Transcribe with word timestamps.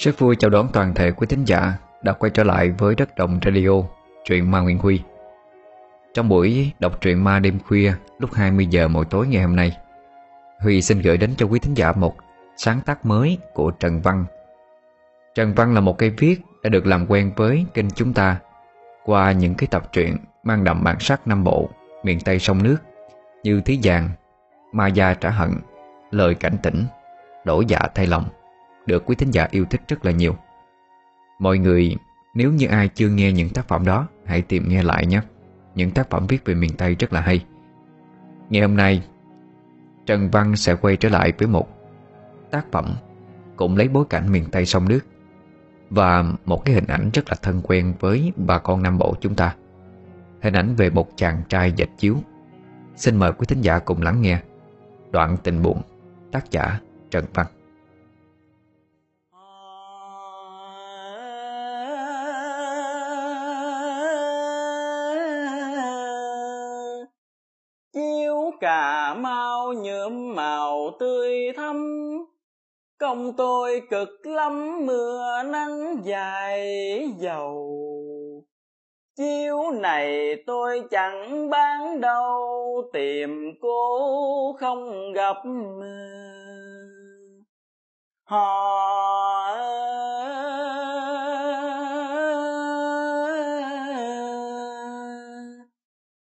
Rất 0.00 0.18
vui 0.18 0.36
chào 0.36 0.50
đón 0.50 0.68
toàn 0.72 0.94
thể 0.94 1.10
quý 1.10 1.26
thính 1.26 1.44
giả 1.44 1.72
đã 2.02 2.12
quay 2.12 2.30
trở 2.30 2.44
lại 2.44 2.70
với 2.70 2.94
Đất 2.94 3.16
Đồng 3.16 3.40
Radio, 3.44 3.82
truyện 4.24 4.50
Ma 4.50 4.60
nguyên 4.60 4.78
Huy. 4.78 5.00
Trong 6.14 6.28
buổi 6.28 6.72
đọc 6.78 7.00
truyện 7.00 7.24
ma 7.24 7.38
đêm 7.38 7.58
khuya 7.66 7.92
lúc 8.18 8.32
20 8.32 8.66
giờ 8.66 8.88
mỗi 8.88 9.04
tối 9.04 9.26
ngày 9.26 9.42
hôm 9.42 9.56
nay, 9.56 9.76
Huy 10.60 10.82
xin 10.82 11.00
gửi 11.00 11.16
đến 11.16 11.34
cho 11.36 11.46
quý 11.46 11.58
thính 11.58 11.74
giả 11.74 11.92
một 11.92 12.16
sáng 12.56 12.80
tác 12.80 13.06
mới 13.06 13.38
của 13.54 13.70
Trần 13.70 14.00
Văn. 14.00 14.24
Trần 15.34 15.54
Văn 15.54 15.74
là 15.74 15.80
một 15.80 15.98
cây 15.98 16.10
viết 16.10 16.40
đã 16.62 16.70
được 16.70 16.86
làm 16.86 17.06
quen 17.08 17.32
với 17.36 17.66
kênh 17.74 17.90
chúng 17.90 18.12
ta 18.12 18.36
qua 19.04 19.32
những 19.32 19.54
cái 19.54 19.66
tập 19.70 19.92
truyện 19.92 20.16
mang 20.42 20.64
đậm 20.64 20.84
bản 20.84 20.96
sắc 21.00 21.26
Nam 21.26 21.44
Bộ, 21.44 21.68
miền 22.04 22.20
Tây 22.20 22.38
sông 22.38 22.62
nước 22.62 22.76
như 23.42 23.60
Thí 23.60 23.76
Giàng, 23.76 24.10
Ma 24.72 24.86
Gia 24.86 25.14
Trả 25.14 25.30
Hận, 25.30 25.50
Lời 26.10 26.34
Cảnh 26.34 26.56
Tỉnh, 26.62 26.84
Đổ 27.44 27.62
Dạ 27.68 27.80
Thay 27.94 28.06
Lòng 28.06 28.24
được 28.86 29.02
quý 29.06 29.14
thính 29.14 29.30
giả 29.30 29.48
yêu 29.50 29.64
thích 29.70 29.80
rất 29.88 30.04
là 30.04 30.12
nhiều. 30.12 30.36
Mọi 31.38 31.58
người, 31.58 31.96
nếu 32.34 32.52
như 32.52 32.66
ai 32.66 32.88
chưa 32.88 33.08
nghe 33.08 33.32
những 33.32 33.48
tác 33.48 33.68
phẩm 33.68 33.84
đó, 33.84 34.08
hãy 34.24 34.42
tìm 34.42 34.68
nghe 34.68 34.82
lại 34.82 35.06
nhé. 35.06 35.20
Những 35.74 35.90
tác 35.90 36.10
phẩm 36.10 36.26
viết 36.26 36.44
về 36.44 36.54
miền 36.54 36.76
Tây 36.78 36.96
rất 36.98 37.12
là 37.12 37.20
hay. 37.20 37.44
Ngày 38.50 38.62
hôm 38.62 38.76
nay, 38.76 39.02
Trần 40.06 40.30
Văn 40.30 40.56
sẽ 40.56 40.74
quay 40.74 40.96
trở 40.96 41.08
lại 41.08 41.32
với 41.38 41.48
một 41.48 41.68
tác 42.50 42.72
phẩm 42.72 42.94
cũng 43.56 43.76
lấy 43.76 43.88
bối 43.88 44.04
cảnh 44.10 44.32
miền 44.32 44.44
Tây 44.52 44.66
sông 44.66 44.88
nước 44.88 45.00
và 45.90 46.24
một 46.44 46.64
cái 46.64 46.74
hình 46.74 46.86
ảnh 46.86 47.10
rất 47.14 47.22
là 47.28 47.36
thân 47.42 47.60
quen 47.62 47.94
với 48.00 48.32
bà 48.36 48.58
con 48.58 48.82
Nam 48.82 48.98
Bộ 48.98 49.14
chúng 49.20 49.34
ta. 49.34 49.54
Hình 50.42 50.54
ảnh 50.54 50.74
về 50.74 50.90
một 50.90 51.08
chàng 51.16 51.42
trai 51.48 51.72
dệt 51.76 51.88
chiếu. 51.98 52.16
Xin 52.96 53.16
mời 53.16 53.32
quý 53.32 53.46
thính 53.48 53.60
giả 53.60 53.78
cùng 53.78 54.02
lắng 54.02 54.22
nghe 54.22 54.40
Đoạn 55.10 55.36
tình 55.42 55.62
buồn 55.62 55.82
Tác 56.32 56.50
giả 56.50 56.80
Trần 57.10 57.24
Văn 57.34 57.46
cà 68.60 69.14
mau 69.14 69.72
nhuộm 69.72 70.34
màu 70.34 70.90
tươi 70.98 71.52
thắm. 71.56 72.06
Công 72.98 73.32
tôi 73.36 73.82
cực 73.90 74.26
lắm, 74.26 74.86
mưa 74.86 75.42
nắng 75.42 75.96
dài 76.04 76.68
dầu. 77.18 77.76
Chiếu 79.16 79.70
này 79.70 80.36
tôi 80.46 80.82
chẳng 80.90 81.50
bán 81.50 82.00
đâu, 82.00 82.82
Tìm 82.92 83.54
cô 83.60 84.56
không 84.60 85.12
gặp 85.12 85.36
Họ 88.24 88.80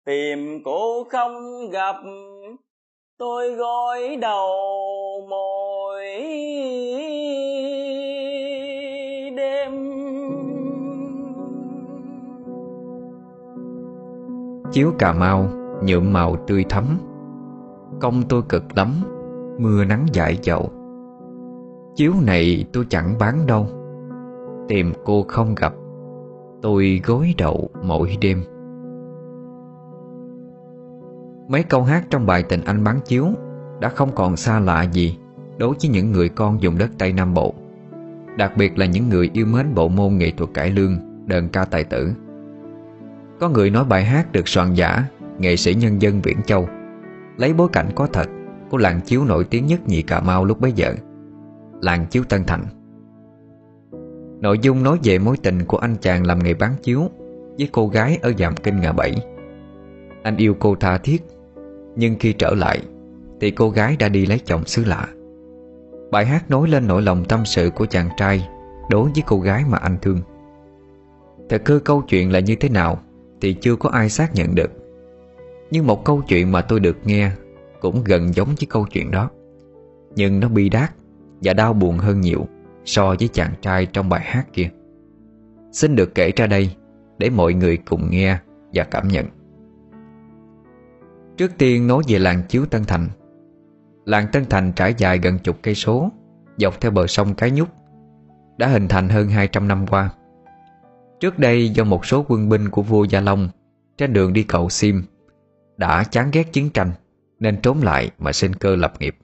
Tìm 0.07 0.63
cô 0.65 1.05
không 1.11 1.35
gặp, 1.71 1.97
Tôi 3.19 3.55
gối 3.55 4.17
đầu 4.21 4.49
mỗi 5.29 6.05
đêm. 9.37 9.73
Chiếu 14.73 14.93
Cà 14.99 15.13
Mau, 15.13 15.49
nhuộm 15.83 16.13
màu 16.13 16.37
tươi 16.47 16.65
thắm. 16.69 16.85
Công 18.01 18.23
tôi 18.29 18.43
cực 18.49 18.63
lắm, 18.77 18.95
Mưa 19.59 19.85
nắng 19.85 20.07
dại 20.13 20.39
dậu 20.43 20.71
Chiếu 21.95 22.13
này 22.27 22.65
tôi 22.73 22.87
chẳng 22.89 23.15
bán 23.21 23.47
đâu. 23.47 23.67
Tìm 24.69 24.93
cô 25.05 25.25
không 25.29 25.55
gặp, 25.55 25.75
Tôi 26.63 27.01
gối 27.05 27.35
đầu 27.39 27.71
mỗi 27.83 28.17
đêm. 28.21 28.45
Mấy 31.49 31.63
câu 31.63 31.83
hát 31.83 32.05
trong 32.11 32.27
bài 32.27 32.43
tình 32.43 32.61
anh 32.65 32.85
bán 32.85 33.01
chiếu 33.05 33.27
Đã 33.81 33.89
không 33.89 34.15
còn 34.15 34.37
xa 34.37 34.61
lạ 34.61 34.83
gì 34.83 35.19
Đối 35.59 35.75
với 35.83 35.91
những 35.91 36.13
người 36.13 36.29
con 36.29 36.63
dùng 36.63 36.79
đất 36.79 36.91
Tây 36.99 37.13
Nam 37.13 37.35
Bộ, 37.35 37.55
Đặc 38.37 38.53
biệt 38.57 38.79
là 38.79 38.87
những 38.87 39.09
người 39.09 39.31
yêu 39.33 39.47
mến 39.47 39.75
bộ 39.75 39.89
môn 39.89 40.19
nghệ 40.19 40.31
thuật 40.31 40.51
cải 40.55 40.71
lương, 40.71 40.97
Đờn 41.27 41.49
ca 41.49 41.65
tài 41.65 41.85
tử. 41.85 42.13
Có 43.41 43.49
người 43.49 43.71
nói 43.71 43.85
bài 43.85 44.05
hát 44.05 44.33
được 44.33 44.49
soạn 44.49 44.75
giả, 44.75 45.05
Nghệ 45.39 45.57
sĩ 45.57 45.75
nhân 45.75 46.03
dân 46.03 46.21
Viễn 46.21 46.37
Châu, 46.47 46.69
Lấy 47.37 47.55
bối 47.55 47.69
cảnh 47.73 47.89
có 47.95 48.07
thật 48.07 48.29
Của 48.71 48.79
làng 48.79 49.01
chiếu 49.01 49.25
nổi 49.25 49.45
tiếng 49.45 49.67
nhất 49.67 49.89
nhì 49.89 50.03
Cà 50.03 50.21
Mau 50.21 50.45
lúc 50.45 50.61
bấy 50.61 50.73
giờ, 50.73 50.95
Làng 51.83 52.07
chiếu 52.07 52.23
Tân 52.29 52.45
Thành. 52.45 52.65
Nội 54.41 54.59
dung 54.59 54.83
nói 54.83 54.99
về 55.03 55.19
mối 55.19 55.37
tình 55.43 55.65
của 55.65 55.79
anh 55.79 55.97
chàng 56.01 56.27
làm 56.27 56.39
nghề 56.39 56.55
bán 56.55 56.73
chiếu 56.83 57.03
Với 57.59 57.69
cô 57.73 57.89
gái 57.89 58.19
ở 58.23 58.33
dạm 58.39 58.55
kinh 58.57 58.81
ngã 58.81 58.93
bảy. 58.93 59.15
Anh 60.23 60.37
yêu 60.37 60.57
cô 60.59 60.75
tha 60.75 60.99
thiết 60.99 61.23
nhưng 61.97 62.17
khi 62.21 62.33
trở 62.33 62.55
lại, 62.55 62.83
Thì 63.41 63.51
cô 63.51 63.71
gái 63.71 63.97
đã 63.99 64.09
đi 64.09 64.27
lấy 64.27 64.39
chồng 64.39 64.65
xứ 64.65 64.85
lạ. 64.85 65.09
Bài 66.11 66.27
hát 66.27 66.51
nói 66.51 66.69
lên 66.69 66.87
nỗi 66.87 67.03
lòng 67.03 67.25
tâm 67.25 67.45
sự 67.45 67.71
của 67.71 67.87
chàng 67.87 68.09
trai 68.17 68.49
Đối 68.91 69.11
với 69.11 69.23
cô 69.27 69.41
gái 69.41 69.65
mà 69.69 69.79
anh 69.79 69.97
thương. 70.03 70.21
Thật 71.49 71.69
hư 71.69 71.79
câu 71.79 72.03
chuyện 72.03 72.33
là 72.33 72.41
như 72.41 72.57
thế 72.57 72.69
nào 72.69 72.99
Thì 73.41 73.53
chưa 73.53 73.77
có 73.77 73.89
ai 73.89 74.09
xác 74.09 74.35
nhận 74.35 74.55
được. 74.55 74.71
Nhưng 75.71 75.87
một 75.87 76.05
câu 76.05 76.23
chuyện 76.29 76.53
mà 76.53 76.61
tôi 76.61 76.81
được 76.81 76.97
nghe 77.05 77.31
Cũng 77.81 78.05
gần 78.05 78.33
giống 78.33 78.49
với 78.49 78.67
câu 78.69 78.87
chuyện 78.93 79.11
đó. 79.11 79.31
Nhưng 80.17 80.41
nó 80.41 80.49
bi 80.49 80.69
đát 80.69 80.91
Và 81.43 81.53
đau 81.53 81.73
buồn 81.73 81.99
hơn 81.99 82.21
nhiều 82.21 82.47
So 82.85 83.15
với 83.19 83.29
chàng 83.33 83.53
trai 83.63 83.87
trong 83.87 84.09
bài 84.09 84.23
hát 84.25 84.47
kia. 84.53 84.71
Xin 85.73 85.97
được 85.97 86.15
kể 86.15 86.33
ra 86.37 86.47
đây 86.47 86.71
Để 87.19 87.31
mọi 87.31 87.55
người 87.55 87.77
cùng 87.77 88.11
nghe 88.11 88.39
Và 88.75 88.85
cảm 88.85 89.09
nhận. 89.09 89.27
Trước 91.37 91.53
tiên 91.59 91.87
nói 91.87 92.03
về 92.09 92.19
làng 92.19 92.43
chiếu 92.49 92.67
Tân 92.67 92.85
Thành. 92.85 93.09
Làng 94.05 94.27
Tân 94.33 94.45
Thành 94.45 94.73
trải 94.73 94.95
dài 94.99 95.19
gần 95.19 95.39
chục 95.39 95.57
cây 95.63 95.75
số 95.75 96.11
Dọc 96.57 96.81
theo 96.81 96.91
bờ 96.91 97.07
sông 97.07 97.35
Cái 97.35 97.51
Nhúc 97.51 97.69
Đã 98.59 98.67
hình 98.67 98.89
thành 98.89 99.09
hơn 99.09 99.29
200 99.29 99.69
năm 99.69 99.87
qua. 99.87 100.11
Trước 101.21 101.39
đây 101.39 101.69
do 101.69 101.85
một 101.85 102.07
số 102.07 102.25
quân 102.29 102.49
binh 102.49 102.71
của 102.71 102.83
vua 102.83 103.05
Gia 103.05 103.21
Long 103.21 103.49
Trên 103.99 104.13
đường 104.13 104.33
đi 104.33 104.43
cầu 104.43 104.69
Sim 104.69 105.03
Đã 105.77 106.05
chán 106.05 106.31
ghét 106.33 106.53
chiến 106.53 106.71
tranh 106.71 106.93
Nên 107.39 107.61
trốn 107.63 107.83
lại 107.83 108.11
mà 108.19 108.33
sinh 108.33 108.55
cơ 108.55 108.77
lập 108.77 108.93
nghiệp. 108.99 109.17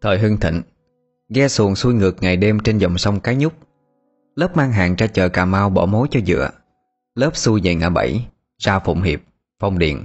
Thời 0.00 0.18
hưng 0.18 0.36
thịnh 0.36 0.62
Ghe 1.28 1.48
xuồng 1.48 1.76
xuôi 1.76 1.94
ngược 1.94 2.22
ngày 2.22 2.36
đêm 2.36 2.60
trên 2.60 2.78
dòng 2.78 2.98
sông 2.98 3.20
Cái 3.20 3.36
Nhúc 3.36 3.52
Lớp 4.34 4.56
mang 4.56 4.72
hàng 4.72 4.94
ra 4.94 5.06
chợ 5.06 5.28
Cà 5.28 5.44
Mau 5.44 5.70
bỏ 5.70 5.86
mối 5.86 6.08
cho 6.10 6.20
dựa 6.20 6.50
Lớp 7.14 7.36
xuôi 7.36 7.60
về 7.64 7.74
ngã 7.74 7.90
bảy 7.90 8.26
Ra 8.58 8.78
Phụng 8.78 9.02
Hiệp, 9.02 9.20
Phong 9.60 9.78
Điện 9.78 10.04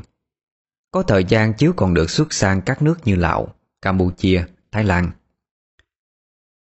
có 0.94 1.04
thời 1.04 1.24
gian 1.24 1.54
chiếu 1.54 1.74
còn 1.76 1.94
được 1.94 2.10
xuất 2.10 2.34
sang 2.34 2.62
các 2.62 2.82
nước 2.82 2.96
như 3.06 3.16
Lào, 3.16 3.48
Campuchia, 3.82 4.46
Thái 4.72 4.84
Lan. 4.84 5.12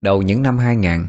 Đầu 0.01 0.21
những 0.21 0.41
năm 0.41 0.57
2000 0.57 1.07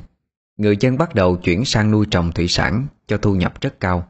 Người 0.56 0.76
dân 0.80 0.98
bắt 0.98 1.14
đầu 1.14 1.36
chuyển 1.36 1.64
sang 1.64 1.90
nuôi 1.90 2.06
trồng 2.10 2.32
thủy 2.32 2.48
sản 2.48 2.86
Cho 3.06 3.18
thu 3.18 3.34
nhập 3.34 3.60
rất 3.60 3.80
cao. 3.80 4.08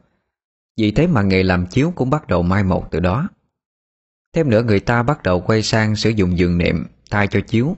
Vì 0.77 0.91
thế 0.91 1.07
mà 1.07 1.21
nghề 1.21 1.43
làm 1.43 1.65
chiếu 1.67 1.93
cũng 1.95 2.09
bắt 2.09 2.27
đầu 2.27 2.43
mai 2.43 2.63
một 2.63 2.91
từ 2.91 2.99
đó. 2.99 3.29
Thêm 4.33 4.49
nữa 4.49 4.63
người 4.63 4.79
ta 4.79 5.03
bắt 5.03 5.23
đầu 5.23 5.41
quay 5.41 5.61
sang 5.61 5.95
sử 5.95 6.09
dụng 6.09 6.37
giường 6.37 6.57
nệm 6.57 6.85
thay 7.11 7.27
cho 7.27 7.39
chiếu. 7.47 7.77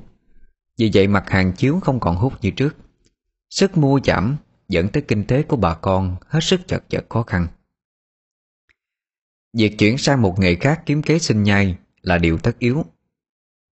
Vì 0.77 0.91
vậy 0.93 1.07
mặt 1.07 1.29
hàng 1.29 1.53
chiếu 1.53 1.79
không 1.79 1.99
còn 1.99 2.15
hút 2.15 2.33
như 2.41 2.51
trước. 2.51 2.75
Sức 3.49 3.77
mua 3.77 3.99
giảm 4.03 4.35
dẫn 4.67 4.89
tới 4.89 5.03
kinh 5.07 5.23
tế 5.27 5.43
của 5.43 5.57
bà 5.57 5.73
con 5.73 6.15
hết 6.27 6.39
sức 6.43 6.67
chật 6.67 6.83
chật 6.89 7.05
khó 7.09 7.23
khăn. 7.23 7.47
Việc 9.57 9.77
chuyển 9.77 9.97
sang 9.97 10.21
một 10.21 10.39
nghề 10.39 10.55
khác 10.55 10.83
kiếm 10.85 11.01
kế 11.01 11.19
sinh 11.19 11.43
nhai 11.43 11.77
là 12.01 12.17
điều 12.17 12.37
tất 12.37 12.59
yếu. 12.59 12.85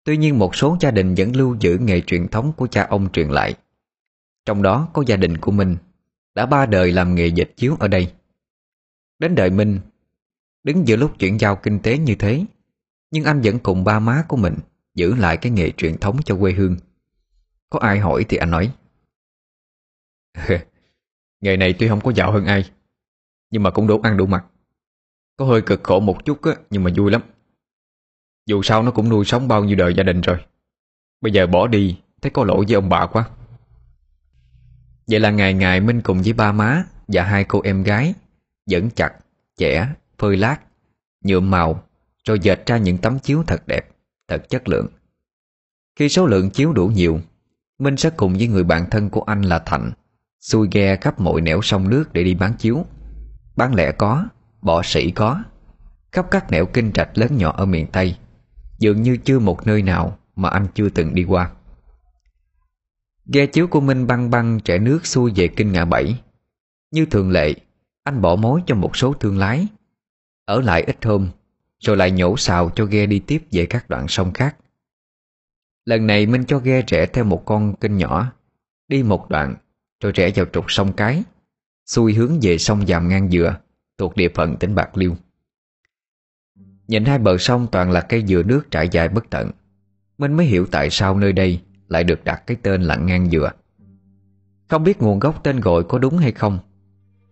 Tuy 0.04 0.16
nhiên 0.16 0.38
một 0.38 0.56
số 0.56 0.76
gia 0.80 0.90
đình 0.90 1.14
vẫn 1.14 1.36
lưu 1.36 1.56
giữ 1.60 1.78
nghề 1.78 2.00
truyền 2.00 2.28
thống 2.28 2.52
của 2.56 2.66
cha 2.66 2.86
ông 2.90 3.12
truyền 3.12 3.28
lại. 3.28 3.54
Trong 4.44 4.62
đó 4.62 4.88
có 4.92 5.04
gia 5.06 5.16
đình 5.16 5.36
của 5.36 5.52
Minh 5.52 5.76
Đã 6.34 6.46
ba 6.46 6.66
đời 6.66 6.92
làm 6.92 7.14
nghề 7.14 7.26
dịch 7.26 7.52
chiếu 7.56 7.76
ở 7.80 7.88
đây. 7.88 8.12
Đến 9.18 9.34
đời 9.34 9.50
Minh 9.50 9.80
Đứng 10.62 10.88
giữa 10.88 10.96
lúc 10.96 11.18
chuyển 11.18 11.40
giao 11.40 11.56
kinh 11.56 11.78
tế 11.82 11.98
như 11.98 12.14
thế, 12.14 12.44
Nhưng 13.10 13.24
anh 13.24 13.40
vẫn 13.40 13.58
cùng 13.58 13.84
ba 13.84 14.00
má 14.00 14.24
của 14.28 14.36
mình 14.36 14.54
Giữ 14.94 15.14
lại 15.14 15.36
cái 15.36 15.52
nghề 15.52 15.70
truyền 15.70 15.98
thống 15.98 16.22
cho 16.24 16.36
quê 16.36 16.52
hương. 16.52 16.76
Có 17.70 17.78
ai 17.78 17.98
hỏi 17.98 18.24
thì 18.28 18.36
anh 18.36 18.50
nói, 18.50 18.72
Nghề 21.40 21.56
này 21.56 21.74
tuy 21.78 21.88
không 21.88 22.00
có 22.00 22.12
giàu 22.12 22.32
hơn 22.32 22.46
ai, 22.46 22.70
Nhưng 23.50 23.62
mà 23.62 23.70
cũng 23.70 23.86
đủ 23.86 24.00
ăn 24.02 24.16
đủ 24.16 24.26
mặc. 24.26 24.44
Có 25.40 25.46
hơi 25.46 25.62
cực 25.62 25.80
khổ 25.82 26.00
một 26.00 26.24
chút 26.24 26.42
á, 26.42 26.52
nhưng 26.70 26.84
mà 26.84 26.90
vui 26.96 27.10
lắm. 27.10 27.22
Dù 28.46 28.62
sao 28.62 28.82
nó 28.82 28.90
cũng 28.90 29.08
nuôi 29.08 29.24
sống 29.24 29.48
bao 29.48 29.64
nhiêu 29.64 29.76
đời 29.76 29.94
gia 29.94 30.02
đình 30.02 30.20
rồi. 30.20 30.38
Bây 31.20 31.32
giờ 31.32 31.46
bỏ 31.46 31.66
đi 31.66 31.98
Thấy 32.22 32.30
có 32.30 32.44
lỗi 32.44 32.64
với 32.68 32.74
ông 32.74 32.88
bà 32.88 33.06
quá. 33.06 33.28
Vậy 35.06 35.20
là 35.20 35.30
ngày 35.30 35.54
ngày 35.54 35.80
Minh 35.80 36.00
cùng 36.00 36.22
với 36.22 36.32
ba 36.32 36.52
má 36.52 36.84
Và 37.08 37.22
hai 37.22 37.44
cô 37.44 37.60
em 37.64 37.82
gái 37.82 38.14
Dẫn 38.66 38.90
chặt, 38.90 39.12
chẻ, 39.56 39.88
phơi 40.18 40.36
lát 40.36 40.56
Nhuộm 41.24 41.50
màu 41.50 41.82
Rồi 42.24 42.38
dệt 42.38 42.66
ra 42.66 42.76
những 42.76 42.98
tấm 42.98 43.18
chiếu 43.18 43.42
thật 43.46 43.66
đẹp 43.66 43.88
Thật 44.28 44.48
chất 44.48 44.68
lượng. 44.68 44.86
Khi 45.96 46.08
số 46.08 46.26
lượng 46.26 46.50
chiếu 46.50 46.72
đủ 46.72 46.86
nhiều 46.86 47.20
Minh 47.78 47.96
sẽ 47.96 48.10
cùng 48.10 48.32
với 48.32 48.46
người 48.46 48.64
bạn 48.64 48.90
thân 48.90 49.10
của 49.10 49.22
anh 49.22 49.42
là 49.42 49.58
Thạnh 49.58 49.90
Xuôi 50.40 50.68
ghe 50.72 50.96
khắp 50.96 51.20
mọi 51.20 51.40
nẻo 51.40 51.62
sông 51.62 51.90
nước 51.90 52.12
để 52.12 52.24
đi 52.24 52.34
bán 52.34 52.54
chiếu. 52.58 52.84
Bán 53.56 53.74
lẻ 53.74 53.92
có 53.92 54.26
Bỏ 54.62 54.82
sĩ 54.84 55.10
có. 55.10 55.42
Khắp 56.12 56.26
các 56.30 56.50
nẻo 56.50 56.66
kinh 56.66 56.92
trạch 56.92 57.18
lớn 57.18 57.36
nhỏ 57.36 57.52
ở 57.56 57.66
miền 57.66 57.86
Tây, 57.92 58.16
Dường 58.78 59.02
như 59.02 59.16
chưa 59.16 59.38
một 59.38 59.66
nơi 59.66 59.82
nào 59.82 60.18
Mà 60.36 60.48
anh 60.48 60.66
chưa 60.74 60.88
từng 60.88 61.14
đi 61.14 61.24
qua. 61.24 61.50
Ghe 63.32 63.46
chiếu 63.46 63.66
của 63.66 63.80
Minh 63.80 64.06
băng 64.06 64.30
băng 64.30 64.60
chảy 64.60 64.78
nước 64.78 65.06
xuôi 65.06 65.32
về 65.36 65.48
kinh 65.48 65.72
ngã 65.72 65.84
bảy. 65.84 66.20
Như 66.90 67.06
thường 67.06 67.30
lệ, 67.30 67.54
Anh 68.04 68.20
bỏ 68.20 68.36
mối 68.36 68.60
cho 68.66 68.74
một 68.74 68.96
số 68.96 69.12
thương 69.12 69.38
lái. 69.38 69.66
Ở 70.44 70.60
lại 70.60 70.82
ít 70.82 71.04
hôm, 71.04 71.28
Rồi 71.78 71.96
lại 71.96 72.10
nhổ 72.10 72.36
xào 72.36 72.70
cho 72.74 72.84
ghe 72.84 73.06
đi 73.06 73.18
tiếp 73.18 73.42
Về 73.52 73.66
các 73.66 73.90
đoạn 73.90 74.08
sông 74.08 74.32
khác. 74.32 74.56
Lần 75.84 76.06
này 76.06 76.26
Minh 76.26 76.44
cho 76.44 76.58
ghe 76.58 76.82
rẽ 76.86 77.06
theo 77.06 77.24
một 77.24 77.42
con 77.44 77.76
kênh 77.76 77.96
nhỏ, 77.96 78.32
Đi 78.88 79.02
một 79.02 79.28
đoạn, 79.28 79.54
Rồi 80.02 80.12
rẽ 80.12 80.30
vào 80.34 80.46
trục 80.52 80.64
sông 80.68 80.92
Cái, 80.92 81.22
Xuôi 81.86 82.14
hướng 82.14 82.38
về 82.42 82.58
sông 82.58 82.86
Dàm 82.86 83.08
Ngang 83.08 83.30
Dừa. 83.30 83.56
Thuộc 84.00 84.16
địa 84.16 84.28
phận 84.34 84.56
tỉnh 84.56 84.74
Bạc 84.74 84.96
Liêu. 84.96 85.16
Nhìn 86.88 87.04
hai 87.04 87.18
bờ 87.18 87.38
sông 87.38 87.66
toàn 87.72 87.90
là 87.90 88.00
cây 88.00 88.24
dừa 88.26 88.42
nước 88.42 88.70
trải 88.70 88.88
dài 88.88 89.08
bất 89.08 89.30
tận, 89.30 89.50
mình 90.18 90.32
mới 90.32 90.46
hiểu 90.46 90.66
tại 90.70 90.90
sao 90.90 91.18
nơi 91.18 91.32
đây 91.32 91.60
Lại 91.88 92.04
được 92.04 92.24
đặt 92.24 92.46
cái 92.46 92.56
tên 92.62 92.82
là 92.82 92.96
Ngang 92.96 93.30
Dừa. 93.30 93.50
Không 94.68 94.84
biết 94.84 95.02
nguồn 95.02 95.18
gốc 95.18 95.44
tên 95.44 95.60
gọi 95.60 95.82
có 95.82 95.98
đúng 95.98 96.18
hay 96.18 96.32
không, 96.32 96.58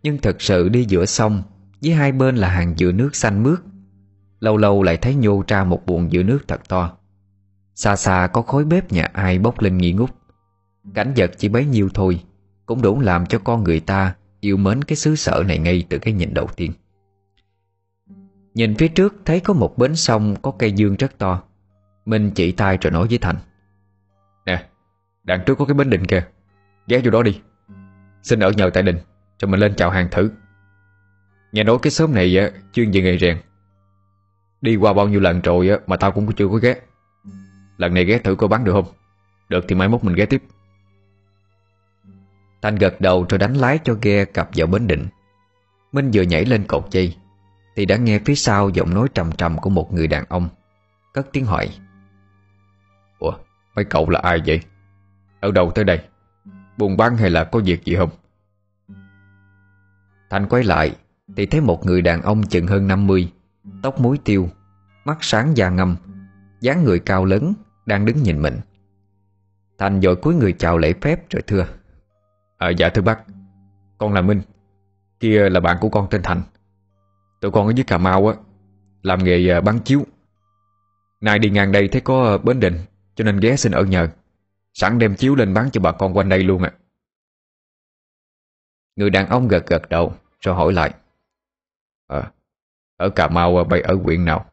Nhưng 0.03 0.19
thật 0.19 0.43
sự 0.43 0.69
đi 0.69 0.85
giữa 0.85 1.06
sông 1.06 1.43
Với 1.82 1.93
hai 1.93 2.12
bên 2.12 2.37
là 2.37 2.49
hàng 2.49 2.76
dừa 2.76 2.93
nước 2.93 3.17
xanh 3.17 3.43
mướt, 3.43 3.59
Lâu 4.41 4.56
lâu 4.56 4.82
lại 4.82 4.97
thấy 4.97 5.14
nhô 5.14 5.43
ra 5.49 5.64
một 5.64 5.87
buồn 5.87 6.11
dừa 6.11 6.23
nước 6.23 6.38
thật 6.49 6.69
to. 6.69 6.97
Xa 7.75 7.97
xa 7.97 8.26
có 8.32 8.43
khói 8.43 8.64
bếp 8.64 8.93
nhà 8.93 9.05
ai 9.12 9.38
bốc 9.38 9.61
lên 9.61 9.79
nghi 9.79 9.93
ngút. 9.93 10.11
Cảnh 10.94 11.12
vật 11.17 11.31
chỉ 11.38 11.49
bấy 11.49 11.67
nhiêu 11.67 11.88
thôi, 11.94 12.25
Cũng 12.67 12.82
đủ 12.82 13.00
làm 13.00 13.26
cho 13.26 13.38
con 13.38 13.64
người 13.64 13.81
ta 13.81 14.14
Yêu 14.40 14.56
mến 14.56 14.85
cái 14.85 14.96
xứ 14.96 15.17
sở 15.17 15.44
này 15.46 15.58
ngay 15.58 15.85
từ 15.88 15.99
cái 15.99 16.14
nhìn 16.14 16.35
đầu 16.35 16.49
tiên. 16.56 16.73
Nhìn 18.55 18.75
phía 18.75 18.88
trước 18.88 19.14
thấy 19.25 19.40
có 19.40 19.55
một 19.55 19.79
bến 19.79 19.96
sông 19.96 20.37
Có 20.43 20.50
cây 20.58 20.73
dương 20.73 20.96
rất 20.96 21.19
to. 21.19 21.43
Minh 22.05 22.31
chỉ 22.35 22.52
tay 22.52 22.79
rồi 22.81 22.90
nói 22.90 23.06
với 23.06 23.19
Thành. 23.19 23.37
Nè, 24.46 24.67
đằng 25.25 25.40
trước 25.46 25.58
có 25.58 25.64
cái 25.64 25.75
bến 25.75 25.90
đình 25.90 26.06
kìa. 26.06 26.26
Ghé 26.87 27.00
vô 27.05 27.11
đó 27.11 27.23
đi. 27.23 27.40
Xin 28.23 28.40
ở 28.40 28.50
nhờ 28.50 28.70
tại 28.75 28.82
đình 28.82 28.99
Cho 29.38 29.49
mình 29.49 29.61
lên 29.61 29.75
chào 29.76 29.90
hàng 29.90 30.08
thử. 30.11 30.31
Nghe 31.52 31.64
nói 31.64 31.79
cái 31.82 31.90
xóm 31.90 32.14
này 32.14 32.52
chuyên 32.73 32.90
về 32.90 33.00
nghề 33.02 33.19
rèn. 33.19 33.38
Đi 34.61 34.76
qua 34.76 34.93
bao 34.93 35.08
nhiêu 35.08 35.20
lần 35.20 35.40
rồi 35.40 35.70
Mà 35.87 35.96
tao 35.96 36.12
cũng 36.12 36.32
chưa 36.32 36.49
có 36.49 36.56
ghé. 36.56 36.75
Lần 37.76 37.94
này 37.94 38.05
ghé 38.05 38.19
thử 38.19 38.35
coi 38.35 38.49
bán 38.49 38.64
được 38.64 38.73
không? 38.73 38.87
Được 39.49 39.64
thì 39.69 39.75
mai 39.75 39.88
mốt 39.88 40.05
mình 40.05 40.14
ghé 40.14 40.26
tiếp. 40.26 40.43
Thanh 42.62 42.76
gật 42.76 43.00
đầu 43.00 43.26
rồi 43.28 43.38
đánh 43.38 43.55
lái 43.55 43.78
cho 43.84 43.96
ghe 44.02 44.25
cập 44.25 44.49
vào 44.55 44.66
bến 44.66 44.87
định. 44.87 45.06
Minh 45.93 46.10
vừa 46.12 46.22
nhảy 46.22 46.44
lên 46.44 46.64
cột 46.69 46.84
dây, 46.90 47.16
Thì 47.76 47.87
đã 47.87 47.96
nghe 47.96 48.19
phía 48.19 48.34
sau 48.34 48.69
giọng 48.69 48.94
nói 48.94 49.08
trầm 49.14 49.32
trầm 49.32 49.58
của 49.58 49.70
một 49.70 49.93
người 49.93 50.06
đàn 50.06 50.25
ông. 50.28 50.49
Cất 51.12 51.28
tiếng 51.32 51.44
hỏi. 51.44 51.69
Ủa, 53.19 53.32
mấy 53.75 53.84
cậu 53.84 54.10
là 54.10 54.20
ai 54.20 54.43
vậy? 54.46 54.60
Ở 55.40 55.52
đâu 55.52 55.70
tới 55.70 55.84
đây? 55.84 56.00
Buồn 56.76 56.96
bán 56.96 57.16
hay 57.16 57.31
là 57.31 57.44
có 57.44 57.60
việc 57.64 57.84
gì 57.84 57.96
không? 57.96 58.10
Thanh 60.31 60.46
quay 60.49 60.64
lại, 60.64 60.96
Thì 61.37 61.46
thấy 61.46 61.61
một 61.61 61.87
người 61.87 62.02
đàn 62.02 62.22
ông 62.22 62.43
chừng 62.43 62.66
hơn 62.66 62.88
50 62.88 63.32
Tóc 63.82 64.00
muối 64.00 64.19
tiêu, 64.25 64.49
Mắt 65.04 65.19
sáng 65.20 65.56
da 65.56 65.70
ngâm, 65.70 65.96
dáng 66.61 66.84
người 66.84 66.99
cao 66.99 67.25
lớn, 67.25 67.54
Đang 67.87 68.04
đứng 68.04 68.22
nhìn 68.22 68.43
mình. 68.43 68.56
Thành 69.78 70.00
vội 70.00 70.16
cúi 70.16 70.34
người 70.34 70.52
chào 70.52 70.78
lễ 70.78 70.93
phép 71.00 71.31
rồi 71.31 71.43
thưa. 71.46 71.66
À 72.58 72.70
dạ 72.70 72.88
thưa 72.88 73.02
bác. 73.02 73.25
Con 73.99 74.12
là 74.12 74.22
Minh. 74.22 74.43
Kia 75.20 75.49
là 75.49 75.60
bạn 75.60 75.76
của 75.81 75.88
con 75.88 76.06
tên 76.10 76.22
Thành. 76.22 76.43
Tụi 77.40 77.50
con 77.50 77.66
ở 77.66 77.72
dưới 77.76 77.84
Cà 77.84 77.99
Mau 77.99 78.28
á 78.28 78.34
Làm 79.02 79.25
nghề 79.25 79.49
ờ, 79.49 79.60
bán 79.60 79.78
chiếu. 79.84 80.02
Nay 81.20 81.38
đi 81.38 81.50
ngang 81.50 81.72
đây 81.72 81.88
thấy 81.88 82.00
có 82.00 82.25
ờ, 82.25 82.38
bến 82.38 82.60
đình 82.60 82.78
Cho 83.14 83.25
nên 83.25 83.40
ghé 83.40 83.56
xin 83.56 83.72
ở 83.72 83.84
nhờ. 83.84 84.08
Sẵn 84.72 84.99
đem 84.99 85.16
chiếu 85.16 85.34
lên 85.34 85.55
bán 85.55 85.70
cho 85.70 85.81
bà 85.81 85.93
con 85.93 86.16
quanh 86.16 86.28
đây 86.28 86.43
luôn 86.43 86.62
ạ. 86.62 86.72
Người 88.96 89.11
đàn 89.11 89.28
ông 89.28 89.49
gật 89.49 89.66
gật 89.66 89.88
đầu 89.88 90.14
Rồi 90.40 90.54
hỏi 90.54 90.72
lại. 90.72 90.94
À, 92.06 92.32
Ở 92.96 93.11
Cà 93.11 93.28
Mau 93.28 93.64
bay 93.64 93.81
ở 93.81 93.94
huyện 93.94 94.25
nào? 94.25 94.50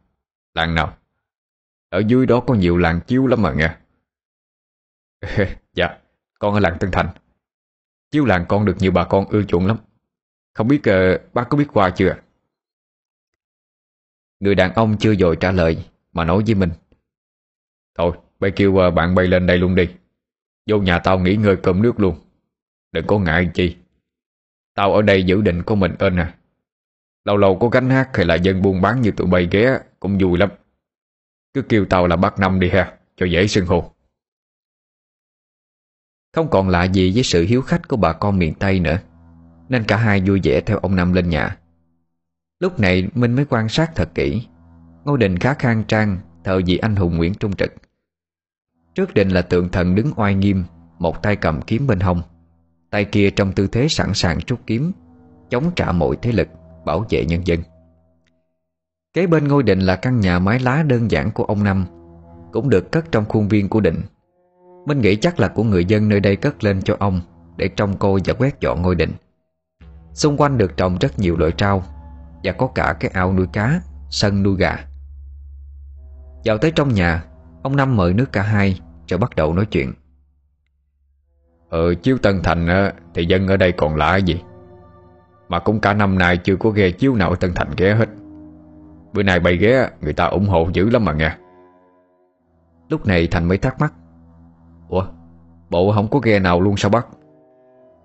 Làng 0.54 0.75
nào? 0.75 0.98
Ở 1.90 2.00
dưới 2.08 2.25
đó 2.25 2.40
có 2.48 2.54
nhiều 2.54 2.78
làng 2.78 3.00
chiếu 3.08 3.28
lắm 3.28 3.42
mà 3.42 3.54
nghe. 3.54 3.75
Dạ 5.74 5.98
Con 6.40 6.54
ở 6.54 6.60
làng 6.60 6.78
Tân 6.80 6.92
Thành. 6.92 7.10
Chiếu 8.12 8.25
làng 8.25 8.46
con 8.50 8.66
được 8.66 8.75
nhiều 8.80 8.92
bà 8.92 9.06
con 9.06 9.25
ưa 9.30 9.44
chuộng 9.44 9.68
lắm. 9.68 9.78
Không 10.54 10.68
biết 10.68 10.81
uh, 10.90 11.34
bác 11.34 11.50
có 11.50 11.57
biết 11.57 11.68
qua 11.74 11.90
chưa 11.90 12.16
Người 14.40 14.56
đàn 14.56 14.74
ông 14.74 14.98
chưa 15.00 15.16
dội 15.16 15.38
trả 15.40 15.52
lời 15.52 15.90
Mà 16.13 16.25
nói 16.25 16.44
với 16.46 16.56
mình. 16.56 16.69
Thôi 17.98 18.18
bay 18.40 18.52
kêu 18.56 18.72
uh, 18.72 18.94
bạn 18.94 19.16
bay 19.16 19.28
lên 19.28 19.48
đây 19.48 19.57
luôn 19.57 19.75
đi. 19.75 19.90
Vô 20.69 20.78
nhà 20.78 21.00
tao 21.00 21.19
nghỉ 21.19 21.36
ngơi 21.36 21.56
cơm 21.63 21.81
nước 21.81 22.00
luôn. 22.00 22.16
Đừng 22.92 23.07
có 23.07 23.19
ngại 23.19 23.50
chi. 23.54 23.78
Tao 24.74 24.94
ở 24.94 25.01
đây 25.01 25.24
giữ 25.24 25.42
định 25.42 25.63
của 25.63 25.75
mình 25.75 25.96
ơn 26.00 26.16
à. 26.18 26.36
Lâu 27.25 27.38
lâu 27.38 27.58
có 27.60 27.69
gánh 27.69 27.90
hát 27.90 28.10
hay 28.13 28.25
là 28.25 28.36
dân 28.36 28.62
buôn 28.62 28.81
bán 28.81 29.01
như 29.01 29.12
tụi 29.12 29.28
bay 29.28 29.48
ghé 29.51 29.80
Cũng 30.00 30.18
vui 30.18 30.38
lắm. 30.38 30.50
Cứ 31.54 31.62
kêu 31.62 31.86
tao 31.90 32.08
là 32.08 32.16
bác 32.16 32.40
Năm 32.40 32.60
đi 32.60 32.69
ha 32.69 32.98
Cho 33.16 33.25
dễ 33.25 33.48
xưng 33.48 33.66
hồn 33.66 33.95
không 36.36 36.50
còn 36.50 36.70
lạ 36.70 36.84
gì 36.84 37.12
với 37.14 37.24
sự 37.24 37.46
hiếu 37.46 37.62
khách 37.62 37.88
của 37.88 37.98
bà 37.98 38.14
con 38.14 38.40
miền 38.40 38.54
Tây 38.54 38.80
nữa. 38.80 38.98
Nên 39.70 39.84
cả 39.84 39.98
hai 39.98 40.22
vui 40.22 40.40
vẻ 40.44 40.62
theo 40.62 40.78
ông 40.78 40.96
Năm 40.96 41.14
lên 41.14 41.30
nhà. 41.30 41.58
Lúc 42.60 42.80
này 42.80 43.08
Minh 43.16 43.36
mới 43.36 43.46
quan 43.50 43.70
sát 43.70 43.96
thật 43.96 44.10
kỹ. 44.16 44.48
Ngôi 45.06 45.18
đình 45.18 45.40
khá 45.40 45.54
khang 45.54 45.84
trang, 45.88 46.18
Thờ 46.44 46.62
vị 46.66 46.78
anh 46.78 46.96
hùng 46.96 47.18
Nguyễn 47.18 47.34
Trung 47.34 47.56
Trực. 47.56 47.74
Trước 48.96 49.14
đình 49.14 49.30
là 49.30 49.42
tượng 49.42 49.70
thần 49.70 49.96
đứng 49.96 50.12
oai 50.16 50.36
nghiêm, 50.36 50.64
Một 51.00 51.24
tay 51.24 51.36
cầm 51.36 51.62
kiếm 51.62 51.88
bên 51.88 52.00
hông. 52.00 52.22
Tay 52.90 53.06
kia 53.06 53.30
trong 53.30 53.52
tư 53.52 53.68
thế 53.68 53.88
sẵn 53.88 54.14
sàng 54.14 54.40
rút 54.48 54.60
kiếm, 54.68 54.92
Chống 55.50 55.72
trả 55.76 55.92
mọi 55.92 56.16
thế 56.22 56.32
lực, 56.32 56.48
Bảo 56.86 57.06
vệ 57.10 57.26
nhân 57.26 57.48
dân. 57.48 57.60
Kế 59.14 59.28
bên 59.28 59.48
ngôi 59.48 59.64
đình 59.64 59.80
là 59.80 59.96
căn 59.96 60.20
nhà 60.20 60.40
mái 60.40 60.60
lá 60.60 60.84
đơn 60.84 61.12
giản 61.12 61.32
của 61.32 61.44
ông 61.44 61.64
Năm, 61.64 61.86
Cũng 62.52 62.70
được 62.70 62.92
cất 62.92 63.12
trong 63.12 63.26
khuôn 63.26 63.48
viên 63.48 63.70
của 63.70 63.80
đình 63.80 64.02
Minh 64.86 65.02
nghĩ 65.02 65.16
chắc 65.16 65.40
là 65.40 65.48
của 65.48 65.64
người 65.64 65.86
dân 65.86 66.10
nơi 66.10 66.20
đây 66.20 66.36
cất 66.36 66.64
lên 66.64 66.82
cho 66.82 66.96
ông 67.00 67.22
Để 67.58 67.68
trông 67.68 67.98
coi 67.98 68.22
và 68.26 68.34
quét 68.34 68.60
dọn 68.60 68.82
ngôi 68.82 68.96
đình. 68.96 69.12
Xung 70.13 70.38
quanh 70.38 70.58
được 70.58 70.77
trồng 70.77 70.98
rất 71.01 71.20
nhiều 71.20 71.38
loại 71.38 71.51
rau 71.60 71.84
Và 72.44 72.51
có 72.51 72.68
cả 72.68 72.96
cái 73.00 73.12
ao 73.13 73.34
nuôi 73.34 73.48
cá 73.54 73.82
Sân 74.10 74.44
nuôi 74.44 74.56
gà. 74.58 74.77
Vào 76.46 76.58
tới 76.58 76.72
trong 76.72 76.94
nhà 76.94 77.24
Ông 77.63 77.75
Năm 77.75 77.96
mời 77.96 78.13
nước 78.13 78.32
cả 78.32 78.42
hai 78.42 78.82
Rồi 79.08 79.18
bắt 79.18 79.36
đầu 79.36 79.54
nói 79.54 79.65
chuyện. 79.65 79.94
Ờ 81.70 81.94
chiếu 81.94 82.18
Tân 82.18 82.44
Thành 82.44 82.92
Thì 83.13 83.25
dân 83.25 83.48
ở 83.48 83.58
đây 83.58 83.72
còn 83.72 83.96
lạ 83.96 84.15
gì? 84.15 84.42
Mà 85.50 85.60
cũng 85.60 85.80
cả 85.80 85.94
năm 85.94 86.18
nay 86.18 86.38
chưa 86.38 86.56
có 86.56 86.70
ghe 86.70 86.92
chiếu 86.92 87.15
nào 87.15 87.30
ở 87.30 87.36
Tân 87.36 87.54
Thành 87.54 87.72
ghé 87.77 87.96
hết. 87.96 88.10
Bữa 89.13 89.24
nay 89.24 89.39
bày 89.39 89.58
ghé 89.58 89.89
Người 90.01 90.13
ta 90.13 90.25
ủng 90.25 90.48
hộ 90.48 90.70
dữ 90.74 90.89
lắm 90.89 91.06
mà 91.06 91.13
nghe. 91.13 91.36
Lúc 92.89 93.06
này 93.06 93.27
Thành 93.27 93.48
mới 93.48 93.58
thắc 93.58 93.80
mắc 93.80 93.94
Ủa? 94.89 95.06
Bộ 95.70 95.92
không 95.92 96.08
có 96.08 96.20
ghe 96.20 96.39
nào 96.39 96.62
luôn 96.62 96.77
sao 96.77 96.92
bác? 96.92 97.08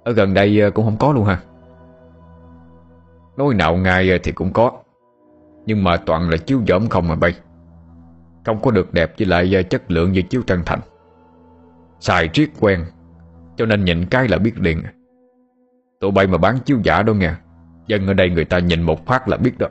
Ở 0.04 0.12
gần 0.12 0.34
đây 0.34 0.60
ờ, 0.60 0.70
cũng 0.70 0.84
không 0.84 0.96
có 0.96 1.12
luôn 1.12 1.24
hả? 1.24 1.40
Nói 3.36 3.54
nào 3.54 3.76
ngay 3.76 4.10
ờ, 4.10 4.18
thì 4.22 4.32
cũng 4.32 4.52
có. 4.52 4.72
Nhưng 5.66 5.84
mà 5.84 5.96
toàn 5.96 6.30
là 6.30 6.36
chiếu 6.36 6.60
dởm 6.68 6.88
không 6.88 7.08
mà 7.08 7.14
bay. 7.16 7.34
Không 8.44 8.60
có 8.62 8.70
được 8.70 8.92
đẹp 8.92 9.12
với 9.18 9.26
lại 9.26 9.54
ờ, 9.54 9.62
chất 9.62 9.90
lượng 9.90 10.12
như 10.12 10.22
chiếu 10.22 10.42
Trân 10.46 10.62
Thành. 10.66 10.80
Xài 12.00 12.28
triết 12.28 12.50
quen, 12.60 12.84
Cho 13.56 13.66
nên 13.66 13.84
nhìn 13.84 14.06
cái 14.06 14.28
là 14.28 14.38
biết 14.38 14.58
liền. 14.58 14.82
Tụi 16.00 16.10
bay 16.10 16.26
mà 16.26 16.38
bán 16.38 16.58
chiếu 16.58 16.78
giả 16.84 17.02
đâu 17.02 17.14
nha 17.14 17.40
Dân 17.86 18.06
ở 18.06 18.14
đây 18.14 18.30
người 18.30 18.44
ta 18.44 18.58
nhìn 18.58 18.82
một 18.82 19.06
phát 19.06 19.28
là 19.28 19.36
biết 19.36 19.58
đó. 19.58 19.66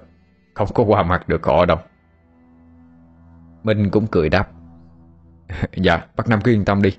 Không 0.53 0.67
có 0.73 0.83
qua 0.83 1.03
mặt 1.03 1.29
được 1.29 1.45
họ 1.45 1.65
đâu. 1.65 1.77
Minh 3.63 3.89
cũng 3.89 4.07
cười 4.07 4.29
đáp. 4.29 4.49
Dạ 5.73 6.07
bác 6.15 6.27
Năm 6.27 6.39
cứ 6.43 6.51
yên 6.51 6.65
tâm 6.65 6.81
đi. 6.81 6.97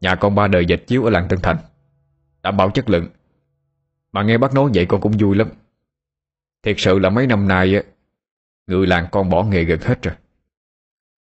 Nhà 0.00 0.14
con 0.14 0.34
ba 0.34 0.48
đời 0.48 0.66
dịch 0.66 0.84
chiếu 0.86 1.04
ở 1.04 1.10
làng 1.10 1.26
Tân 1.28 1.38
Thành. 1.42 1.56
Đảm 2.42 2.56
bảo 2.56 2.70
chất 2.70 2.90
lượng. 2.90 3.06
Mà 4.12 4.22
nghe 4.22 4.38
bác 4.38 4.54
nói 4.54 4.70
vậy 4.74 4.86
con 4.86 5.00
cũng 5.00 5.12
vui 5.18 5.36
lắm. 5.36 5.48
Thiệt 6.62 6.76
sự 6.78 6.98
là 6.98 7.10
mấy 7.10 7.26
năm 7.26 7.48
nay 7.48 7.82
Người 8.66 8.86
làng 8.86 9.06
con 9.12 9.30
bỏ 9.30 9.42
nghề 9.42 9.64
gần 9.64 9.80
hết 9.82 10.02
rồi. 10.02 10.14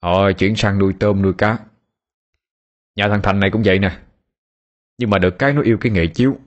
Họ 0.01 0.31
chuyển 0.31 0.55
sang 0.55 0.79
nuôi 0.79 0.93
tôm, 0.99 1.21
nuôi 1.21 1.33
cá. 1.33 1.57
Nhà 2.95 3.07
thằng 3.07 3.21
Thành 3.23 3.39
này 3.39 3.49
cũng 3.51 3.63
vậy 3.65 3.79
nè. 3.79 3.97
Nhưng 4.97 5.09
mà 5.09 5.17
được 5.17 5.39
cái 5.39 5.53
nó 5.53 5.61
yêu 5.61 5.77
cái 5.81 5.91
nghề 5.91 6.07
chiếu, 6.07 6.37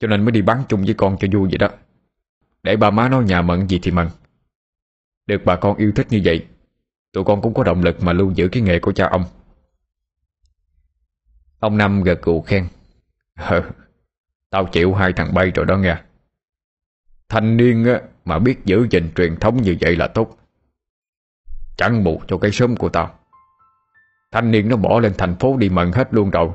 Cho 0.00 0.08
nên 0.08 0.24
mới 0.24 0.32
đi 0.32 0.42
bán 0.42 0.62
chung 0.68 0.84
với 0.84 0.94
con 0.94 1.16
cho 1.20 1.28
vui 1.32 1.48
vậy 1.48 1.58
đó. 1.58 1.68
Để 2.62 2.76
bà 2.76 2.90
má 2.90 3.08
nó 3.08 3.20
nhà 3.20 3.42
mận 3.42 3.68
gì 3.68 3.80
thì 3.82 3.90
mận. 3.90 4.08
Được 5.26 5.42
bà 5.44 5.56
con 5.56 5.76
yêu 5.76 5.92
thích 5.96 6.06
như 6.10 6.20
vậy 6.24 6.46
Tụi 7.18 7.24
con 7.24 7.42
cũng 7.42 7.54
có 7.54 7.64
động 7.64 7.82
lực 7.82 8.02
mà 8.02 8.12
lưu 8.12 8.30
giữ 8.30 8.48
cái 8.48 8.62
nghề 8.62 8.78
của 8.78 8.92
cha 8.92 9.08
ông. 9.08 9.24
Ông 11.58 11.78
Năm 11.78 12.02
gật 12.02 12.22
gù 12.22 12.40
khen. 12.40 12.68
Hừ, 13.36 13.60
Tao 14.50 14.66
chịu 14.66 14.94
hai 14.94 15.12
thằng 15.12 15.34
bay 15.34 15.50
rồi 15.50 15.66
đó 15.66 15.76
nghe. 15.76 15.96
Thanh 17.28 17.56
niên 17.56 17.84
á, 17.84 18.00
mà 18.24 18.38
biết 18.38 18.64
giữ 18.64 18.86
gìn 18.90 19.10
truyền 19.16 19.36
thống 19.36 19.62
như 19.62 19.76
vậy 19.80 19.96
là 19.96 20.08
tốt. 20.08 20.38
Chẳng 21.76 22.04
bù 22.04 22.22
cho 22.28 22.38
cái 22.38 22.50
sớm 22.50 22.76
của 22.76 22.88
tao. 22.88 23.14
Thanh 24.32 24.50
niên 24.50 24.68
nó 24.68 24.76
bỏ 24.76 25.00
lên 25.00 25.12
thành 25.18 25.36
phố 25.36 25.56
đi 25.56 25.68
mận 25.68 25.92
hết 25.92 26.14
luôn 26.14 26.30
rồi. 26.30 26.48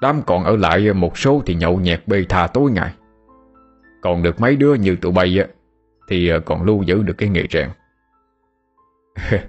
Đám 0.00 0.22
còn 0.26 0.44
ở 0.44 0.56
lại 0.56 0.92
một 0.92 1.18
số 1.18 1.42
thì 1.46 1.54
nhậu 1.54 1.80
nhẹt 1.80 2.02
bê 2.06 2.24
tha 2.28 2.46
tối 2.46 2.70
ngày. 2.70 2.94
Còn 4.02 4.22
được 4.22 4.40
mấy 4.40 4.56
đứa 4.56 4.74
như 4.74 4.96
tụi 4.96 5.12
bay 5.12 5.38
á 5.38 5.46
Thì 6.08 6.28
ờ, 6.28 6.40
còn 6.40 6.62
lưu 6.62 6.82
giữ 6.82 7.02
được 7.02 7.14
cái 7.18 7.28
nghề 7.28 7.46
rèn. 7.50 7.70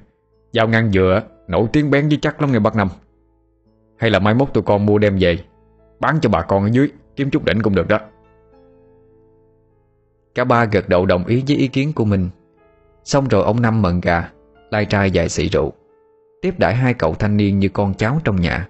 Dao 0.54 0.68
ngăn 0.68 0.92
dừa 0.92 1.22
Nổi 1.48 1.68
tiếng 1.74 1.92
bén 1.92 2.08
với 2.08 2.18
chắc 2.22 2.42
lắm 2.42 2.52
nghe 2.52 2.60
bác 2.60 2.76
Năm. 2.76 2.88
Hay 3.98 4.10
là 4.10 4.20
mai 4.20 4.34
mốt 4.34 4.54
tụi 4.54 4.64
con 4.64 4.86
mua 4.86 4.98
đem 4.98 5.18
về, 5.20 5.40
Bán 6.00 6.20
cho 6.22 6.30
bà 6.30 6.42
con 6.42 6.64
ở 6.64 6.70
dưới, 6.72 6.92
Kiếm 7.16 7.30
chút 7.30 7.46
đỉnh 7.46 7.62
cũng 7.62 7.76
được 7.76 7.88
đó. 7.88 8.00
Cả 10.36 10.44
ba 10.44 10.66
gật 10.66 10.90
đầu 10.90 11.06
đồng 11.06 11.26
ý 11.26 11.44
với 11.48 11.58
ý 11.58 11.68
kiến 11.68 11.94
của 11.94 12.06
mình. 12.06 12.30
Xong 13.04 13.28
rồi 13.28 13.44
ông 13.44 13.62
Năm 13.62 13.82
mận 13.82 14.02
gà, 14.02 14.32
Lai 14.72 14.86
trai 14.86 15.12
dài 15.12 15.30
xị 15.30 15.50
rượu, 15.50 15.74
Tiếp 16.42 16.60
đãi 16.60 16.76
hai 16.76 16.94
cậu 16.94 17.14
thanh 17.14 17.38
niên 17.38 17.60
như 17.60 17.70
con 17.70 17.94
cháu 17.94 18.22
trong 18.24 18.42
nhà. 18.42 18.70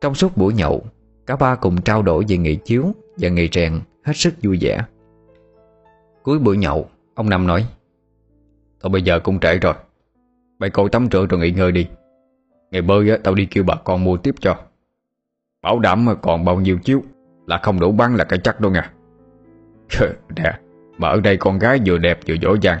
Trong 0.00 0.14
suốt 0.14 0.36
buổi 0.36 0.54
nhậu, 0.54 0.82
Cả 1.26 1.36
ba 1.36 1.54
cùng 1.54 1.82
trao 1.82 2.02
đổi 2.02 2.24
về 2.28 2.36
nghề 2.36 2.54
chiếu 2.54 2.84
Và 3.16 3.28
nghề 3.28 3.48
rèn, 3.52 3.80
hết 4.04 4.12
sức 4.16 4.34
vui 4.42 4.58
vẻ. 4.60 4.84
Cuối 6.22 6.38
buổi 6.38 6.56
nhậu, 6.56 6.88
Ông 7.14 7.30
Năm 7.30 7.46
nói, 7.46 7.66
Thôi 8.80 8.90
bây 8.90 9.02
giờ 9.02 9.20
cũng 9.20 9.40
trễ 9.40 9.58
rồi 9.58 9.74
Mày 10.58 10.70
cậu 10.70 10.88
tắm 10.88 11.08
rửa 11.12 11.26
rồi 11.26 11.40
nghỉ 11.40 11.50
ngơi 11.50 11.72
đi. 11.72 11.88
Ngày 12.70 12.82
bơi 12.82 13.10
á, 13.10 13.16
tao 13.24 13.34
đi 13.34 13.46
kêu 13.46 13.64
bà 13.64 13.74
con 13.74 14.04
mua 14.04 14.16
tiếp 14.16 14.34
cho. 14.40 14.56
Bảo 15.62 15.78
đảm 15.78 16.06
còn 16.22 16.44
bao 16.44 16.60
nhiêu 16.60 16.78
chiếu 16.78 17.02
Là 17.46 17.58
không 17.62 17.80
đủ 17.80 17.92
bán 17.92 18.14
là 18.16 18.24
cái 18.24 18.38
chắc 18.44 18.60
đâu 18.60 18.72
nha. 18.72 18.92
Nè 20.36 20.58
Mà 20.98 21.08
ở 21.08 21.20
đây 21.20 21.36
con 21.36 21.58
gái 21.58 21.80
vừa 21.86 21.98
đẹp 21.98 22.18
vừa 22.28 22.34
giỏi 22.34 22.58
giang. 22.62 22.78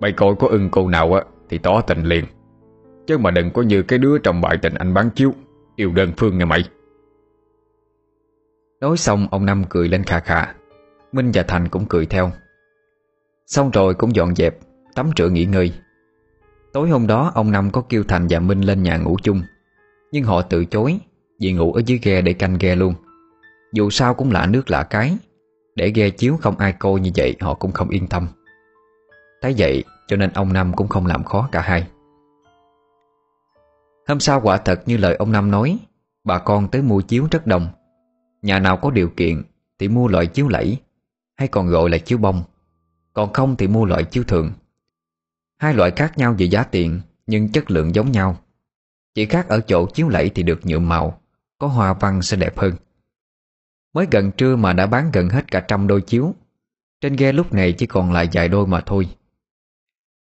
Mày 0.00 0.12
coi 0.12 0.34
có 0.38 0.48
ưng 0.48 0.68
cô 0.70 0.88
nào 0.88 1.12
á 1.14 1.22
Thì 1.48 1.58
tỏ 1.58 1.80
tình 1.80 2.02
liền. 2.02 2.24
Chứ 3.06 3.18
mà 3.18 3.30
đừng 3.30 3.50
có 3.50 3.62
như 3.62 3.82
cái 3.82 3.98
đứa 3.98 4.18
trong 4.18 4.40
bài 4.40 4.56
tình 4.62 4.74
anh 4.74 4.94
bán 4.94 5.10
chiếu 5.10 5.32
Yêu 5.76 5.92
đơn 5.92 6.12
phương 6.16 6.38
nha 6.38 6.44
mày. 6.44 6.64
Nói 8.80 8.96
xong 8.96 9.28
ông 9.30 9.46
Năm 9.46 9.64
cười 9.68 9.88
lên 9.88 10.04
khà 10.04 10.20
khà. 10.20 10.54
Minh 11.12 11.30
và 11.34 11.42
Thành 11.42 11.68
cũng 11.68 11.86
cười 11.88 12.06
theo. 12.06 12.30
Xong 13.46 13.70
rồi 13.70 13.94
cũng 13.94 14.14
dọn 14.14 14.34
dẹp 14.34 14.58
Tắm 14.94 15.10
rửa 15.16 15.28
nghỉ 15.28 15.44
ngơi. 15.44 15.72
Tối 16.76 16.88
hôm 16.88 17.06
đó, 17.06 17.32
ông 17.34 17.50
Năm 17.50 17.70
có 17.70 17.82
kêu 17.88 18.04
Thành 18.08 18.26
và 18.30 18.40
Minh 18.40 18.60
lên 18.60 18.82
nhà 18.82 18.96
ngủ 18.96 19.16
chung. 19.22 19.42
Nhưng 20.12 20.24
họ 20.24 20.42
từ 20.42 20.64
chối, 20.64 20.98
Vì 21.40 21.52
ngủ 21.52 21.72
ở 21.72 21.82
dưới 21.86 21.98
ghe 22.02 22.20
để 22.20 22.32
canh 22.32 22.58
ghe 22.60 22.74
luôn. 22.74 22.94
Dù 23.72 23.90
sao 23.90 24.14
cũng 24.14 24.32
lạ 24.32 24.46
nước 24.46 24.70
lạ 24.70 24.82
cái. 24.82 25.16
Để 25.74 25.90
ghe 25.94 26.10
chiếu 26.10 26.36
không 26.40 26.58
ai 26.58 26.72
coi 26.72 27.00
như 27.00 27.10
vậy, 27.16 27.36
Họ 27.40 27.54
cũng 27.54 27.72
không 27.72 27.88
yên 27.88 28.06
tâm. 28.06 28.28
Thấy 29.42 29.54
vậy, 29.58 29.84
cho 30.08 30.16
nên 30.16 30.30
ông 30.32 30.52
Năm 30.52 30.72
cũng 30.76 30.88
không 30.88 31.06
làm 31.06 31.24
khó 31.24 31.48
cả 31.52 31.60
hai. 31.60 31.86
Hôm 34.08 34.20
sau 34.20 34.40
quả 34.40 34.56
thật 34.56 34.82
như 34.86 34.96
lời 34.96 35.16
ông 35.16 35.32
Năm 35.32 35.50
nói, 35.50 35.78
Bà 36.24 36.38
con 36.38 36.68
tới 36.68 36.82
mua 36.82 37.00
chiếu 37.00 37.28
rất 37.30 37.46
đông. 37.46 37.68
Nhà 38.42 38.58
nào 38.58 38.76
có 38.76 38.90
điều 38.90 39.08
kiện 39.08 39.42
Thì 39.78 39.88
mua 39.88 40.08
loại 40.08 40.26
chiếu 40.26 40.48
lẫy, 40.48 40.78
Hay 41.36 41.48
còn 41.48 41.66
gọi 41.66 41.90
là 41.90 41.98
chiếu 41.98 42.18
bông. 42.18 42.42
Còn 43.12 43.32
không 43.32 43.56
thì 43.56 43.68
mua 43.68 43.84
loại 43.84 44.04
chiếu 44.04 44.24
thường. 44.24 44.50
Hai 45.58 45.74
loại 45.74 45.90
khác 45.90 46.18
nhau 46.18 46.34
về 46.38 46.46
giá 46.46 46.62
tiền, 46.62 47.00
Nhưng 47.26 47.52
chất 47.52 47.70
lượng 47.70 47.94
giống 47.94 48.12
nhau. 48.12 48.36
Chỉ 49.14 49.26
khác 49.26 49.48
ở 49.48 49.60
chỗ 49.60 49.86
chiếu 49.86 50.08
lẫy 50.08 50.30
thì 50.34 50.42
được 50.42 50.60
nhuộm 50.62 50.88
màu, 50.88 51.20
Có 51.58 51.66
hoa 51.66 51.94
văn 51.94 52.22
sẽ 52.22 52.36
đẹp 52.36 52.58
hơn. 52.58 52.74
Mới 53.94 54.06
gần 54.10 54.32
trưa 54.32 54.56
mà 54.56 54.72
đã 54.72 54.86
bán 54.86 55.10
gần 55.12 55.28
hết 55.28 55.50
cả 55.50 55.60
trăm 55.60 55.86
đôi 55.86 56.00
chiếu. 56.00 56.34
Trên 57.00 57.16
ghe 57.16 57.32
lúc 57.32 57.52
này 57.52 57.72
chỉ 57.72 57.86
còn 57.86 58.12
lại 58.12 58.28
vài 58.32 58.48
đôi 58.48 58.66
mà 58.66 58.80
thôi. 58.86 59.08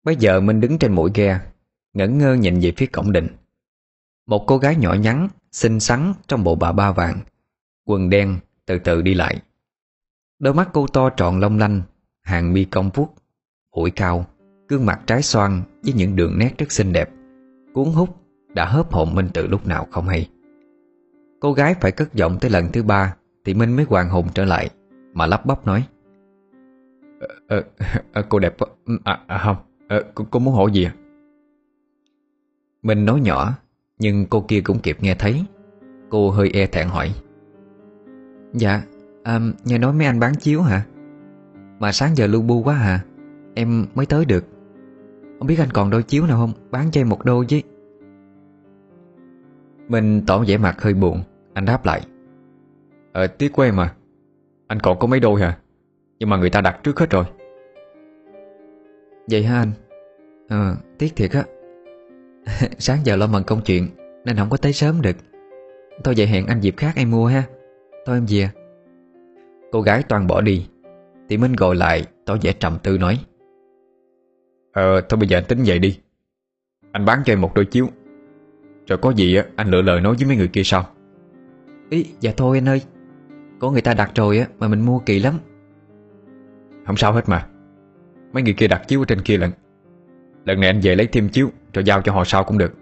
Bây 0.05 0.17
giờ 0.17 0.41
mình 0.41 0.61
đứng 0.61 0.79
trên 0.79 0.93
mũi 0.93 1.11
ghe, 1.15 1.41
Ngẩn 1.93 2.19
ngơ 2.19 2.35
nhìn 2.35 2.61
về 2.61 2.73
phía 2.77 2.87
cổng 2.87 3.13
đình 3.13 3.29
Một 4.27 4.45
cô 4.47 4.59
gái 4.59 4.77
nhỏ 4.77 4.95
nhắn, 4.95 5.29
Xinh 5.53 5.81
xắn 5.81 6.13
trong 6.29 6.45
bộ 6.45 6.55
bà 6.55 6.73
ba 6.73 6.93
vàng, 6.93 7.21
Quần 7.85 8.11
đen 8.11 8.39
từ 8.67 8.79
từ 8.79 9.03
đi 9.03 9.15
lại. 9.15 9.43
Đôi 10.39 10.55
mắt 10.55 10.69
cô 10.73 10.87
to 10.87 11.11
tròn 11.11 11.41
long 11.41 11.59
lanh, 11.59 11.83
Hàng 12.23 12.53
mi 12.53 12.65
cong 12.65 12.91
vuốt, 12.95 13.15
Mũi 13.77 13.91
cao. 13.91 14.27
Gương 14.69 14.87
mặt 14.87 15.01
trái 15.07 15.23
xoan 15.23 15.63
với 15.83 15.93
những 15.93 16.17
đường 16.17 16.39
nét 16.39 16.59
rất 16.59 16.73
xinh 16.73 16.93
đẹp. 16.93 17.11
Cuốn 17.75 17.85
hút 17.85 18.09
đã 18.55 18.65
hớp 18.65 18.93
hồn 18.93 19.15
Minh 19.15 19.29
từ 19.35 19.47
lúc 19.47 19.67
nào 19.67 19.87
không 19.91 20.09
hay. 20.09 20.29
Cô 21.41 21.53
gái 21.53 21.75
phải 21.81 21.93
cất 21.93 22.15
giọng 22.15 22.39
tới 22.41 22.51
lần 22.51 22.73
thứ 22.73 22.83
ba 22.83 23.17
Thì 23.45 23.55
Minh 23.55 23.77
mới 23.77 23.85
hoàn 23.89 24.09
hồn 24.09 24.27
trở 24.35 24.45
lại 24.45 24.71
Mà 25.13 25.27
lắp 25.27 25.47
bắp 25.47 25.67
nói. 25.67 25.85
Ờ, 27.49 27.63
ờ, 28.13 28.23
Cô 28.29 28.39
đẹp 28.39 28.57
à, 29.05 29.21
à 29.27 29.39
không. 29.39 29.57
À, 29.89 30.01
cô, 30.15 30.25
cô 30.31 30.39
muốn 30.39 30.55
hỏi 30.55 30.71
gì 30.73 30.85
à? 30.85 30.95
Minh 32.83 33.05
nói 33.05 33.21
nhỏ 33.21 33.55
Nhưng 33.99 34.27
cô 34.27 34.45
kia 34.49 34.61
cũng 34.61 34.79
kịp 34.79 34.97
nghe 35.01 35.15
thấy. 35.15 35.45
Cô 36.11 36.31
hơi 36.31 36.51
e 36.53 36.67
thẹn 36.67 36.89
hỏi. 36.89 37.15
Dạ 38.53 38.83
à, 39.23 39.41
Nghe 39.65 39.79
nói 39.79 39.93
mấy 39.93 40.07
anh 40.07 40.21
bán 40.21 40.35
chiếu 40.35 40.63
hả? 40.63 40.87
Mà 41.79 41.93
sáng 41.93 42.17
giờ 42.17 42.27
lu 42.27 42.43
bu 42.43 42.63
quá 42.63 42.75
hả? 42.75 43.01
Em 43.55 43.87
mới 43.95 44.07
tới 44.07 44.25
được 44.25 44.45
không 45.39 45.47
biết 45.47 45.59
anh 45.59 45.71
còn 45.71 45.91
đôi 45.91 46.03
chiếu 46.03 46.27
nào 46.27 46.39
không? 46.39 46.53
Bán 46.71 46.91
cho 46.91 47.01
em 47.01 47.09
một 47.09 47.25
đôi 47.25 47.47
chứ. 47.47 47.61
Mình 49.89 50.23
tỏ 50.27 50.45
vẻ 50.47 50.57
mặt 50.57 50.83
hơi 50.83 50.95
buồn. 50.95 51.23
Anh 51.55 51.65
đáp 51.65 51.87
lại. 51.87 52.01
Ờ 53.13 53.27
tiếc 53.27 53.53
của 53.53 53.63
em 53.63 53.77
mà 53.77 53.95
Anh 54.67 54.81
còn 54.81 54.99
có 54.99 55.07
mấy 55.07 55.21
đôi 55.21 55.41
hả? 55.41 55.59
Nhưng 56.19 56.31
mà 56.31 56.37
người 56.37 56.51
ta 56.51 56.61
đặt 56.61 56.81
trước 56.83 56.99
hết 56.99 57.11
rồi. 57.11 57.25
Vậy 59.31 59.43
hả 59.43 59.59
anh? 59.59 59.73
Ờ 60.49 60.77
tiếc 60.99 61.17
thiệt 61.17 61.31
á. 61.33 61.45
Sáng 62.79 62.99
giờ 63.05 63.17
lo 63.17 63.27
mần 63.27 63.43
công 63.43 63.61
chuyện, 63.65 63.89
Nên 64.25 64.37
không 64.37 64.51
có 64.51 64.57
tới 64.57 64.73
sớm 64.73 65.03
được. 65.03 65.17
Thôi 66.05 66.15
vậy 66.17 66.27
hẹn 66.27 66.47
anh 66.47 66.61
dịp 66.61 66.75
khác 66.77 66.93
em 66.97 67.11
mua 67.11 67.27
ha. 67.27 67.43
Thôi 68.07 68.17
em 68.17 68.27
về. 68.29 68.51
Cô 69.73 69.81
gái 69.81 70.03
toàn 70.09 70.27
bỏ 70.27 70.41
đi. 70.41 70.67
Thì 71.29 71.37
Minh 71.37 71.53
gọi 71.53 71.77
lại, 71.77 72.05
tỏ 72.25 72.37
vẻ 72.43 72.53
trầm 72.53 72.79
tư 72.83 72.99
nói. 72.99 73.21
Ờ 74.79 75.01
thôi 75.01 75.19
bây 75.19 75.29
giờ 75.29 75.39
anh 75.39 75.45
tính 75.45 75.63
vậy 75.67 75.79
đi. 75.79 75.99
Anh 76.93 77.05
bán 77.05 77.23
cho 77.25 77.33
em 77.33 77.41
một 77.41 77.55
đôi 77.55 77.65
chiếu. 77.65 77.89
Rồi 78.87 78.99
có 78.99 79.11
gì 79.11 79.35
á 79.35 79.45
anh 79.57 79.71
lựa 79.71 79.83
lời 79.83 80.01
nói 80.01 80.15
với 80.15 80.27
mấy 80.27 80.37
người 80.37 80.49
kia 80.49 80.63
sao 80.65 80.87
Ý 81.91 82.07
dạ 82.21 82.33
thôi 82.37 82.59
anh 82.59 82.69
ơi. 82.69 82.83
Có 83.59 83.71
người 83.71 83.83
ta 83.83 83.95
đặt 83.95 84.11
rồi 84.15 84.39
á 84.39 84.47
mà 84.59 84.69
mình 84.69 84.81
mua 84.81 84.99
kỳ 84.99 85.21
lắm. 85.21 85.35
Không 86.87 86.97
sao 86.97 87.13
hết 87.13 87.29
mà. 87.29 87.47
Mấy 88.33 88.43
người 88.43 88.53
kia 88.53 88.69
đặt 88.69 88.89
chiếu 88.89 89.03
ở 89.03 89.05
trên 89.05 89.21
kia 89.21 89.37
lận. 89.37 89.51
Lần 90.45 90.61
này 90.61 90.69
anh 90.71 90.81
về 90.81 90.95
lấy 90.95 91.07
thêm 91.07 91.29
chiếu 91.29 91.51
Rồi 91.73 91.85
giao 91.85 92.03
cho 92.03 92.13
họ 92.13 92.25
sau 92.25 92.45
cũng 92.45 92.59
được. 92.59 92.75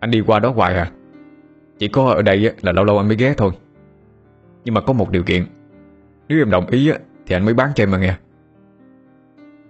Anh 0.00 0.10
đi 0.10 0.20
qua 0.26 0.38
đó 0.38 0.50
hoài 0.50 0.74
à. 0.74 0.90
Chỉ 1.78 1.88
có 1.88 2.10
ở 2.10 2.22
đây 2.22 2.52
là 2.62 2.72
lâu 2.72 2.84
lâu 2.84 2.98
anh 2.98 3.08
mới 3.08 3.16
ghé 3.16 3.34
thôi. 3.36 3.52
Nhưng 4.64 4.74
mà 4.74 4.80
có 4.80 4.92
một 4.92 5.10
điều 5.10 5.22
kiện. 5.22 5.44
Nếu 6.28 6.38
em 6.38 6.50
đồng 6.50 6.66
ý 6.66 6.90
thì 7.26 7.36
anh 7.36 7.44
mới 7.44 7.54
bán 7.54 7.70
cho 7.74 7.82
em 7.82 7.90
mà 7.90 7.98
nghe 7.98 8.14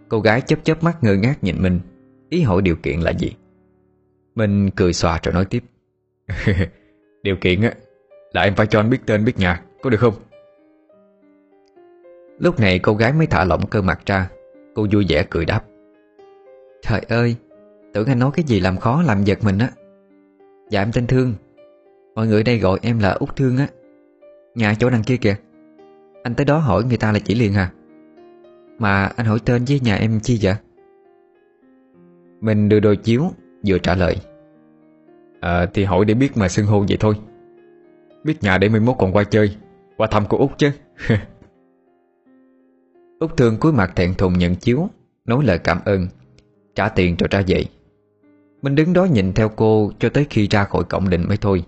Cô 0.09 0.21
gái 0.21 0.41
chớp 0.41 0.65
chớp 0.65 0.83
mắt 0.83 1.05
ngơ 1.05 1.15
ngác 1.15 1.45
nhìn 1.45 1.63
mình. 1.63 1.81
Ý 2.29 2.43
hỏi 2.43 2.63
điều 2.63 2.77
kiện 2.77 3.01
là 3.01 3.11
gì? 3.11 3.33
Mình 4.35 4.71
cười 4.71 4.93
xòa 4.93 5.21
rồi 5.23 5.35
nói 5.35 5.45
tiếp. 5.45 5.65
Điều 7.23 7.37
kiện 7.37 7.63
á, 7.63 7.75
Là 8.33 8.43
em 8.43 8.55
phải 8.55 8.67
cho 8.67 8.81
anh 8.81 8.91
biết 8.91 8.99
tên 9.07 9.25
biết 9.25 9.39
nhà, 9.39 9.63
Có 9.83 9.91
được 9.91 10.01
không? 10.01 10.15
Lúc 12.39 12.61
này 12.61 12.79
cô 12.79 12.95
gái 12.95 13.13
mới 13.13 13.27
thả 13.27 13.45
lỏng 13.45 13.67
cơ 13.67 13.83
mặt 13.83 14.01
ra. 14.07 14.29
Cô 14.75 14.87
vui 14.93 15.07
vẻ 15.09 15.27
cười 15.31 15.45
đáp. 15.45 15.65
Trời 16.83 17.01
ơi, 17.09 17.37
Tưởng 17.95 18.07
anh 18.07 18.19
nói 18.19 18.31
cái 18.35 18.45
gì 18.45 18.61
làm 18.61 18.77
khó 18.77 19.03
làm 19.03 19.25
giật 19.25 19.39
mình 19.45 19.59
á. 19.59 19.71
Dạ 20.71 20.83
em 20.83 20.93
tên 20.93 21.07
Thương. 21.07 21.35
Mọi 22.15 22.27
người 22.27 22.43
đây 22.43 22.59
gọi 22.59 22.79
em 22.83 22.99
là 22.99 23.11
Út 23.11 23.37
Thương 23.37 23.57
á. 23.57 23.69
Nhà 24.55 24.75
chỗ 24.79 24.91
đằng 24.91 25.03
kia 25.03 25.17
kìa. 25.17 25.37
Anh 26.23 26.35
tới 26.35 26.45
đó 26.45 26.59
hỏi 26.59 26.85
người 26.85 26.97
ta 26.97 27.13
là 27.13 27.19
chỉ 27.19 27.35
liền 27.35 27.55
à? 27.55 27.73
Mà 28.79 29.05
anh 29.05 29.27
hỏi 29.27 29.39
tên 29.45 29.65
với 29.69 29.81
nhà 29.81 29.97
em 29.97 30.21
chi 30.21 30.39
vậy? 30.43 30.55
Mình 32.41 32.69
đưa 32.69 32.81
đôi 32.81 32.97
chiếu, 32.97 33.23
Vừa 33.67 33.79
trả 33.79 33.95
lời. 33.95 34.17
À 35.41 35.67
thì 35.75 35.85
hỏi 35.85 36.05
để 36.05 36.15
biết 36.15 36.37
mà 36.37 36.49
xưng 36.49 36.67
hô 36.67 36.85
vậy 36.89 36.97
thôi. 37.01 37.15
Biết 38.25 38.43
nhà 38.43 38.59
để 38.59 38.69
11 38.69 38.95
còn 38.99 39.13
qua 39.13 39.25
chơi, 39.25 39.57
Qua 39.97 40.07
thăm 40.11 40.25
cô 40.29 40.39
Út 40.39 40.51
chứ. 40.59 40.71
Út 43.19 43.37
Thương 43.37 43.57
cúi 43.57 43.73
mặt 43.73 43.93
thẹn 43.97 44.15
thùng 44.15 44.39
nhận 44.39 44.55
chiếu, 44.55 44.89
Nói 45.25 45.45
lời 45.45 45.59
cảm 45.59 45.79
ơn, 45.85 46.07
Trả 46.75 46.89
tiền 46.89 47.17
rồi 47.19 47.29
ra 47.31 47.43
vậy 47.49 47.69
Mình 48.63 48.75
đứng 48.75 48.93
đó 48.93 49.05
nhìn 49.05 49.33
theo 49.33 49.49
cô 49.49 49.93
Cho 49.99 50.09
tới 50.09 50.27
khi 50.31 50.49
ra 50.49 50.65
khỏi 50.65 50.85
cổng 50.85 51.11
định 51.11 51.25
mới 51.29 51.37
thôi. 51.37 51.65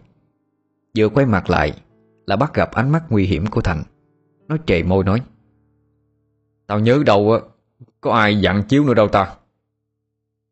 Vừa 0.98 1.08
quay 1.08 1.26
mặt 1.26 1.50
lại, 1.50 1.72
Là 2.26 2.36
bắt 2.36 2.54
gặp 2.54 2.70
ánh 2.72 2.90
mắt 2.90 3.02
nguy 3.10 3.24
hiểm 3.26 3.46
của 3.46 3.60
Thành. 3.60 3.82
Nó 4.48 4.56
chạy 4.66 4.82
môi 4.82 5.04
nói. 5.04 5.20
Tao 6.66 6.80
nhớ 6.80 7.02
đâu 7.06 7.32
á, 7.32 7.38
Có 8.00 8.12
ai 8.12 8.40
dặn 8.40 8.62
chiếu 8.62 8.84
nữa 8.84 8.94
đâu 8.94 9.08
ta. 9.08 9.36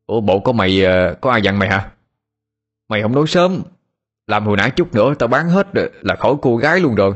Ủa, 0.07 0.21
bộ 0.21 0.41
có 0.41 0.53
mày 0.53 0.85
ờ, 0.85 1.15
Có 1.21 1.31
ai 1.31 1.43
dặn 1.43 1.59
mày 1.59 1.69
hả? 1.69 1.93
Mày 2.89 3.03
không 3.03 3.15
nói 3.15 3.27
sớm, 3.27 3.63
Làm 4.27 4.47
hồi 4.47 4.57
nãy 4.57 4.71
chút 4.71 4.95
nữa 4.95 5.15
tao 5.19 5.29
bán 5.29 5.49
hết 5.49 5.69
là 6.01 6.17
khỏi 6.17 6.35
cô 6.43 6.57
gái 6.57 6.81
luôn 6.81 6.95
rồi. 6.95 7.15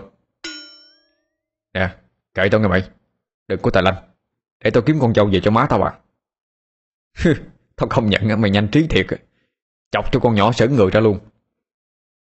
Nè, 1.75 1.97
Kệ 2.35 2.49
tao 2.49 2.61
nghe 2.61 2.69
mày, 2.69 2.91
Đừng 3.49 3.61
có 3.63 3.71
tài 3.71 3.83
lanh. 3.83 3.95
Để 4.65 4.71
tao 4.71 4.83
kiếm 4.83 4.99
con 5.01 5.15
dâu 5.15 5.27
về 5.33 5.41
cho 5.41 5.51
má 5.51 5.67
tao 5.69 5.83
à. 5.83 5.99
Tao 7.77 7.89
không 7.89 8.11
nhận 8.11 8.41
mày 8.41 8.51
nhanh 8.51 8.69
trí 8.69 8.87
thiệt. 8.87 9.07
Chọc 9.91 10.13
cho 10.13 10.21
con 10.21 10.35
nhỏ 10.35 10.53
sởn 10.53 10.75
người 10.75 10.91
ra 10.91 11.01
luôn. 11.01 11.19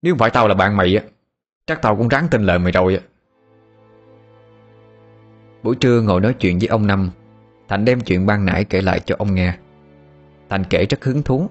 Nếu 0.02 0.14
không 0.14 0.20
phải 0.20 0.30
tao 0.30 0.48
là 0.48 0.54
bạn 0.54 0.78
mày 0.78 0.96
á, 0.96 1.04
Chắc 1.66 1.82
tao 1.82 1.98
cũng 1.98 2.08
ráng 2.08 2.28
tin 2.32 2.44
lời 2.44 2.60
mày 2.60 2.72
rồi 2.72 2.96
á. 2.96 3.02
Buổi 5.64 5.76
trưa 5.76 6.02
ngồi 6.02 6.22
nói 6.22 6.34
chuyện 6.34 6.60
với 6.60 6.68
ông 6.68 6.88
Năm. 6.88 7.10
Thành 7.68 7.86
đem 7.86 8.02
chuyện 8.02 8.26
ban 8.26 8.46
nãy 8.46 8.64
kể 8.64 8.82
lại 8.82 9.00
cho 9.00 9.16
ông 9.20 9.36
nghe. 9.36 9.54
Thành 10.50 10.64
kể 10.64 10.86
rất 10.86 11.04
hứng 11.04 11.24
thú. 11.24 11.50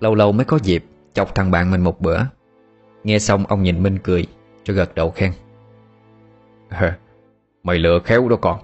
Lâu 0.00 0.14
lâu 0.14 0.32
mới 0.32 0.44
có 0.44 0.58
dịp 0.62 0.84
Chọc 1.12 1.34
thằng 1.34 1.50
bạn 1.50 1.70
mình 1.70 1.80
một 1.80 2.00
bữa. 2.00 2.20
Nghe 3.04 3.18
xong 3.18 3.46
ông 3.46 3.62
nhìn 3.62 3.82
Minh 3.82 3.98
cười 4.02 4.26
Rồi 4.64 4.76
gật 4.76 4.94
đầu 4.94 5.10
khen. 5.10 5.32
Mày 7.62 7.78
lựa 7.78 7.98
khéo 8.04 8.28
đó 8.28 8.36
con. 8.36 8.60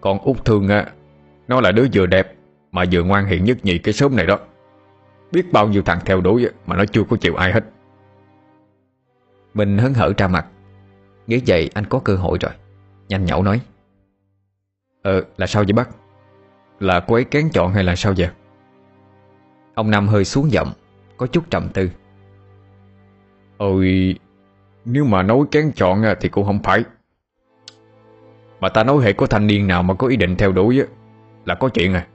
Con 0.00 0.18
út 0.18 0.44
thương 0.44 0.68
á 0.68 0.86
Nó 1.48 1.60
là 1.60 1.72
đứa 1.72 1.86
vừa 1.92 2.06
đẹp 2.06 2.34
Mà 2.72 2.84
vừa 2.92 3.02
ngoan 3.02 3.26
hiện 3.26 3.44
nhất 3.44 3.58
nhì 3.62 3.78
cái 3.78 3.94
sớm 3.94 4.16
này 4.16 4.26
đó. 4.26 4.38
Biết 5.32 5.52
bao 5.52 5.68
nhiêu 5.68 5.82
thằng 5.82 5.98
theo 6.04 6.20
đuổi 6.20 6.48
Mà 6.66 6.76
nó 6.76 6.84
chưa 6.84 7.02
có 7.10 7.16
chịu 7.16 7.34
ai 7.34 7.52
hết. 7.52 7.64
Minh 9.54 9.78
hớn 9.78 9.94
hở 9.94 10.12
ra 10.18 10.28
mặt. 10.28 10.46
Nghĩ 11.26 11.40
vậy 11.46 11.70
anh 11.74 11.84
có 11.86 11.98
cơ 11.98 12.16
hội 12.16 12.38
rồi 12.40 12.52
Nhanh 13.12 13.24
nhẩu 13.24 13.42
nói. 13.42 13.60
Ờ 15.02 15.24
là 15.36 15.46
sao 15.46 15.62
vậy 15.62 15.72
bác? 15.72 15.88
Là 16.80 17.00
cô 17.00 17.14
ấy 17.14 17.24
kén 17.24 17.48
chọn 17.52 17.72
hay 17.72 17.84
là 17.84 17.96
sao 17.96 18.14
vậy? 18.16 18.28
Ông 19.74 19.90
Năm 19.90 20.08
hơi 20.08 20.24
xuống 20.24 20.52
giọng 20.52 20.72
Có 21.16 21.26
chút 21.26 21.50
trầm 21.50 21.68
tư. 21.68 21.90
Ôi 23.56 24.14
Nếu 24.84 25.04
mà 25.04 25.22
nói 25.22 25.38
kén 25.50 25.72
chọn 25.74 26.02
thì 26.20 26.28
cũng 26.28 26.44
không 26.44 26.62
phải. 26.62 26.84
Mà 28.60 28.68
ta 28.68 28.84
nói 28.84 29.04
hệ 29.04 29.12
có 29.12 29.26
thanh 29.26 29.46
niên 29.46 29.66
nào 29.66 29.82
mà 29.82 29.94
có 29.94 30.06
ý 30.06 30.16
định 30.16 30.36
theo 30.36 30.52
đuổi 30.52 30.82
Là 31.44 31.54
có 31.54 31.68
chuyện 31.68 31.94
à. 31.94 32.06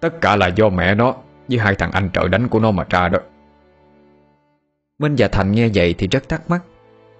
Tất 0.00 0.20
cả 0.20 0.36
là 0.36 0.46
do 0.46 0.68
mẹ 0.68 0.94
nó 0.94 1.14
Với 1.48 1.58
hai 1.58 1.74
thằng 1.74 1.90
anh 1.92 2.10
trợ 2.12 2.28
đánh 2.28 2.48
của 2.48 2.60
nó 2.60 2.70
mà 2.70 2.86
ra 2.90 3.08
đó. 3.08 3.18
Minh 4.98 5.14
và 5.18 5.28
Thành 5.28 5.52
nghe 5.52 5.68
vậy 5.74 5.94
thì 5.98 6.08
rất 6.08 6.28
thắc 6.28 6.50
mắc. 6.50 6.62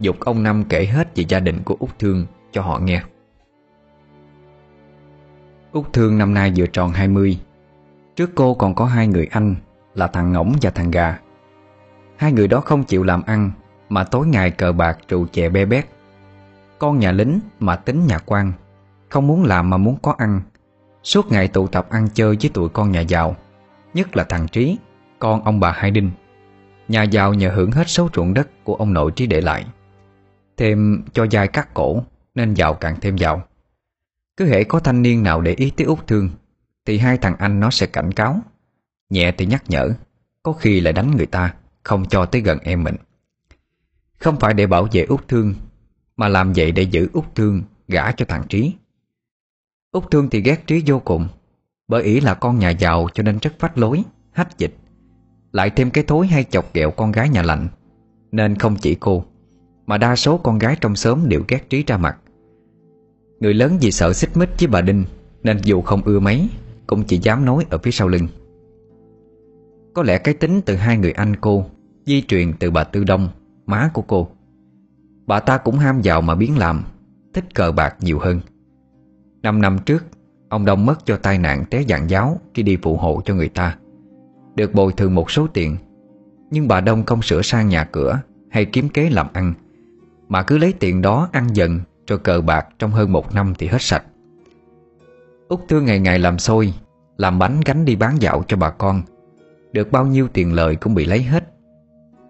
Dục 0.01 0.21
ông 0.21 0.43
Năm 0.43 0.65
kể 0.69 0.87
hết 0.87 1.09
về 1.17 1.25
gia 1.29 1.41
đình 1.41 1.63
của 1.65 1.77
Út 1.79 1.99
Thương 1.99 2.27
cho 2.53 2.63
họ 2.63 2.79
nghe. 2.79 3.03
Úc 5.73 5.93
Thương 5.93 6.19
năm 6.19 6.35
nay 6.35 6.53
vừa 6.57 6.67
tròn 6.67 6.93
20 6.93 7.39
Trước 8.17 8.31
cô 8.35 8.55
còn 8.55 8.75
có 8.75 8.85
hai 8.85 9.07
người 9.07 9.29
anh 9.31 9.55
Là 9.95 10.07
thằng 10.07 10.33
Ngỗng 10.33 10.55
và 10.63 10.71
thằng 10.71 10.91
Gà. 10.91 11.19
Hai 12.17 12.33
người 12.33 12.49
đó 12.49 12.61
không 12.61 12.85
chịu 12.85 13.03
làm 13.03 13.23
ăn 13.23 13.51
Mà 13.89 14.05
tối 14.05 14.27
ngày 14.27 14.51
cờ 14.51 14.73
bạc 14.73 14.99
trụ 15.09 15.27
chè 15.33 15.49
be 15.49 15.65
bét. 15.65 15.87
Con 16.79 16.99
nhà 16.99 17.13
lính 17.13 17.41
mà 17.59 17.77
tính 17.77 18.07
nhà 18.07 18.19
quan, 18.19 18.53
Không 19.09 19.27
muốn 19.27 19.45
làm 19.45 19.71
mà 19.71 19.77
muốn 19.77 19.97
có 20.03 20.15
ăn. 20.19 20.41
Suốt 21.03 21.33
ngày 21.33 21.49
tụ 21.49 21.67
tập 21.67 21.87
ăn 21.91 22.09
chơi 22.15 22.37
với 22.41 22.51
tụi 22.55 22.69
con 22.69 22.93
nhà 22.93 23.01
giàu, 23.01 23.37
Nhất 23.95 24.17
là 24.17 24.25
thằng 24.25 24.49
Trí, 24.49 24.79
Con 25.19 25.45
ông 25.45 25.61
bà 25.61 25.71
Hai 25.71 25.91
Đinh. 25.91 26.11
Nhà 26.89 27.03
giàu 27.03 27.35
nhờ 27.35 27.51
hưởng 27.51 27.73
hết 27.73 27.89
số 27.89 28.09
ruộng 28.15 28.35
đất 28.35 28.49
Của 28.65 28.75
ông 28.75 28.93
nội 28.93 29.13
Trí 29.17 29.27
để 29.27 29.41
lại, 29.41 29.67
Thêm 30.57 31.03
cho 31.13 31.27
dai 31.27 31.49
cắt 31.49 31.75
cổ. 31.75 32.03
Nên 32.35 32.55
giàu 32.55 32.75
càng 32.75 32.97
thêm 33.01 33.17
giàu. 33.17 33.43
Cứ 34.37 34.47
hễ 34.47 34.65
có 34.65 34.81
thanh 34.81 35.03
niên 35.03 35.23
nào 35.23 35.41
để 35.41 35.55
ý 35.55 35.73
tới 35.77 35.87
út 35.87 36.07
thương, 36.07 36.31
Thì 36.85 36.99
hai 36.99 37.19
thằng 37.19 37.37
anh 37.39 37.61
nó 37.61 37.71
sẽ 37.71 37.87
cảnh 37.87 38.13
cáo. 38.13 38.41
Nhẹ 39.11 39.33
thì 39.39 39.47
nhắc 39.47 39.65
nhở, 39.69 39.91
Có 40.43 40.53
khi 40.53 40.81
lại 40.81 40.93
đánh 40.93 41.17
người 41.17 41.27
ta, 41.27 41.55
Không 41.83 42.09
cho 42.09 42.27
tới 42.27 42.41
gần 42.41 42.59
em 42.59 42.85
mình. 42.85 42.97
Không 44.19 44.39
phải 44.41 44.55
để 44.55 44.67
bảo 44.67 44.89
vệ 44.93 45.03
út 45.03 45.29
thương, 45.29 45.55
Mà 46.17 46.29
làm 46.29 46.53
vậy 46.53 46.73
để 46.73 46.83
giữ 46.83 47.09
út 47.13 47.25
thương 47.35 47.63
Gả 47.89 48.13
cho 48.13 48.25
thằng 48.29 48.45
Trí. 48.49 48.75
Út 49.91 50.11
thương 50.11 50.31
thì 50.31 50.41
ghét 50.43 50.67
Trí 50.67 50.83
vô 50.87 50.99
cùng, 50.99 51.29
Bởi 51.89 52.03
ý 52.03 52.21
là 52.21 52.35
con 52.35 52.59
nhà 52.59 52.71
giàu 52.71 53.09
cho 53.15 53.23
nên 53.23 53.39
rất 53.39 53.53
phách 53.59 53.79
lối, 53.79 54.03
Hách 54.33 54.59
dịch. 54.59 54.75
Lại 55.53 55.71
thêm 55.71 55.91
cái 55.91 56.05
thối 56.07 56.27
hay 56.27 56.45
chọc 56.45 56.75
ghẹo 56.75 56.91
con 56.91 57.13
gái 57.13 57.29
nhà 57.29 57.43
lạnh 57.43 57.69
Nên 58.33 58.59
không 58.59 58.77
chỉ 58.77 58.97
cô. 59.01 59.25
Mà 59.93 59.99
đa 59.99 60.17
số 60.17 60.39
con 60.39 60.59
gái 60.59 60.77
trong 60.81 60.97
xóm 60.97 61.29
đều 61.29 61.43
ghét 61.49 61.71
Trí 61.71 61.85
ra 61.87 61.97
mặt. 61.97 62.19
Người 63.41 63.55
lớn 63.55 63.79
vì 63.81 63.91
sợ 63.91 64.13
xích 64.13 64.37
mích 64.37 64.49
với 64.59 64.69
bà 64.69 64.81
Đinh, 64.81 65.05
Nên 65.43 65.59
dù 65.63 65.83
không 65.83 66.03
ưa 66.05 66.21
mấy, 66.21 66.49
Cũng 66.87 67.05
chỉ 67.05 67.19
dám 67.23 67.45
nói 67.45 67.67
ở 67.71 67.79
phía 67.79 67.91
sau 67.91 68.09
lưng. 68.09 68.29
Có 69.95 70.03
lẽ 70.03 70.19
cái 70.19 70.35
tính 70.35 70.61
từ 70.67 70.77
hai 70.77 70.99
người 70.99 71.13
anh 71.13 71.37
cô, 71.37 71.65
Di 72.07 72.23
truyền 72.23 72.53
từ 72.53 72.71
bà 72.71 72.85
Tư 72.85 73.05
Đông, 73.05 73.29
Má 73.67 73.91
của 73.95 74.03
cô. 74.03 74.29
Bà 75.27 75.41
ta 75.41 75.59
cũng 75.59 75.79
ham 75.79 76.01
giàu 76.01 76.21
mà 76.21 76.35
biến 76.35 76.59
làm, 76.59 76.85
Thích 77.35 77.55
cờ 77.55 77.73
bạc 77.73 77.97
nhiều 78.01 78.19
hơn. 78.19 78.41
Năm 79.43 79.63
năm 79.63 79.79
trước, 79.87 80.05
Ông 80.49 80.65
Đông 80.65 80.87
mất 80.87 81.07
cho 81.07 81.17
tai 81.17 81.39
nạn 81.39 81.65
té 81.71 81.85
dạng 81.89 82.11
giáo 82.11 82.41
Khi 82.55 82.63
đi 82.63 82.79
phụ 82.83 82.97
hộ 82.97 83.23
cho 83.25 83.35
người 83.35 83.49
ta. 83.49 83.77
Được 84.55 84.75
bồi 84.75 84.93
thường 84.93 85.15
một 85.15 85.31
số 85.31 85.47
tiền, 85.47 85.77
Nhưng 86.51 86.69
bà 86.69 86.81
Đông 86.81 87.05
không 87.05 87.23
sửa 87.23 87.43
sang 87.43 87.69
nhà 87.69 87.85
cửa 87.85 88.21
Hay 88.51 88.65
kiếm 88.65 88.89
kế 88.89 89.11
làm 89.11 89.27
ăn. 89.33 89.55
Mà 90.33 90.43
cứ 90.43 90.59
lấy 90.59 90.75
tiền 90.81 91.03
đó 91.03 91.29
ăn 91.33 91.47
dần 91.53 91.81
Rồi 92.07 92.19
cờ 92.19 92.41
bạc 92.41 92.67
trong 92.79 92.91
hơn 92.91 93.13
một 93.13 93.35
năm 93.35 93.55
thì 93.59 93.67
hết 93.67 93.83
sạch. 93.83 94.05
Út 95.49 95.61
Thương 95.69 95.85
ngày 95.85 96.01
ngày 96.01 96.19
làm 96.19 96.39
xôi, 96.39 96.75
Làm 97.17 97.39
bánh 97.39 97.61
gánh 97.65 97.85
đi 97.85 97.97
bán 97.97 98.17
dạo 98.21 98.43
cho 98.49 98.57
bà 98.57 98.71
con. 98.71 99.03
Được 99.73 99.93
bao 99.93 100.07
nhiêu 100.07 100.29
tiền 100.33 100.53
lợi 100.53 100.77
cũng 100.77 100.95
bị 100.95 101.05
lấy 101.05 101.23
hết. 101.23 101.45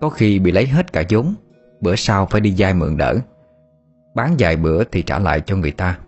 Có 0.00 0.08
khi 0.08 0.38
bị 0.38 0.52
lấy 0.52 0.66
hết 0.66 0.92
cả 0.92 1.02
vốn, 1.10 1.34
Bữa 1.80 1.96
sau 1.96 2.26
phải 2.26 2.40
đi 2.40 2.52
dai 2.52 2.74
mượn 2.74 2.96
đỡ. 2.96 3.14
Bán 4.14 4.34
vài 4.38 4.56
bữa 4.56 4.84
thì 4.84 5.02
trả 5.02 5.18
lại 5.18 5.40
cho 5.40 5.56
người 5.56 5.72
ta. 5.72 5.98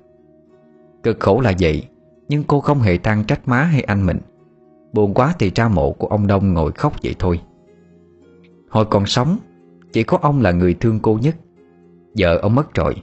Cực 1.02 1.20
khổ 1.20 1.40
là 1.40 1.52
vậy, 1.60 1.88
Nhưng 2.28 2.44
cô 2.44 2.60
không 2.60 2.80
hề 2.80 2.98
than 2.98 3.24
trách 3.24 3.48
má 3.48 3.62
hay 3.62 3.80
anh 3.80 4.06
mình. 4.06 4.18
Buồn 4.92 5.14
quá 5.14 5.34
thì 5.38 5.50
cha 5.50 5.68
mộ 5.68 5.92
của 5.92 6.06
ông 6.06 6.26
Đông 6.26 6.54
ngồi 6.54 6.72
khóc 6.72 6.94
vậy 7.02 7.14
thôi. 7.18 7.40
Hồi 8.70 8.84
còn 8.84 9.06
sống, 9.06 9.38
Chỉ 9.92 10.02
có 10.02 10.18
ông 10.22 10.42
là 10.42 10.52
người 10.52 10.74
thương 10.74 11.00
cô 11.00 11.18
nhất. 11.22 11.36
Giờ 12.14 12.36
ông 12.36 12.54
mất 12.54 12.74
rồi, 12.74 12.94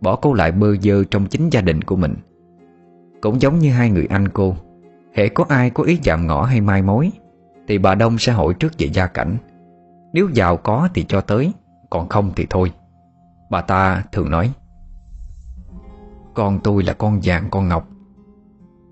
Bỏ 0.00 0.16
cô 0.16 0.34
lại 0.34 0.52
bơ 0.52 0.76
dơ 0.76 1.04
trong 1.04 1.26
chính 1.26 1.50
gia 1.50 1.60
đình 1.60 1.82
của 1.82 1.96
mình. 1.96 2.14
Cũng 3.20 3.42
giống 3.42 3.58
như 3.58 3.70
hai 3.72 3.90
người 3.90 4.06
anh 4.10 4.28
cô 4.28 4.56
Hệ 5.14 5.28
có 5.28 5.44
ai 5.48 5.70
có 5.70 5.84
ý 5.84 5.96
chạm 6.02 6.26
ngõ 6.26 6.44
hay 6.44 6.60
mai 6.60 6.82
mối, 6.82 7.10
Thì 7.68 7.78
bà 7.78 7.94
Đông 7.94 8.18
sẽ 8.18 8.32
hỏi 8.32 8.54
trước 8.54 8.72
về 8.78 8.88
gia 8.92 9.06
cảnh. 9.06 9.36
Nếu 10.12 10.28
giàu 10.32 10.56
có 10.56 10.88
thì 10.94 11.04
cho 11.08 11.20
tới, 11.20 11.52
Còn 11.90 12.08
không 12.08 12.32
thì 12.36 12.46
thôi. 12.50 12.72
Bà 13.50 13.60
ta 13.60 14.04
thường 14.12 14.30
nói, 14.30 14.52
Con 16.34 16.60
tôi 16.64 16.82
là 16.82 16.92
con 16.92 17.20
vàng 17.22 17.48
con 17.50 17.68
ngọc, 17.68 17.88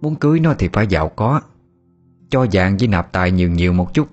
Muốn 0.01 0.15
cưới 0.15 0.41
nó 0.41 0.55
thì 0.59 0.69
phải 0.73 0.87
giàu 0.87 1.09
có, 1.09 1.41
Cho 2.29 2.47
vàng 2.53 2.77
với 2.77 2.89
nạp 2.89 3.13
tài 3.13 3.31
nhiều 3.31 3.51
nhiều 3.51 3.73
một 3.73 3.95
chút, 3.95 4.09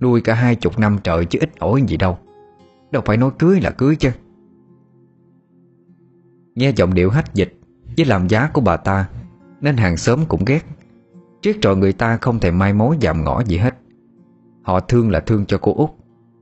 Nuôi 0.00 0.20
cả 0.20 0.34
hai 0.34 0.56
chục 0.56 0.78
năm 0.78 0.98
trời 1.04 1.24
chứ 1.24 1.38
ít 1.42 1.58
ổi 1.58 1.82
gì 1.82 1.96
đâu. 1.96 2.18
Đâu 2.90 3.02
phải 3.06 3.16
nói 3.16 3.30
cưới 3.38 3.60
là 3.60 3.70
cưới 3.70 3.96
chứ. 3.96 4.10
Nghe 6.54 6.72
giọng 6.76 6.94
điệu 6.94 7.10
hách 7.10 7.34
dịch 7.34 7.54
Với 7.96 8.06
làm 8.06 8.28
giá 8.28 8.50
của 8.52 8.60
bà 8.60 8.76
ta, 8.76 9.08
Nên 9.60 9.76
hàng 9.76 9.96
xóm 9.96 10.20
cũng 10.28 10.44
ghét. 10.44 10.64
Triết 11.40 11.56
trò 11.62 11.74
người 11.74 11.92
ta 11.92 12.16
không 12.16 12.38
thể 12.38 12.50
mai 12.50 12.72
mối 12.72 12.96
dạm 13.00 13.24
ngõ 13.24 13.42
gì 13.42 13.56
hết. 13.56 13.74
Họ 14.62 14.80
thương 14.80 15.10
là 15.10 15.20
thương 15.20 15.46
cho 15.46 15.58
cô 15.58 15.74
út. 15.74 15.90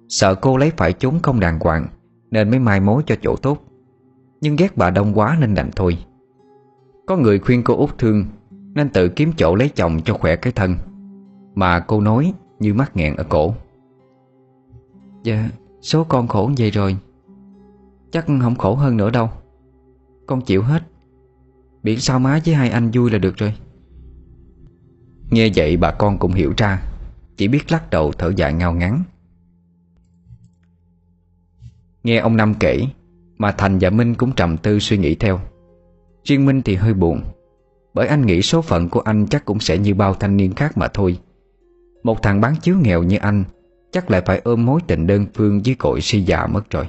Sợ 0.09 0.35
cô 0.35 0.57
lấy 0.57 0.71
phải 0.77 0.93
trốn 0.93 1.19
không 1.23 1.41
đàng 1.41 1.59
hoàng, 1.61 1.87
Nên 2.31 2.51
mới 2.51 2.59
mai 2.59 2.81
mối 2.81 3.03
cho 3.07 3.15
chỗ 3.23 3.37
tốt. 3.37 3.63
Nhưng 4.41 4.57
ghét 4.57 4.77
bà 4.77 4.91
đông 4.91 5.19
quá 5.19 5.37
nên 5.41 5.55
đành 5.55 5.71
thôi. 5.77 5.99
Có 7.07 7.17
người 7.17 7.39
khuyên 7.39 7.63
cô 7.65 7.77
út 7.77 7.99
thương, 7.99 8.25
Nên 8.51 8.89
tự 8.89 9.09
kiếm 9.09 9.33
chỗ 9.37 9.55
lấy 9.55 9.69
chồng 9.69 10.01
cho 10.05 10.15
khỏe 10.15 10.37
cái 10.37 10.53
thân. 10.53 10.77
Mà 11.55 11.81
cô 11.81 12.01
nói 12.01 12.33
như 12.59 12.75
mắc 12.75 12.97
nghẹn 12.97 13.17
ở 13.17 13.25
cổ. 13.29 13.55
Dạ 15.23 15.49
Số 15.83 16.05
con 16.05 16.29
khổ 16.29 16.51
vậy 16.59 16.71
rồi, 16.71 16.97
Chắc 18.11 18.27
không 18.27 18.57
khổ 18.57 18.75
hơn 18.75 18.97
nữa 18.97 19.11
đâu. 19.11 19.29
Con 20.31 20.41
chịu 20.41 20.63
hết. 20.63 20.83
Biển 21.83 22.01
sao 22.01 22.19
má 22.19 22.41
với 22.45 22.55
hai 22.55 22.71
anh 22.71 22.91
vui 22.91 23.11
là 23.11 23.19
được 23.19 23.37
rồi. 23.37 23.55
Nghe 25.31 25.49
vậy 25.57 25.77
bà 25.77 25.91
con 25.91 26.19
cũng 26.19 26.33
hiểu 26.33 26.53
ra, 26.57 26.83
Chỉ 27.37 27.49
biết 27.49 27.73
lắc 27.73 27.91
đầu 27.91 28.13
thở 28.13 28.33
dài 28.37 28.53
ngao 28.53 28.73
ngắn 28.73 29.03
Nghe 32.03 32.17
ông 32.19 32.37
Năm 32.37 32.55
kể, 32.61 32.81
Mà 33.39 33.53
Thành 33.53 33.79
và 33.81 33.91
Minh 33.91 34.15
cũng 34.15 34.33
trầm 34.33 34.57
tư 34.57 34.79
suy 34.79 34.99
nghĩ 34.99 35.15
theo. 35.15 35.41
Riêng 36.25 36.47
Minh 36.47 36.63
thì 36.63 36.75
hơi 36.75 36.95
buồn, 36.95 37.23
Bởi 37.95 38.07
anh 38.07 38.27
nghĩ 38.27 38.43
số 38.43 38.63
phận 38.63 38.89
của 38.89 39.01
anh 39.01 39.27
chắc 39.27 39.45
cũng 39.45 39.61
sẽ 39.61 39.79
như 39.79 39.95
bao 39.95 40.15
thanh 40.15 40.37
niên 40.37 40.55
khác 40.55 40.79
mà 40.79 40.89
thôi. 40.89 41.19
Một 42.03 42.23
thằng 42.23 42.41
bán 42.41 42.55
chiếu 42.63 42.77
nghèo 42.79 43.03
như 43.03 43.17
anh, 43.17 43.45
Chắc 43.93 44.11
lại 44.11 44.23
phải 44.27 44.41
ôm 44.45 44.67
mối 44.67 44.81
tình 44.87 45.07
đơn 45.07 45.27
phương 45.35 45.63
với 45.65 45.75
cội 45.75 46.01
si 46.01 46.21
già 46.21 46.47
mất 46.47 46.71
rồi. 46.71 46.89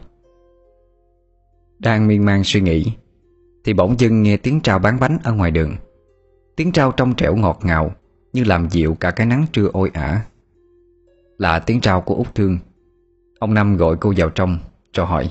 Đang 1.80 2.08
miên 2.08 2.26
man 2.26 2.42
suy 2.44 2.62
nghĩ 2.62 2.94
thì 3.64 3.74
bỗng 3.74 4.00
dưng 4.00 4.24
nghe 4.24 4.38
tiếng 4.38 4.62
trao 4.62 4.80
bán 4.80 5.00
bánh 5.00 5.18
ở 5.24 5.34
ngoài 5.34 5.52
đường. 5.52 5.76
Tiếng 6.56 6.72
trao 6.72 6.92
trong 6.92 7.16
trẻo 7.16 7.36
ngọt 7.36 7.60
ngào, 7.64 7.92
Như 8.34 8.44
làm 8.44 8.70
dịu 8.70 8.98
cả 9.00 9.12
cái 9.12 9.28
nắng 9.28 9.46
trưa 9.52 9.70
ôi 9.74 9.92
ả. 9.94 10.26
Là 11.38 11.60
tiếng 11.60 11.82
trao 11.82 12.02
của 12.02 12.16
Út 12.16 12.36
Thương. 12.36 12.58
Ông 13.40 13.54
Năm 13.54 13.78
gọi 13.78 13.96
cô 14.00 14.14
vào 14.18 14.30
trong, 14.30 14.58
cho 14.92 15.06
hỏi, 15.06 15.30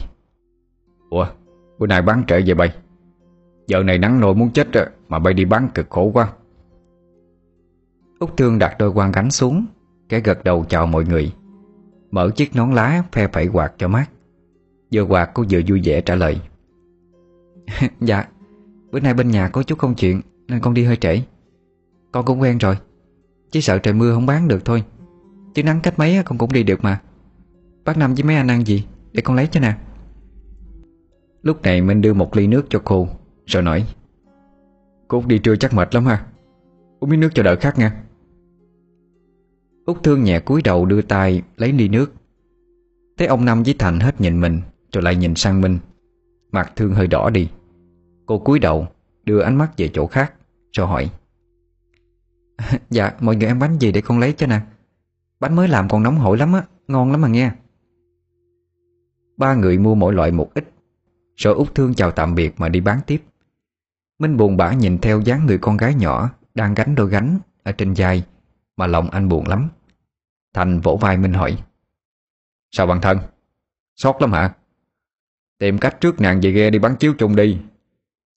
Ủa, 1.11 1.27
bữa 1.79 1.87
nay 1.87 2.03
bán 2.03 2.25
trễ 2.27 2.41
vậy 2.47 2.55
bay? 2.55 2.75
Giờ 3.67 3.83
này 3.83 3.99
nắng 3.99 4.21
nổi 4.21 4.35
muốn 4.35 4.51
chết 4.51 4.69
Mà 5.09 5.19
bay 5.19 5.35
đi 5.35 5.45
bán 5.45 5.69
cực 5.75 5.91
khổ 5.91 6.11
quá. 6.15 6.33
Út 8.19 8.37
Thương 8.37 8.59
đặt 8.59 8.77
đôi 8.79 8.91
quan 8.91 9.13
gánh 9.13 9.31
xuống 9.31 9.67
Cái 10.09 10.21
gật 10.21 10.45
đầu 10.45 10.65
chào 10.69 10.87
mọi 10.87 11.05
người. 11.05 11.33
Mở 12.11 12.31
chiếc 12.37 12.57
nón 12.57 12.73
lá 12.73 13.03
phe 13.13 13.27
phẩy 13.27 13.47
quạt 13.47 13.73
cho 13.79 13.89
mát. 13.89 14.11
Vừa 14.93 15.03
quạt 15.03 15.31
cô 15.35 15.45
vừa 15.51 15.61
vui 15.69 15.81
vẻ 15.85 16.01
trả 16.01 16.15
lời 16.15 16.41
Dạ 18.01 18.25
Bữa 18.91 19.01
nay 19.01 19.15
bên 19.15 19.29
nhà 19.29 19.49
có 19.49 19.63
chút 19.63 19.79
công 19.79 19.95
chuyện, 19.95 20.21
Nên 20.49 20.61
con 20.61 20.75
đi 20.75 20.85
hơi 20.85 20.97
trễ. 20.97 21.23
Con 22.13 22.25
cũng 22.25 22.41
quen 22.41 22.59
rồi, 22.59 22.77
Chỉ 23.51 23.61
sợ 23.61 23.79
trời 23.79 23.95
mưa 23.95 24.15
không 24.15 24.27
bán 24.27 24.49
được 24.49 24.65
thôi. 24.65 24.85
Chứ 25.55 25.63
nắng 25.63 25.81
cách 25.81 25.99
mấy 25.99 26.23
con 26.25 26.39
cũng 26.39 26.53
đi 26.53 26.63
được 26.63 26.85
mà. 26.85 27.01
Bác 27.85 27.97
Năm 27.97 28.15
với 28.15 28.25
mấy 28.25 28.37
anh 28.37 28.51
ăn 28.51 28.67
gì, 28.67 28.87
Để 29.13 29.23
con 29.23 29.37
lấy 29.37 29.47
cho 29.47 29.61
nè. 29.61 29.77
Lúc 31.43 31.63
này 31.63 31.83
Minh 31.83 32.01
đưa 32.01 32.15
một 32.15 32.37
ly 32.37 32.47
nước 32.47 32.67
cho 32.71 32.83
cô, 32.85 33.09
Rồi 33.47 33.63
nói 33.63 33.87
Cô 35.09 35.23
đi 35.27 35.39
trưa 35.39 35.57
chắc 35.57 35.75
mệt 35.75 35.95
lắm 35.95 36.07
ha. 36.07 36.27
Uống 37.01 37.11
miếng 37.11 37.21
nước 37.21 37.31
cho 37.35 37.43
đỡ 37.43 37.57
khát 37.57 37.79
nha. 37.79 38.03
Út 39.87 40.03
Thương 40.03 40.25
nhẹ 40.25 40.41
cúi 40.41 40.63
đầu 40.63 40.87
đưa 40.87 41.03
tay 41.03 41.43
lấy 41.57 41.73
ly 41.73 41.89
nước. 41.89 42.13
Thấy 43.19 43.27
ông 43.27 43.45
Năm 43.45 43.63
với 43.63 43.75
Thành 43.79 44.01
hết 44.01 44.21
nhìn 44.21 44.41
mình, 44.41 44.61
Rồi 44.93 45.03
lại 45.03 45.17
nhìn 45.17 45.35
sang 45.35 45.61
Minh. 45.61 45.79
Mặt 46.53 46.73
Thương 46.77 46.95
hơi 46.95 47.07
đỏ 47.07 47.31
đi. 47.31 47.49
Cô 48.31 48.39
cúi 48.39 48.59
đầu, 48.59 48.87
đưa 49.25 49.41
ánh 49.41 49.57
mắt 49.57 49.71
về 49.77 49.91
chỗ 49.93 50.07
khác, 50.07 50.35
Rồi 50.73 50.87
hỏi. 50.87 51.11
Dạ 52.91 53.13
mọi 53.21 53.37
người 53.37 53.49
ăn 53.49 53.59
bánh 53.59 53.79
gì 53.79 53.93
để 53.93 54.01
con 54.01 54.19
lấy 54.19 54.33
cho 54.33 54.47
nè? 54.47 54.61
Bánh 55.41 55.57
mới 55.57 55.69
làm 55.69 55.89
còn 55.89 56.03
nóng 56.03 56.17
hổi 56.17 56.39
lắm 56.39 56.53
á, 56.53 56.63
Ngon 56.89 57.11
lắm 57.11 57.21
mà 57.21 57.29
nghe. 57.29 57.53
Ba 59.37 59.55
người 59.55 59.79
mua 59.79 59.95
mỗi 59.95 60.15
loại 60.15 60.31
một 60.31 60.55
ít, 60.55 60.73
Rồi 61.37 61.55
Út 61.55 61.75
Thương 61.75 61.95
chào 61.95 62.11
tạm 62.11 62.35
biệt 62.35 62.55
mà 62.57 62.69
đi 62.69 62.81
bán 62.81 63.01
tiếp. 63.07 63.23
Minh 64.19 64.37
buồn 64.37 64.57
bã 64.57 64.73
nhìn 64.73 64.99
theo 64.99 65.21
dáng 65.21 65.47
người 65.47 65.59
con 65.59 65.77
gái 65.77 65.95
nhỏ 65.95 66.31
Đang 66.55 66.75
gánh 66.75 66.95
đôi 66.95 67.09
gánh 67.09 67.39
Ở 67.63 67.73
trên 67.73 67.95
vai, 67.97 68.25
Mà 68.77 68.87
lòng 68.87 69.11
anh 69.11 69.29
buồn 69.29 69.49
lắm. 69.49 69.69
Thành 70.55 70.81
vỗ 70.81 70.97
vai 70.97 71.17
Minh 71.17 71.33
hỏi. 71.33 71.63
Sao 72.71 72.87
bằng 72.87 73.01
thân? 73.01 73.19
Sót 73.97 74.21
lắm 74.21 74.33
hả? 74.33 74.55
Tìm 75.59 75.79
cách 75.79 76.01
trước 76.01 76.21
nạn 76.21 76.41
về 76.43 76.51
ghe 76.53 76.71
đi 76.71 76.79
bán 76.79 76.97
chiếu 76.97 77.15
chung 77.19 77.37
đi. 77.37 77.61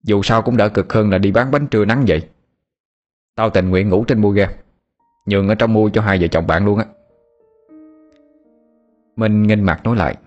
Dù 0.03 0.23
sao 0.23 0.41
cũng 0.41 0.57
đỡ 0.57 0.69
cực 0.69 0.93
hơn 0.93 1.09
là 1.09 1.17
đi 1.17 1.31
bán 1.31 1.51
bánh 1.51 1.67
trưa 1.67 1.85
nắng 1.85 2.05
vậy. 2.07 2.21
Tao 3.35 3.49
tình 3.49 3.69
nguyện 3.69 3.89
ngủ 3.89 4.05
trên 4.07 4.21
mua 4.21 4.29
ghe 4.29 4.49
Nhường 5.25 5.47
ở 5.47 5.55
trong 5.55 5.73
mua 5.73 5.89
cho 5.89 6.01
hai 6.01 6.17
vợ 6.21 6.27
chồng 6.27 6.47
bạn 6.47 6.65
luôn 6.65 6.79
á. 6.79 6.85
Minh 9.15 9.43
nghênh 9.43 9.65
mặt 9.65 9.81
nói 9.83 9.95
lại. 9.95 10.17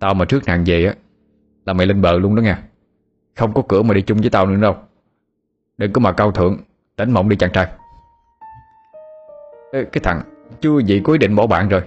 Tao 0.00 0.14
mà 0.14 0.24
trước 0.24 0.44
nàng 0.46 0.64
về 0.66 0.84
á 0.86 0.94
Là 1.66 1.72
mày 1.72 1.86
lên 1.86 2.02
bờ 2.02 2.18
luôn 2.18 2.34
đó 2.34 2.40
nha 2.40 2.62
Không 3.36 3.54
có 3.54 3.62
cửa 3.68 3.82
mà 3.82 3.94
đi 3.94 4.02
chung 4.02 4.20
với 4.20 4.30
tao 4.30 4.46
nữa 4.46 4.60
đâu. 4.60 4.76
Đừng 5.78 5.92
có 5.92 6.00
mà 6.00 6.12
cao 6.12 6.32
thượng 6.32 6.58
Tỉnh 6.96 7.10
mộng 7.10 7.28
đi 7.28 7.36
chàng 7.36 7.52
trai. 7.52 7.68
Ê, 9.72 9.84
Cái 9.84 10.00
thằng 10.04 10.22
Chưa 10.60 10.78
gì 10.78 11.00
có 11.04 11.12
ý 11.12 11.18
định 11.18 11.36
bỏ 11.36 11.46
bạn 11.46 11.68
rồi. 11.68 11.82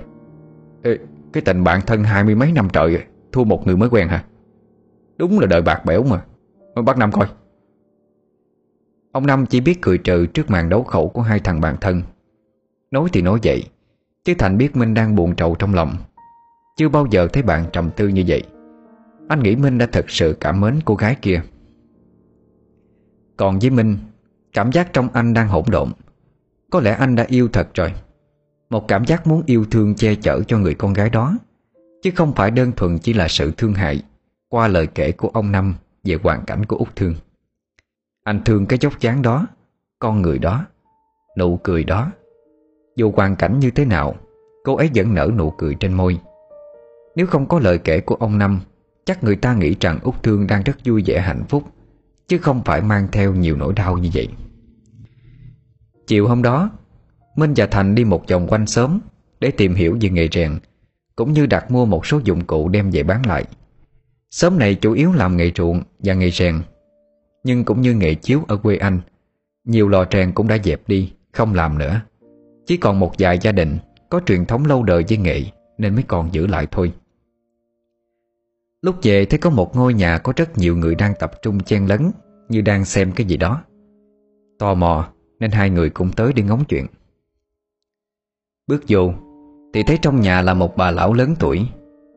Ê, 0.84 0.98
Cái 1.34 1.44
tình 1.46 1.64
bạn 1.64 1.82
thân 1.82 2.04
hai 2.04 2.24
mươi 2.24 2.36
mấy 2.36 2.52
năm 2.52 2.68
trời 2.74 3.04
Thua 3.32 3.44
một 3.44 3.68
người 3.68 3.78
mới 3.78 3.90
quen 3.90 4.08
hả? 4.08 4.24
Đúng 5.18 5.40
là 5.40 5.48
đời 5.48 5.62
bạc 5.62 5.86
bẽo 5.86 6.04
mà. 6.04 6.26
Mới 6.76 6.84
bắt 6.84 6.98
Năm 6.98 7.12
coi. 7.12 7.28
Ông 9.12 9.28
Năm 9.28 9.46
chỉ 9.46 9.62
biết 9.62 9.82
cười 9.82 9.98
trừ 9.98 10.26
trước 10.26 10.50
màn 10.50 10.70
đấu 10.70 10.84
khẩu 10.84 11.10
của 11.10 11.22
hai 11.22 11.40
thằng 11.40 11.62
bạn 11.62 11.76
thân. 11.82 12.02
Nói 12.92 13.10
thì 13.14 13.22
nói 13.22 13.40
vậy, 13.44 13.64
Chứ 14.24 14.34
Thành 14.38 14.58
biết 14.58 14.76
Minh 14.76 14.94
đang 14.94 15.16
buồn 15.16 15.36
trầu 15.36 15.56
trong 15.60 15.74
lòng. 15.74 15.96
Chưa 16.78 16.90
bao 16.90 17.08
giờ 17.12 17.28
thấy 17.28 17.44
bạn 17.44 17.66
trầm 17.74 17.90
tư 17.96 18.08
như 18.08 18.24
vậy. 18.28 18.44
Anh 19.30 19.44
nghĩ 19.44 19.56
Minh 19.56 19.78
đã 19.78 19.88
thật 19.92 20.10
sự 20.10 20.38
cảm 20.40 20.62
mến 20.62 20.80
cô 20.86 20.96
gái 20.96 21.16
kia. 21.22 21.42
Còn 23.38 23.60
với 23.60 23.70
Minh, 23.70 23.98
Cảm 24.56 24.72
giác 24.72 24.94
trong 24.94 25.10
anh 25.14 25.34
đang 25.34 25.48
hỗn 25.48 25.64
độn. 25.68 25.92
Có 26.72 26.80
lẽ 26.80 26.92
anh 26.92 27.16
đã 27.16 27.26
yêu 27.28 27.48
thật 27.54 27.68
rồi. 27.74 27.94
Một 28.70 28.88
cảm 28.88 29.06
giác 29.06 29.28
muốn 29.28 29.44
yêu 29.46 29.66
thương 29.72 29.96
che 29.96 30.16
chở 30.16 30.42
cho 30.48 30.58
người 30.58 30.74
con 30.74 30.94
gái 30.94 31.10
đó. 31.10 31.38
Chứ 32.04 32.12
không 32.16 32.34
phải 32.34 32.52
đơn 32.52 32.72
thuần 32.72 32.98
chỉ 32.98 33.14
là 33.14 33.28
sự 33.28 33.52
thương 33.58 33.74
hại. 33.74 34.02
Qua 34.56 34.68
lời 34.68 34.88
kể 34.88 35.12
của 35.12 35.28
ông 35.34 35.52
Năm 35.52 35.76
Về 36.04 36.18
hoàn 36.24 36.46
cảnh 36.46 36.66
của 36.66 36.78
Úc 36.78 36.96
Thương. 36.96 37.16
Anh 38.24 38.44
thương 38.46 38.66
cái 38.66 38.80
chốc 38.80 39.00
dáng 39.00 39.22
đó, 39.22 39.48
Con 40.00 40.22
người 40.22 40.40
đó, 40.40 40.66
Nụ 41.38 41.60
cười 41.64 41.84
đó. 41.84 42.12
Dù 42.96 43.12
hoàn 43.16 43.36
cảnh 43.36 43.60
như 43.60 43.72
thế 43.72 43.86
nào, 43.86 44.16
Cô 44.64 44.76
ấy 44.76 44.90
vẫn 44.96 45.14
nở 45.14 45.30
nụ 45.38 45.52
cười 45.52 45.76
trên 45.80 45.94
môi. 45.94 46.20
Nếu 47.16 47.28
không 47.28 47.48
có 47.48 47.60
lời 47.60 47.78
kể 47.78 48.02
của 48.02 48.16
ông 48.16 48.38
Năm, 48.38 48.62
Chắc 49.06 49.24
người 49.24 49.36
ta 49.36 49.54
nghĩ 49.54 49.76
rằng 49.80 50.00
Úc 50.04 50.24
Thương 50.24 50.48
đang 50.48 50.64
rất 50.64 50.78
vui 50.86 51.04
vẻ 51.06 51.20
hạnh 51.20 51.44
phúc, 51.50 51.64
Chứ 52.28 52.38
không 52.38 52.62
phải 52.66 52.82
mang 52.82 53.08
theo 53.12 53.34
nhiều 53.34 53.56
nỗi 53.56 53.74
đau 53.74 53.98
như 53.98 54.10
vậy. 54.14 54.28
Chiều 56.08 56.28
hôm 56.28 56.42
đó, 56.42 56.72
Minh 57.36 57.54
và 57.56 57.66
Thành 57.66 57.96
đi 57.96 58.04
một 58.04 58.24
vòng 58.30 58.48
quanh 58.48 58.68
sớm 58.68 59.00
Để 59.40 59.52
tìm 59.52 59.76
hiểu 59.76 59.98
về 60.02 60.10
nghề 60.10 60.28
rèn, 60.32 60.60
Cũng 61.16 61.34
như 61.34 61.46
đặt 61.46 61.72
mua 61.72 61.86
một 61.86 62.06
số 62.06 62.20
dụng 62.24 62.46
cụ 62.46 62.70
đem 62.70 62.92
về 62.92 63.04
bán 63.04 63.26
lại. 63.26 63.46
Xóm 64.32 64.60
này 64.60 64.76
chủ 64.76 64.94
yếu 64.94 65.14
làm 65.14 65.38
nghề 65.38 65.52
ruộng 65.56 65.82
và 66.00 66.14
nghề 66.14 66.32
rèn, 66.32 66.62
Nhưng 67.44 67.66
cũng 67.66 67.82
như 67.82 67.94
nghề 67.94 68.16
chiếu 68.16 68.42
ở 68.48 68.58
quê 68.58 68.78
anh, 68.78 69.00
Nhiều 69.64 69.90
lò 69.90 70.06
rèn 70.12 70.32
cũng 70.32 70.48
đã 70.48 70.58
dẹp 70.64 70.88
đi, 70.88 71.14
Không 71.32 71.54
làm 71.54 71.78
nữa. 71.78 72.02
Chỉ 72.66 72.78
còn 72.78 73.00
một 73.00 73.12
vài 73.20 73.40
gia 73.42 73.52
đình 73.52 73.78
Có 74.10 74.22
truyền 74.26 74.46
thống 74.46 74.66
lâu 74.66 74.84
đời 74.84 75.06
với 75.10 75.18
nghệ 75.18 75.42
Nên 75.78 75.94
mới 75.96 76.04
còn 76.04 76.34
giữ 76.34 76.48
lại 76.48 76.68
thôi. 76.72 76.94
Lúc 78.82 78.96
về 79.04 79.26
thấy 79.26 79.40
có 79.40 79.50
một 79.50 79.76
ngôi 79.76 79.94
nhà 79.94 80.18
Có 80.18 80.34
rất 80.36 80.58
nhiều 80.58 80.78
người 80.78 80.96
đang 80.96 81.14
tập 81.20 81.32
trung 81.42 81.60
chen 81.60 81.86
lấn 81.86 82.12
Như 82.50 82.62
đang 82.62 82.86
xem 82.86 83.12
cái 83.12 83.28
gì 83.28 83.38
đó. 83.38 83.64
Tò 84.60 84.74
mò 84.74 85.10
nên 85.40 85.52
hai 85.52 85.70
người 85.70 85.90
cũng 85.90 86.12
tới 86.12 86.34
đi 86.34 86.42
ngóng 86.42 86.66
chuyện. 86.66 86.86
Bước 88.68 88.84
vô, 88.88 89.14
Thì 89.74 89.84
thấy 89.84 89.98
trong 90.02 90.22
nhà 90.22 90.42
là 90.42 90.54
một 90.54 90.78
bà 90.78 90.92
lão 90.92 91.14
lớn 91.14 91.36
tuổi, 91.40 91.68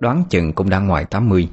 Đoán 0.00 0.24
chừng 0.30 0.52
cũng 0.52 0.70
đã 0.70 0.78
ngoài 0.78 1.04
80 1.04 1.48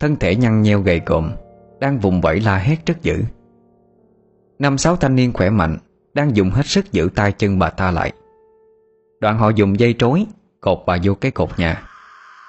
Thân 0.00 0.16
thể 0.16 0.36
nhăn 0.36 0.62
nheo 0.62 0.80
gầy 0.80 1.00
cộm, 1.00 1.32
Đang 1.80 1.98
vùng 1.98 2.20
vẫy 2.20 2.40
la 2.40 2.56
hét 2.56 2.86
rất 2.86 3.02
dữ. 3.02 3.22
Năm 4.58 4.78
sáu 4.78 4.96
thanh 4.96 5.14
niên 5.14 5.32
khỏe 5.32 5.50
mạnh, 5.50 5.78
Đang 6.14 6.36
dùng 6.36 6.50
hết 6.50 6.66
sức 6.66 6.92
giữ 6.92 7.08
tay 7.14 7.32
chân 7.32 7.58
bà 7.58 7.70
ta 7.70 7.90
lại. 7.90 8.12
Đoạn 9.20 9.38
họ 9.38 9.48
dùng 9.48 9.80
dây 9.80 9.94
trối, 9.98 10.26
Cột 10.60 10.78
bà 10.86 10.96
vô 11.02 11.14
cái 11.14 11.30
cột 11.30 11.58
nhà. 11.58 11.82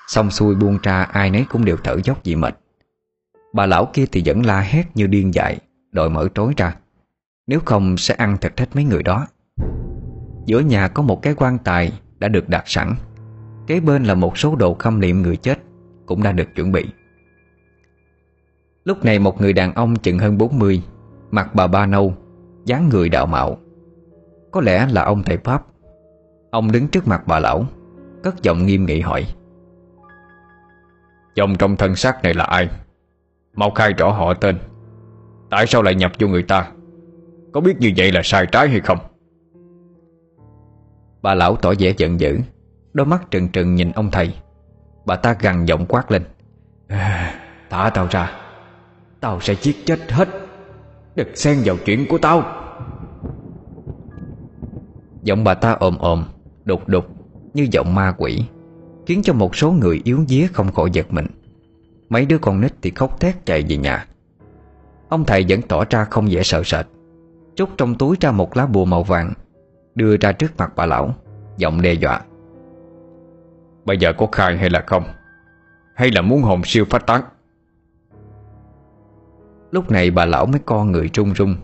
Xong 0.08 0.32
xuôi 0.32 0.56
buông 0.56 0.78
ra, 0.84 1.04
ai 1.04 1.30
nấy 1.30 1.46
cũng 1.50 1.66
đều 1.66 1.78
thở 1.84 1.98
dốc 2.04 2.20
vì 2.24 2.36
mệt. 2.36 2.58
Bà 3.54 3.66
lão 3.66 3.86
kia 3.94 4.06
thì 4.12 4.22
vẫn 4.26 4.46
la 4.46 4.60
hét 4.60 4.84
như 4.96 5.08
điên 5.08 5.34
dại 5.34 5.60
Đòi 5.92 6.10
mở 6.10 6.28
trối 6.36 6.54
ra. 6.58 6.76
Nếu 7.48 7.60
không 7.66 7.98
sẽ 7.98 8.14
ăn 8.14 8.38
thịt 8.38 8.60
hết 8.60 8.76
mấy 8.76 8.84
người 8.84 9.04
đó. 9.04 9.28
Giữa 10.46 10.60
nhà 10.60 10.88
có 10.88 11.04
một 11.04 11.22
cái 11.22 11.34
quan 11.38 11.58
tài 11.58 11.92
Đã 12.20 12.28
được 12.28 12.50
đặt 12.50 12.64
sẵn. 12.66 12.96
Kế 13.68 13.80
bên 13.80 14.04
là 14.04 14.14
một 14.14 14.38
số 14.38 14.56
đồ 14.56 14.74
khâm 14.74 15.00
liệm 15.00 15.22
người 15.22 15.38
chết, 15.38 15.60
Cũng 16.06 16.24
đã 16.24 16.32
được 16.32 16.48
chuẩn 16.56 16.72
bị. 16.72 16.86
Lúc 18.88 19.06
này 19.06 19.20
một 19.20 19.42
người 19.42 19.54
đàn 19.54 19.74
ông 19.74 19.96
chừng 19.96 20.20
hơn 20.20 20.38
40 20.38 20.82
Mặt 21.32 21.56
bà 21.56 21.68
ba 21.68 21.86
nâu 21.86 22.14
dáng 22.66 22.90
người 22.90 23.10
đạo 23.10 23.26
mạo. 23.26 23.58
Có 24.52 24.62
lẽ 24.62 24.88
là 24.92 25.04
ông 25.04 25.24
thầy 25.24 25.38
Pháp. 25.38 25.66
Ông 26.52 26.72
đứng 26.72 26.88
trước 26.88 27.08
mặt 27.08 27.24
bà 27.28 27.40
lão 27.40 27.66
Cất 28.24 28.44
giọng 28.44 28.66
nghiêm 28.66 28.86
nghị 28.86 29.02
hỏi. 29.02 29.26
Dòng 31.36 31.56
trong 31.56 31.76
thân 31.76 31.96
xác 31.96 32.24
này 32.24 32.34
là 32.34 32.44
ai? 32.44 32.70
Mau 33.54 33.70
khai 33.70 33.94
rõ 33.94 34.12
họ 34.12 34.34
tên. 34.34 34.58
Tại 35.50 35.68
sao 35.68 35.82
lại 35.82 35.96
nhập 35.96 36.12
vô 36.20 36.28
người 36.28 36.44
ta? 36.44 36.72
Có 37.54 37.62
biết 37.62 37.76
như 37.80 37.92
vậy 37.98 38.12
là 38.12 38.22
sai 38.24 38.46
trái 38.52 38.70
hay 38.70 38.80
không? 38.80 38.98
Bà 41.22 41.34
lão 41.34 41.56
tỏ 41.56 41.74
vẻ 41.80 41.94
giận 41.98 42.20
dữ 42.20 42.38
Đôi 42.94 43.06
mắt 43.06 43.32
trừng 43.32 43.50
trừng 43.50 43.76
nhìn 43.76 43.92
ông 43.92 44.12
thầy. 44.12 44.34
Bà 45.06 45.16
ta 45.16 45.36
gằn 45.40 45.66
giọng 45.66 45.86
quát 45.86 46.12
lên. 46.12 46.24
Thả 47.70 47.90
tao 47.94 48.08
ra 48.12 48.47
Tao 49.20 49.40
sẽ 49.42 49.56
giết 49.62 49.86
chết 49.86 50.12
hết. 50.12 50.30
Đừng 51.16 51.36
xen 51.36 51.58
vào 51.66 51.78
chuyện 51.86 52.06
của 52.10 52.18
tao. 52.18 52.44
Giọng 55.24 55.44
bà 55.44 55.54
ta 55.54 55.72
ồm 55.72 55.98
ồm, 55.98 56.24
Đục 56.66 56.88
đục, 56.88 57.06
Như 57.54 57.68
giọng 57.72 57.96
ma 57.96 58.14
quỷ, 58.18 58.44
Khiến 59.06 59.22
cho 59.24 59.34
một 59.34 59.56
số 59.56 59.72
người 59.72 60.02
yếu 60.04 60.26
día 60.28 60.48
không 60.54 60.72
khỏi 60.72 60.90
giật 60.94 61.14
mình. 61.14 61.26
Mấy 62.10 62.26
đứa 62.26 62.38
con 62.38 62.62
nít 62.62 62.74
thì 62.82 62.92
khóc 62.96 63.20
thét 63.20 63.46
chạy 63.46 63.66
về 63.70 63.78
nhà. 63.78 64.08
Ông 65.10 65.26
thầy 65.26 65.46
vẫn 65.50 65.62
tỏ 65.62 65.84
ra 65.90 66.06
không 66.06 66.32
dễ 66.32 66.44
sợ 66.44 66.62
sệt 66.66 66.86
Trúc 67.56 67.70
trong 67.78 67.96
túi 67.96 68.18
ra 68.20 68.32
một 68.32 68.58
lá 68.58 68.66
bùa 68.66 68.86
màu 68.86 69.04
vàng, 69.04 69.34
Đưa 69.96 70.18
ra 70.18 70.32
trước 70.32 70.58
mặt 70.58 70.72
bà 70.76 70.86
lão, 70.86 71.14
Giọng 71.58 71.82
đe 71.82 71.94
dọa. 71.94 72.22
Bây 73.86 73.98
giờ 73.98 74.14
có 74.14 74.28
khai 74.32 74.58
hay 74.58 74.70
là 74.70 74.84
không? 74.88 75.04
Hay 75.96 76.12
là 76.12 76.22
muốn 76.22 76.42
hồn 76.42 76.62
siêu 76.64 76.86
phát 76.90 77.06
tán? 77.06 77.22
Lúc 79.78 79.92
này 79.92 80.12
bà 80.12 80.26
lão 80.26 80.46
mới 80.46 80.60
co 80.66 80.84
người 80.84 81.10
run 81.14 81.34
run 81.34 81.56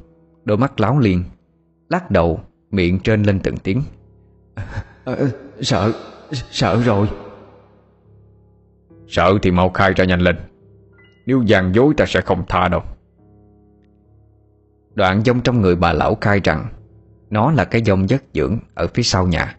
Đôi 0.45 0.57
mắt 0.57 0.79
láo 0.79 0.99
liên 0.99 1.23
Lắc 1.89 2.11
đầu 2.11 2.41
miệng 2.71 2.99
trên 2.99 3.23
lên 3.23 3.39
từng 3.39 3.57
tiếng. 3.57 3.81
À, 5.05 5.15
Sợ 5.61 5.91
Sợ 6.31 6.81
rồi. 6.85 7.07
Sợ 9.07 9.37
thì 9.41 9.51
mau 9.51 9.69
khai 9.69 9.93
ra 9.93 10.05
nhanh 10.05 10.19
lên 10.19 10.35
Nếu 11.25 11.41
gian 11.41 11.75
dối 11.75 11.93
ta 11.97 12.05
sẽ 12.05 12.21
không 12.21 12.43
tha 12.49 12.67
đâu. 12.67 12.81
Đoạn 14.93 15.23
dông 15.23 15.41
trong 15.41 15.61
người 15.61 15.75
bà 15.75 15.93
lão 15.93 16.15
khai 16.15 16.39
rằng 16.43 16.67
Nó 17.29 17.51
là 17.51 17.65
cái 17.65 17.83
dông 17.83 18.09
giấc 18.09 18.23
dưỡng 18.33 18.57
Ở 18.73 18.87
phía 18.87 19.03
sau 19.03 19.27
nhà 19.27 19.57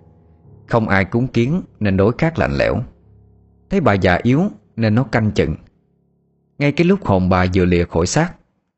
Không 0.69 0.89
ai 0.89 1.05
cúng 1.05 1.27
kiến 1.27 1.63
nên 1.81 1.97
đối 1.97 2.13
khác 2.19 2.39
lạnh 2.39 2.53
lẽo. 2.57 2.77
Thấy 3.71 3.81
bà 3.81 3.93
già 3.93 4.19
yếu 4.23 4.43
Nên 4.77 4.95
nó 4.95 5.03
canh 5.03 5.31
chừng. 5.31 5.55
Ngay 6.59 6.73
cái 6.73 6.87
lúc 6.87 7.05
hồn 7.05 7.29
bà 7.29 7.47
vừa 7.55 7.65
lìa 7.65 7.85
khỏi 7.85 8.07
xác 8.07 8.35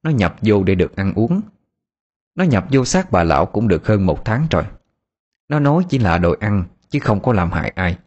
nó 0.06 0.12
nhập 0.12 0.36
vô 0.42 0.64
để 0.64 0.74
được 0.74 0.96
ăn 0.96 1.12
uống. 1.16 1.40
Nó 2.34 2.44
nhập 2.44 2.66
vô 2.70 2.84
xác 2.84 3.12
bà 3.12 3.24
lão 3.24 3.46
cũng 3.46 3.68
được 3.68 3.86
hơn 3.86 4.06
một 4.06 4.24
tháng 4.24 4.46
rồi. 4.50 4.64
Nó 5.48 5.58
nói 5.58 5.84
chỉ 5.88 5.98
là 5.98 6.18
đồ 6.18 6.34
ăn, 6.40 6.64
Chứ 6.88 6.98
không 6.98 7.20
có 7.20 7.32
làm 7.32 7.52
hại 7.52 7.72
ai. 7.74 7.98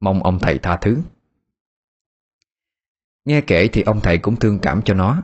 Mong 0.00 0.22
ông 0.22 0.38
thầy 0.38 0.58
tha 0.58 0.76
thứ. 0.76 0.98
Nghe 3.24 3.40
kể 3.40 3.68
thì 3.72 3.82
ông 3.82 4.00
thầy 4.00 4.18
cũng 4.18 4.36
thương 4.36 4.58
cảm 4.58 4.82
cho 4.82 4.94
nó. 4.94 5.22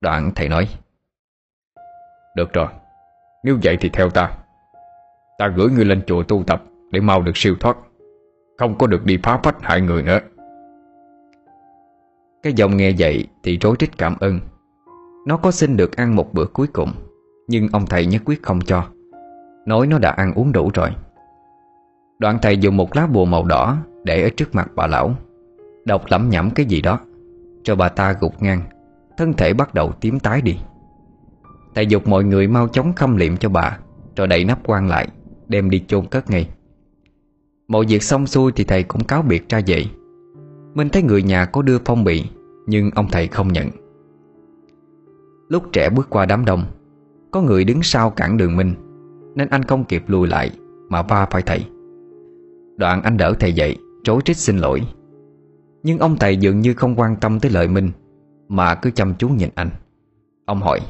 Đoạn 0.00 0.32
thầy 0.34 0.48
nói, 0.48 0.68
Được 2.36 2.52
rồi, 2.52 2.68
Nếu 3.44 3.58
vậy 3.62 3.76
thì 3.80 3.88
theo 3.88 4.10
ta. 4.10 4.38
Ta 5.38 5.48
gửi 5.56 5.70
ngươi 5.70 5.84
lên 5.84 6.02
chùa 6.06 6.22
tu 6.22 6.44
tập 6.46 6.62
Để 6.90 7.00
mau 7.00 7.22
được 7.22 7.36
siêu 7.36 7.56
thoát. 7.60 7.76
Không 8.58 8.78
có 8.78 8.86
được 8.86 9.04
đi 9.04 9.18
phá 9.22 9.40
phách 9.42 9.56
hại 9.60 9.80
người 9.80 10.02
nữa. 10.02 10.20
Cái 12.42 12.52
dòng 12.52 12.76
nghe 12.76 12.92
vậy 12.98 13.26
thì 13.42 13.58
rối 13.58 13.76
rít 13.78 13.98
cảm 13.98 14.16
ơn. 14.20 14.40
Nó 15.28 15.36
có 15.36 15.50
xin 15.50 15.76
được 15.76 15.96
ăn 15.96 16.16
một 16.16 16.34
bữa 16.34 16.44
cuối 16.46 16.66
cùng, 16.66 16.92
Nhưng 17.48 17.68
ông 17.72 17.86
thầy 17.86 18.06
nhất 18.06 18.22
quyết 18.24 18.42
không 18.42 18.60
cho. 18.60 18.84
Nói 19.66 19.86
nó 19.86 19.98
đã 19.98 20.10
ăn 20.10 20.34
uống 20.34 20.52
đủ 20.52 20.70
rồi. 20.74 20.90
Đoạn 22.18 22.38
thầy 22.42 22.58
dùng 22.58 22.76
một 22.76 22.96
lá 22.96 23.06
bùa 23.06 23.24
màu 23.24 23.44
đỏ 23.44 23.76
Để 24.04 24.22
ở 24.22 24.28
trước 24.36 24.54
mặt 24.54 24.70
bà 24.74 24.86
lão, 24.86 25.14
Đọc 25.84 26.02
lẩm 26.08 26.28
nhẩm 26.30 26.50
cái 26.50 26.66
gì 26.66 26.80
đó, 26.80 27.00
Cho 27.62 27.76
bà 27.76 27.88
ta 27.88 28.14
gục 28.20 28.42
ngang, 28.42 28.62
Thân 29.16 29.32
thể 29.32 29.52
bắt 29.52 29.74
đầu 29.74 29.92
tím 30.00 30.18
tái 30.18 30.40
đi. 30.40 30.58
Thầy 31.74 31.86
dục 31.86 32.08
mọi 32.08 32.24
người 32.24 32.48
mau 32.48 32.68
chóng 32.68 32.92
khâm 32.92 33.16
liệm 33.16 33.36
cho 33.36 33.48
bà, 33.48 33.78
Rồi 34.16 34.26
đậy 34.26 34.44
nắp 34.44 34.58
quan 34.66 34.88
lại, 34.88 35.08
Đem 35.48 35.70
đi 35.70 35.84
chôn 35.88 36.06
cất 36.06 36.30
ngay. 36.30 36.48
Mọi 37.68 37.84
việc 37.88 38.02
xong 38.02 38.26
xuôi 38.26 38.52
thì 38.52 38.64
thầy 38.64 38.82
cũng 38.82 39.04
cáo 39.04 39.22
biệt 39.22 39.48
ra 39.48 39.60
vậy 39.66 39.90
Minh 40.74 40.88
thấy 40.88 41.02
người 41.02 41.22
nhà 41.22 41.44
có 41.44 41.62
đưa 41.62 41.78
phong 41.84 42.04
bì, 42.04 42.24
Nhưng 42.66 42.90
ông 42.94 43.08
thầy 43.12 43.26
không 43.26 43.52
nhận. 43.52 43.70
Lúc 45.48 45.62
trẻ 45.72 45.90
bước 45.90 46.06
qua 46.10 46.26
đám 46.26 46.44
đông, 46.44 46.64
Có 47.30 47.42
người 47.42 47.64
đứng 47.64 47.82
sau 47.82 48.10
cản 48.10 48.36
đường 48.36 48.56
Minh 48.56 48.74
Nên 49.34 49.48
anh 49.48 49.62
không 49.62 49.84
kịp 49.84 50.04
lùi 50.06 50.28
lại 50.28 50.50
Mà 50.88 51.02
va 51.02 51.26
phải 51.30 51.42
thầy. 51.42 51.64
Đoạn 52.76 53.02
anh 53.02 53.16
đỡ 53.16 53.34
thầy 53.40 53.52
dậy, 53.52 53.76
Trối 54.04 54.20
trích 54.24 54.36
xin 54.36 54.58
lỗi. 54.58 54.82
Nhưng 55.82 55.98
ông 55.98 56.16
thầy 56.16 56.36
dường 56.36 56.60
như 56.60 56.74
không 56.74 56.94
quan 56.96 57.16
tâm 57.16 57.40
tới 57.40 57.50
lời 57.50 57.68
Minh 57.68 57.90
Mà 58.48 58.74
cứ 58.74 58.90
chăm 58.90 59.14
chú 59.18 59.28
nhìn 59.28 59.48
anh. 59.54 59.70
Ông 60.44 60.60
hỏi, 60.60 60.80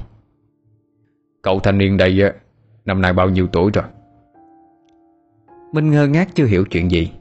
Cậu 1.42 1.60
thanh 1.60 1.78
niên 1.78 1.96
đây 1.96 2.22
Năm 2.84 3.00
nay 3.00 3.12
bao 3.12 3.30
nhiêu 3.30 3.46
tuổi 3.46 3.70
rồi? 3.74 3.84
Minh 5.72 5.90
ngơ 5.90 6.06
ngác 6.06 6.28
chưa 6.34 6.46
hiểu 6.46 6.64
chuyện 6.70 6.90
gì, 6.90 7.12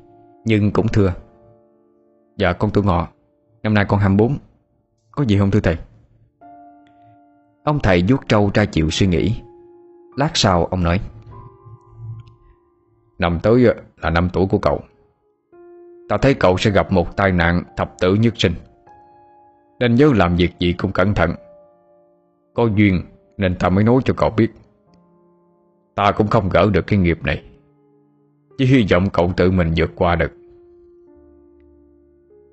Nhưng 0.45 0.71
cũng 0.71 0.87
thưa 0.87 1.13
Dạ 2.37 2.53
con 2.53 2.71
tuổi 2.71 2.83
ngọ, 2.83 3.07
Năm 3.63 3.73
nay 3.73 3.85
con 3.87 3.99
24 3.99 4.37
Có 5.11 5.23
gì 5.23 5.37
không 5.37 5.51
thưa 5.51 5.59
thầy? 5.59 5.77
Ông 7.67 7.79
thầy 7.79 8.03
vuốt 8.07 8.27
trâu 8.27 8.51
ra 8.53 8.65
chịu 8.65 8.89
suy 8.89 9.07
nghĩ. 9.07 9.41
Lát 10.15 10.31
sau, 10.33 10.65
ông 10.65 10.83
nói, 10.83 10.99
Năm 13.19 13.39
tới 13.43 13.65
là 14.01 14.09
năm 14.09 14.29
tuổi 14.33 14.45
của 14.49 14.57
cậu. 14.57 14.81
Ta 16.09 16.17
thấy 16.17 16.33
cậu 16.33 16.57
sẽ 16.57 16.71
gặp 16.71 16.91
một 16.91 17.17
tai 17.17 17.31
nạn 17.31 17.63
thập 17.77 17.99
tử 17.99 18.15
nhất 18.15 18.33
sinh. 18.37 18.53
Nên 19.79 19.95
nhớ 19.95 20.11
làm 20.15 20.35
việc 20.35 20.59
gì 20.59 20.73
cũng 20.73 20.91
cẩn 20.91 21.13
thận. 21.13 21.35
Có 22.53 22.69
duyên 22.75 23.01
nên 23.37 23.55
ta 23.55 23.69
mới 23.69 23.83
nói 23.83 24.01
cho 24.05 24.13
cậu 24.17 24.29
biết. 24.29 24.51
Ta 25.95 26.11
cũng 26.11 26.27
không 26.27 26.49
gỡ 26.49 26.69
được 26.73 26.87
cái 26.87 26.99
nghiệp 26.99 27.19
này. 27.23 27.43
Chỉ 28.57 28.65
hy 28.65 28.85
vọng 28.91 29.09
cậu 29.13 29.31
tự 29.37 29.51
mình 29.51 29.73
vượt 29.77 29.91
qua 29.95 30.15
được. 30.15 30.31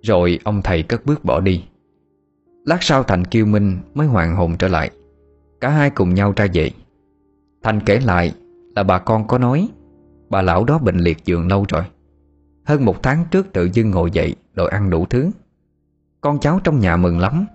Rồi 0.02 0.38
ông 0.44 0.62
thầy 0.62 0.82
cất 0.82 1.06
bước 1.06 1.24
bỏ 1.24 1.40
đi. 1.40 1.64
Lát 2.64 2.82
sau 2.82 3.02
Thành 3.02 3.24
Kiêu 3.24 3.46
Minh 3.46 3.78
mới 3.94 4.06
hoàn 4.06 4.36
hồn 4.36 4.56
trở 4.58 4.68
lại. 4.68 4.90
Cả 5.64 5.70
hai 5.70 5.90
cùng 5.90 6.14
nhau 6.14 6.32
ra 6.36 6.46
về. 6.52 6.70
Thành 7.62 7.80
kể 7.80 8.00
lại 8.00 8.34
là 8.76 8.82
bà 8.82 8.98
con 8.98 9.26
có 9.26 9.38
nói, 9.38 9.68
Bà 10.30 10.42
lão 10.42 10.64
đó 10.64 10.78
bệnh 10.78 10.96
liệt 10.96 11.24
giường 11.24 11.48
lâu 11.48 11.64
rồi. 11.68 11.82
Hơn 12.64 12.84
một 12.84 13.02
tháng 13.02 13.24
trước 13.30 13.52
tự 13.52 13.70
dưng 13.72 13.90
ngồi 13.90 14.10
dậy 14.10 14.36
Đòi 14.54 14.68
ăn 14.68 14.90
đủ 14.90 15.06
thứ. 15.06 15.30
Con 16.20 16.38
cháu 16.40 16.60
trong 16.64 16.80
nhà 16.80 16.96
mừng 16.96 17.18
lắm, 17.18 17.46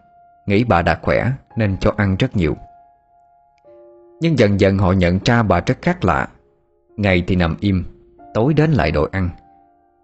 Nghĩ 0.47 0.63
bà 0.63 0.81
đã 0.81 0.99
khỏe 1.01 1.31
nên 1.55 1.77
cho 1.77 1.93
ăn 1.97 2.15
rất 2.19 2.35
nhiều. 2.35 2.55
Nhưng 4.21 4.39
dần 4.39 4.59
dần 4.59 4.77
họ 4.77 4.91
nhận 4.91 5.19
ra 5.25 5.43
bà 5.43 5.59
rất 5.59 5.77
khác 5.81 6.05
lạ. 6.05 6.27
Ngày 6.97 7.23
thì 7.27 7.35
nằm 7.35 7.55
im, 7.59 7.83
Tối 8.33 8.53
đến 8.53 8.71
lại 8.71 8.91
đòi 8.91 9.09
ăn. 9.11 9.29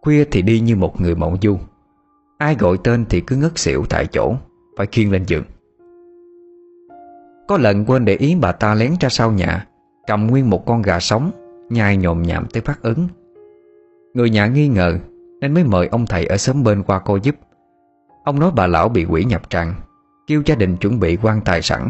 Khuya 0.02 0.26
thì 0.32 0.42
đi 0.42 0.60
như 0.60 0.76
một 0.76 1.02
người 1.02 1.16
mộng 1.16 1.38
du. 1.42 1.58
Ai 2.38 2.56
gọi 2.56 2.78
tên 2.84 3.06
thì 3.10 3.22
cứ 3.22 3.36
ngất 3.36 3.60
xỉu 3.60 3.86
tại 3.90 4.06
chỗ, 4.06 4.36
Phải 4.78 4.88
khiêng 4.88 5.12
lên 5.12 5.24
giường. 5.24 5.44
Có 7.48 7.58
lần 7.58 7.86
quên 7.86 8.06
để 8.06 8.16
ý 8.16 8.36
bà 8.36 8.52
ta 8.52 8.76
lén 8.76 8.94
ra 9.00 9.10
sau 9.10 9.32
nhà, 9.32 9.68
Cầm 10.08 10.28
nguyên 10.28 10.50
một 10.50 10.66
con 10.66 10.82
gà 10.82 11.00
sống, 11.00 11.32
Nhai 11.70 11.98
nhồm 11.98 12.24
nhảm 12.24 12.48
tới 12.54 12.62
phát 12.62 12.82
ứng. 12.82 13.08
Người 14.14 14.30
nhà 14.30 14.48
nghi 14.48 14.68
ngờ, 14.68 14.98
Nên 15.42 15.54
mới 15.54 15.64
mời 15.64 15.88
ông 15.88 16.06
thầy 16.06 16.26
ở 16.26 16.38
xóm 16.38 16.64
bên 16.64 16.84
qua 16.84 17.00
cô 17.00 17.16
giúp. 17.16 17.36
Ông 18.24 18.40
nói 18.40 18.52
bà 18.56 18.68
lão 18.68 18.90
bị 18.90 19.06
quỷ 19.06 19.24
nhập 19.24 19.50
tràng, 19.50 19.76
Kêu 20.28 20.42
gia 20.46 20.56
đình 20.56 20.78
chuẩn 20.78 21.00
bị 21.00 21.18
quan 21.22 21.42
tài 21.42 21.62
sẵn. 21.62 21.90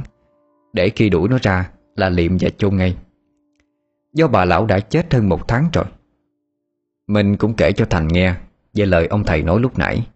Để 0.73 0.89
khi 0.89 1.09
đuổi 1.09 1.29
nó 1.29 1.37
ra 1.41 1.69
Là 1.95 2.09
liệm 2.09 2.37
và 2.39 2.49
chôn 2.57 2.77
ngay. 2.77 2.97
Do 4.13 4.27
bà 4.27 4.45
lão 4.45 4.65
đã 4.65 4.79
chết 4.79 5.13
hơn 5.13 5.29
một 5.29 5.47
tháng 5.47 5.69
rồi. 5.73 5.85
Mình 7.07 7.37
cũng 7.37 7.53
kể 7.53 7.71
cho 7.71 7.85
Thành 7.89 8.07
nghe 8.07 8.35
Về 8.73 8.85
lời 8.85 9.07
ông 9.07 9.23
thầy 9.23 9.43
nói 9.43 9.59
lúc 9.59 9.79
nãy. 9.79 10.07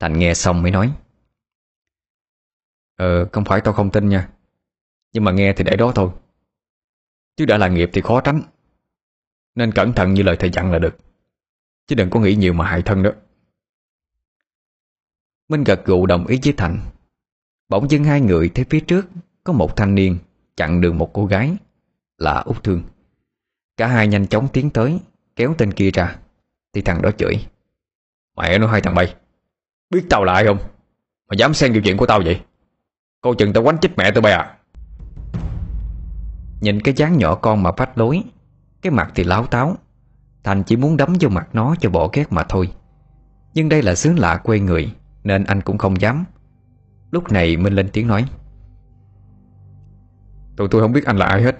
Thành 0.00 0.18
nghe 0.18 0.34
xong 0.34 0.62
mới 0.62 0.70
nói 0.70 0.92
Ờ 2.96 3.26
không 3.32 3.44
phải 3.44 3.60
tao 3.60 3.74
không 3.74 3.90
tin 3.90 4.08
nha. 4.08 4.28
Nhưng 5.12 5.24
mà 5.24 5.32
nghe 5.32 5.52
thì 5.52 5.64
để 5.64 5.76
đó 5.76 5.92
thôi. 5.94 6.10
Chứ 7.36 7.44
đã 7.44 7.58
là 7.58 7.68
nghiệp 7.68 7.90
thì 7.92 8.00
khó 8.00 8.20
tránh. 8.20 8.42
Nên 9.54 9.72
cẩn 9.72 9.92
thận 9.92 10.14
như 10.14 10.22
lời 10.22 10.36
thầy 10.38 10.50
dặn 10.50 10.72
là 10.72 10.78
được. 10.78 10.96
Chứ 11.86 11.94
đừng 11.94 12.10
có 12.10 12.20
nghĩ 12.20 12.34
nhiều 12.34 12.52
mà 12.52 12.66
hại 12.66 12.82
thân 12.82 13.02
đó. 13.02 13.10
Minh 15.48 15.64
gật 15.64 15.84
gù 15.84 16.06
đồng 16.06 16.26
ý 16.26 16.38
với 16.44 16.54
Thành. 16.56 16.78
Bỗng 17.68 17.90
dưng 17.90 18.04
hai 18.04 18.20
người 18.20 18.48
thấy 18.48 18.64
phía 18.70 18.80
trước 18.80 19.08
Có 19.44 19.52
một 19.52 19.76
thanh 19.76 19.94
niên 19.94 20.18
chặn 20.56 20.80
đường 20.80 20.98
một 20.98 21.10
cô 21.12 21.26
gái 21.26 21.56
Là 22.18 22.34
Út 22.34 22.64
Thương. 22.64 22.82
Cả 23.76 23.86
hai 23.86 24.08
nhanh 24.08 24.26
chóng 24.26 24.48
tiến 24.52 24.70
tới, 24.70 24.98
Kéo 25.36 25.54
tên 25.58 25.72
kia 25.72 25.90
ra. 25.90 26.18
Thì 26.72 26.82
thằng 26.82 27.02
đó 27.02 27.10
chửi. 27.10 27.46
Mẹ 28.36 28.58
nó 28.58 28.66
hai 28.66 28.80
thằng 28.80 28.94
bay. 28.94 29.14
Biết 29.90 30.06
tao 30.10 30.24
là 30.24 30.32
ai 30.32 30.46
không? 30.46 30.58
Mà 31.28 31.34
dám 31.38 31.54
xen 31.54 31.72
điều 31.72 31.82
chuyện 31.82 31.96
của 31.96 32.06
tao 32.06 32.20
vậy? 32.24 32.40
Cô 33.20 33.34
chừng 33.34 33.52
tao 33.52 33.64
quánh 33.64 33.78
chết 33.78 33.88
mẹ 33.96 34.10
tụi 34.10 34.22
bay 34.22 34.32
à? 34.32 34.57
Nhìn 36.60 36.80
cái 36.80 36.94
dáng 36.96 37.18
nhỏ 37.18 37.34
con 37.34 37.62
mà 37.62 37.72
phách 37.72 37.98
lối, 37.98 38.22
Cái 38.82 38.90
mặt 38.90 39.12
thì 39.14 39.24
láo 39.24 39.46
táo. 39.46 39.76
Thành 40.44 40.62
chỉ 40.62 40.76
muốn 40.76 40.96
đấm 40.96 41.12
vô 41.20 41.28
mặt 41.28 41.48
nó 41.52 41.74
cho 41.80 41.90
bỏ 41.90 42.08
ghét 42.12 42.32
mà 42.32 42.44
thôi. 42.48 42.72
Nhưng 43.54 43.68
đây 43.68 43.82
là 43.82 43.94
xứ 43.94 44.12
lạ 44.12 44.36
quê 44.36 44.60
người, 44.60 44.92
Nên 45.24 45.44
anh 45.44 45.60
cũng 45.60 45.78
không 45.78 46.00
dám. 46.00 46.24
Lúc 47.10 47.32
này 47.32 47.56
Minh 47.56 47.72
lên 47.72 47.88
tiếng 47.92 48.06
nói, 48.06 48.24
Tụi 50.56 50.68
tôi 50.68 50.82
không 50.82 50.92
biết 50.92 51.04
anh 51.04 51.16
là 51.16 51.26
ai 51.26 51.42
hết. 51.42 51.56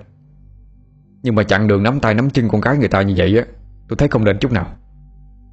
Nhưng 1.23 1.35
mà 1.35 1.43
chặn 1.43 1.69
đường 1.69 1.83
nắm 1.83 2.01
tay 2.01 2.15
nắm 2.15 2.31
chân 2.31 2.49
con 2.49 2.61
cái 2.61 2.79
người 2.79 2.89
ta 2.89 3.03
như 3.03 3.15
vậy 3.17 3.39
á, 3.39 3.45
Tôi 3.89 3.97
thấy 3.97 4.09
không 4.09 4.25
nên 4.25 4.39
chút 4.39 4.53
nào. 4.53 4.67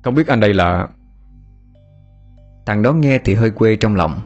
Không 0.04 0.16
biết 0.16 0.28
anh 0.28 0.40
đây 0.40 0.54
là 0.54 0.88
Thằng 2.66 2.82
đó 2.82 2.94
nghe 2.94 3.20
thì 3.26 3.34
hơi 3.34 3.52
quê 3.52 3.76
trong 3.76 3.96
lòng, 3.96 4.22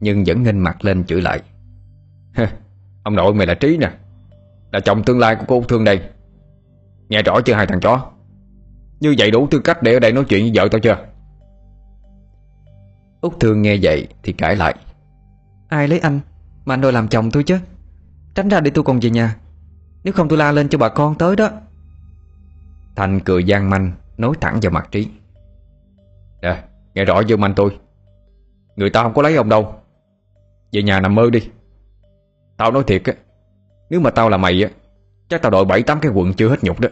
Nhưng 0.00 0.24
vẫn 0.26 0.42
nghênh 0.42 0.58
mặt 0.58 0.84
lên 0.84 1.04
chửi 1.04 1.20
lại 1.20 1.42
Ông 3.02 3.16
nội 3.16 3.34
mày 3.34 3.46
là 3.46 3.54
Trí 3.54 3.76
nè. 3.76 3.90
Là 4.72 4.80
chồng 4.80 5.02
tương 5.02 5.18
lai 5.18 5.36
của 5.36 5.44
cô 5.48 5.62
Thương 5.68 5.84
đây. 5.84 6.00
Nghe 7.08 7.22
rõ 7.22 7.40
chưa 7.40 7.54
hai 7.54 7.66
thằng 7.66 7.80
chó? 7.80 8.10
Như 9.00 9.14
vậy 9.18 9.30
đủ 9.30 9.46
tư 9.50 9.58
cách 9.58 9.82
để 9.82 9.94
ở 9.94 10.00
đây 10.00 10.12
nói 10.12 10.24
chuyện 10.28 10.42
với 10.42 10.52
vợ 10.54 10.68
tao 10.72 10.80
chưa? 10.80 10.96
Út 13.20 13.32
Thương 13.40 13.62
nghe 13.62 13.78
vậy 13.82 14.08
thì 14.22 14.32
cãi 14.32 14.56
lại. 14.56 14.74
Ai 15.68 15.88
lấy 15.88 15.98
anh? 15.98 16.20
Mà 16.64 16.74
anh 16.74 16.80
đòi 16.80 16.92
làm 16.92 17.08
chồng 17.08 17.30
tôi 17.30 17.42
chứ? 17.44 17.58
Tránh 18.34 18.48
ra 18.48 18.60
để 18.60 18.70
tôi 18.70 18.84
còn 18.84 19.00
về 19.00 19.10
nhà. 19.10 19.36
Nếu 20.04 20.12
không 20.12 20.28
tôi 20.28 20.38
la 20.38 20.52
lên 20.52 20.68
cho 20.68 20.78
bà 20.78 20.88
con 20.88 21.14
tới 21.14 21.36
đó. 21.36 21.50
Thành 22.96 23.20
cười 23.20 23.44
gian 23.44 23.70
manh 23.70 23.92
Nói 24.16 24.34
thẳng 24.40 24.58
vào 24.62 24.72
mặt 24.72 24.88
Trí. 24.90 25.08
Nè 26.42 26.62
nghe 26.94 27.04
rõ 27.04 27.22
chưa 27.28 27.36
anh 27.40 27.54
tôi? 27.56 27.78
Người 28.76 28.90
ta 28.90 29.02
không 29.02 29.14
có 29.14 29.22
lấy 29.22 29.36
ông 29.36 29.48
đâu. 29.48 29.74
Về 30.72 30.82
nhà 30.82 31.00
nằm 31.00 31.14
mơ 31.14 31.30
đi. 31.30 31.48
Tao 32.56 32.70
nói 32.70 32.82
thiệt 32.86 33.02
á 33.04 33.12
nếu 33.92 34.00
mà 34.00 34.10
tao 34.10 34.28
là 34.28 34.36
mày 34.36 34.62
á, 34.62 34.70
Chắc 35.28 35.42
tao 35.42 35.50
đội 35.50 35.64
bảy, 35.64 35.82
tám 35.82 36.00
cái 36.00 36.12
quần 36.14 36.34
chưa 36.34 36.48
hết 36.48 36.64
nhục 36.64 36.80
đó. 36.80 36.88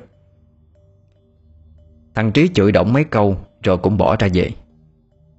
Thằng 2.15 2.33
Trí 2.33 2.49
chửi 2.49 2.73
động 2.73 2.93
mấy 2.93 3.05
câu 3.05 3.37
Rồi 3.63 3.79
cũng 3.79 3.97
bỏ 3.97 4.17
ra 4.19 4.29
về. 4.35 4.51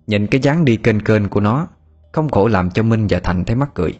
Nhìn 0.07 0.27
cái 0.27 0.41
dáng 0.41 0.65
đi 0.65 0.77
kênh 0.77 0.99
kênh 0.99 1.29
của 1.29 1.39
nó, 1.39 1.67
Không 2.11 2.29
khổ 2.29 2.47
làm 2.47 2.71
cho 2.71 2.83
Minh 2.83 3.07
và 3.09 3.19
Thành 3.19 3.45
thấy 3.45 3.55
mắc 3.55 3.69
cười. 3.73 3.99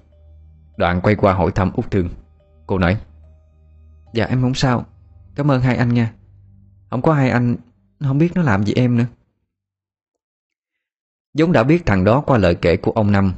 Đoạn 0.78 1.02
quay 1.02 1.16
qua 1.16 1.34
hỏi 1.34 1.52
thăm 1.52 1.72
Út 1.74 1.92
Thương. 1.92 2.10
Cô 2.68 2.78
nói 2.78 2.98
Dạ 4.14 4.26
em 4.26 4.42
không 4.42 4.54
sao. 4.54 4.86
Cảm 5.36 5.52
ơn 5.52 5.62
hai 5.62 5.76
anh 5.76 5.94
nha. 5.94 6.14
Không 6.90 7.02
có 7.02 7.14
hai 7.14 7.30
anh, 7.30 7.56
Không 8.00 8.18
biết 8.18 8.32
nó 8.36 8.42
làm 8.42 8.64
gì 8.64 8.74
em 8.74 8.98
nữa. 8.98 9.06
Dũng 11.34 11.52
đã 11.52 11.64
biết 11.64 11.86
thằng 11.86 12.04
đó 12.04 12.22
qua 12.22 12.38
lời 12.38 12.56
kể 12.56 12.78
của 12.78 12.92
ông 12.92 13.12
Năm, 13.12 13.34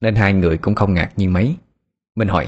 Nên 0.00 0.14
hai 0.14 0.32
người 0.32 0.58
cũng 0.58 0.74
không 0.74 0.94
ngạc 0.94 1.12
nhiên 1.16 1.32
mấy. 1.32 1.56
Minh 2.14 2.28
hỏi 2.28 2.46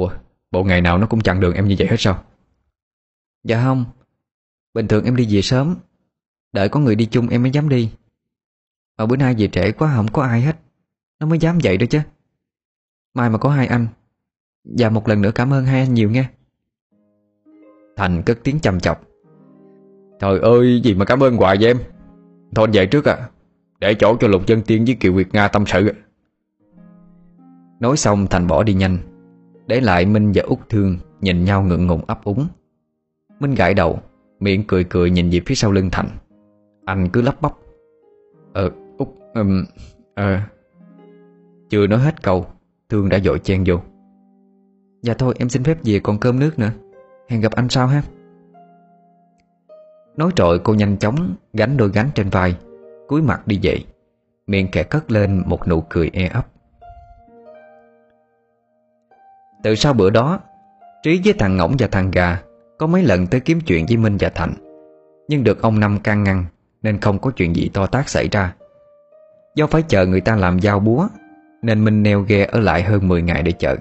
Ủa 0.00 0.10
bộ 0.50 0.64
ngày 0.64 0.80
nào 0.80 0.98
nó 0.98 1.06
cũng 1.06 1.20
chặn 1.20 1.40
đường 1.40 1.54
em 1.54 1.68
như 1.68 1.74
vậy 1.78 1.88
hết 1.88 1.96
sao? 1.98 2.22
Dạ 3.44 3.62
không. 3.62 3.84
Bình 4.74 4.88
thường 4.88 5.04
em 5.04 5.16
đi 5.16 5.26
về 5.30 5.42
sớm. 5.42 5.76
Đợi 6.52 6.68
có 6.68 6.80
người 6.80 6.94
đi 6.94 7.06
chung 7.06 7.28
em 7.28 7.42
mới 7.42 7.50
dám 7.50 7.68
đi. 7.68 7.92
Mà 8.98 9.06
bữa 9.06 9.16
nay 9.16 9.34
về 9.38 9.48
trễ 9.48 9.72
quá 9.72 9.92
không 9.96 10.08
có 10.12 10.22
ai 10.22 10.40
hết. 10.42 10.56
Nó 11.20 11.26
mới 11.26 11.38
dám 11.38 11.58
vậy 11.62 11.76
đó 11.76 11.86
chứ. 11.90 12.00
Mai 13.14 13.30
mà 13.30 13.38
có 13.38 13.50
hai 13.50 13.66
anh. 13.66 13.86
Và 14.64 14.90
một 14.90 15.08
lần 15.08 15.22
nữa 15.22 15.30
cảm 15.34 15.52
ơn 15.52 15.64
hai 15.64 15.80
anh 15.80 15.94
nhiều 15.94 16.10
nha. 16.10 16.30
Thành 17.96 18.22
cất 18.26 18.38
tiếng 18.44 18.60
chăm 18.60 18.80
chọc. 18.80 19.04
Trời 20.20 20.38
ơi 20.38 20.80
gì 20.84 20.94
mà 20.94 21.04
cảm 21.04 21.22
ơn 21.22 21.36
hoài 21.36 21.56
vậy 21.60 21.70
em? 21.70 21.78
Thôi 22.54 22.66
anh 22.66 22.72
về 22.72 22.86
trước 22.86 23.04
à 23.04 23.28
Để 23.80 23.94
chỗ 23.94 24.16
cho 24.20 24.28
Lục 24.28 24.46
Dân 24.46 24.62
Tiên 24.62 24.84
với 24.84 24.96
Kiều 25.00 25.12
Việt 25.12 25.34
Nga 25.34 25.48
tâm 25.48 25.64
sự. 25.66 25.92
Nói 27.80 27.96
xong 27.96 28.26
Thành 28.26 28.46
bỏ 28.46 28.62
đi 28.62 28.74
nhanh 28.74 28.98
để 29.70 29.80
lại 29.80 30.06
Minh 30.06 30.32
và 30.34 30.42
Úc 30.46 30.68
Thương 30.68 30.98
Nhìn 31.20 31.44
nhau 31.44 31.62
ngượng 31.62 31.86
ngùng 31.86 32.04
ấp 32.06 32.24
úng. 32.24 32.46
Minh 33.40 33.54
gãi 33.54 33.74
đầu 33.74 33.98
Miệng 34.40 34.64
cười 34.66 34.84
cười 34.84 35.10
nhìn 35.10 35.30
về 35.30 35.40
phía 35.46 35.54
sau 35.54 35.72
lưng 35.72 35.88
Thành. 35.92 36.08
Anh 36.84 37.08
cứ 37.12 37.22
lắp 37.22 37.42
bắp. 37.42 37.52
Ờ 38.52 38.70
Út 38.98 39.08
um, 39.34 39.64
Ờ. 40.14 40.38
Chưa 41.70 41.86
nói 41.86 41.98
hết 41.98 42.22
câu 42.22 42.46
Thương 42.88 43.08
đã 43.08 43.18
dội 43.18 43.38
chen 43.38 43.64
vô. 43.66 43.76
Dạ 45.02 45.14
thôi 45.14 45.34
em 45.38 45.48
xin 45.48 45.64
phép 45.64 45.78
về 45.84 46.00
còn 46.02 46.18
cơm 46.18 46.38
nước 46.38 46.58
nữa. 46.58 46.70
Hẹn 47.28 47.40
gặp 47.40 47.52
anh 47.52 47.68
sau 47.68 47.86
ha. 47.86 48.02
Nói 50.16 50.30
trội 50.36 50.58
cô 50.58 50.74
nhanh 50.74 50.96
chóng 50.96 51.34
Gánh 51.52 51.76
đôi 51.76 51.90
gánh 51.94 52.10
trên 52.14 52.28
vai 52.28 52.56
cúi 53.08 53.22
mặt 53.22 53.46
đi 53.46 53.56
dậy 53.56 53.84
Miệng 54.46 54.68
kẻ 54.72 54.82
cất 54.82 55.12
lên 55.12 55.42
một 55.46 55.68
nụ 55.68 55.80
cười 55.80 56.10
e 56.12 56.26
ấp. 56.26 56.46
Từ 59.62 59.74
sau 59.74 59.92
bữa 59.92 60.10
đó, 60.10 60.40
Trí 61.02 61.20
với 61.24 61.34
thằng 61.38 61.56
Ngỗng 61.56 61.76
và 61.78 61.86
thằng 61.86 62.10
Gà 62.10 62.40
Có 62.78 62.86
mấy 62.86 63.02
lần 63.02 63.26
tới 63.26 63.40
kiếm 63.40 63.60
chuyện 63.60 63.86
với 63.86 63.96
Minh 63.96 64.16
và 64.20 64.28
Thành. 64.28 64.54
Nhưng 65.28 65.44
được 65.44 65.62
ông 65.62 65.80
Năm 65.80 65.98
can 65.98 66.24
ngăn 66.24 66.44
Nên 66.82 67.00
không 67.00 67.18
có 67.18 67.30
chuyện 67.30 67.56
gì 67.56 67.70
to 67.74 67.86
tác 67.86 68.08
xảy 68.08 68.28
ra. 68.28 68.54
Do 69.54 69.66
phải 69.66 69.82
chờ 69.88 70.06
người 70.06 70.20
ta 70.20 70.36
làm 70.36 70.58
giao 70.58 70.80
búa, 70.80 71.08
Nên 71.62 71.84
Minh 71.84 72.02
neo 72.02 72.20
ghe 72.20 72.44
ở 72.44 72.60
lại 72.60 72.82
hơn 72.82 73.08
10 73.08 73.22
ngày 73.22 73.42
để 73.42 73.52
chờ. 73.52 73.76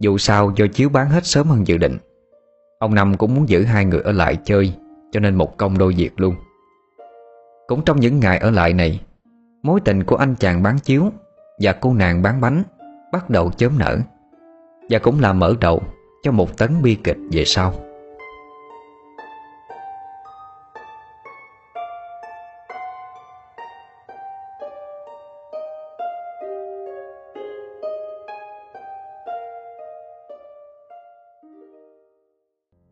Dù 0.00 0.18
sao, 0.18 0.52
do 0.56 0.66
chiếu 0.72 0.88
bán 0.88 1.10
hết 1.10 1.26
sớm 1.26 1.46
hơn 1.46 1.66
dự 1.66 1.76
định, 1.76 1.98
Ông 2.78 2.94
Năm 2.94 3.16
cũng 3.16 3.34
muốn 3.34 3.48
giữ 3.48 3.64
hai 3.64 3.84
người 3.84 4.00
ở 4.00 4.12
lại 4.12 4.36
chơi, 4.44 4.72
Cho 5.12 5.20
nên 5.20 5.34
một 5.34 5.56
công 5.56 5.78
đôi 5.78 5.94
việc 5.96 6.10
luôn. 6.16 6.34
Cũng 7.66 7.82
trong 7.84 8.00
những 8.00 8.20
ngày 8.20 8.38
ở 8.38 8.50
lại 8.50 8.72
này, 8.72 9.00
Mối 9.62 9.80
tình 9.80 10.04
của 10.04 10.16
anh 10.16 10.34
chàng 10.34 10.62
bán 10.62 10.78
chiếu 10.78 11.10
Và 11.62 11.72
cô 11.72 11.94
nàng 11.94 12.22
bán 12.22 12.40
bánh 12.40 12.62
Bắt 13.12 13.30
đầu 13.30 13.50
chớm 13.56 13.78
nở. 13.78 13.98
Và 14.88 14.98
cũng 14.98 15.20
là 15.20 15.32
mở 15.32 15.54
đầu 15.60 15.82
Cho 16.22 16.32
một 16.32 16.58
tấn 16.58 16.82
bi 16.82 16.96
kịch 17.04 17.16
về 17.30 17.44
sau. 17.44 17.74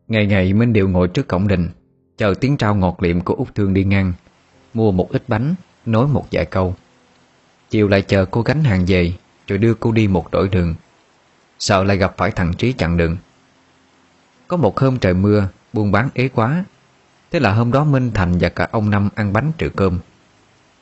Ngày 0.07 0.25
ngày 0.25 0.53
Minh 0.53 0.73
đều 0.73 0.87
ngồi 0.87 1.07
trước 1.07 1.27
cổng 1.27 1.47
đình, 1.47 1.69
Chờ 2.17 2.33
tiếng 2.41 2.57
trao 2.57 2.75
ngọt 2.75 3.03
liệm 3.03 3.21
của 3.21 3.33
Út 3.33 3.55
Thương 3.55 3.73
đi 3.73 3.83
ngang, 3.83 4.13
Mua 4.73 4.91
một 4.91 5.11
ít 5.11 5.23
bánh 5.27 5.55
Nói 5.85 6.07
một 6.07 6.25
vài 6.31 6.45
câu. 6.45 6.75
Chiều 7.69 7.87
lại 7.87 8.01
chờ 8.01 8.25
cô 8.25 8.41
gánh 8.41 8.63
hàng 8.63 8.85
về, 8.87 9.13
Rồi 9.47 9.57
đưa 9.57 9.73
cô 9.73 9.91
đi 9.91 10.07
một 10.07 10.31
đổi 10.31 10.49
đường. 10.49 10.75
Sợ 11.59 11.83
lại 11.83 11.97
gặp 11.97 12.13
phải 12.17 12.31
thằng 12.31 12.53
Trí 12.53 12.73
chặn 12.73 12.97
đường? 12.97 13.17
Có 14.47 14.57
một 14.57 14.79
hôm 14.79 14.97
trời 14.97 15.13
mưa, 15.13 15.47
Buôn 15.73 15.91
bán 15.91 16.09
ế 16.13 16.29
quá. 16.29 16.63
Thế 17.31 17.39
là 17.39 17.53
hôm 17.53 17.71
đó 17.71 17.83
Minh 17.83 18.11
Thành 18.13 18.37
và 18.39 18.49
cả 18.49 18.67
ông 18.71 18.89
Năm 18.89 19.09
ăn 19.15 19.33
bánh 19.33 19.51
trừ 19.57 19.69
cơm. 19.69 19.99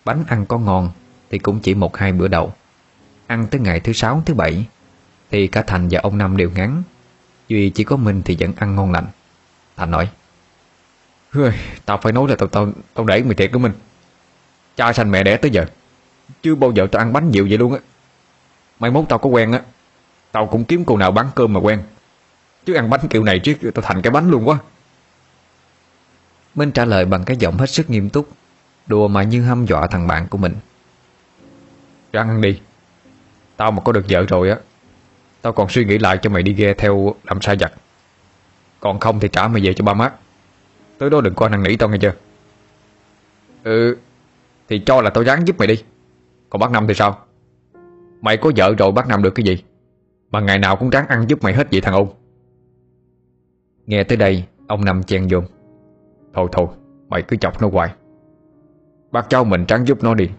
Bánh 0.05 0.23
ăn 0.27 0.45
có 0.45 0.57
ngon 0.57 0.91
Thì 1.29 1.38
cũng 1.38 1.59
chỉ 1.59 1.75
một 1.75 1.97
hai 1.97 2.12
bữa 2.12 2.27
đầu 2.27 2.53
Ăn 3.27 3.47
tới 3.47 3.62
ngày 3.62 3.79
thứ 3.79 3.93
sáu, 3.93 4.23
thứ 4.25 4.33
bảy 4.33 4.65
Thì 5.31 5.47
cả 5.47 5.62
Thành 5.62 5.88
và 5.91 5.99
ông 6.03 6.17
Năm 6.17 6.38
đều 6.38 6.51
ngắn 6.51 6.83
Duy 7.47 7.69
chỉ 7.69 7.83
có 7.83 7.95
Minh 7.95 8.21
thì 8.25 8.38
vẫn 8.39 8.53
ăn 8.55 8.75
ngon 8.75 8.91
lành. 8.91 9.05
Thành 9.77 9.91
nói 9.91 10.09
Tao 11.86 11.97
phải 11.97 12.13
nói 12.13 12.29
là 12.29 12.36
tao 12.36 12.47
tao 12.47 12.71
tao 12.93 13.05
để 13.05 13.23
mày 13.23 13.36
thiệt 13.36 13.49
của 13.53 13.59
mình. 13.59 13.71
Cha 14.75 14.93
sanh 14.93 15.12
mẹ 15.12 15.23
đẻ 15.23 15.38
tới 15.38 15.51
giờ, 15.51 15.65
Chưa 16.41 16.55
bao 16.55 16.71
giờ 16.71 16.88
tao 16.91 17.01
ăn 17.01 17.13
bánh 17.13 17.31
nhiều 17.31 17.47
vậy 17.49 17.57
luôn 17.57 17.73
á. 17.73 17.79
Mai 18.79 18.91
mốt 18.91 19.05
tao 19.09 19.19
có 19.19 19.29
quen 19.29 19.51
á 19.51 19.62
Tao 20.34 20.48
cũng 20.48 20.65
kiếm 20.65 20.86
cô 20.86 20.98
nào 20.98 21.12
bán 21.12 21.28
cơm 21.36 21.54
mà 21.54 21.60
quen. 21.60 21.84
Chứ 22.65 22.74
ăn 22.74 22.89
bánh 22.89 23.08
kiểu 23.10 23.24
này 23.24 23.39
trước 23.39 23.54
tao 23.74 23.82
thành 23.82 24.02
cái 24.02 24.12
bánh 24.12 24.30
luôn 24.30 24.48
quá. 24.48 24.58
Minh 26.56 26.72
trả 26.72 26.86
lời 26.86 27.06
bằng 27.06 27.26
cái 27.26 27.38
giọng 27.38 27.58
hết 27.58 27.69
sức 27.69 27.89
nghiêm 27.89 28.10
túc 28.10 28.30
Đùa 28.86 29.08
mà 29.08 29.24
như 29.24 29.41
hăm 29.41 29.65
dọa 29.65 29.88
thằng 29.88 30.08
bạn 30.08 30.28
của 30.28 30.38
mình. 30.38 30.54
Cho 32.13 32.19
ăn 32.19 32.41
đi. 32.41 32.60
Tao 33.58 33.72
mà 33.72 33.82
có 33.82 33.91
được 33.91 34.06
vợ 34.10 34.26
rồi 34.30 34.50
á 34.50 34.58
Tao 35.41 35.54
còn 35.54 35.69
suy 35.69 35.86
nghĩ 35.86 35.98
lại 35.98 36.17
cho 36.22 36.30
mày 36.30 36.43
đi 36.43 36.54
ghe 36.54 36.74
theo 36.74 37.15
làm 37.24 37.41
sai 37.41 37.58
giặc 37.60 37.74
Còn 38.80 39.00
không 39.00 39.19
thì 39.19 39.28
trả 39.28 39.48
mày 39.48 39.62
về 39.65 39.74
cho 39.74 39.86
ba 39.86 39.93
má. 39.93 40.12
Tới 40.98 41.10
đó 41.10 41.22
đừng 41.22 41.36
có 41.36 41.50
năn 41.50 41.63
nỉ 41.63 41.76
tao 41.76 41.89
nghe 41.89 41.98
chưa? 42.02 42.13
Ừ 43.63 43.98
Thì 44.69 44.82
cho 44.86 45.02
là 45.02 45.10
tao 45.10 45.24
ráng 45.24 45.48
giúp 45.48 45.60
mày 45.60 45.67
đi. 45.67 45.84
Còn 46.50 46.60
bác 46.60 46.72
Năm 46.72 46.88
thì 46.88 46.93
sao? 46.93 47.19
Mày 48.22 48.38
có 48.38 48.52
vợ 48.56 48.76
rồi 48.78 48.91
bác 48.91 49.08
Năm 49.08 49.24
được 49.24 49.36
cái 49.36 49.43
gì 49.43 49.63
mà 50.34 50.39
ngày 50.39 50.60
nào 50.60 50.76
cũng 50.76 50.89
ráng 50.89 51.08
ăn 51.08 51.26
giúp 51.30 51.43
mày 51.43 51.54
hết 51.54 51.67
vậy 51.72 51.82
thằng 51.82 51.93
ông. 51.93 52.08
Nghe 53.86 54.04
tới 54.04 54.17
đây, 54.17 54.43
Ông 54.67 54.86
Năm 54.86 55.04
chen 55.04 55.28
vô. 55.30 55.39
Thôi 56.34 56.48
thôi, 56.52 56.67
mày 57.10 57.22
cứ 57.22 57.38
chọc 57.38 57.62
nó 57.62 57.69
hoài. 57.69 57.93
Bác 59.12 59.30
cháu 59.30 59.43
mình 59.43 59.65
ráng 59.67 59.88
giúp 59.88 60.04
nó 60.04 60.13
đi. 60.13 60.30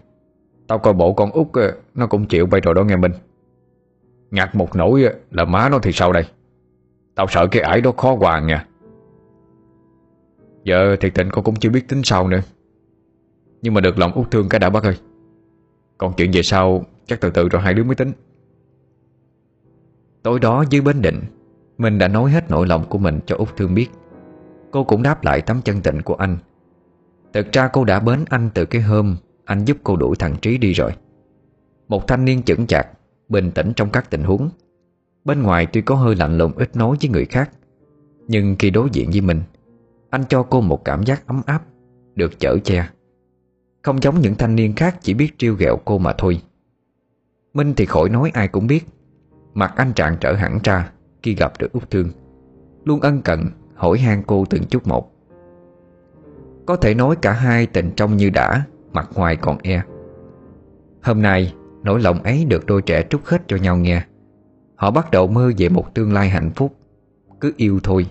Tao 0.67 0.79
coi 0.79 0.93
bộ 0.93 1.13
con 1.13 1.31
út 1.31 1.47
ờ, 1.53 1.77
Nó 1.93 2.07
cũng 2.07 2.25
chịu 2.25 2.45
bay 2.45 2.61
rồi 2.61 2.75
đó 2.75 2.83
nghe 2.83 2.95
mình 2.95 3.11
Ngặt 4.31 4.55
một 4.55 4.75
nỗi 4.75 5.03
ờ, 5.03 5.13
là 5.31 5.45
má 5.45 5.69
nó 5.69 5.79
thì 5.79 5.91
sao 5.91 6.11
đây? 6.11 6.23
Tao 7.15 7.27
sợ 7.27 7.47
cái 7.47 7.61
ải 7.61 7.81
đó 7.81 7.91
khó 7.91 8.15
hoàng 8.15 8.47
nha. 8.47 8.67
Giờ 10.63 10.95
thiệt 10.95 11.13
tình 11.15 11.29
con 11.29 11.43
cũng 11.43 11.55
chưa 11.55 11.69
biết 11.69 11.87
tính 11.87 12.03
sao 12.03 12.27
nữa. 12.27 12.41
Nhưng 13.61 13.73
mà 13.73 13.81
được 13.81 13.99
lòng 13.99 14.11
út 14.11 14.31
thương 14.31 14.49
cái 14.49 14.59
đã 14.59 14.69
bác 14.69 14.83
ơi. 14.83 14.97
Còn 15.97 16.13
chuyện 16.17 16.31
về 16.33 16.41
sau, 16.41 16.83
Chắc 17.07 17.21
từ 17.21 17.29
từ 17.29 17.49
rồi 17.49 17.61
hai 17.61 17.73
đứa 17.73 17.83
mới 17.83 17.95
tính. 17.95 18.11
Tối 20.25 20.39
đó 20.39 20.63
dưới 20.69 20.81
bến 20.81 21.01
định, 21.01 21.21
Mình 21.77 21.97
đã 21.97 22.07
nói 22.07 22.31
hết 22.31 22.49
nỗi 22.49 22.67
lòng 22.67 22.85
của 22.89 22.97
mình 22.97 23.19
cho 23.25 23.35
út 23.35 23.57
thương 23.57 23.73
biết 23.75 23.87
Cô 24.71 24.83
cũng 24.83 25.03
đáp 25.03 25.23
lại 25.23 25.41
tấm 25.41 25.61
chân 25.61 25.81
tình 25.81 26.01
của 26.01 26.13
anh. 26.13 26.37
Thực 27.33 27.51
ra 27.51 27.67
cô 27.67 27.83
đã 27.83 27.99
bến 27.99 28.25
anh 28.29 28.49
từ 28.53 28.65
cái 28.65 28.81
hôm 28.81 29.17
Anh 29.45 29.65
giúp 29.65 29.77
cô 29.83 29.95
đuổi 29.95 30.15
thằng 30.19 30.35
Trí 30.41 30.57
đi 30.57 30.73
rồi. 30.73 30.91
Một 31.87 32.07
thanh 32.07 32.25
niên 32.25 32.43
chững 32.43 32.67
chạc, 32.67 32.87
Bình 33.29 33.51
tĩnh 33.51 33.73
trong 33.75 33.89
các 33.89 34.09
tình 34.09 34.23
huống. 34.23 34.49
Bên 35.25 35.43
ngoài 35.43 35.67
tuy 35.73 35.81
có 35.81 35.95
hơi 35.95 36.15
lạnh 36.15 36.37
lùng 36.37 36.51
ít 36.55 36.75
nói 36.75 36.97
với 37.01 37.09
người 37.09 37.25
khác, 37.25 37.51
Nhưng 38.27 38.55
khi 38.59 38.69
đối 38.69 38.89
diện 38.91 39.09
với 39.11 39.21
mình, 39.21 39.41
Anh 40.09 40.23
cho 40.29 40.43
cô 40.43 40.61
một 40.61 40.85
cảm 40.85 41.03
giác 41.03 41.27
ấm 41.27 41.41
áp, 41.45 41.63
Được 42.15 42.39
chở 42.39 42.57
che. 42.63 42.89
Không 43.81 44.01
giống 44.01 44.19
những 44.19 44.35
thanh 44.35 44.55
niên 44.55 44.75
khác 44.75 44.97
chỉ 45.01 45.13
biết 45.13 45.37
trêu 45.37 45.53
ghẹo 45.53 45.77
cô 45.85 45.97
mà 45.97 46.13
thôi. 46.17 46.41
Minh 47.53 47.73
thì 47.77 47.85
khỏi 47.85 48.09
nói 48.09 48.31
ai 48.33 48.47
cũng 48.47 48.67
biết 48.67 48.85
Mặt 49.55 49.73
anh 49.75 49.93
trạng 49.93 50.17
trở 50.21 50.33
hẳn 50.33 50.59
ra 50.63 50.91
Khi 51.23 51.35
gặp 51.35 51.53
được 51.59 51.71
Út 51.73 51.91
Thương. 51.91 52.09
Luôn 52.83 52.99
ân 52.99 53.21
cận, 53.21 53.39
hỏi 53.75 53.97
han 53.97 54.23
cô 54.27 54.45
từng 54.49 54.63
chút 54.63 54.87
một. 54.87 55.11
Có 56.65 56.75
thể 56.75 56.93
nói 56.93 57.15
cả 57.21 57.31
hai 57.31 57.65
tình 57.65 57.91
trong 57.95 58.17
như 58.17 58.29
đã, 58.29 58.65
Mặt 58.93 59.09
ngoài 59.15 59.35
còn 59.35 59.57
e. 59.63 59.83
Hôm 61.03 61.21
nay, 61.21 61.53
Nỗi 61.85 62.01
lòng 62.01 62.23
ấy 62.23 62.45
được 62.45 62.65
đôi 62.65 62.81
trẻ 62.81 63.03
trút 63.09 63.21
hết 63.25 63.41
cho 63.47 63.57
nhau 63.57 63.77
nghe. 63.77 64.03
Họ 64.75 64.91
bắt 64.91 65.11
đầu 65.11 65.27
mơ 65.27 65.51
về 65.57 65.69
một 65.69 65.95
tương 65.95 66.13
lai 66.13 66.29
hạnh 66.29 66.51
phúc. 66.55 66.75
Cứ 67.41 67.53
yêu 67.57 67.79
thôi. 67.83 68.05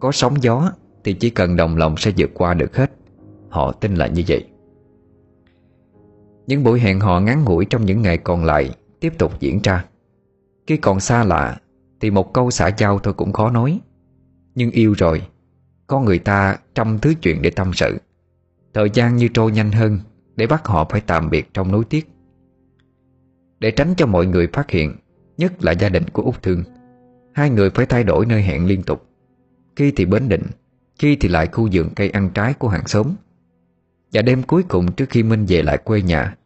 Có 0.00 0.12
sóng 0.12 0.42
gió 0.42 0.72
Thì 1.04 1.12
chỉ 1.12 1.30
cần 1.30 1.56
đồng 1.56 1.76
lòng 1.76 1.96
sẽ 1.96 2.12
vượt 2.16 2.30
qua 2.34 2.54
được 2.54 2.76
hết. 2.76 2.92
Họ 3.48 3.72
tin 3.72 3.94
là 3.94 4.06
như 4.06 4.22
vậy. 4.28 4.44
Những 6.46 6.64
buổi 6.64 6.80
hẹn 6.80 7.00
hò 7.00 7.20
ngắn 7.20 7.44
ngủi 7.44 7.64
trong 7.64 7.84
những 7.84 8.02
ngày 8.02 8.18
còn 8.18 8.44
lại 8.44 8.70
Tiếp 9.00 9.12
tục 9.18 9.40
diễn 9.40 9.60
ra. 9.62 9.84
Khi 10.66 10.76
còn 10.76 11.00
xa 11.00 11.24
lạ, 11.24 11.60
Thì 12.00 12.10
một 12.10 12.32
câu 12.32 12.50
xã 12.50 12.70
giao 12.78 12.98
thôi 12.98 13.14
cũng 13.14 13.32
khó 13.32 13.50
nói. 13.50 13.80
Nhưng 14.54 14.70
yêu 14.70 14.94
rồi, 14.98 15.22
có 15.86 16.00
người 16.00 16.18
ta 16.18 16.56
trăm 16.74 16.98
thứ 16.98 17.14
chuyện 17.22 17.42
để 17.42 17.50
tâm 17.50 17.72
sự. 17.74 17.98
Thời 18.74 18.90
gian 18.90 19.16
như 19.16 19.28
trôi 19.28 19.52
nhanh 19.52 19.72
hơn, 19.72 19.98
Để 20.36 20.46
bắt 20.46 20.66
họ 20.66 20.84
phải 20.90 21.00
tạm 21.00 21.30
biệt 21.30 21.54
trong 21.54 21.72
nối 21.72 21.84
tiếc. 21.84 22.08
Để 23.58 23.70
tránh 23.70 23.94
cho 23.96 24.06
mọi 24.06 24.26
người 24.26 24.48
phát 24.52 24.70
hiện, 24.70 24.96
Nhất 25.36 25.64
là 25.64 25.72
gia 25.72 25.88
đình 25.88 26.04
của 26.12 26.22
Úc 26.22 26.42
Thương, 26.42 26.62
Hai 27.34 27.50
người 27.50 27.70
phải 27.70 27.86
thay 27.86 28.04
đổi 28.04 28.26
nơi 28.26 28.42
hẹn 28.42 28.66
liên 28.66 28.82
tục. 28.82 29.06
Khi 29.76 29.92
thì 29.96 30.04
Bến 30.04 30.28
Định, 30.28 30.46
Khi 30.98 31.16
thì 31.16 31.28
lại 31.28 31.46
khu 31.46 31.68
vườn 31.72 31.88
cây 31.96 32.10
ăn 32.10 32.30
trái 32.34 32.54
của 32.54 32.68
hàng 32.68 32.86
xóm. 32.86 33.14
Và 34.12 34.22
đêm 34.22 34.42
cuối 34.42 34.62
cùng 34.62 34.92
trước 34.92 35.10
khi 35.10 35.22
Minh 35.22 35.44
về 35.48 35.62
lại 35.62 35.78
quê 35.78 36.02
nhà, 36.02 36.36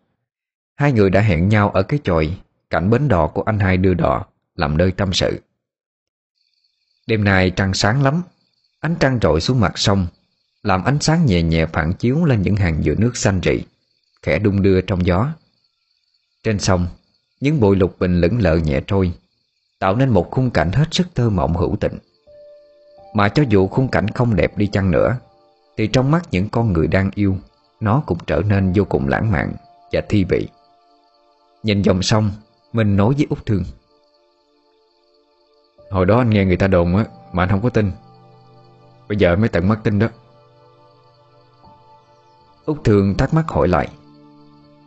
Hai 0.76 0.92
người 0.92 1.10
đã 1.10 1.20
hẹn 1.20 1.48
nhau 1.48 1.70
ở 1.70 1.82
cái 1.82 2.00
chòi 2.04 2.38
Cạnh 2.70 2.90
bến 2.90 3.08
đò 3.08 3.26
của 3.26 3.42
anh 3.42 3.58
hai 3.58 3.76
đưa 3.76 3.94
đò, 3.94 4.24
Làm 4.54 4.76
nơi 4.76 4.92
tâm 4.92 5.12
sự. 5.12 5.40
Đêm 7.06 7.24
nay 7.24 7.50
trăng 7.50 7.74
sáng 7.74 8.02
lắm. 8.02 8.22
Ánh 8.80 8.94
trăng 9.00 9.20
trội 9.20 9.40
xuống 9.40 9.60
mặt 9.60 9.78
sông, 9.78 10.06
Làm 10.62 10.84
ánh 10.84 11.00
sáng 11.00 11.26
nhẹ 11.26 11.42
nhẹ 11.42 11.66
phản 11.66 11.92
chiếu 11.92 12.24
Lên 12.24 12.42
những 12.42 12.56
hàng 12.56 12.82
dừa 12.82 12.94
nước 12.94 13.16
xanh 13.16 13.40
rị, 13.44 13.60
Khẽ 14.22 14.38
đung 14.38 14.62
đưa 14.62 14.80
trong 14.80 15.06
gió. 15.06 15.28
Trên 16.42 16.58
sông, 16.58 16.86
Những 17.40 17.60
bụi 17.60 17.76
lục 17.76 17.96
bình 17.98 18.20
lững 18.20 18.42
lờ 18.42 18.56
nhẹ 18.56 18.80
trôi, 18.86 19.12
Tạo 19.78 19.96
nên 19.96 20.08
một 20.08 20.30
khung 20.30 20.50
cảnh 20.50 20.72
hết 20.72 20.88
sức 20.90 21.06
thơ 21.14 21.30
mộng 21.30 21.56
hữu 21.56 21.76
tình 21.80 21.98
Mà 23.14 23.28
cho 23.28 23.42
dù 23.48 23.68
khung 23.68 23.88
cảnh 23.88 24.08
không 24.08 24.36
đẹp 24.36 24.58
đi 24.58 24.66
chăng 24.66 24.90
nữa, 24.90 25.16
Thì 25.76 25.86
trong 25.86 26.10
mắt 26.10 26.22
những 26.30 26.48
con 26.48 26.72
người 26.72 26.86
đang 26.86 27.10
yêu, 27.14 27.36
Nó 27.80 28.02
cũng 28.06 28.18
trở 28.26 28.42
nên 28.46 28.72
vô 28.74 28.84
cùng 28.84 29.08
lãng 29.08 29.30
mạn 29.30 29.52
Và 29.92 30.00
thi 30.08 30.24
vị. 30.24 30.48
Nhìn 31.62 31.82
dòng 31.82 32.02
sông 32.02 32.30
mình 32.78 32.96
nói 32.96 33.14
với 33.14 33.26
Úc 33.30 33.46
Thương 33.46 33.64
Hồi 35.90 36.06
đó 36.06 36.18
anh 36.18 36.30
nghe 36.30 36.44
người 36.44 36.56
ta 36.56 36.66
đồn 36.66 36.96
á 36.96 37.04
Mà 37.32 37.42
anh 37.42 37.48
không 37.48 37.62
có 37.62 37.70
tin. 37.70 37.92
Bây 39.08 39.18
giờ 39.18 39.36
mới 39.36 39.48
tận 39.48 39.68
mắt 39.68 39.78
tin 39.84 39.98
đó. 39.98 40.06
Úc 42.64 42.84
Thương 42.84 43.14
thắc 43.16 43.34
mắc 43.34 43.48
hỏi 43.48 43.68
lại. 43.68 43.88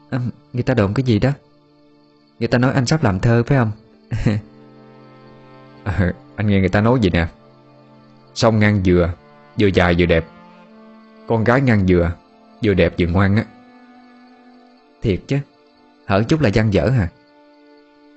À, 0.09 0.19
Người 0.53 0.63
ta 0.63 0.73
đồn 0.73 0.93
cái 0.93 1.03
gì 1.03 1.19
đó? 1.19 1.29
Người 2.39 2.47
ta 2.47 2.57
nói 2.57 2.73
anh 2.73 2.85
sắp 2.85 3.03
làm 3.03 3.19
thơ 3.19 3.43
phải 3.47 3.57
không? 3.57 3.71
À, 5.83 6.13
Anh 6.35 6.47
nghe 6.47 6.59
người 6.59 6.69
ta 6.69 6.81
nói 6.81 6.99
gì 7.01 7.09
nè. 7.09 7.27
Sông 8.33 8.59
ngang 8.59 8.83
dừa 8.83 9.13
Vừa 9.59 9.67
dài 9.67 9.95
vừa 9.97 10.05
đẹp. 10.05 10.25
Con 11.27 11.43
gái 11.43 11.61
ngang 11.61 11.87
dừa 11.87 12.11
Vừa 12.63 12.73
đẹp 12.73 12.93
vừa 12.99 13.07
ngoan 13.07 13.35
á. 13.35 13.45
Thiệt 15.01 15.21
chứ 15.27 15.37
Hở 16.05 16.23
chút 16.23 16.41
là 16.41 16.49
gian 16.49 16.73
dở 16.73 16.89
hả? 16.89 17.09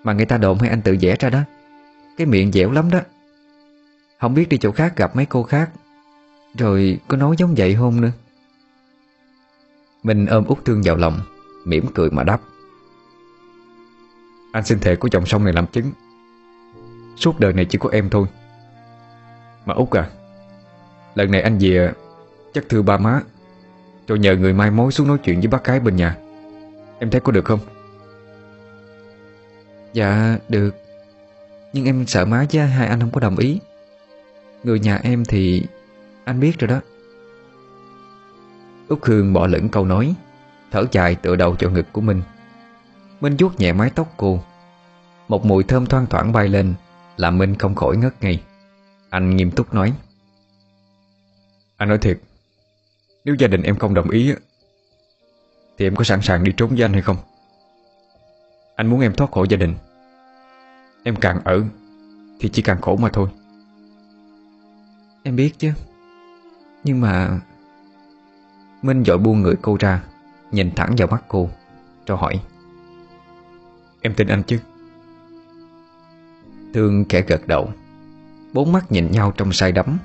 Mà 0.05 0.13
người 0.13 0.27
ta 0.27 0.39
đồn 0.39 0.59
hay 0.59 0.71
anh 0.71 0.83
tự 0.83 0.97
vẽ 1.01 1.17
ra 1.21 1.31
đó. 1.31 1.41
Cái 2.17 2.27
miệng 2.27 2.53
dẻo 2.53 2.71
lắm 2.71 2.91
đó. 2.91 3.01
Không 4.21 4.35
biết 4.35 4.49
đi 4.49 4.59
chỗ 4.59 4.73
khác 4.73 4.97
gặp 4.97 5.17
mấy 5.17 5.27
cô 5.27 5.43
khác, 5.43 5.71
Rồi 6.59 6.99
có 7.09 7.17
nói 7.17 7.37
giống 7.39 7.55
vậy 7.57 7.75
không 7.75 8.01
nữa. 8.01 8.11
Mình 10.03 10.27
ôm 10.27 10.45
út 10.45 10.65
thương 10.65 10.83
vào 10.85 10.97
lòng, 10.97 11.21
mỉm 11.65 11.87
cười 11.95 12.11
mà 12.11 12.25
đáp. 12.25 12.41
Anh 14.53 14.65
xin 14.65 14.79
thề 14.79 14.97
của 14.97 15.09
chồng 15.09 15.27
sông 15.27 15.45
này 15.45 15.53
làm 15.53 15.67
chứng. 15.67 15.93
Suốt 17.17 17.41
đời 17.41 17.53
này 17.53 17.65
chỉ 17.65 17.79
có 17.79 17.89
em 17.93 18.11
thôi. 18.11 18.27
Mà 19.67 19.75
Út 19.75 19.91
à 19.91 20.11
Lần 21.15 21.31
này 21.31 21.43
anh 21.43 21.59
về, 21.61 21.93
Chắc 22.55 22.65
thưa 22.69 22.83
ba 22.83 22.97
má 22.97 23.21
Cho 24.07 24.15
nhờ 24.15 24.37
người 24.37 24.53
mai 24.53 24.71
mối 24.71 24.93
xuống 24.93 25.09
nói 25.09 25.19
chuyện 25.25 25.41
với 25.41 25.49
bác 25.49 25.65
gái 25.65 25.81
bên 25.81 25.97
nhà. 25.97 26.17
Em 26.99 27.11
thấy 27.11 27.21
có 27.21 27.33
được 27.33 27.45
không? 27.45 27.61
Dạ 29.95 30.39
được. 30.49 30.75
Nhưng 31.73 31.85
em 31.85 32.07
sợ 32.07 32.25
má 32.25 32.47
chứ, 32.51 32.61
hai 32.61 32.89
anh 32.89 33.01
không 33.01 33.11
có 33.11 33.21
đồng 33.21 33.37
ý. 33.37 33.61
Người 34.65 34.81
nhà 34.81 35.01
em 35.03 35.25
thì 35.25 35.63
Anh 36.25 36.41
biết 36.41 36.59
rồi 36.59 36.69
đó. 36.69 36.81
Úc 38.89 39.05
Hương 39.05 39.33
bỏ 39.33 39.47
lửng 39.47 39.69
câu 39.69 39.85
nói, 39.85 40.15
Thở 40.71 40.85
dài 40.93 41.15
tựa 41.15 41.37
đầu 41.37 41.57
cho 41.57 41.71
ngực 41.71 41.87
của 41.93 42.01
mình. 42.01 42.23
Minh 43.21 43.37
vuốt 43.39 43.61
nhẹ 43.61 43.73
mái 43.73 43.91
tóc 43.91 44.15
cô. 44.17 44.41
Một 45.29 45.45
mùi 45.45 45.65
thơm 45.65 45.87
thoang 45.87 46.07
thoảng 46.07 46.33
bay 46.33 46.49
lên, 46.49 46.75
Làm 47.17 47.39
Minh 47.39 47.55
không 47.55 47.75
khỏi 47.75 47.97
ngất 47.97 48.23
ngây. 48.23 48.43
Anh 49.11 49.37
nghiêm 49.37 49.51
túc 49.51 49.75
nói. 49.75 49.93
Anh 51.77 51.89
nói 51.89 51.99
thiệt, 51.99 52.19
Nếu 53.25 53.35
gia 53.39 53.49
đình 53.49 53.63
em 53.63 53.77
không 53.77 53.95
đồng 53.95 54.11
ý 54.11 54.33
Thì 55.79 55.87
em 55.87 55.97
có 55.97 56.05
sẵn 56.05 56.23
sàng 56.23 56.45
đi 56.45 56.53
trốn 56.57 56.71
với 56.71 56.83
anh 56.83 56.93
hay 56.93 57.03
không? 57.03 57.17
Anh 58.77 58.87
muốn 58.87 59.01
em 59.01 59.15
thoát 59.15 59.33
khỏi 59.33 59.47
gia 59.51 59.57
đình. 59.57 59.75
Em 61.03 61.17
càng 61.17 61.41
ở 61.45 61.63
Thì 62.41 62.49
chỉ 62.49 62.63
càng 62.63 62.81
khổ 62.81 62.97
mà 62.97 63.09
thôi. 63.09 63.29
Em 65.23 65.37
biết 65.37 65.59
chứ. 65.59 65.73
Nhưng 66.85 67.01
mà 67.01 67.41
Minh 68.83 69.05
dội 69.05 69.19
buông 69.19 69.43
người 69.43 69.55
cô 69.63 69.77
ra 69.81 70.03
Nhìn 70.51 70.71
thẳng 70.77 70.95
vào 70.99 71.09
mắt 71.09 71.25
cô 71.29 71.49
Rồi 72.07 72.19
hỏi. 72.19 72.41
Em 74.01 74.15
tin 74.15 74.29
anh 74.29 74.43
chứ? 74.43 74.59
Thương 76.75 77.05
kẻ 77.05 77.23
gật 77.23 77.47
đầu. 77.47 77.73
Bốn 78.53 78.73
mắt 78.73 78.93
nhìn 78.93 79.11
nhau 79.11 79.33
trong 79.37 79.53
say 79.53 79.73
đắm. 79.73 79.99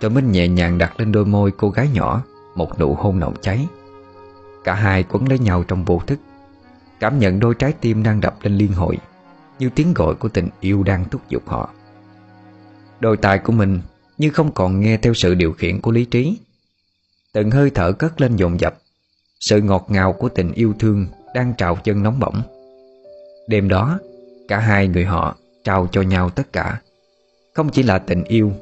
Rồi 0.00 0.10
Minh 0.10 0.32
nhẹ 0.32 0.48
nhàng 0.48 0.78
đặt 0.78 1.00
lên 1.00 1.12
đôi 1.12 1.24
môi 1.24 1.50
cô 1.50 1.70
gái 1.70 1.88
nhỏ 1.92 2.22
Một 2.54 2.80
nụ 2.80 2.94
hôn 2.94 3.18
nồng 3.18 3.34
cháy. 3.40 3.66
Cả 4.64 4.74
hai 4.74 5.02
quấn 5.02 5.28
lấy 5.28 5.38
nhau 5.38 5.64
trong 5.68 5.84
vô 5.84 6.02
thức 6.06 6.18
Cảm 7.00 7.18
nhận 7.18 7.40
đôi 7.40 7.54
trái 7.54 7.72
tim 7.80 8.02
đang 8.02 8.20
đập 8.20 8.34
lên 8.42 8.56
liên 8.56 8.72
hồi, 8.72 8.98
Như 9.58 9.70
tiếng 9.74 9.94
gọi 9.94 10.14
của 10.14 10.28
tình 10.28 10.48
yêu 10.60 10.82
đang 10.82 11.08
thúc 11.08 11.20
giục 11.28 11.48
họ. 11.48 11.70
Đôi 13.00 13.16
tài 13.16 13.38
của 13.38 13.52
mình 13.52 13.80
Như 14.18 14.30
không 14.30 14.52
còn 14.52 14.80
nghe 14.80 14.96
theo 14.96 15.14
sự 15.14 15.34
điều 15.34 15.52
khiển 15.52 15.80
của 15.80 15.90
lý 15.90 16.04
trí. 16.04 16.38
Từng 17.32 17.50
hơi 17.50 17.70
thở 17.70 17.92
cất 17.92 18.20
lên 18.20 18.36
dồn 18.36 18.60
dập, 18.60 18.78
Sự 19.40 19.62
ngọt 19.62 19.86
ngào 19.88 20.12
của 20.12 20.28
tình 20.28 20.52
yêu 20.52 20.74
thương 20.78 21.06
Đang 21.34 21.54
trào 21.58 21.76
chân 21.84 22.02
nóng 22.02 22.18
bỏng. 22.20 22.42
Đêm 23.48 23.68
đó, 23.68 23.98
Cả 24.48 24.58
hai 24.58 24.88
người 24.88 25.04
họ 25.04 25.36
trao 25.64 25.88
cho 25.92 26.02
nhau 26.02 26.30
tất 26.30 26.52
cả. 26.52 26.80
Không 27.54 27.70
chỉ 27.70 27.82
là 27.82 27.98
tình 27.98 28.24
yêu, 28.24 28.52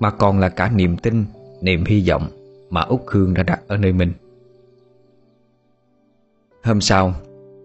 Mà 0.00 0.10
còn 0.10 0.38
là 0.38 0.48
cả 0.48 0.68
niềm 0.68 0.96
tin, 0.96 1.24
Niềm 1.60 1.84
hy 1.84 2.08
vọng 2.08 2.28
Mà 2.70 2.80
Úc 2.80 3.04
Hương 3.06 3.34
đã 3.34 3.42
đặt 3.42 3.60
ở 3.66 3.76
nơi 3.76 3.92
mình. 3.92 4.12
Hôm 6.62 6.80
sau 6.80 7.14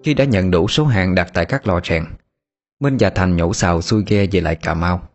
khi 0.08 0.14
đã 0.14 0.26
nhận 0.26 0.52
đủ 0.52 0.68
số 0.68 0.86
hàng 0.86 1.16
đặt 1.16 1.32
tại 1.34 1.46
các 1.46 1.68
lò 1.68 1.82
rèn, 1.84 2.06
Minh 2.80 2.98
và 3.00 3.10
Thành 3.10 3.38
nhổ 3.38 3.54
xào 3.54 3.82
xuôi 3.82 4.04
ghe 4.08 4.26
về 4.32 4.42
lại 4.42 4.56
Cà 4.56 4.74
Mau. 4.74 5.10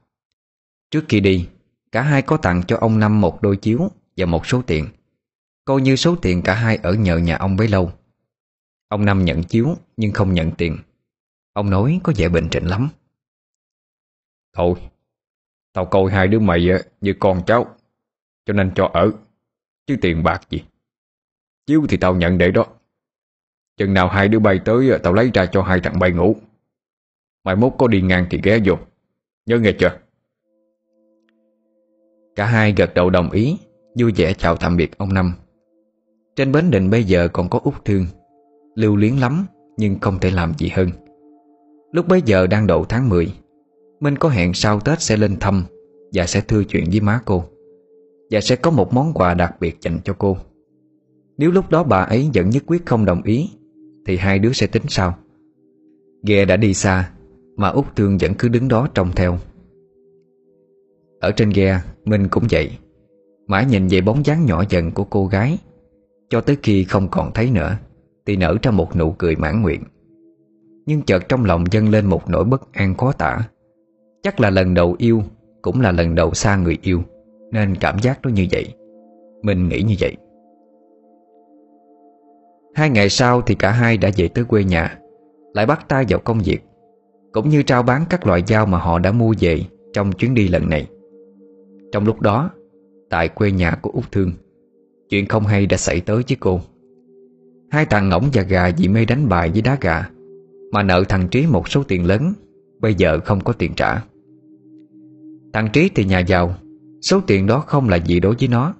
Trước 0.90 1.04
khi 1.08 1.20
đi, 1.20 1.48
Cả 1.92 2.02
hai 2.02 2.22
có 2.22 2.36
tặng 2.36 2.62
cho 2.68 2.76
ông 2.80 2.98
Năm 2.98 3.20
một 3.20 3.42
đôi 3.42 3.56
chiếu 3.56 3.90
Và 4.16 4.26
một 4.26 4.46
số 4.46 4.62
tiền, 4.62 4.88
Coi 5.64 5.80
như 5.80 5.96
số 5.96 6.16
tiền 6.22 6.42
cả 6.42 6.54
hai 6.54 6.76
ở 6.76 6.94
nhờ 6.94 7.18
nhà 7.18 7.36
ông 7.36 7.56
bấy 7.56 7.68
lâu. 7.68 7.92
Ông 8.88 9.04
Năm 9.04 9.24
nhận 9.24 9.42
chiếu 9.42 9.76
Nhưng 9.96 10.12
không 10.12 10.34
nhận 10.34 10.50
tiền. 10.58 10.78
Ông 11.52 11.70
nói 11.70 12.00
có 12.02 12.12
vẻ 12.16 12.28
bình 12.28 12.48
tĩnh 12.50 12.66
lắm. 12.66 12.88
Thôi, 14.52 14.74
Tao 15.72 15.86
coi 15.86 16.10
hai 16.10 16.28
đứa 16.28 16.40
mày 16.40 16.68
như 17.00 17.14
con 17.20 17.42
cháu, 17.46 17.76
Cho 18.46 18.52
nên 18.54 18.72
cho 18.74 18.90
ở, 18.92 19.10
Chứ 19.86 19.96
tiền 20.02 20.22
bạc 20.22 20.40
gì. 20.50 20.64
Chiếu 21.66 21.86
thì 21.88 21.96
tao 21.96 22.14
nhận 22.14 22.38
để 22.38 22.50
đó. 22.50 22.66
Chừng 23.82 23.94
nào 23.94 24.08
hai 24.08 24.28
đứa 24.28 24.38
bay 24.38 24.60
tới 24.64 24.90
ờ, 24.90 24.98
Tao 24.98 25.12
lấy 25.12 25.30
ra 25.34 25.46
cho 25.46 25.62
hai 25.62 25.80
thằng 25.80 25.98
bay 25.98 26.10
ngủ. 26.10 26.36
Mai 27.44 27.56
mốt 27.56 27.72
có 27.78 27.88
đi 27.88 28.02
ngang 28.02 28.26
thì 28.30 28.40
ghé 28.42 28.58
vô. 28.64 28.74
Nhớ 29.46 29.58
nghe 29.58 29.72
chưa? 29.72 29.90
Cả 32.36 32.46
hai 32.46 32.74
gật 32.76 32.94
đầu 32.94 33.10
đồng 33.10 33.30
ý, 33.30 33.58
Vui 33.98 34.12
vẻ 34.16 34.34
chào 34.34 34.56
tạm 34.56 34.76
biệt 34.76 34.98
ông 34.98 35.14
Năm. 35.14 35.32
Trên 36.36 36.52
bến 36.52 36.70
định 36.70 36.90
bây 36.90 37.04
giờ 37.04 37.28
còn 37.28 37.48
có 37.48 37.60
út 37.64 37.74
thương. 37.84 38.06
Lưu 38.74 38.96
luyến 38.96 39.16
lắm, 39.16 39.46
Nhưng 39.76 39.98
không 40.00 40.18
thể 40.18 40.30
làm 40.30 40.52
gì 40.58 40.68
hơn. 40.68 40.88
Lúc 41.92 42.08
bấy 42.08 42.22
giờ 42.24 42.46
đang 42.46 42.66
độ 42.66 42.84
tháng 42.84 43.08
10 43.08 43.34
Minh 44.00 44.16
có 44.16 44.28
hẹn 44.28 44.54
sau 44.54 44.80
Tết 44.80 45.00
sẽ 45.00 45.16
lên 45.16 45.36
thăm 45.40 45.64
Và 46.12 46.26
sẽ 46.26 46.40
thưa 46.40 46.64
chuyện 46.64 46.84
với 46.90 47.00
má 47.00 47.20
cô. 47.24 47.44
Và 48.30 48.40
sẽ 48.40 48.56
có 48.56 48.70
một 48.70 48.94
món 48.94 49.12
quà 49.14 49.34
đặc 49.34 49.56
biệt 49.60 49.76
dành 49.80 49.98
cho 50.04 50.14
cô. 50.18 50.36
Nếu 51.38 51.50
lúc 51.50 51.70
đó 51.70 51.84
bà 51.84 51.98
ấy 51.98 52.30
vẫn 52.34 52.50
nhất 52.50 52.62
quyết 52.66 52.86
không 52.86 53.04
đồng 53.04 53.22
ý 53.22 53.50
thì 54.06 54.16
hai 54.16 54.38
đứa 54.38 54.52
sẽ 54.52 54.66
tính 54.66 54.82
sao 54.88 55.14
Ghe 56.26 56.44
đã 56.44 56.56
đi 56.56 56.74
xa, 56.74 57.10
Mà 57.56 57.68
út 57.68 57.84
Thương 57.96 58.18
vẫn 58.18 58.34
cứ 58.38 58.48
đứng 58.48 58.68
đó 58.68 58.88
trông 58.94 59.12
theo. 59.16 59.38
Ở 61.20 61.32
trên 61.32 61.50
ghe, 61.50 61.80
Minh 62.04 62.28
cũng 62.28 62.44
vậy. 62.50 62.70
Mãi 63.46 63.66
nhìn 63.66 63.88
về 63.88 64.00
bóng 64.00 64.26
dáng 64.26 64.46
nhỏ 64.46 64.64
dần 64.68 64.90
của 64.90 65.04
cô 65.04 65.26
gái, 65.26 65.58
Cho 66.28 66.40
tới 66.40 66.56
khi 66.62 66.84
không 66.84 67.08
còn 67.10 67.32
thấy 67.34 67.50
nữa 67.50 67.76
Thì 68.26 68.36
nở 68.36 68.56
ra 68.62 68.70
một 68.70 68.96
nụ 68.96 69.14
cười 69.18 69.36
mãn 69.36 69.62
nguyện. 69.62 69.82
Nhưng 70.86 71.02
chợt 71.02 71.28
trong 71.28 71.44
lòng 71.44 71.64
dâng 71.70 71.88
lên 71.88 72.06
một 72.06 72.30
nỗi 72.30 72.44
bất 72.44 72.72
an 72.72 72.94
khó 72.94 73.12
tả. 73.12 73.38
Chắc 74.22 74.40
là 74.40 74.50
lần 74.50 74.74
đầu 74.74 74.96
yêu 74.98 75.22
Cũng 75.62 75.80
là 75.80 75.92
lần 75.92 76.14
đầu 76.14 76.34
xa 76.34 76.56
người 76.56 76.78
yêu, 76.82 77.02
Nên 77.52 77.76
cảm 77.76 77.98
giác 77.98 78.18
nó 78.22 78.30
như 78.30 78.46
vậy. 78.50 78.74
Mình 79.42 79.68
nghĩ 79.68 79.82
như 79.82 79.94
vậy. 80.00 80.16
Hai 82.74 82.90
ngày 82.90 83.08
sau 83.08 83.42
thì 83.42 83.54
cả 83.54 83.70
hai 83.70 83.96
đã 83.96 84.10
về 84.16 84.28
tới 84.28 84.44
quê 84.44 84.64
nhà, 84.64 84.98
Lại 85.54 85.66
bắt 85.66 85.88
tay 85.88 86.04
vào 86.08 86.20
công 86.20 86.40
việc, 86.40 86.58
Cũng 87.32 87.48
như 87.48 87.62
trao 87.62 87.82
bán 87.82 88.04
các 88.10 88.26
loại 88.26 88.42
dao 88.46 88.66
mà 88.66 88.78
họ 88.78 88.98
đã 88.98 89.12
mua 89.12 89.34
về 89.40 89.60
Trong 89.92 90.12
chuyến 90.12 90.34
đi 90.34 90.48
lần 90.48 90.68
này. 90.70 90.86
Trong 91.92 92.06
lúc 92.06 92.20
đó, 92.20 92.50
Tại 93.10 93.28
quê 93.28 93.50
nhà 93.50 93.78
của 93.82 93.90
Úc 93.90 94.12
Thương, 94.12 94.32
Chuyện 95.08 95.26
không 95.26 95.46
hay 95.46 95.66
đã 95.66 95.76
xảy 95.76 96.00
tới 96.00 96.16
với 96.28 96.36
cô. 96.40 96.60
Hai 97.70 97.84
thằng 97.84 98.08
ngỗng 98.08 98.24
và 98.32 98.42
gà 98.42 98.70
vì 98.78 98.88
mê 98.88 99.04
đánh 99.04 99.28
bài 99.28 99.50
với 99.50 99.62
đá 99.62 99.78
gà, 99.80 100.08
Mà 100.72 100.82
nợ 100.82 101.04
thằng 101.08 101.28
Trí 101.28 101.46
một 101.46 101.68
số 101.68 101.82
tiền 101.82 102.06
lớn, 102.06 102.32
Bây 102.80 102.94
giờ 102.94 103.20
không 103.24 103.40
có 103.40 103.52
tiền 103.52 103.72
trả. 103.76 104.02
Thằng 105.52 105.68
Trí 105.72 105.90
thì 105.94 106.04
nhà 106.04 106.18
giàu, 106.18 106.54
Số 107.02 107.20
tiền 107.26 107.46
đó 107.46 107.58
không 107.66 107.88
là 107.88 107.96
gì 107.96 108.20
đối 108.20 108.34
với 108.38 108.48
nó, 108.48 108.74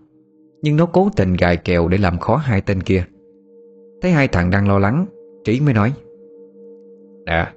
Nhưng 0.63 0.77
nó 0.77 0.87
cố 0.87 1.11
tình 1.17 1.35
gài 1.35 1.57
kèo 1.57 1.89
để 1.89 1.99
làm 1.99 2.19
khó 2.19 2.37
hai 2.37 2.61
tên 2.61 2.83
kia. 2.83 3.05
Thấy 4.03 4.11
hai 4.11 4.29
thằng 4.29 4.51
đang 4.51 4.69
lo 4.69 4.79
lắng, 4.79 5.07
Trí 5.45 5.61
mới 5.61 5.75
nói. 5.75 5.93
Nè, 7.27 7.53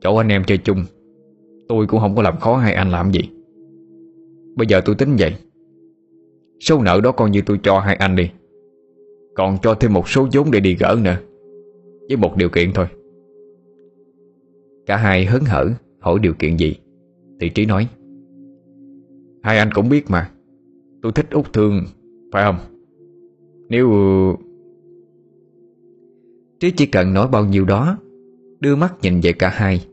Chỗ 0.00 0.16
anh 0.16 0.28
em 0.28 0.42
chơi 0.46 0.58
chung, 0.58 0.84
Tôi 1.68 1.86
cũng 1.86 2.00
không 2.00 2.16
có 2.16 2.22
làm 2.22 2.36
khó 2.40 2.56
hai 2.56 2.74
anh 2.74 2.90
làm 2.90 3.10
gì. 3.10 3.20
Bây 4.56 4.66
giờ 4.66 4.80
tôi 4.84 4.94
tính 4.94 5.16
vậy. 5.18 5.34
Số 6.60 6.82
nợ 6.82 7.00
đó 7.04 7.12
coi 7.12 7.30
như 7.30 7.40
tôi 7.46 7.60
cho 7.62 7.78
hai 7.78 7.96
anh 7.96 8.16
đi. 8.16 8.30
Còn 9.34 9.56
cho 9.62 9.74
thêm 9.74 9.92
một 9.92 10.08
số 10.08 10.28
vốn 10.32 10.50
để 10.50 10.60
đi 10.60 10.76
gỡ 10.80 10.96
nữa, 11.02 11.16
Với 12.08 12.16
một 12.16 12.36
điều 12.36 12.48
kiện 12.48 12.72
thôi. 12.74 12.86
Cả 14.86 14.96
hai 14.96 15.24
hớn 15.24 15.42
hở 15.44 15.70
hỏi 16.00 16.18
điều 16.22 16.34
kiện 16.34 16.56
gì, 16.56 16.76
Thì 17.40 17.48
Trí 17.48 17.66
nói. 17.66 17.88
Hai 19.42 19.58
anh 19.58 19.70
cũng 19.74 19.88
biết 19.88 20.10
mà, 20.10 20.30
Tôi 21.02 21.12
thích 21.12 21.26
Út 21.30 21.52
Thương, 21.52 21.84
Phải 22.32 22.44
không? 22.44 22.58
Nếu 23.68 23.90
chứ 26.62 26.70
chỉ 26.70 26.86
cần 26.86 27.14
nói 27.14 27.28
bao 27.28 27.44
nhiêu 27.44 27.64
đó, 27.64 27.98
Đưa 28.60 28.76
mắt 28.76 28.94
nhìn 29.02 29.20
về 29.20 29.32
cả 29.32 29.48
hai, 29.48 29.86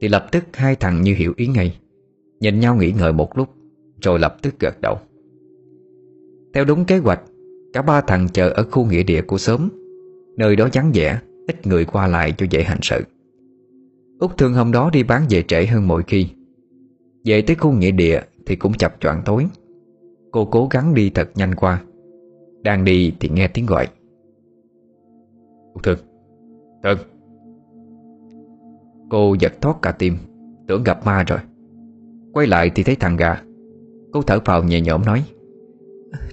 Thì 0.00 0.08
lập 0.08 0.26
tức 0.32 0.44
hai 0.52 0.76
thằng 0.76 1.02
như 1.02 1.14
hiểu 1.14 1.32
ý 1.36 1.46
ngay. 1.46 1.76
Nhìn 2.40 2.60
nhau 2.60 2.76
nghĩ 2.76 2.92
ngợi 2.92 3.12
một 3.12 3.38
lúc, 3.38 3.48
Rồi 4.02 4.18
lập 4.18 4.36
tức 4.42 4.54
gật 4.60 4.80
đầu. 4.80 4.98
Theo 6.54 6.64
đúng 6.64 6.84
kế 6.84 6.98
hoạch, 6.98 7.22
Cả 7.72 7.82
ba 7.82 8.00
thằng 8.00 8.28
chờ 8.32 8.48
ở 8.48 8.62
khu 8.70 8.84
nghĩa 8.84 9.02
địa 9.02 9.22
của 9.22 9.38
xóm 9.38 9.68
Nơi 10.36 10.56
đó 10.56 10.68
vắng 10.72 10.90
vẻ, 10.94 11.20
Ít 11.46 11.66
người 11.66 11.84
qua 11.84 12.06
lại 12.06 12.32
cho 12.38 12.46
dễ 12.50 12.62
hành 12.62 12.80
sự. 12.82 13.02
Úc 14.20 14.38
Thương 14.38 14.54
hôm 14.54 14.72
đó 14.72 14.90
đi 14.92 15.02
bán 15.02 15.22
về 15.30 15.42
trễ 15.42 15.66
hơn 15.66 15.88
mọi 15.88 16.02
khi. 16.06 16.26
Về 17.24 17.42
tới 17.42 17.56
khu 17.56 17.72
nghĩa 17.72 17.90
địa 17.90 18.20
Thì 18.46 18.56
cũng 18.56 18.72
chập 18.72 18.96
choạng 19.00 19.22
tối. 19.24 19.46
Cô 20.30 20.44
cố 20.44 20.68
gắng 20.70 20.94
đi 20.94 21.10
thật 21.10 21.30
nhanh 21.34 21.54
qua. 21.54 21.82
Đang 22.62 22.84
đi 22.84 23.12
thì 23.20 23.28
nghe 23.28 23.48
tiếng 23.48 23.66
gọi 23.66 23.88
thực. 25.82 26.04
Thương 26.82 26.96
Thương 26.98 27.06
Cô 29.10 29.36
giật 29.40 29.52
thoát 29.60 29.82
cả 29.82 29.92
tim, 29.92 30.16
Tưởng 30.68 30.82
gặp 30.82 31.06
ma 31.06 31.24
rồi. 31.26 31.38
Quay 32.32 32.46
lại 32.46 32.70
thì 32.74 32.82
thấy 32.82 32.96
thằng 32.96 33.16
gà. 33.16 33.42
Cô 34.12 34.22
thở 34.22 34.40
phào 34.44 34.64
nhẹ 34.64 34.80
nhõm 34.80 35.04
nói, 35.04 35.24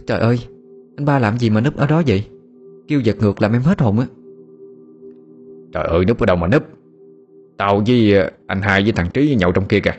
Trời 0.08 0.20
ơi, 0.20 0.40
Anh 0.98 1.06
ba 1.06 1.20
làm 1.20 1.38
gì 1.38 1.50
mà 1.50 1.62
núp 1.62 1.76
ở 1.76 1.88
đó 1.88 2.02
vậy? 2.08 2.24
Kêu 2.88 3.00
giật 3.00 3.18
ngược 3.20 3.42
làm 3.42 3.54
em 3.54 3.62
hết 3.62 3.82
hồn 3.82 4.00
á. 4.00 4.06
Trời 5.74 5.84
ơi, 5.84 6.06
núp 6.06 6.20
ở 6.20 6.26
đâu 6.26 6.36
mà 6.36 6.48
núp? 6.48 6.64
Tao 7.58 7.84
với 7.88 8.14
ờ, 8.14 8.30
anh 8.48 8.62
hai 8.62 8.84
với 8.84 8.92
thằng 8.92 9.10
Trí 9.14 9.36
nhậu 9.36 9.52
trong 9.52 9.66
kia 9.66 9.80
kìa. 9.80 9.96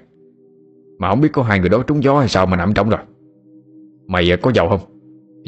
Mà 0.99 1.11
không 1.11 1.21
biết 1.21 1.29
có 1.33 1.43
hai 1.43 1.61
người 1.61 1.69
đó 1.69 1.83
trúng 1.87 2.03
gió 2.03 2.19
hay 2.19 2.29
sao 2.29 2.47
mà 2.47 2.57
nằm 2.57 2.73
trong 2.75 2.89
rồi. 2.89 3.01
Mày 4.07 4.31
ờ, 4.31 4.37
có 4.43 4.53
giàu 4.55 4.69
không? 4.69 4.81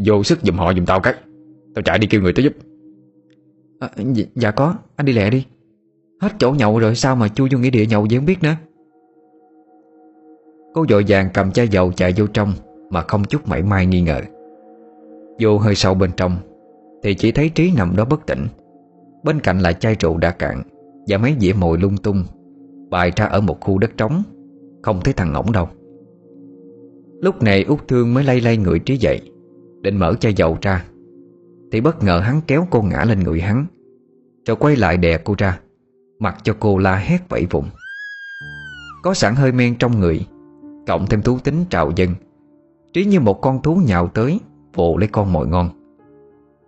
Vô 0.06 0.22
sức 0.22 0.38
giùm 0.42 0.56
họ 0.56 0.74
giùm 0.74 0.84
tao 0.84 1.00
cái. 1.00 1.14
Tao 1.74 1.82
chạy 1.82 1.98
đi 1.98 2.06
kêu 2.06 2.22
người 2.22 2.32
tới 2.32 2.44
giúp 2.44 2.52
à, 3.78 3.90
dạ, 3.96 4.24
dạ 4.34 4.50
có. 4.50 4.74
Anh 4.96 5.06
đi 5.06 5.12
lẹ 5.12 5.30
đi. 5.30 5.46
Hết 6.20 6.32
chỗ 6.38 6.50
nhậu 6.52 6.78
rồi 6.78 6.94
sao 6.94 7.16
mà 7.16 7.28
chui 7.28 7.48
vô 7.52 7.58
nghĩa 7.58 7.70
địa 7.70 7.86
nhậu 7.86 8.06
vậy 8.10 8.18
không 8.18 8.26
biết 8.26 8.42
nữa? 8.42 8.54
Cô 10.74 10.84
dội 10.88 11.04
vàng 11.08 11.28
cầm 11.34 11.50
chai 11.50 11.68
dầu 11.68 11.92
chạy 11.92 12.14
vô 12.16 12.26
trong 12.26 12.52
Mà 12.90 13.02
không 13.02 13.24
chút 13.24 13.48
mảy 13.48 13.62
may 13.62 13.86
nghi 13.86 14.00
ngờ. 14.00 14.20
Vô 15.40 15.58
hơi 15.58 15.74
sâu 15.74 15.94
bên 15.94 16.10
trong 16.16 16.36
Thì 17.02 17.14
chỉ 17.14 17.32
thấy 17.32 17.48
Trí 17.48 17.72
nằm 17.76 17.96
đó 17.96 18.04
bất 18.04 18.26
tỉnh. 18.26 18.46
Bên 19.24 19.40
cạnh 19.40 19.58
là 19.58 19.72
chai 19.72 19.96
rượu 20.00 20.16
đã 20.16 20.30
cạn 20.30 20.62
Và 21.08 21.18
mấy 21.18 21.34
dĩa 21.40 21.52
mồi 21.52 21.78
lung 21.78 21.96
tung 21.96 22.24
Bài 22.90 23.12
ra 23.16 23.26
ở 23.26 23.40
một 23.40 23.60
khu 23.60 23.78
đất 23.78 23.90
trống. 23.96 24.22
Không 24.82 25.00
thấy 25.04 25.14
thằng 25.14 25.32
ngỗng 25.32 25.52
đâu. 25.52 25.68
Lúc 27.20 27.42
này 27.42 27.64
út 27.64 27.88
Thương 27.88 28.14
mới 28.14 28.24
lay 28.24 28.40
lay 28.40 28.56
người 28.56 28.78
Trí 28.78 28.96
dậy 28.96 29.20
Định 29.80 29.98
mở 29.98 30.14
chai 30.20 30.34
dầu 30.34 30.58
ra. 30.62 30.84
Thì 31.72 31.80
bất 31.80 32.02
ngờ 32.02 32.20
hắn 32.20 32.40
kéo 32.46 32.66
cô 32.70 32.82
ngã 32.82 33.04
lên 33.04 33.20
người 33.20 33.40
hắn. 33.40 33.66
Rồi 34.46 34.56
quay 34.56 34.76
lại 34.76 34.96
đè 34.96 35.18
cô 35.18 35.34
ra 35.38 35.60
Mặc 36.18 36.36
cho 36.42 36.56
cô 36.60 36.78
la 36.78 36.96
hét 36.96 37.28
vẫy 37.28 37.46
vùng 37.50 37.64
Có 39.02 39.14
sẵn 39.14 39.34
hơi 39.34 39.52
men 39.52 39.78
trong 39.78 40.00
người 40.00 40.26
Cộng 40.86 41.06
thêm 41.06 41.22
thú 41.22 41.38
tính 41.38 41.64
trào 41.70 41.92
dân 41.96 42.10
Trí 42.92 43.04
như 43.04 43.20
một 43.20 43.40
con 43.40 43.62
thú 43.62 43.76
nhào 43.86 44.08
tới 44.08 44.40
Vồ 44.74 44.96
lấy 44.96 45.08
con 45.08 45.32
mồi 45.32 45.46
ngon. 45.46 45.70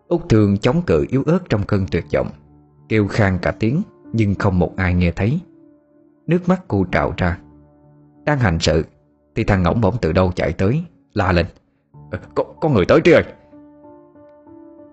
Út 0.08 0.28
thường 0.28 0.58
chống 0.58 0.82
cự 0.82 1.06
yếu 1.08 1.22
ớt 1.26 1.38
trong 1.48 1.62
cơn 1.62 1.86
tuyệt 1.90 2.04
vọng 2.14 2.28
Kêu 2.88 3.06
khang 3.06 3.38
cả 3.42 3.50
tiếng 3.50 3.82
Nhưng 4.12 4.34
không 4.34 4.58
một 4.58 4.76
ai 4.76 4.94
nghe 4.94 5.12
thấy. 5.12 5.40
Nước 6.26 6.48
mắt 6.48 6.62
cô 6.68 6.84
trào 6.92 7.14
ra. 7.16 7.38
Đang 8.24 8.38
hành 8.38 8.58
sự 8.60 8.84
Thì 9.34 9.44
thằng 9.44 9.62
ngỗng 9.62 9.80
bỗng 9.80 9.96
từ 10.00 10.12
đâu 10.12 10.32
chạy 10.36 10.52
tới 10.52 10.82
La 11.14 11.32
lên. 11.32 11.46
Ờ, 12.10 12.18
có, 12.34 12.44
có 12.60 12.68
người 12.68 12.86
tới 12.86 13.00
Trí 13.00 13.12
ơi 13.12 13.24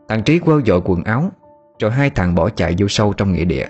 Thằng 0.07 0.23
Trí 0.23 0.39
quơ 0.39 0.61
dội 0.65 0.81
quần 0.85 1.03
áo 1.03 1.31
Rồi 1.79 1.91
hai 1.91 2.09
thằng 2.09 2.35
bỏ 2.35 2.49
chạy 2.49 2.75
vô 2.77 2.87
sâu 2.87 3.13
trong 3.13 3.31
nghĩa 3.31 3.45
địa. 3.45 3.67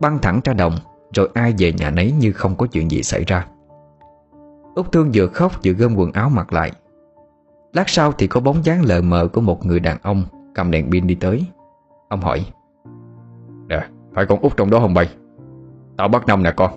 Băng 0.00 0.18
thẳng 0.18 0.40
ra 0.44 0.52
đồng 0.52 0.72
Rồi 1.14 1.28
ai 1.34 1.54
về 1.58 1.72
nhà 1.72 1.90
nấy 1.90 2.12
như 2.12 2.32
không 2.32 2.56
có 2.56 2.66
chuyện 2.66 2.90
gì 2.90 3.02
xảy 3.02 3.24
ra. 3.24 3.46
Út 4.74 4.92
Thương 4.92 5.10
vừa 5.14 5.26
khóc 5.26 5.52
vừa 5.64 5.72
gom 5.72 5.96
quần 5.96 6.12
áo 6.12 6.28
mặc 6.28 6.52
lại. 6.52 6.72
Lát 7.72 7.88
sau 7.88 8.12
thì 8.12 8.26
có 8.26 8.40
bóng 8.40 8.64
dáng 8.64 8.84
lờ 8.84 9.00
mờ 9.02 9.28
của 9.32 9.40
một 9.40 9.66
người 9.66 9.80
đàn 9.80 9.98
ông 10.02 10.24
Cầm 10.54 10.70
đèn 10.70 10.90
pin 10.90 11.06
đi 11.06 11.14
tới. 11.14 11.46
Ông 12.08 12.20
hỏi 12.20 12.46
Nè, 13.68 13.86
phải 14.14 14.26
con 14.26 14.40
út 14.40 14.56
trong 14.56 14.70
đó 14.70 14.80
không 14.80 14.94
bay? 14.94 15.08
Tao 15.96 16.08
bắt 16.08 16.26
năm 16.26 16.42
nè 16.42 16.52
con. 16.56 16.70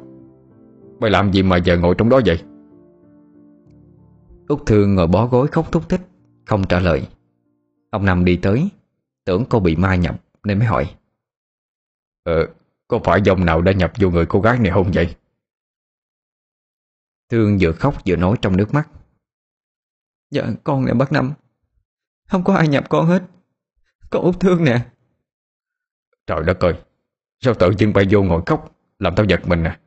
Mày 1.00 1.12
làm 1.12 1.32
gì 1.32 1.44
mà 1.44 1.58
giờ 1.58 1.78
ngồi 1.78 1.96
trong 1.98 2.10
đó 2.10 2.20
vậy? 2.26 2.40
Út 4.48 4.66
Thương 4.66 4.96
ngồi 4.96 5.08
bó 5.08 5.26
gối 5.26 5.48
khóc 5.48 5.72
thúc 5.72 5.90
thích 5.90 6.02
Không 6.46 6.64
trả 6.64 6.80
lời. 6.80 7.08
Ông 7.90 8.06
Năm 8.06 8.26
đi 8.26 8.36
tới 8.36 8.70
Tưởng 9.26 9.46
cô 9.50 9.60
bị 9.60 9.76
ma 9.76 9.96
nhập 9.96 10.24
nên 10.44 10.60
mới 10.60 10.68
hỏi. 10.68 10.96
Ờ, 12.24 12.48
có 12.88 13.00
phải 13.04 13.22
dòng 13.26 13.46
nào 13.46 13.62
đã 13.62 13.72
nhập 13.72 13.92
vô 14.00 14.10
người 14.10 14.26
cô 14.26 14.42
gái 14.42 14.60
này 14.60 14.72
không 14.72 14.92
vậy? 14.94 15.16
Thương 17.30 17.58
vừa 17.62 17.72
khóc 17.72 17.96
vừa 18.06 18.16
nói 18.16 18.38
trong 18.42 18.58
nước 18.58 18.74
mắt. 18.74 18.90
Dạ 20.32 20.44
con 20.64 20.86
nè 20.86 20.94
bác 20.94 21.12
Năm. 21.12 21.34
Không 22.28 22.44
có 22.44 22.54
ai 22.54 22.68
nhập 22.68 22.90
con 22.90 23.06
hết. 23.06 23.24
Con 24.10 24.24
út 24.24 24.40
thương 24.40 24.64
nè. 24.64 24.90
Trời 26.28 26.44
đất 26.46 26.60
ơi 26.60 26.74
Sao 27.40 27.54
tự 27.54 27.72
dưng 27.78 27.94
bay 27.94 28.06
vô 28.12 28.24
ngồi 28.24 28.42
khóc 28.46 28.76
Làm 29.00 29.16
tao 29.16 29.26
giật 29.26 29.42
mình 29.48 29.64
nè 29.64 29.80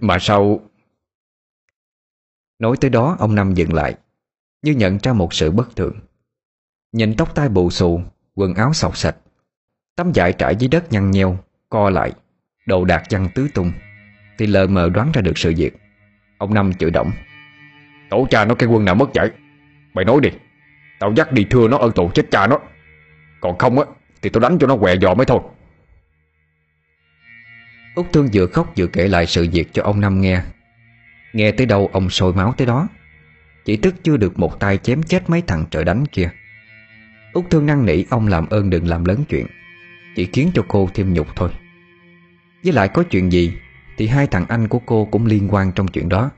Mà 0.00 0.18
sao? 0.20 0.60
Nói 2.58 2.76
tới 2.80 2.90
đó 2.90 3.16
ông 3.18 3.34
Năm 3.34 3.54
dừng 3.54 3.72
lại 3.72 3.98
Như 4.62 4.72
nhận 4.72 4.98
ra 5.02 5.12
một 5.12 5.34
sự 5.34 5.50
bất 5.50 5.76
thường. 5.76 6.00
Nhìn 6.92 7.14
tóc 7.18 7.34
tai 7.34 7.48
bù 7.48 7.70
xù 7.70 8.00
Quần 8.34 8.54
áo 8.54 8.72
sọc 8.72 8.96
sạch 8.96 9.16
Tấm 9.96 10.12
vải 10.14 10.32
trải 10.32 10.56
dưới 10.56 10.68
đất 10.68 10.92
nhăn 10.92 11.10
nheo, 11.10 11.38
Co 11.68 11.90
lại, 11.90 12.12
Đồ 12.66 12.84
đạc 12.84 13.02
văng 13.10 13.28
tứ 13.28 13.48
tung. 13.54 13.72
Thì 14.38 14.46
lờ 14.46 14.66
mờ 14.66 14.88
đoán 14.88 15.12
ra 15.12 15.22
được 15.22 15.38
sự 15.38 15.54
việc. 15.56 15.76
Ông 16.38 16.54
Năm 16.54 16.72
chửi 16.74 16.90
động 16.90 17.12
Tổ 18.10 18.26
cha 18.30 18.44
nó 18.44 18.54
cái 18.54 18.68
quân 18.68 18.84
nào 18.84 18.94
mất 18.94 19.10
vậy 19.14 19.30
Mày 19.94 20.04
nói 20.04 20.20
đi, 20.22 20.28
Tao 20.98 21.12
dắt 21.16 21.32
đi 21.32 21.46
thưa 21.50 21.68
nó 21.68 21.78
ở 21.78 21.90
tù 21.94 22.10
chết 22.14 22.30
cha 22.30 22.46
nó. 22.46 22.58
Còn 23.40 23.58
không 23.58 23.78
á, 23.78 23.84
Thì 24.22 24.30
tao 24.30 24.40
đánh 24.40 24.58
cho 24.58 24.66
nó 24.66 24.76
què 24.76 24.96
giò 24.96 25.14
mới 25.14 25.26
thôi. 25.26 25.40
Út 27.94 28.06
Thương 28.12 28.28
vừa 28.32 28.46
khóc 28.46 28.72
vừa 28.76 28.86
kể 28.86 29.08
lại 29.08 29.26
sự 29.26 29.48
việc 29.52 29.68
cho 29.72 29.82
ông 29.82 30.00
Năm 30.00 30.20
nghe. 30.20 30.42
Nghe 31.32 31.52
tới 31.52 31.66
đâu 31.66 31.90
ông 31.92 32.10
sôi 32.10 32.32
máu 32.32 32.54
tới 32.56 32.66
đó. 32.66 32.88
Chỉ 33.64 33.76
tức 33.76 33.94
chưa 34.02 34.16
được 34.16 34.38
một 34.38 34.60
tay 34.60 34.78
chém 34.78 35.02
chết 35.02 35.30
mấy 35.30 35.42
thằng 35.46 35.64
trời 35.70 35.84
đánh 35.84 36.06
kia. 36.06 36.30
Út 37.32 37.50
Thương 37.50 37.66
năn 37.66 37.86
nỉ 37.86 38.04
ông 38.10 38.28
làm 38.28 38.48
ơn 38.48 38.70
đừng 38.70 38.88
làm 38.88 39.04
lớn 39.04 39.24
chuyện, 39.28 39.46
Chỉ 40.16 40.28
khiến 40.32 40.50
cho 40.54 40.64
cô 40.68 40.88
thêm 40.94 41.14
nhục 41.14 41.36
thôi. 41.36 41.50
Với 42.64 42.72
lại 42.72 42.88
có 42.88 43.02
chuyện 43.02 43.32
gì, 43.32 43.52
Thì 43.96 44.06
hai 44.06 44.26
thằng 44.26 44.44
anh 44.48 44.68
của 44.68 44.78
cô 44.78 45.04
cũng 45.04 45.26
liên 45.26 45.48
quan 45.50 45.72
trong 45.72 45.88
chuyện 45.88 46.08
đó. 46.08 46.30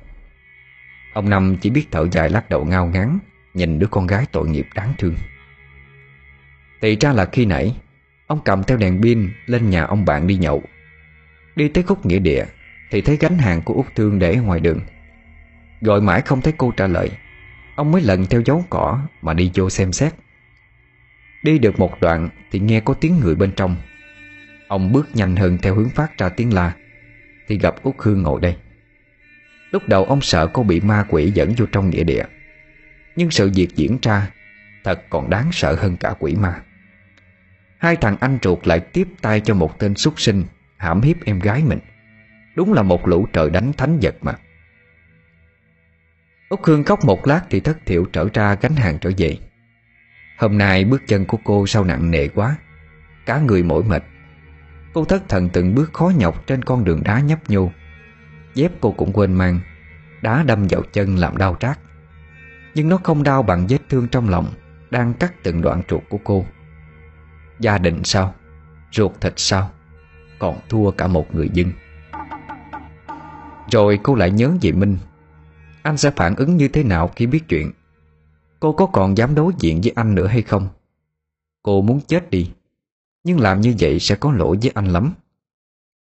Ông 1.12 1.30
Năm 1.30 1.56
chỉ 1.60 1.70
biết 1.70 1.86
thở 1.90 2.06
dài 2.12 2.30
lắc 2.30 2.50
đầu 2.50 2.64
ngao 2.64 2.86
ngán, 2.86 3.18
Nhìn 3.54 3.78
đứa 3.78 3.86
con 3.86 4.06
gái 4.06 4.26
tội 4.32 4.48
nghiệp 4.48 4.66
đáng 4.74 4.94
thương. 4.98 5.14
Thì 6.80 6.96
ra 7.00 7.12
là 7.12 7.24
khi 7.24 7.44
nãy, 7.44 7.76
Ông 8.26 8.40
cầm 8.44 8.62
theo 8.62 8.78
đèn 8.78 9.02
pin 9.02 9.30
lên 9.46 9.70
nhà 9.70 9.84
ông 9.84 10.04
bạn 10.04 10.26
đi 10.26 10.36
nhậu. 10.36 10.62
Đi 11.56 11.68
tới 11.68 11.84
khúc 11.84 12.06
nghĩa 12.06 12.18
địa, 12.18 12.44
Thì 12.90 13.00
thấy 13.00 13.16
gánh 13.16 13.38
hàng 13.38 13.62
của 13.62 13.74
Út 13.74 13.86
Thương 13.94 14.18
để 14.18 14.36
ngoài 14.36 14.60
đường. 14.60 14.80
Gọi 15.80 16.00
mãi 16.00 16.20
không 16.20 16.40
thấy 16.40 16.52
cô 16.56 16.72
trả 16.76 16.86
lời, 16.86 17.10
Ông 17.76 17.92
mới 17.92 18.02
lần 18.02 18.26
theo 18.26 18.40
dấu 18.40 18.64
cỏ 18.70 19.00
Mà 19.22 19.34
đi 19.34 19.50
vô 19.54 19.70
xem 19.70 19.92
xét. 19.92 20.14
Đi 21.44 21.58
được 21.58 21.78
một 21.78 22.00
đoạn 22.00 22.28
Thì 22.50 22.58
nghe 22.58 22.80
có 22.80 22.94
tiếng 22.94 23.20
người 23.20 23.34
bên 23.34 23.52
trong. 23.56 23.76
Ông 24.68 24.92
bước 24.92 25.08
nhanh 25.14 25.36
hơn 25.36 25.58
theo 25.62 25.74
hướng 25.74 25.88
phát 25.88 26.18
ra 26.18 26.28
tiếng 26.28 26.54
la, 26.54 26.74
Thì 27.48 27.58
gặp 27.58 27.82
Út 27.82 27.94
Hương 27.98 28.22
ngồi 28.22 28.40
đây. 28.40 28.56
Lúc 29.70 29.82
đầu 29.88 30.04
ông 30.04 30.20
sợ 30.20 30.46
cô 30.52 30.62
bị 30.62 30.80
ma 30.80 31.06
quỷ 31.08 31.30
dẫn 31.30 31.54
vô 31.56 31.66
trong 31.72 31.90
nghĩa 31.90 32.04
địa, 32.04 32.24
Nhưng 33.16 33.30
sự 33.30 33.50
việc 33.54 33.68
diễn 33.76 33.98
ra 34.02 34.30
Thật 34.84 35.02
còn 35.10 35.30
đáng 35.30 35.50
sợ 35.52 35.74
hơn 35.74 35.96
cả 35.96 36.14
quỷ 36.18 36.34
ma. 36.34 36.62
Hai 37.78 37.96
thằng 37.96 38.16
anh 38.20 38.38
ruột 38.42 38.66
lại 38.66 38.80
tiếp 38.80 39.08
tay 39.20 39.40
cho 39.40 39.54
một 39.54 39.78
tên 39.78 39.94
súc 39.94 40.20
sinh 40.20 40.44
Hãm 40.76 41.00
hiếp 41.00 41.24
em 41.24 41.40
gái 41.40 41.62
mình. 41.64 41.78
Đúng 42.54 42.72
là 42.72 42.82
một 42.82 43.08
lũ 43.08 43.26
trời 43.32 43.50
đánh 43.50 43.72
thánh 43.72 43.98
vật 44.02 44.14
mà. 44.20 44.34
Úc 46.48 46.64
Hương 46.64 46.84
khóc 46.84 47.04
một 47.04 47.26
lát 47.26 47.42
thì 47.50 47.60
thất 47.60 47.78
thiểu 47.86 48.04
trở 48.04 48.28
ra 48.34 48.54
gánh 48.54 48.76
hàng 48.76 48.98
trở 49.00 49.10
về. 49.18 49.38
Hôm 50.38 50.58
nay 50.58 50.84
bước 50.84 51.02
chân 51.06 51.24
của 51.24 51.38
cô 51.44 51.66
sao 51.66 51.84
nặng 51.84 52.10
nề 52.10 52.28
quá. 52.28 52.56
Cả 53.26 53.38
người 53.38 53.62
mỏi 53.62 53.82
mệt. 53.82 54.02
Cô 54.92 55.04
thất 55.04 55.28
thần 55.28 55.48
từng 55.48 55.74
bước 55.74 55.92
khó 55.92 56.12
nhọc 56.16 56.46
trên 56.46 56.62
con 56.62 56.84
đường 56.84 57.02
đá 57.04 57.20
nhấp 57.20 57.50
nhô. 57.50 57.72
Dép 58.54 58.72
cô 58.80 58.92
cũng 58.92 59.12
quên 59.12 59.34
mang. 59.34 59.60
Đá 60.22 60.42
đâm 60.42 60.66
vào 60.70 60.82
chân 60.92 61.16
làm 61.16 61.36
đau 61.36 61.56
rát 61.60 61.78
Nhưng 62.74 62.88
nó 62.88 62.96
không 62.96 63.22
đau 63.22 63.42
bằng 63.42 63.66
vết 63.66 63.78
thương 63.88 64.08
trong 64.08 64.28
lòng 64.28 64.46
Đang 64.90 65.14
cắt 65.14 65.34
từng 65.42 65.62
đoạn 65.62 65.82
ruột 65.88 66.02
của 66.08 66.18
cô. 66.24 66.46
Gia 67.60 67.78
đình 67.78 68.04
sao? 68.04 68.34
Ruột 68.92 69.12
thịt 69.20 69.32
sao? 69.36 69.70
Còn 70.38 70.58
thua 70.68 70.90
cả 70.90 71.06
một 71.06 71.34
người 71.34 71.48
dân. 71.52 71.72
Rồi 73.70 73.98
cô 74.02 74.14
lại 74.14 74.30
nhớ 74.30 74.52
về 74.62 74.72
Minh. 74.72 74.98
Anh 75.82 75.96
sẽ 75.96 76.10
phản 76.10 76.34
ứng 76.36 76.56
như 76.56 76.68
thế 76.68 76.84
nào 76.84 77.10
khi 77.16 77.26
biết 77.26 77.48
chuyện? 77.48 77.72
Cô 78.64 78.72
có 78.72 78.86
còn 78.86 79.16
dám 79.16 79.34
đối 79.34 79.52
diện 79.58 79.80
với 79.84 79.92
anh 79.96 80.14
nữa 80.14 80.26
hay 80.26 80.42
không? 80.42 80.68
Cô 81.62 81.82
muốn 81.82 82.00
chết 82.00 82.30
đi, 82.30 82.50
Nhưng 83.24 83.40
làm 83.40 83.60
như 83.60 83.74
vậy 83.80 83.98
sẽ 83.98 84.14
có 84.14 84.32
lỗi 84.32 84.58
với 84.62 84.72
anh 84.74 84.86
lắm. 84.86 85.14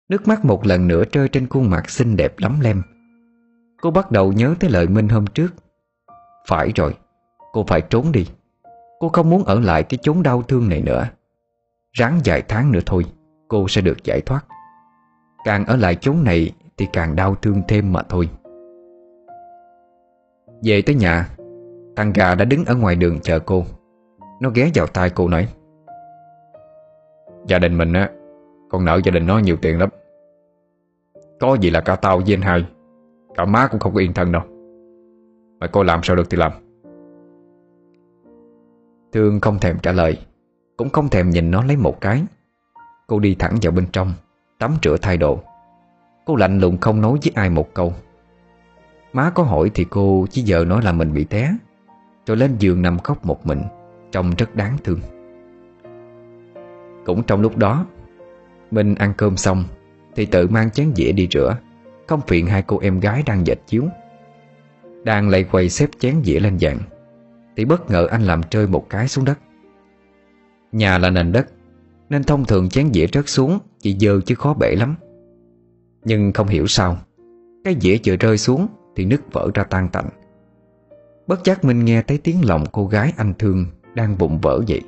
Nước 0.09 0.28
mắt 0.28 0.45
một 0.45 0.66
lần 0.66 0.88
nữa 0.88 1.03
rơi 1.11 1.30
trên 1.30 1.49
khuôn 1.49 1.70
mặt 1.70 1.89
xinh 1.89 2.16
đẹp 2.16 2.39
lắm 2.39 2.59
lem. 2.59 2.82
Cô 3.82 3.91
bắt 3.91 4.11
đầu 4.11 4.34
nhớ 4.34 4.55
tới 4.59 4.70
lời 4.70 4.88
Minh 4.88 5.09
hôm 5.09 5.28
trước. 5.28 5.53
Phải 6.47 6.72
rồi, 6.76 6.97
Cô 7.53 7.66
phải 7.68 7.82
trốn 7.82 8.11
đi. 8.11 8.28
Cô 8.99 9.09
không 9.09 9.30
muốn 9.30 9.43
ở 9.43 9.59
lại 9.59 9.84
cái 9.84 9.97
chốn 10.01 10.24
đau 10.24 10.43
thương 10.43 10.70
này 10.70 10.82
nữa. 10.82 11.07
Ráng 11.91 12.20
vài 12.26 12.41
tháng 12.41 12.72
nữa 12.72 12.82
thôi, 12.86 13.05
Cô 13.47 13.68
sẽ 13.68 13.82
được 13.82 14.03
giải 14.03 14.22
thoát. 14.22 14.45
Càng 15.45 15.66
ở 15.66 15.76
lại 15.76 15.95
chốn 15.95 16.24
này 16.24 16.51
Thì 16.78 16.88
càng 16.93 17.16
đau 17.16 17.36
thương 17.36 17.61
thêm 17.68 17.93
mà 17.93 18.01
thôi. 18.09 18.30
Về 20.64 20.82
tới 20.82 20.95
nhà 20.95 21.30
Thằng 21.95 22.13
gà 22.13 22.35
đã 22.35 22.45
đứng 22.45 22.65
ở 22.65 22.75
ngoài 22.75 22.95
đường 22.95 23.19
chờ 23.19 23.39
cô. 23.39 23.63
Nó 24.41 24.49
ghé 24.49 24.71
vào 24.75 24.87
tai 24.87 25.09
cô 25.09 25.27
nói, 25.27 25.47
Gia 27.47 27.59
đình 27.59 27.77
mình 27.77 27.93
á, 27.93 28.09
Con 28.69 28.85
nợ 28.85 28.99
gia 29.03 29.11
đình 29.11 29.27
nó 29.27 29.39
nhiều 29.39 29.57
tiền 29.61 29.79
lắm. 29.79 29.89
Có 31.39 31.57
gì 31.61 31.69
là 31.69 31.81
cả 31.81 31.95
tao 31.95 32.19
với 32.19 32.33
anh 32.33 32.41
hai, 32.41 32.65
Cả 33.35 33.45
má 33.45 33.67
cũng 33.67 33.79
không 33.79 33.93
có 33.93 33.99
yên 33.99 34.13
thân 34.13 34.31
đâu. 34.31 34.41
Mà 35.59 35.67
cô 35.67 35.83
làm 35.83 36.03
sao 36.03 36.15
được 36.15 36.29
thì 36.29 36.37
làm. 36.37 36.51
Thương 39.13 39.39
không 39.39 39.59
thèm 39.59 39.79
trả 39.79 39.91
lời, 39.91 40.17
Cũng 40.77 40.89
không 40.89 41.09
thèm 41.09 41.29
nhìn 41.29 41.51
nó 41.51 41.63
lấy 41.63 41.77
một 41.77 42.01
cái. 42.01 42.23
Cô 43.07 43.19
đi 43.19 43.35
thẳng 43.35 43.55
vào 43.61 43.71
bên 43.71 43.85
trong, 43.91 44.13
Tắm 44.59 44.75
rửa 44.83 44.97
thay 45.01 45.17
đồ. 45.17 45.39
Cô 46.25 46.35
lạnh 46.35 46.59
lùng 46.59 46.77
không 46.77 47.01
nói 47.01 47.11
với 47.11 47.31
ai 47.35 47.49
một 47.49 47.73
câu. 47.73 47.93
Má 49.13 49.31
có 49.35 49.43
hỏi 49.43 49.71
thì 49.73 49.85
cô 49.89 50.25
chỉ 50.29 50.41
giờ 50.41 50.65
nói 50.65 50.81
là 50.81 50.91
mình 50.91 51.13
bị 51.13 51.23
té. 51.23 51.51
Rồi 52.26 52.38
lên 52.38 52.55
giường 52.59 52.82
nằm 52.82 52.99
khóc 52.99 53.26
một 53.26 53.45
mình, 53.45 53.61
Trông 54.11 54.32
rất 54.38 54.55
đáng 54.55 54.78
thương. 54.84 54.99
Cũng 57.05 57.24
trong 57.24 57.41
lúc 57.41 57.57
đó, 57.57 57.86
Minh 58.71 58.95
ăn 58.95 59.13
cơm 59.17 59.38
xong, 59.38 59.63
Thì 60.15 60.26
tự 60.26 60.47
mang 60.47 60.71
chén 60.71 60.91
dĩa 60.95 61.11
đi 61.11 61.28
rửa. 61.32 61.57
Không 62.07 62.21
phiền 62.28 62.47
hai 62.47 62.61
cô 62.61 62.80
em 62.80 62.99
gái 62.99 63.24
đang 63.26 63.47
dệt 63.47 63.57
chiếu. 63.67 63.84
Đang 65.03 65.30
lầy 65.30 65.43
quầy 65.43 65.69
xếp 65.69 65.89
chén 65.99 66.15
dĩa 66.24 66.39
lên 66.39 66.59
dạng 66.59 66.80
Thì 67.55 67.65
bất 67.65 67.91
ngờ 67.91 68.07
anh 68.11 68.21
làm 68.21 68.41
rơi 68.51 68.67
một 68.67 68.89
cái 68.89 69.07
xuống 69.07 69.26
đất. 69.26 69.39
Nhà 70.71 70.97
là 70.97 71.09
nền 71.09 71.32
đất, 71.32 71.47
Nên 72.09 72.24
thông 72.24 72.45
thường 72.45 72.69
chén 72.69 72.93
dĩa 72.93 73.07
rớt 73.13 73.30
xuống 73.30 73.59
Chỉ 73.80 73.97
dơ 73.99 74.21
chứ 74.26 74.36
khó 74.36 74.53
bể 74.53 74.76
lắm. 74.76 74.95
Nhưng 76.05 76.34
không 76.34 76.47
hiểu 76.47 76.67
sao, 76.67 76.97
Cái 77.63 77.76
dĩa 77.82 77.97
vừa 78.05 78.15
rơi 78.15 78.38
xuống 78.38 78.67
Thì 78.95 79.05
nứt 79.05 79.21
vỡ 79.32 79.49
ra 79.53 79.63
tan 79.63 79.89
tành. 79.89 80.09
Bất 81.28 81.43
giác 81.43 81.63
mình 81.63 81.86
nghe 81.86 82.01
thấy 82.01 82.17
tiếng 82.17 82.45
lòng 82.45 82.63
cô 82.71 82.88
gái 82.88 83.13
anh 83.17 83.34
thương 83.39 83.65
Đang 83.95 84.17
bụng 84.17 84.39
vỡ 84.41 84.61
vậy. 84.67 84.82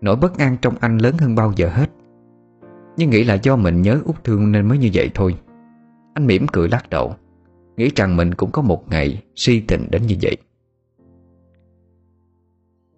Nỗi 0.00 0.16
bất 0.16 0.38
an 0.38 0.56
trong 0.62 0.74
anh 0.80 0.98
lớn 0.98 1.14
hơn 1.18 1.34
bao 1.34 1.52
giờ 1.56 1.68
hết. 1.68 1.90
Nhưng 2.96 3.10
nghĩ 3.10 3.24
là 3.24 3.34
do 3.34 3.56
mình 3.56 3.82
nhớ 3.82 4.00
út 4.04 4.24
thương 4.24 4.52
Nên 4.52 4.68
mới 4.68 4.78
như 4.78 4.90
vậy 4.94 5.10
thôi. 5.14 5.36
Anh 6.14 6.26
mỉm 6.26 6.46
cười 6.52 6.68
lắc 6.68 6.90
đầu, 6.90 7.14
Nghĩ 7.76 7.90
rằng 7.96 8.16
mình 8.16 8.34
cũng 8.34 8.50
có 8.50 8.62
một 8.62 8.88
ngày 8.88 9.22
Si 9.36 9.60
tình 9.60 9.86
đến 9.90 10.06
như 10.06 10.16
vậy. 10.22 10.36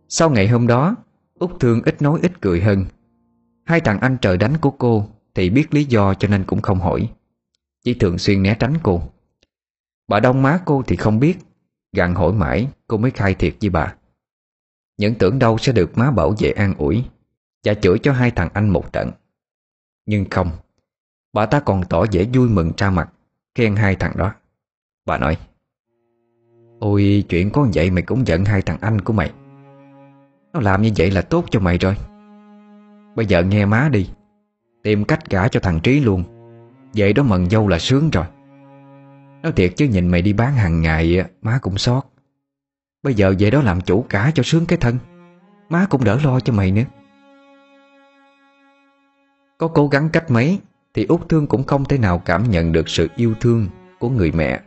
Sau 0.09 0.31
ngày 0.31 0.49
hôm 0.49 0.67
đó, 0.67 0.97
Út 1.39 1.51
thương 1.61 1.83
ít 1.83 2.03
nói 2.03 2.19
ít 2.23 2.41
cười 2.41 2.61
hơn. 2.61 2.85
Hai 3.65 3.81
thằng 3.81 4.01
anh 4.01 4.17
trời 4.21 4.37
đánh 4.37 4.57
của 4.61 4.71
cô 4.71 5.07
Thì 5.35 5.51
biết 5.51 5.75
lý 5.75 5.85
do 5.85 6.15
cho 6.15 6.29
nên 6.29 6.45
cũng 6.45 6.63
không 6.63 6.79
hỏi. 6.79 7.09
Chỉ 7.85 7.95
thường 7.95 8.19
xuyên 8.19 8.43
né 8.43 8.57
tránh 8.61 8.75
cô. 8.83 9.03
Bà 10.09 10.21
đông 10.21 10.43
má 10.43 10.61
cô 10.65 10.83
thì 10.87 10.97
không 10.97 11.21
biết 11.21 11.39
Gặn 11.95 12.15
hỏi 12.15 12.33
mãi, 12.33 12.69
cô 12.87 12.97
mới 12.97 13.11
khai 13.11 13.35
thiệt 13.35 13.55
với 13.61 13.71
bà. 13.71 13.95
Những 14.99 15.15
tưởng 15.15 15.39
đâu 15.39 15.59
sẽ 15.59 15.73
được 15.73 15.99
má 15.99 16.11
bảo 16.11 16.35
vệ 16.39 16.51
an 16.51 16.75
ủi 16.79 17.05
Và 17.65 17.75
chửi 17.75 17.99
cho 18.03 18.13
hai 18.13 18.31
thằng 18.31 18.49
anh 18.55 18.69
một 18.69 18.93
trận. 18.93 19.11
Nhưng 20.07 20.25
không, 20.31 20.51
Bà 21.33 21.47
ta 21.47 21.61
còn 21.61 21.83
tỏ 21.85 22.05
vẻ 22.13 22.25
vui 22.35 22.49
mừng 22.49 22.73
ra 22.77 22.91
mặt, 22.91 23.11
Khen 23.55 23.77
hai 23.77 23.97
thằng 23.97 24.13
đó. 24.17 24.35
Bà 25.07 25.19
nói, 25.19 25.37
Ôi, 26.81 27.25
chuyện 27.29 27.51
có 27.51 27.69
vậy 27.75 27.91
mày 27.91 28.03
cũng 28.03 28.27
giận 28.27 28.45
hai 28.45 28.63
thằng 28.63 28.79
anh 28.81 29.01
của 29.01 29.13
mày. 29.13 29.33
Nó 30.53 30.61
làm 30.61 30.83
như 30.83 30.91
vậy 30.97 31.11
là 31.11 31.23
tốt 31.23 31.45
cho 31.51 31.61
mày 31.61 31.79
rồi. 31.79 31.97
Bây 33.17 33.27
giờ 33.27 33.43
nghe 33.43 33.67
má 33.67 33.89
đi, 33.93 34.11
Tìm 34.83 35.05
cách 35.05 35.31
gả 35.31 35.49
cho 35.49 35.61
thằng 35.61 35.81
Trí 35.81 36.01
luôn. 36.01 36.25
Vậy 36.95 37.13
đó 37.13 37.23
mần 37.23 37.51
dâu 37.51 37.69
là 37.69 37.79
sướng 37.79 38.11
rồi. 38.11 38.25
Nói 39.45 39.53
thiệt 39.53 39.73
chứ 39.77 39.87
nhìn 39.89 40.09
mày 40.09 40.23
đi 40.23 40.33
bán 40.33 40.55
hàng 40.55 40.81
ngày 40.81 41.25
Má 41.43 41.59
cũng 41.63 41.79
xót. 41.79 42.03
Bây 43.03 43.15
giờ 43.15 43.35
về 43.39 43.51
đó 43.51 43.63
làm 43.63 43.81
chủ 43.81 44.05
cả 44.09 44.33
cho 44.35 44.43
sướng 44.43 44.67
cái 44.67 44.79
thân. 44.79 44.99
Má 45.69 45.87
cũng 45.91 46.05
đỡ 46.05 46.19
lo 46.25 46.41
cho 46.41 46.53
mày 46.53 46.71
nữa. 46.73 46.83
Có 49.59 49.69
cố 49.69 49.89
gắng 49.89 50.09
cách 50.09 50.31
mấy 50.31 50.61
Thì 50.95 51.05
út 51.05 51.29
Thương 51.29 51.47
cũng 51.47 51.65
không 51.65 51.85
thể 51.85 51.99
nào 51.99 52.19
cảm 52.19 52.51
nhận 52.51 52.73
được 52.73 52.89
sự 52.89 53.09
yêu 53.17 53.35
thương 53.41 53.69
Của 53.99 54.09
người 54.09 54.33
mẹ 54.33 54.61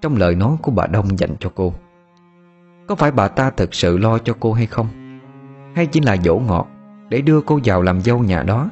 Trong 0.00 0.16
lời 0.16 0.34
nói 0.34 0.56
của 0.62 0.70
bà 0.70 0.86
Đông 0.86 1.18
dành 1.18 1.36
cho 1.40 1.50
cô. 1.54 1.74
Có 2.88 2.94
phải 2.94 3.10
bà 3.10 3.28
ta 3.28 3.50
thực 3.50 3.74
sự 3.74 3.98
lo 3.98 4.18
cho 4.18 4.36
cô 4.40 4.52
hay 4.52 4.66
không? 4.66 4.88
Hay 5.74 5.86
chỉ 5.86 6.00
là 6.00 6.16
dỗ 6.16 6.38
ngọt 6.38 6.68
Để 7.08 7.20
đưa 7.20 7.40
cô 7.40 7.60
vào 7.64 7.82
làm 7.82 8.00
dâu 8.00 8.18
nhà 8.18 8.42
đó, 8.42 8.70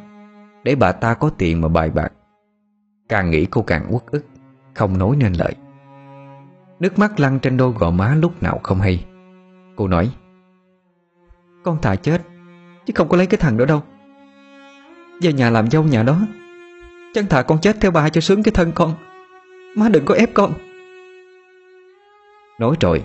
Để 0.65 0.75
bà 0.75 0.93
ta 0.93 1.15
có 1.15 1.31
tiền 1.39 1.61
mà 1.61 1.69
bài 1.69 1.91
bạc? 1.91 2.13
Càng 3.09 3.31
nghĩ 3.31 3.47
cô 3.47 3.63
càng 3.63 3.87
uất 3.91 4.03
ức. 4.07 4.27
Không 4.75 4.99
nói 4.99 5.17
nên 5.17 5.33
lời. 5.33 5.55
Nước 6.81 6.99
mắt 6.99 7.21
lăn 7.21 7.39
trên 7.39 7.57
đôi 7.57 7.73
gò 7.73 7.91
má 7.91 8.15
lúc 8.15 8.43
nào 8.43 8.61
không 8.63 8.81
hay. 8.81 9.05
Cô 9.77 9.89
nói, 9.89 10.11
Con 11.65 11.81
thà 11.83 11.97
chết, 11.97 12.23
Chứ 12.87 12.93
không 12.97 13.09
có 13.09 13.17
lấy 13.17 13.27
cái 13.27 13.39
thằng 13.39 13.57
đó 13.57 13.65
đâu. 13.65 13.83
Về 15.23 15.33
nhà 15.33 15.51
làm 15.51 15.71
dâu 15.71 15.83
nhà 15.85 16.03
đó 16.03 16.21
Chân 17.15 17.27
thà 17.27 17.43
con 17.43 17.59
chết 17.61 17.77
theo 17.81 17.91
bà 17.91 18.09
cho 18.09 18.21
sướng 18.21 18.43
cái 18.43 18.53
thân 18.53 18.73
con, 18.75 18.95
Má 19.77 19.89
đừng 19.89 20.05
có 20.05 20.15
ép 20.15 20.35
con. 20.35 20.53
Nói 22.61 22.77
rồi, 22.81 23.05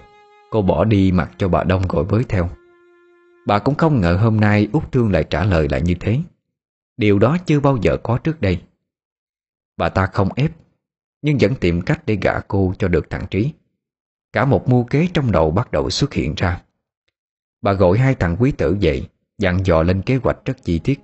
Cô 0.50 0.62
bỏ 0.62 0.84
đi 0.84 1.12
mặc 1.12 1.32
cho 1.38 1.50
bà 1.50 1.64
Đông 1.64 1.82
gọi 1.90 2.04
với 2.04 2.24
theo. 2.24 2.50
Bà 3.48 3.60
cũng 3.60 3.76
không 3.76 4.02
ngờ 4.02 4.18
hôm 4.22 4.40
nay 4.40 4.68
Út 4.72 4.92
Thương 4.92 5.12
lại 5.12 5.24
trả 5.24 5.44
lời 5.44 5.68
lại 5.72 5.82
như 5.82 5.96
thế. 6.00 6.20
Điều 6.98 7.20
đó 7.20 7.38
chưa 7.46 7.60
bao 7.60 7.78
giờ 7.82 7.98
có 8.04 8.18
trước 8.18 8.42
đây. 8.42 8.62
Bà 9.78 9.90
ta 9.90 10.06
không 10.06 10.30
ép 10.36 10.52
nhưng 11.22 11.38
vẫn 11.42 11.56
tìm 11.56 11.82
cách 11.82 12.02
để 12.06 12.18
gả 12.22 12.40
cô 12.48 12.74
cho 12.80 12.88
được 12.88 13.10
thằng 13.10 13.26
Trí. 13.30 13.54
Cả 14.34 14.46
một 14.46 14.70
mưu 14.70 14.84
kế 14.84 15.08
trong 15.14 15.32
đầu 15.32 15.52
bắt 15.52 15.72
đầu 15.72 15.90
xuất 15.90 16.14
hiện 16.14 16.34
ra. 16.38 16.62
Bà 17.62 17.74
gọi 17.74 17.98
hai 17.98 18.16
thằng 18.16 18.36
quý 18.40 18.52
tử 18.52 18.78
dậy 18.80 19.08
Dặn 19.38 19.66
dò 19.66 19.84
lên 19.84 20.02
kế 20.02 20.16
hoạch 20.24 20.46
rất 20.46 20.64
chi 20.64 20.80
tiết. 20.80 21.00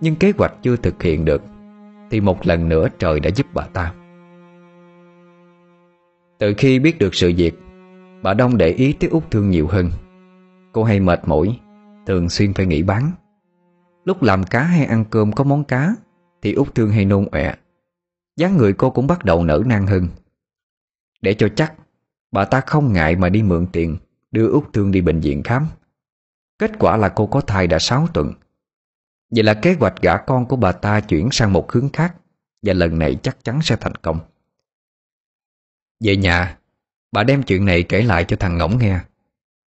Nhưng 0.00 0.16
kế 0.16 0.32
hoạch 0.38 0.54
chưa 0.62 0.76
thực 0.76 1.02
hiện 1.02 1.24
được, 1.24 1.42
Thì 2.10 2.20
một 2.20 2.46
lần 2.46 2.68
nữa 2.68 2.88
trời 2.98 3.20
đã 3.20 3.30
giúp 3.30 3.46
bà 3.54 3.62
ta. 3.62 3.94
Từ 6.38 6.54
khi 6.58 6.78
biết 6.78 6.98
được 6.98 7.14
sự 7.14 7.32
việc, 7.36 7.54
Bà 8.22 8.34
Đông 8.34 8.58
để 8.58 8.68
ý 8.68 8.92
tới 8.92 9.10
Út 9.10 9.30
Thương 9.30 9.50
nhiều 9.50 9.66
hơn. 9.66 9.90
Cô 10.72 10.84
hay 10.84 11.00
mệt 11.00 11.20
mỏi, 11.26 11.60
Thường 12.06 12.28
xuyên 12.28 12.54
phải 12.54 12.66
nghỉ 12.66 12.82
bán. 12.82 13.10
Lúc 14.04 14.22
làm 14.22 14.44
cá 14.44 14.62
hay 14.62 14.84
ăn 14.84 15.04
cơm 15.10 15.32
có 15.32 15.44
món 15.44 15.64
cá, 15.64 15.94
Thì 16.42 16.52
Út 16.52 16.74
Thương 16.74 16.90
hay 16.90 17.04
nôn 17.04 17.26
ọe 17.32 17.54
dáng 18.40 18.56
người 18.56 18.72
cô 18.72 18.90
cũng 18.90 19.06
bắt 19.06 19.24
đầu 19.24 19.44
nở 19.44 19.62
nang 19.66 19.86
hơn. 19.86 20.08
Để 21.20 21.34
cho 21.34 21.48
chắc, 21.56 21.74
Bà 22.32 22.44
ta 22.44 22.60
không 22.60 22.92
ngại 22.92 23.16
mà 23.16 23.28
đi 23.28 23.42
mượn 23.42 23.66
tiền, 23.72 23.98
Đưa 24.30 24.48
Út 24.48 24.72
Thương 24.72 24.90
đi 24.90 25.00
bệnh 25.00 25.20
viện 25.20 25.42
khám. 25.42 25.66
Kết 26.58 26.70
quả 26.78 26.96
là 26.96 27.08
cô 27.08 27.26
có 27.26 27.40
thai 27.40 27.66
đã 27.66 27.78
6 27.78 28.06
tuần. 28.14 28.32
Vậy 29.30 29.44
là 29.44 29.54
kế 29.54 29.76
hoạch 29.80 30.02
gả 30.02 30.16
con 30.16 30.46
của 30.46 30.56
bà 30.56 30.72
ta 30.72 31.00
chuyển 31.00 31.28
sang 31.32 31.52
một 31.52 31.72
hướng 31.72 31.88
khác, 31.88 32.14
Và 32.62 32.72
lần 32.72 32.98
này 32.98 33.16
chắc 33.22 33.44
chắn 33.44 33.60
sẽ 33.62 33.76
thành 33.76 33.94
công. 33.94 34.20
Về 36.04 36.16
nhà, 36.16 36.58
Bà 37.12 37.22
đem 37.22 37.42
chuyện 37.42 37.64
này 37.64 37.82
kể 37.82 38.02
lại 38.02 38.24
cho 38.28 38.36
thằng 38.36 38.58
Ngỗng 38.58 38.78
nghe, 38.78 39.00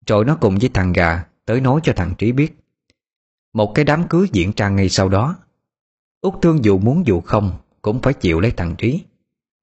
Rồi 0.08 0.26
nó 0.26 0.38
cùng 0.42 0.58
với 0.58 0.70
thằng 0.74 0.94
gà 0.94 1.26
Tới 1.46 1.62
nói 1.62 1.80
cho 1.84 1.94
thằng 1.96 2.14
Trí 2.18 2.32
biết. 2.32 2.54
Một 3.54 3.72
cái 3.76 3.86
đám 3.86 4.08
cưới 4.08 4.28
diễn 4.32 4.52
ra 4.58 4.70
ngay 4.70 4.90
sau 4.90 5.10
đó. 5.10 5.36
Út 6.22 6.34
Thương 6.42 6.64
dù 6.66 6.80
muốn 6.80 7.08
dù 7.08 7.22
không 7.22 7.60
cũng 7.82 8.02
phải 8.02 8.14
chịu 8.14 8.40
lấy 8.40 8.52
thằng 8.52 8.76
Trí. 8.78 9.04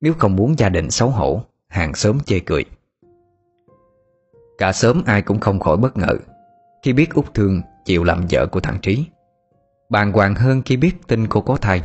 Nếu 0.00 0.14
không 0.18 0.36
muốn 0.36 0.58
gia 0.58 0.68
đình 0.68 0.90
xấu 0.90 1.10
hổ, 1.10 1.42
Hàng 1.68 1.94
xóm 1.94 2.18
chê 2.20 2.40
cười. 2.40 2.64
Cả 4.58 4.72
sớm 4.72 5.02
ai 5.06 5.22
cũng 5.22 5.40
không 5.40 5.60
khỏi 5.60 5.76
bất 5.76 5.96
ngờ 5.96 6.16
Khi 6.82 6.92
biết 6.92 7.14
Út 7.14 7.34
Thương 7.34 7.62
chịu 7.84 8.04
làm 8.04 8.26
vợ 8.30 8.46
của 8.46 8.60
thằng 8.60 8.78
Trí. 8.82 9.04
Bàng 9.88 10.12
hoàng 10.12 10.34
hơn 10.34 10.62
khi 10.64 10.76
biết 10.76 11.06
tin 11.06 11.26
cô 11.26 11.40
có 11.40 11.56
thai. 11.56 11.82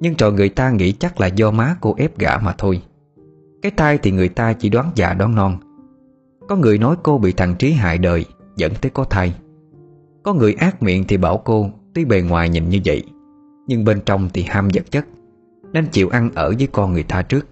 Nhưng 0.00 0.14
rồi 0.18 0.32
người 0.32 0.48
ta 0.48 0.70
nghĩ 0.70 0.92
chắc 0.92 1.20
là 1.20 1.26
do 1.26 1.50
má 1.50 1.76
cô 1.80 1.94
ép 1.98 2.18
gả 2.18 2.38
mà 2.38 2.54
thôi. 2.58 2.82
Cái 3.62 3.72
thai 3.76 3.98
thì 3.98 4.10
người 4.10 4.28
ta 4.28 4.52
chỉ 4.52 4.68
đoán 4.68 4.90
già 4.94 5.14
đoán 5.14 5.34
non. 5.34 5.58
Có 6.48 6.56
người 6.56 6.78
nói 6.78 6.96
cô 7.02 7.18
bị 7.18 7.32
thằng 7.32 7.54
Trí 7.58 7.72
hại 7.72 7.98
đời, 7.98 8.24
Dẫn 8.56 8.72
tới 8.74 8.90
có 8.90 9.04
thai. 9.04 9.34
Có 10.22 10.34
người 10.34 10.54
ác 10.54 10.82
miệng 10.82 11.04
thì 11.08 11.16
bảo 11.16 11.38
cô 11.38 11.70
Tuy 11.94 12.04
bề 12.04 12.20
ngoài 12.20 12.48
nhìn 12.48 12.68
như 12.68 12.80
vậy, 12.84 13.04
Nhưng 13.66 13.84
bên 13.84 14.00
trong 14.06 14.28
thì 14.34 14.42
ham 14.42 14.68
vật 14.74 14.90
chất. 14.90 15.06
Nên 15.72 15.86
chịu 15.86 16.08
ăn 16.08 16.30
ở 16.34 16.54
với 16.58 16.68
con 16.72 16.92
người 16.92 17.02
ta 17.02 17.22
trước. 17.22 17.46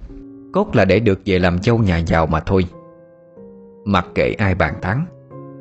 Cốt 0.52 0.76
là 0.76 0.84
để 0.84 1.00
được 1.00 1.20
về 1.24 1.38
làm 1.38 1.62
dâu 1.62 1.78
nhà 1.78 1.98
giàu 1.98 2.26
mà 2.26 2.40
thôi. 2.40 2.66
Mặc 3.84 4.06
kệ 4.14 4.32
ai 4.38 4.54
bàn 4.54 4.74
tán 4.82 5.06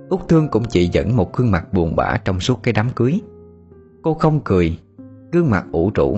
Út 0.09 0.19
Thương 0.27 0.47
cũng 0.47 0.63
chỉ 0.69 0.89
dẫn 0.91 1.15
một 1.15 1.37
gương 1.37 1.51
mặt 1.51 1.73
buồn 1.73 1.95
bã 1.95 2.17
trong 2.25 2.39
suốt 2.39 2.63
cái 2.63 2.73
đám 2.73 2.89
cưới. 2.95 3.19
Cô 4.01 4.13
không 4.13 4.39
cười, 4.43 4.77
Gương 5.31 5.49
mặt 5.49 5.65
ủ 5.71 5.91
rũ, 5.95 6.17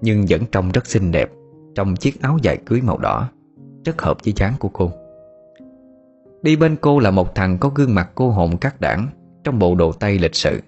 Nhưng 0.00 0.24
vẫn 0.28 0.42
trông 0.52 0.70
rất 0.72 0.86
xinh 0.86 1.10
đẹp 1.10 1.30
Trong 1.74 1.96
chiếc 1.96 2.22
áo 2.22 2.38
dài 2.42 2.58
cưới 2.66 2.80
màu 2.80 2.98
đỏ, 2.98 3.28
Rất 3.84 4.02
hợp 4.02 4.16
với 4.24 4.34
dáng 4.36 4.54
của 4.58 4.68
cô. 4.68 4.92
Đi 6.42 6.56
bên 6.56 6.76
cô 6.80 6.98
là 6.98 7.10
một 7.10 7.34
thằng 7.34 7.58
có 7.58 7.68
gương 7.74 7.94
mặt 7.94 8.10
cô 8.14 8.30
hồn 8.30 8.56
cắt 8.56 8.80
đảng 8.80 9.08
Trong 9.44 9.58
bộ 9.58 9.74
đồ 9.74 9.92
tây 9.92 10.18
lịch 10.18 10.34
sự. 10.34 10.60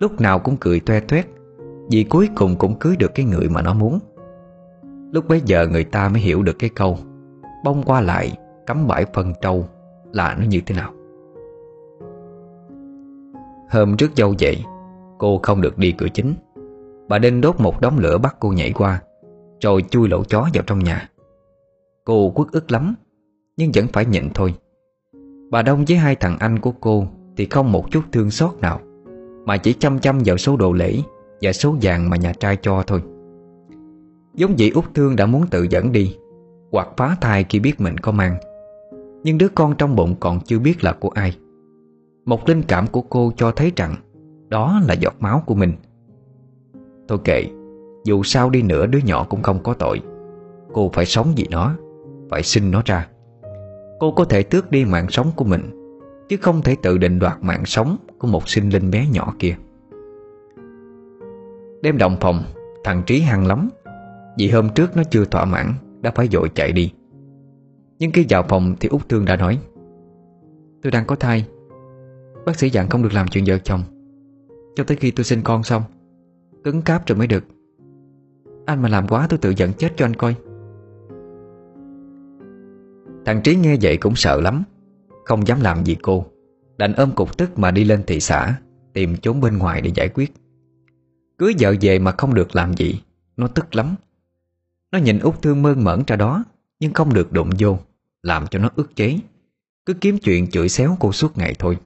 Lúc 0.00 0.20
nào 0.20 0.38
cũng 0.38 0.56
cười 0.60 0.80
toe 0.80 1.00
toét, 1.00 1.26
Vì 1.90 2.04
cuối 2.04 2.28
cùng 2.34 2.56
cũng 2.56 2.78
cưới 2.78 2.96
được 2.96 3.14
cái 3.14 3.26
người 3.26 3.48
mà 3.48 3.62
nó 3.62 3.74
muốn. 3.74 3.98
Lúc 5.12 5.28
bấy 5.28 5.42
giờ 5.44 5.66
người 5.66 5.84
ta 5.84 6.08
mới 6.08 6.20
hiểu 6.20 6.42
được 6.42 6.58
cái 6.58 6.70
câu, 6.70 6.98
Bông 7.64 7.82
qua 7.82 8.00
lại, 8.00 8.36
Cắm 8.66 8.86
bãi 8.86 9.06
phân 9.14 9.32
trâu 9.40 9.66
Là 10.12 10.36
nó 10.38 10.44
như 10.44 10.60
thế 10.66 10.74
nào. 10.74 10.92
Hôm 13.70 13.96
trước 13.96 14.10
dâu 14.16 14.34
dậy, 14.38 14.64
Cô 15.18 15.40
không 15.42 15.60
được 15.60 15.78
đi 15.78 15.92
cửa 15.92 16.06
chính. 16.14 16.34
Bà 17.08 17.18
Đinh 17.18 17.40
đốt 17.40 17.60
một 17.60 17.80
đống 17.80 17.98
lửa 17.98 18.18
bắt 18.18 18.36
cô 18.40 18.48
nhảy 18.48 18.72
qua, 18.72 19.00
Rồi 19.60 19.84
chui 19.90 20.08
lỗ 20.08 20.24
chó 20.24 20.48
vào 20.54 20.64
trong 20.66 20.78
nhà. 20.78 21.08
Cô 22.04 22.30
quất 22.30 22.48
ức 22.52 22.70
lắm, 22.70 22.94
Nhưng 23.56 23.70
vẫn 23.74 23.86
phải 23.92 24.04
nhịn 24.04 24.28
thôi. 24.34 24.54
Bà 25.50 25.62
Đông 25.62 25.84
với 25.88 25.96
hai 25.96 26.14
thằng 26.14 26.36
anh 26.38 26.58
của 26.58 26.72
cô 26.80 27.06
Thì 27.36 27.46
không 27.46 27.72
một 27.72 27.90
chút 27.90 28.02
thương 28.12 28.30
xót 28.30 28.54
nào, 28.60 28.80
Mà 29.44 29.56
chỉ 29.56 29.72
chăm 29.72 29.98
chăm 29.98 30.18
vào 30.24 30.36
số 30.36 30.56
đồ 30.56 30.72
lễ 30.72 30.98
Và 31.40 31.52
số 31.52 31.76
vàng 31.82 32.10
mà 32.10 32.16
nhà 32.16 32.32
trai 32.32 32.56
cho 32.62 32.82
thôi. 32.86 33.02
Giống 34.38 34.54
vậy 34.58 34.70
út 34.74 34.84
Thương 34.94 35.16
đã 35.16 35.26
muốn 35.26 35.46
tự 35.50 35.66
dẫn 35.70 35.92
đi, 35.92 36.16
Hoặc 36.72 36.88
phá 36.96 37.16
thai 37.20 37.44
khi 37.48 37.60
biết 37.60 37.80
mình 37.80 37.98
có 37.98 38.12
mang. 38.12 38.36
Nhưng 39.22 39.38
đứa 39.38 39.48
con 39.48 39.74
trong 39.78 39.96
bụng 39.96 40.14
còn 40.20 40.40
chưa 40.40 40.58
biết 40.58 40.84
là 40.84 40.92
của 40.92 41.08
ai. 41.08 41.36
Một 42.24 42.48
linh 42.48 42.62
cảm 42.62 42.86
của 42.86 43.02
cô 43.02 43.32
cho 43.36 43.50
thấy 43.50 43.72
rằng 43.76 43.94
Đó 44.48 44.80
là 44.88 44.94
giọt 44.94 45.14
máu 45.20 45.42
của 45.46 45.54
mình. 45.54 45.72
Thôi 47.08 47.18
kệ, 47.24 47.44
Dù 48.04 48.22
sao 48.22 48.50
đi 48.50 48.62
nữa 48.62 48.86
đứa 48.86 48.98
nhỏ 48.98 49.26
cũng 49.30 49.42
không 49.42 49.62
có 49.62 49.74
tội. 49.74 50.00
Cô 50.72 50.90
phải 50.92 51.04
sống 51.04 51.32
vì 51.36 51.46
nó, 51.50 51.74
Phải 52.30 52.42
sinh 52.42 52.70
nó 52.70 52.82
ra. 52.84 53.08
Cô 54.00 54.12
có 54.12 54.24
thể 54.24 54.42
tước 54.42 54.70
đi 54.70 54.84
mạng 54.84 55.06
sống 55.10 55.30
của 55.36 55.44
mình, 55.44 55.62
Chứ 56.28 56.36
không 56.36 56.62
thể 56.62 56.76
tự 56.82 56.98
định 56.98 57.18
đoạt 57.18 57.36
mạng 57.40 57.66
sống 57.66 57.96
Của 58.18 58.28
một 58.28 58.48
sinh 58.48 58.70
linh 58.70 58.90
bé 58.90 59.06
nhỏ 59.12 59.34
kia. 59.38 59.56
Đêm 61.82 61.98
đồng 61.98 62.16
phòng, 62.20 62.42
Thằng 62.84 63.02
Trí 63.06 63.20
hăng 63.20 63.46
lắm. 63.46 63.68
Vì 64.38 64.50
hôm 64.50 64.68
trước 64.74 64.96
nó 64.96 65.02
chưa 65.10 65.24
thỏa 65.24 65.44
mãn, 65.44 65.72
Đã 66.00 66.10
phải 66.10 66.28
dội 66.28 66.48
chạy 66.54 66.72
đi. 66.72 66.92
Nhưng 67.98 68.12
khi 68.12 68.26
vào 68.28 68.42
phòng 68.48 68.76
thì 68.80 68.88
Út 68.88 69.08
Thương 69.08 69.24
đã 69.24 69.36
nói, 69.36 69.58
Tôi 70.82 70.90
đang 70.90 71.06
có 71.06 71.16
thai. 71.16 71.46
Bác 72.46 72.56
sĩ 72.56 72.70
dặn 72.70 72.88
không 72.88 73.02
được 73.02 73.12
làm 73.12 73.28
chuyện 73.28 73.44
vợ 73.46 73.58
chồng. 73.58 73.82
Cho 74.76 74.84
tới 74.84 74.96
khi 74.96 75.10
tôi 75.10 75.24
sinh 75.24 75.42
con 75.42 75.62
xong, 75.62 75.82
Cứng 76.64 76.82
cáp 76.82 77.06
rồi 77.06 77.18
mới 77.18 77.26
được. 77.26 77.44
Anh 78.66 78.82
mà 78.82 78.88
làm 78.88 79.08
quá 79.08 79.26
tôi 79.30 79.38
tự 79.38 79.50
giận 79.56 79.72
chết 79.72 79.92
cho 79.96 80.04
anh 80.04 80.16
coi. 80.16 80.34
Thằng 83.24 83.40
Trí 83.44 83.56
nghe 83.56 83.76
vậy 83.82 83.96
cũng 83.96 84.14
sợ 84.14 84.40
lắm, 84.40 84.62
Không 85.24 85.46
dám 85.46 85.60
làm 85.60 85.84
gì 85.84 85.96
cô, 86.02 86.26
Đành 86.78 86.92
ôm 86.92 87.10
cục 87.14 87.36
tức 87.38 87.58
mà 87.58 87.70
đi 87.70 87.84
lên 87.84 88.02
thị 88.06 88.20
xã, 88.20 88.54
Tìm 88.92 89.16
chốn 89.16 89.40
bên 89.40 89.58
ngoài 89.58 89.80
để 89.80 89.90
giải 89.94 90.08
quyết. 90.08 90.32
Cưới 91.38 91.54
vợ 91.60 91.74
về 91.80 91.98
mà 91.98 92.12
không 92.12 92.34
được 92.34 92.56
làm 92.56 92.74
gì, 92.74 93.02
Nó 93.36 93.48
tức 93.48 93.74
lắm. 93.74 93.94
Nó 94.92 94.98
nhìn 94.98 95.18
út 95.18 95.42
thương 95.42 95.62
mơn 95.62 95.84
mởn 95.84 96.02
ra 96.06 96.16
đó, 96.16 96.44
Nhưng 96.80 96.92
không 96.92 97.14
được 97.14 97.32
đụng 97.32 97.50
vô, 97.58 97.78
Làm 98.22 98.46
cho 98.46 98.58
nó 98.58 98.70
ức 98.76 98.96
chế. 98.96 99.18
Cứ 99.86 99.94
kiếm 99.94 100.18
chuyện 100.18 100.50
chửi 100.50 100.68
xéo 100.68 100.96
cô 101.00 101.12
suốt 101.12 101.38
ngày 101.38 101.54
thôi. 101.58 101.78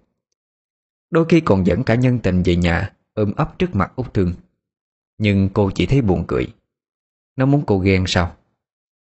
Đôi 1.11 1.24
khi 1.28 1.40
còn 1.40 1.66
dẫn 1.66 1.84
cả 1.84 1.94
nhân 1.94 2.18
tình 2.18 2.42
về 2.42 2.57
nhà, 2.57 2.92
Ôm 3.14 3.32
ấp 3.36 3.59
trước 3.59 3.74
mặt 3.74 3.92
út 3.96 4.14
thương 4.14 4.34
Nhưng 5.18 5.48
cô 5.53 5.70
chỉ 5.74 5.86
thấy 5.86 6.03
buồn 6.03 6.24
cười. 6.28 6.46
Nó 7.36 7.46
muốn 7.46 7.62
cô 7.66 7.78
ghen 7.78 8.05
sao? 8.07 8.36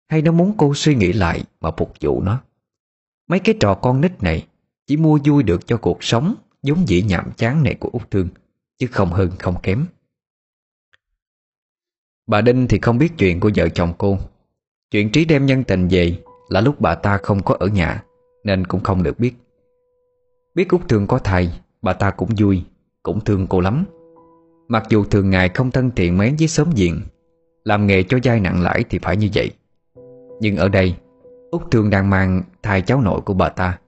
Hay 0.08 0.22
nó 0.22 0.32
muốn 0.32 0.54
cô 0.56 0.74
suy 0.74 0.94
nghĩ 0.94 1.12
lại 1.12 1.44
Mà 1.60 1.70
phục 1.76 1.92
vụ 2.00 2.22
nó? 2.22 2.40
Mấy 3.28 3.40
cái 3.40 3.54
trò 3.60 3.74
con 3.74 4.00
nít 4.00 4.22
này, 4.22 4.46
Chỉ 4.86 4.96
mua 4.96 5.18
vui 5.24 5.42
được 5.42 5.66
cho 5.66 5.76
cuộc 5.76 6.04
sống 6.04 6.34
Giống 6.62 6.88
dĩ 6.88 7.02
nhảm 7.02 7.32
chán 7.36 7.62
này 7.62 7.74
của 7.74 7.88
Út 7.92 8.10
Thương 8.10 8.28
Chứ 8.78 8.86
không 8.86 9.12
hơn 9.12 9.30
không 9.38 9.60
kém. 9.62 9.86
Bà 12.28 12.40
Đinh 12.40 12.68
thì 12.68 12.78
không 12.78 12.98
biết 12.98 13.12
chuyện 13.18 13.40
của 13.40 13.50
vợ 13.56 13.68
chồng 13.68 13.92
cô. 13.98 14.18
Chuyện 14.90 15.12
Trí 15.12 15.24
đem 15.24 15.46
nhân 15.46 15.64
tình 15.64 15.88
về 15.90 16.18
Là 16.48 16.60
lúc 16.60 16.80
bà 16.80 16.94
ta 16.94 17.18
không 17.18 17.42
có 17.42 17.56
ở 17.60 17.66
nhà, 17.66 18.02
Nên 18.44 18.66
cũng 18.66 18.80
không 18.80 19.02
được 19.02 19.18
biết. 19.18 19.32
Biết 20.54 20.68
Út 20.70 20.88
Thương 20.88 21.06
có 21.06 21.18
thai, 21.18 21.60
Bà 21.82 21.92
ta 21.92 22.10
cũng 22.10 22.28
vui, 22.38 22.62
Cũng 23.02 23.20
thương 23.20 23.46
cô 23.46 23.60
lắm. 23.60 23.84
Mặc 24.68 24.84
dù 24.88 25.04
thường 25.04 25.30
ngày 25.30 25.48
không 25.48 25.70
thân 25.70 25.90
thiện 25.96 26.18
mến 26.18 26.36
với 26.38 26.48
xóm 26.48 26.70
diện, 26.74 27.00
Làm 27.64 27.86
nghề 27.86 28.02
cho 28.02 28.18
dai 28.24 28.40
nặng 28.40 28.62
lãi 28.62 28.84
thì 28.90 28.98
phải 29.02 29.16
như 29.16 29.28
vậy. 29.34 29.50
Nhưng 30.40 30.56
ở 30.56 30.68
đây, 30.68 30.94
Út 31.50 31.62
Thương 31.70 31.90
đang 31.90 32.10
mang 32.10 32.42
thai 32.62 32.82
cháu 32.82 33.00
nội 33.00 33.20
của 33.20 33.34
bà 33.34 33.48
ta, 33.48 33.78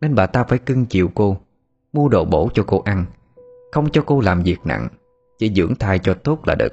Nên 0.00 0.14
bà 0.14 0.26
ta 0.26 0.44
phải 0.44 0.58
cưng 0.58 0.86
chiều 0.86 1.10
cô, 1.14 1.36
Mua 1.92 2.08
đồ 2.08 2.24
bổ 2.24 2.48
cho 2.54 2.64
cô 2.66 2.82
ăn, 2.84 3.04
Không 3.72 3.90
cho 3.90 4.02
cô 4.06 4.20
làm 4.20 4.42
việc 4.42 4.58
nặng, 4.64 4.88
Chỉ 5.38 5.52
dưỡng 5.54 5.74
thai 5.74 5.98
cho 5.98 6.14
tốt 6.14 6.46
là 6.46 6.54
được. 6.54 6.72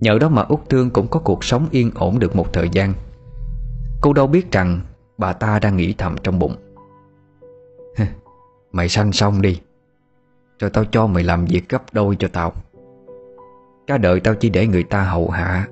Nhờ 0.00 0.18
đó 0.18 0.28
mà 0.28 0.42
Út 0.42 0.60
Thương 0.68 0.90
cũng 0.90 1.08
có 1.08 1.20
cuộc 1.20 1.44
sống 1.44 1.68
yên 1.70 1.90
ổn 1.94 2.18
được 2.18 2.36
một 2.36 2.52
thời 2.52 2.68
gian. 2.72 2.94
Cô 4.00 4.12
đâu 4.12 4.26
biết 4.26 4.52
rằng 4.52 4.80
Bà 5.18 5.32
ta 5.32 5.58
đang 5.58 5.76
nghĩ 5.76 5.94
thầm 5.98 6.16
trong 6.22 6.38
bụng. 6.38 6.56
Mày 8.72 8.88
sanh 8.88 9.12
xong 9.12 9.42
đi. 9.42 9.60
Rồi 10.58 10.70
tao 10.70 10.84
cho 10.84 11.06
mày 11.06 11.24
làm 11.24 11.44
việc 11.44 11.68
gấp 11.68 11.82
đôi 11.92 12.16
cho 12.18 12.28
tao. 12.28 12.52
Cả 13.86 13.98
đời 13.98 14.20
tao 14.20 14.34
chỉ 14.34 14.50
để 14.50 14.66
người 14.66 14.82
ta 14.82 15.02
hậu 15.02 15.30
hạ, 15.30 15.68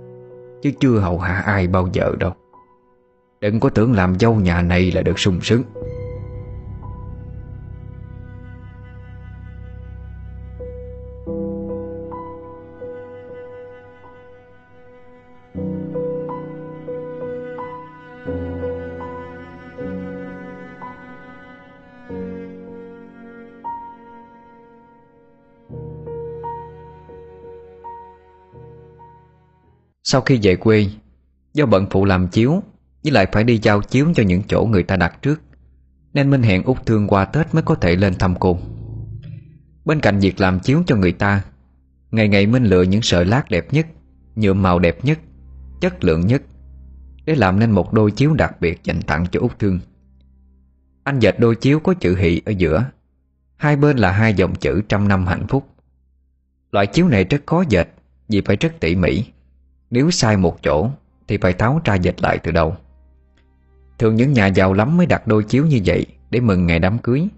Chứ 0.63 0.71
chưa 0.81 0.99
hầu 0.99 1.19
hạ 1.19 1.43
ai 1.47 1.67
bao 1.67 1.89
giờ 1.93 2.13
đâu. 2.19 2.33
Đừng 3.41 3.61
có 3.61 3.69
tưởng 3.69 3.93
làm 3.93 4.19
dâu 4.19 4.35
nhà 4.35 4.63
này 4.63 4.93
là 4.93 5.03
được 5.03 5.19
sung 5.19 5.41
sướng. 5.43 5.63
Sau 30.09 30.21
khi 30.21 30.39
về 30.43 30.57
quê, 30.57 30.87
Do 31.55 31.67
bận 31.67 31.87
phụ 31.91 32.05
làm 32.05 32.29
chiếu, 32.29 32.63
Với 33.03 33.13
lại 33.13 33.27
phải 33.33 33.45
đi 33.45 33.59
giao 33.63 33.83
chiếu 33.83 34.07
cho 34.15 34.23
những 34.23 34.43
chỗ 34.49 34.65
người 34.71 34.83
ta 34.83 34.97
đặt 34.97 35.23
trước, 35.23 35.43
Nên 36.15 36.31
Minh 36.31 36.43
hẹn 36.43 36.63
út 36.63 36.87
thương 36.87 37.07
qua 37.09 37.25
Tết 37.25 37.55
mới 37.55 37.63
có 37.63 37.75
thể 37.75 37.97
lên 37.97 38.15
thăm 38.15 38.35
cô. 38.41 38.59
Bên 39.85 40.01
cạnh 40.01 40.19
việc 40.19 40.41
làm 40.41 40.61
chiếu 40.61 40.83
cho 40.87 40.97
người 40.97 41.13
ta, 41.13 41.45
Ngày 42.11 42.29
ngày 42.29 42.47
Minh 42.47 42.65
lựa 42.65 42.83
những 42.83 43.03
sợi 43.03 43.25
lát 43.25 43.51
đẹp 43.51 43.73
nhất, 43.73 43.87
Nhuộm 44.37 44.63
màu 44.63 44.79
đẹp 44.79 45.05
nhất, 45.05 45.19
Chất 45.81 46.05
lượng 46.05 46.27
nhất, 46.27 46.43
Để 47.25 47.35
làm 47.35 47.59
nên 47.59 47.71
một 47.71 47.93
đôi 47.93 48.11
chiếu 48.11 48.35
đặc 48.35 48.61
biệt 48.61 48.85
dành 48.85 49.03
tặng 49.03 49.27
cho 49.33 49.41
út 49.41 49.59
thương. 49.59 49.81
Anh 51.05 51.19
dệt 51.19 51.35
đôi 51.39 51.57
chiếu 51.57 51.81
có 51.81 51.95
chữ 51.95 52.17
hỷ 52.17 52.43
ở 52.45 52.51
giữa, 52.51 52.85
Hai 53.57 53.77
bên 53.77 53.97
là 53.97 54.13
hai 54.13 54.35
dòng 54.35 54.55
chữ 54.55 54.83
trăm 54.89 55.09
năm 55.09 55.27
hạnh 55.27 55.47
phúc. 55.49 55.67
Loại 56.73 56.87
chiếu 56.87 57.09
này 57.09 57.25
rất 57.25 57.43
khó 57.47 57.65
dệt 57.69 57.89
Vì 58.29 58.41
phải 58.41 58.57
rất 58.57 58.81
tỉ 58.81 58.97
mỉ 58.97 59.25
nếu 59.91 60.11
sai 60.11 60.37
một 60.37 60.63
chỗ, 60.63 60.91
Thì 61.29 61.39
phải 61.39 61.53
tháo 61.53 61.81
ra 61.85 61.95
dệt 61.95 62.23
lại 62.23 62.39
từ 62.39 62.51
đầu. 62.53 62.77
Thường 63.99 64.15
những 64.15 64.33
nhà 64.33 64.47
giàu 64.47 64.73
lắm 64.73 64.97
mới 64.97 65.07
đặt 65.07 65.27
đôi 65.27 65.45
chiếu 65.45 65.67
như 65.67 65.81
vậy 65.85 66.07
Để 66.31 66.41
mừng 66.41 66.67
ngày 66.67 66.79
đám 66.79 66.99
cưới. 66.99 67.29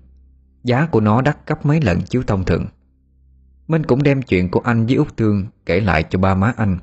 Giá 0.65 0.87
của 0.87 1.01
nó 1.01 1.23
đắt 1.23 1.47
gấp 1.47 1.67
mấy 1.67 1.81
lần 1.81 2.01
chiếu 2.01 2.23
thông 2.27 2.45
thường. 2.45 2.67
Minh 3.69 3.83
cũng 3.87 4.03
đem 4.03 4.23
chuyện 4.23 4.51
của 4.51 4.61
anh 4.65 4.87
với 4.87 4.95
Út 4.95 5.17
Thương 5.17 5.47
Kể 5.67 5.81
lại 5.81 6.05
cho 6.11 6.19
ba 6.19 6.35
má 6.35 6.53
anh. 6.57 6.79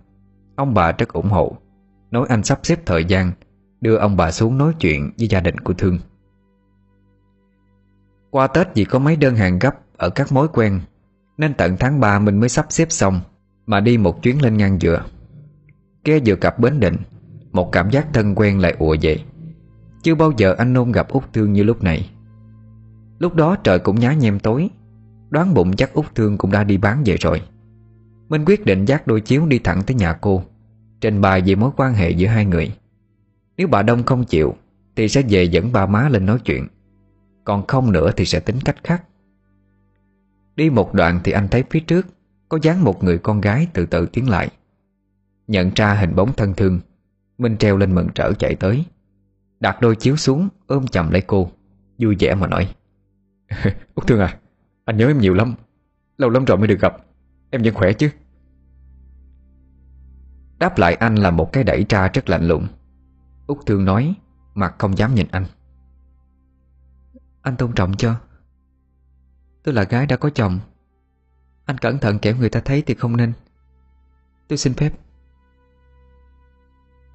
Ông 0.56 0.74
bà 0.74 0.92
rất 0.92 1.14
ủng 1.14 1.30
hộ. 1.30 1.58
Nói 2.12 2.26
anh 2.30 2.44
sắp 2.44 2.60
xếp 2.64 2.80
thời 2.86 3.06
gian, 3.06 3.32
Đưa 3.82 3.96
ông 3.96 4.18
bà 4.18 4.32
xuống 4.32 4.58
nói 4.58 4.74
chuyện 4.80 5.12
với 5.18 5.28
gia 5.28 5.40
đình 5.40 5.58
của 5.58 5.74
Thương. 5.74 6.00
Qua 8.30 8.48
Tết 8.48 8.68
vì 8.76 8.86
có 8.86 9.00
mấy 9.00 9.16
đơn 9.16 9.36
hàng 9.36 9.60
gấp 9.60 9.76
Ở 9.98 10.10
các 10.10 10.32
mối 10.32 10.48
quen, 10.54 10.82
Nên 11.38 11.54
tận 11.54 11.78
tháng 11.80 12.00
3 12.00 12.20
mình 12.20 12.40
mới 12.40 12.50
sắp 12.50 12.66
xếp 12.70 12.92
xong 12.92 13.22
Mà 13.66 13.80
đi 13.80 13.98
một 13.98 14.24
chuyến 14.24 14.42
lên 14.42 14.58
ngang 14.58 14.80
dừa. 14.80 15.04
Ghe 16.06 16.20
vừa 16.26 16.36
cặp 16.36 16.60
Bến 16.60 16.80
Định, 16.80 16.96
Một 17.52 17.72
cảm 17.72 17.90
giác 17.90 18.08
thân 18.14 18.36
quen 18.36 18.60
lại 18.60 18.76
ùa 18.80 18.96
về. 19.02 19.20
Chưa 20.04 20.16
bao 20.16 20.32
giờ 20.38 20.56
anh 20.58 20.74
nôn 20.74 20.92
gặp 20.92 21.10
Út 21.10 21.34
Thương 21.34 21.54
như 21.54 21.64
lúc 21.64 21.84
này. 21.84 22.10
Lúc 23.20 23.36
đó 23.36 23.56
trời 23.56 23.80
cũng 23.80 24.00
nhá 24.00 24.14
nhem 24.14 24.40
tối, 24.40 24.70
Đoán 25.30 25.54
bụng 25.54 25.76
chắc 25.76 25.94
Út 25.94 26.16
Thương 26.16 26.38
cũng 26.38 26.52
đã 26.52 26.64
đi 26.64 26.78
bán 26.78 27.04
về 27.06 27.18
rồi. 27.18 27.42
Minh 28.30 28.44
quyết 28.46 28.66
định 28.66 28.86
dắt 28.86 29.08
đôi 29.08 29.22
chiếu 29.22 29.46
đi 29.46 29.60
thẳng 29.60 29.84
tới 29.88 29.96
nhà 29.96 30.14
cô, 30.14 30.44
Trình 31.02 31.22
bày 31.22 31.42
về 31.46 31.56
mối 31.56 31.72
quan 31.78 31.94
hệ 31.94 32.10
giữa 32.10 32.28
hai 32.28 32.46
người. 32.46 32.76
Nếu 33.58 33.68
bà 33.68 33.82
Đông 33.82 34.04
không 34.04 34.24
chịu, 34.24 34.56
Thì 34.96 35.08
sẽ 35.08 35.22
về 35.30 35.44
dẫn 35.44 35.72
bà 35.72 35.86
má 35.86 36.10
lên 36.10 36.26
nói 36.26 36.40
chuyện. 36.46 36.68
Còn 37.44 37.68
không 37.68 37.92
nữa 37.92 38.12
thì 38.18 38.26
sẽ 38.26 38.40
tính 38.40 38.60
cách 38.66 38.84
khác. 38.84 39.04
Đi 40.56 40.70
một 40.70 40.94
đoạn 40.94 41.20
thì 41.24 41.32
anh 41.32 41.48
thấy 41.48 41.64
phía 41.70 41.80
trước 41.80 42.08
Có 42.50 42.60
dáng 42.62 42.84
một 42.84 43.04
người 43.04 43.18
con 43.18 43.42
gái 43.42 43.68
từ 43.74 43.86
từ 43.86 44.06
tiến 44.06 44.30
lại. 44.30 44.50
Nhận 45.48 45.72
ra 45.76 45.94
hình 45.94 46.16
bóng 46.16 46.34
thân 46.34 46.54
thương. 46.54 46.80
Minh 47.38 47.58
treo 47.58 47.78
lên 47.78 47.96
mừng 47.96 48.08
trở 48.16 48.34
chạy 48.34 48.56
tới. 48.56 48.86
Đặt 49.60 49.82
đôi 49.82 49.96
chiếu 49.96 50.16
xuống 50.16 50.50
ôm 50.68 50.88
chầm 50.88 51.12
lấy 51.12 51.22
cô. 51.22 51.52
Vui 51.98 52.16
vẻ 52.20 52.36
mà 52.36 52.48
nói. 52.48 52.76
Út 53.96 54.08
Thương 54.08 54.20
à 54.20 54.40
Anh 54.86 54.98
nhớ 54.98 55.08
em 55.08 55.20
nhiều 55.20 55.34
lắm. 55.34 55.54
Lâu 56.18 56.30
lắm 56.30 56.46
rồi 56.46 56.58
mới 56.58 56.68
được 56.68 56.80
gặp. 56.82 56.96
Em 57.50 57.62
vẫn 57.64 57.74
khỏe 57.74 57.94
chứ? 57.94 58.10
Đáp 60.60 60.78
lại 60.78 60.94
anh 60.94 61.16
là 61.16 61.32
một 61.32 61.54
cái 61.54 61.64
đẩy 61.64 61.84
tra 61.84 62.08
rất 62.08 62.30
lạnh 62.30 62.48
lùng. 62.48 62.68
Út 63.48 63.58
Thương 63.66 63.86
nói 63.86 64.16
Mặt 64.54 64.76
không 64.78 64.98
dám 64.98 65.16
nhìn 65.16 65.28
anh. 65.32 65.46
Anh 67.42 67.56
tôn 67.58 67.74
trọng 67.74 67.98
cho. 67.98 68.16
Tôi 69.64 69.74
là 69.74 69.84
gái 69.84 70.06
đã 70.06 70.16
có 70.16 70.30
chồng. 70.30 70.60
Anh 71.66 71.78
cẩn 71.78 72.00
thận 72.00 72.20
kẻo 72.20 72.36
người 72.36 72.50
ta 72.50 72.60
thấy 72.60 72.84
thì 72.86 72.94
không 72.94 73.18
nên. 73.18 73.34
Tôi 74.48 74.58
xin 74.58 74.74
phép 74.74 74.92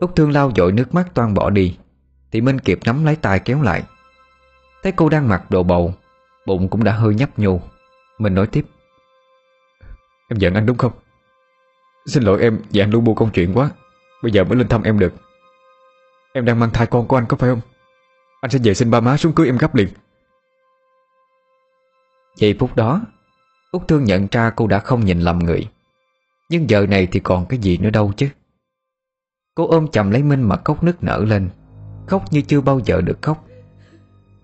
Út 0.00 0.16
Thương 0.16 0.30
lau 0.30 0.52
dội 0.56 0.72
nước 0.72 0.94
mắt 0.94 1.14
toan 1.14 1.34
bỏ 1.34 1.50
đi 1.50 1.76
Thì 2.30 2.40
Minh 2.40 2.58
kịp 2.58 2.78
nắm 2.84 3.04
lấy 3.04 3.16
tay 3.16 3.38
kéo 3.38 3.62
lại. 3.62 3.82
Thấy 4.82 4.92
cô 4.92 5.08
đang 5.08 5.28
mặc 5.28 5.50
đồ 5.50 5.62
bầu 5.62 5.94
Bụng 6.46 6.68
cũng 6.68 6.84
đã 6.84 6.92
hơi 6.92 7.14
nhấp 7.14 7.38
nhô. 7.38 7.60
Mình 8.18 8.34
nói 8.34 8.46
tiếp. 8.46 8.64
Em 10.28 10.38
giận 10.38 10.54
anh 10.54 10.66
đúng 10.66 10.78
không? 10.78 10.92
Xin 12.06 12.22
lỗi 12.22 12.40
em 12.40 12.58
vì 12.70 12.80
anh 12.80 12.90
luôn 12.90 13.04
bu 13.04 13.14
công 13.14 13.30
chuyện 13.30 13.52
quá. 13.54 13.70
Bây 14.22 14.32
giờ 14.32 14.44
mới 14.44 14.56
lên 14.56 14.68
thăm 14.68 14.82
em 14.82 14.98
được. 14.98 15.12
Em 16.32 16.44
đang 16.44 16.60
mang 16.60 16.70
thai 16.70 16.86
con 16.86 17.08
của 17.08 17.16
anh 17.16 17.26
có 17.28 17.36
phải 17.36 17.50
không? 17.50 17.60
Anh 18.40 18.50
sẽ 18.50 18.58
về 18.62 18.74
xin 18.74 18.90
ba 18.90 19.00
má 19.00 19.16
xuống 19.16 19.32
cưới 19.32 19.46
em 19.46 19.58
gấp 19.58 19.74
liền. 19.74 19.88
Giây 22.36 22.56
phút 22.58 22.76
đó 22.76 23.00
Út 23.70 23.88
Thương 23.88 24.04
nhận 24.04 24.26
ra 24.30 24.50
cô 24.50 24.66
đã 24.66 24.78
không 24.78 25.04
nhìn 25.04 25.20
lầm 25.20 25.38
người. 25.38 25.68
Nhưng 26.48 26.70
giờ 26.70 26.86
này 26.86 27.08
thì 27.12 27.20
còn 27.20 27.46
cái 27.46 27.58
gì 27.58 27.78
nữa 27.78 27.90
đâu 27.90 28.12
chứ 28.16 28.28
Cô 29.54 29.66
ôm 29.66 29.88
chầm 29.88 30.10
lấy 30.10 30.22
Minh 30.22 30.42
mà 30.42 30.56
khóc 30.64 30.82
nức 30.82 31.04
nở 31.04 31.24
lên. 31.28 31.48
Khóc 32.06 32.24
như 32.30 32.42
chưa 32.42 32.60
bao 32.60 32.80
giờ 32.84 33.00
được 33.00 33.22
khóc. 33.22 33.44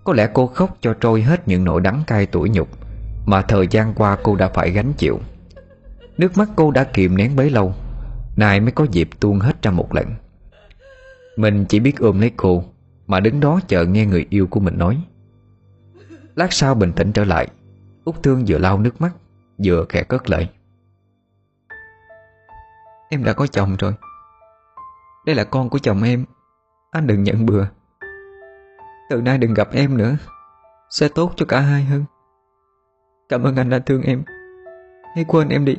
Có 0.04 0.12
lẽ 0.12 0.28
cô 0.34 0.46
khóc 0.46 0.76
cho 0.80 0.94
trôi 1.00 1.22
hết 1.22 1.48
những 1.48 1.64
nỗi 1.64 1.80
đắng 1.80 2.02
cay 2.06 2.26
tủi 2.26 2.50
nhục 2.50 2.68
Mà 3.26 3.42
thời 3.42 3.66
gian 3.70 3.94
qua 3.94 4.18
cô 4.22 4.36
đã 4.36 4.48
phải 4.48 4.70
gánh 4.70 4.92
chịu. 4.92 5.20
Nước 6.18 6.36
mắt 6.36 6.48
cô 6.56 6.70
đã 6.70 6.84
kìm 6.84 7.16
nén 7.16 7.36
bấy 7.36 7.50
lâu, 7.50 7.74
Nay 8.36 8.60
mới 8.60 8.72
có 8.72 8.86
dịp 8.90 9.08
tuôn 9.20 9.40
hết 9.40 9.62
ra 9.62 9.70
một 9.70 9.94
lần. 9.94 10.06
Mình 11.36 11.64
chỉ 11.68 11.80
biết 11.80 11.98
ôm 11.98 12.20
lấy 12.20 12.30
cô 12.36 12.64
Mà 13.06 13.20
đứng 13.20 13.40
đó 13.40 13.60
chờ 13.68 13.84
nghe 13.84 14.06
người 14.06 14.26
yêu 14.30 14.46
của 14.46 14.60
mình 14.60 14.78
nói. 14.78 15.02
Lát 16.34 16.52
sau 16.52 16.74
bình 16.74 16.92
tĩnh 16.92 17.12
trở 17.12 17.24
lại 17.24 17.48
Út 18.04 18.22
Thương 18.22 18.44
vừa 18.48 18.58
lau 18.58 18.78
nước 18.78 19.00
mắt, 19.00 19.12
Vừa 19.64 19.84
khẽ 19.88 20.02
cất 20.02 20.30
lời. 20.30 20.48
Em 23.10 23.24
đã 23.24 23.32
có 23.32 23.46
chồng 23.46 23.76
rồi. 23.78 23.92
Đây 25.26 25.36
là 25.36 25.44
con 25.44 25.70
của 25.70 25.78
chồng 25.78 26.02
em. 26.02 26.24
Anh 26.90 27.06
đừng 27.06 27.22
nhận 27.22 27.46
bừa. 27.46 27.66
Từ 29.10 29.20
nay 29.20 29.38
đừng 29.38 29.54
gặp 29.54 29.68
em 29.72 29.96
nữa. 29.96 30.16
Sẽ 30.90 31.08
tốt 31.08 31.32
cho 31.36 31.46
cả 31.46 31.60
hai 31.60 31.84
hơn. 31.84 32.04
Cảm 33.28 33.42
ơn 33.42 33.56
anh 33.56 33.70
đã 33.70 33.78
thương 33.78 34.02
em. 34.02 34.24
Hãy 35.14 35.24
quên 35.28 35.48
em 35.48 35.64
đi. 35.64 35.76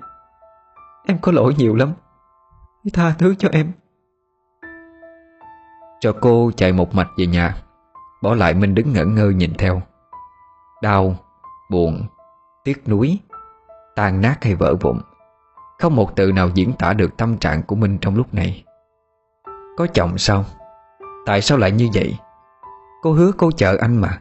Em 1.06 1.18
có 1.22 1.32
lỗi 1.32 1.56
nhiều 1.58 1.76
lắm. 1.76 1.94
Hãy 2.84 2.92
tha 2.94 3.16
thứ 3.20 3.36
cho 3.36 3.50
em. 3.52 3.72
Cho 6.00 6.14
cô 6.22 6.52
chạy 6.56 6.74
một 6.74 6.96
mạch 6.96 7.10
về 7.18 7.28
nhà. 7.28 7.56
Bỏ 8.22 8.36
lại 8.36 8.54
Minh 8.54 8.76
đứng 8.76 8.94
ngẩn 8.94 9.16
ngơ 9.16 9.30
nhìn 9.30 9.54
theo. 9.58 9.82
Đau, 10.82 11.16
buồn, 11.70 12.08
tiếc 12.64 12.90
nuối 12.90 13.20
Tan 13.98 14.22
nát 14.22 14.44
hay 14.44 14.56
vỡ 14.56 14.76
vụn. 14.82 15.00
Không 15.80 15.96
một 15.96 16.16
từ 16.16 16.32
nào 16.32 16.50
diễn 16.54 16.74
tả 16.74 16.94
được 16.94 17.18
tâm 17.18 17.38
trạng 17.38 17.64
của 17.64 17.76
Minh 17.76 17.98
trong 18.02 18.16
lúc 18.16 18.34
này. 18.34 18.64
Có 19.78 19.88
chồng 19.94 20.18
sao? 20.18 20.46
Tại 21.26 21.42
sao 21.42 21.58
lại 21.58 21.72
như 21.72 21.90
vậy? 21.94 22.18
Cô 23.02 23.14
hứa 23.14 23.32
cô 23.38 23.52
chờ 23.52 23.78
anh 23.80 23.98
mà. 23.98 24.20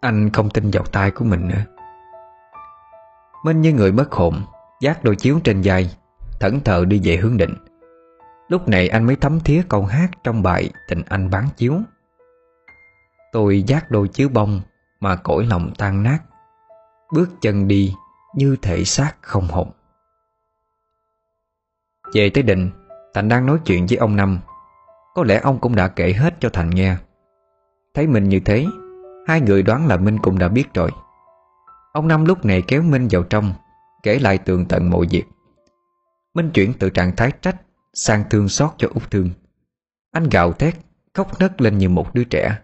Anh 0.00 0.30
không 0.30 0.50
tin 0.50 0.70
vào 0.70 0.84
tay 0.84 1.10
của 1.10 1.24
mình 1.24 1.48
nữa. 1.48 1.64
Minh 3.44 3.60
như 3.60 3.72
người 3.72 3.92
mất 3.92 4.12
hồn 4.12 4.42
Giác 4.80 5.04
đôi 5.04 5.16
chiếu 5.16 5.40
trên 5.44 5.60
vai, 5.64 5.90
Thẫn 6.40 6.60
thờ 6.60 6.84
đi 6.88 7.00
về 7.04 7.16
hướng 7.16 7.36
định. 7.36 7.54
Lúc 8.48 8.68
này 8.68 8.88
anh 8.88 9.04
mới 9.04 9.16
thấm 9.16 9.40
thía 9.40 9.62
câu 9.68 9.84
hát 9.84 10.08
trong 10.24 10.42
bài 10.42 10.70
Tình 10.88 11.02
anh 11.08 11.30
bán 11.30 11.48
chiếu. 11.56 11.74
Tôi 13.32 13.62
giác 13.62 13.90
đôi 13.90 14.08
chiếu 14.08 14.28
bông 14.28 14.60
Mà 15.00 15.16
cõi 15.16 15.46
lòng 15.50 15.70
tan 15.78 16.02
nát, 16.02 16.18
Bước 17.12 17.28
chân 17.40 17.68
đi 17.68 17.94
Như 18.34 18.56
thể 18.62 18.84
xác 18.84 19.12
không 19.20 19.48
hồn. 19.48 19.70
Về 22.14 22.30
tới 22.30 22.42
định, 22.42 22.70
Thành 23.14 23.28
đang 23.28 23.46
nói 23.46 23.58
chuyện 23.64 23.86
với 23.86 23.96
ông 23.96 24.16
Năm. 24.16 24.40
Có 25.14 25.24
lẽ 25.24 25.40
ông 25.42 25.58
cũng 25.60 25.74
đã 25.74 25.88
kể 25.88 26.12
hết 26.12 26.34
cho 26.40 26.48
Thành 26.52 26.70
nghe. 26.70 26.96
Thấy 27.94 28.06
mình 28.06 28.28
như 28.28 28.40
thế, 28.44 28.66
Hai 29.26 29.40
người 29.40 29.62
đoán 29.62 29.86
là 29.86 29.96
Minh 29.96 30.18
cũng 30.22 30.38
đã 30.38 30.48
biết 30.48 30.74
rồi. 30.74 30.90
Ông 31.92 32.08
Năm 32.08 32.24
lúc 32.24 32.44
này 32.44 32.62
kéo 32.68 32.82
Minh 32.82 33.08
vào 33.10 33.22
trong, 33.22 33.52
Kể 34.02 34.18
lại 34.18 34.38
tường 34.38 34.66
tận 34.68 34.90
mọi 34.90 35.06
việc. 35.10 35.24
Minh 36.34 36.50
chuyển 36.54 36.72
từ 36.78 36.90
trạng 36.90 37.16
thái 37.16 37.32
trách 37.42 37.56
Sang 37.94 38.24
thương 38.30 38.48
xót 38.48 38.70
cho 38.78 38.88
Út 38.94 39.10
Thương. 39.10 39.30
Anh 40.10 40.28
gào 40.28 40.52
thét, 40.52 40.74
Khóc 41.14 41.40
nấc 41.40 41.60
lên 41.60 41.78
như 41.78 41.88
một 41.88 42.14
đứa 42.14 42.24
trẻ. 42.24 42.58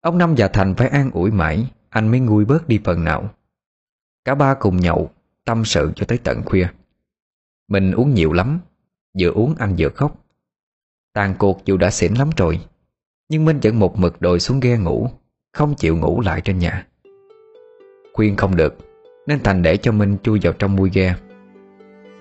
Ông 0.00 0.18
Năm 0.18 0.34
và 0.38 0.48
Thành 0.48 0.74
phải 0.74 0.88
an 0.88 1.10
ủi 1.10 1.30
mãi, 1.30 1.70
Anh 1.88 2.08
mới 2.08 2.20
nguôi 2.20 2.44
bớt 2.44 2.68
đi 2.68 2.80
phần 2.84 3.04
nào. 3.04 3.30
Cả 4.24 4.34
ba 4.34 4.54
cùng 4.54 4.76
nhậu, 4.76 5.10
Tâm 5.44 5.64
sự 5.64 5.92
cho 5.96 6.06
tới 6.08 6.18
tận 6.18 6.42
khuya. 6.44 6.68
Mình 7.68 7.92
uống 7.92 8.14
nhiều 8.14 8.32
lắm, 8.32 8.60
Vừa 9.18 9.30
uống 9.30 9.54
anh 9.58 9.74
vừa 9.78 9.88
khóc. 9.88 10.25
Tàn 11.16 11.34
cuộc 11.38 11.64
dù 11.64 11.76
đã 11.76 11.90
xỉn 11.90 12.14
lắm 12.14 12.30
rồi, 12.36 12.60
Nhưng 13.28 13.44
Minh 13.44 13.58
vẫn 13.62 13.78
một 13.78 13.98
mực 13.98 14.20
đồi 14.20 14.40
xuống 14.40 14.60
ghe 14.60 14.76
ngủ, 14.76 15.08
Không 15.52 15.74
chịu 15.74 15.96
ngủ 15.96 16.20
lại 16.20 16.40
trên 16.40 16.58
nhà. 16.58 16.86
Khuyên 18.12 18.36
không 18.36 18.56
được, 18.56 18.76
Nên 19.26 19.42
Thành 19.42 19.62
để 19.62 19.76
cho 19.76 19.92
Minh 19.92 20.16
chui 20.22 20.40
vào 20.42 20.52
trong 20.52 20.76
mui 20.76 20.90
ghe. 20.92 21.14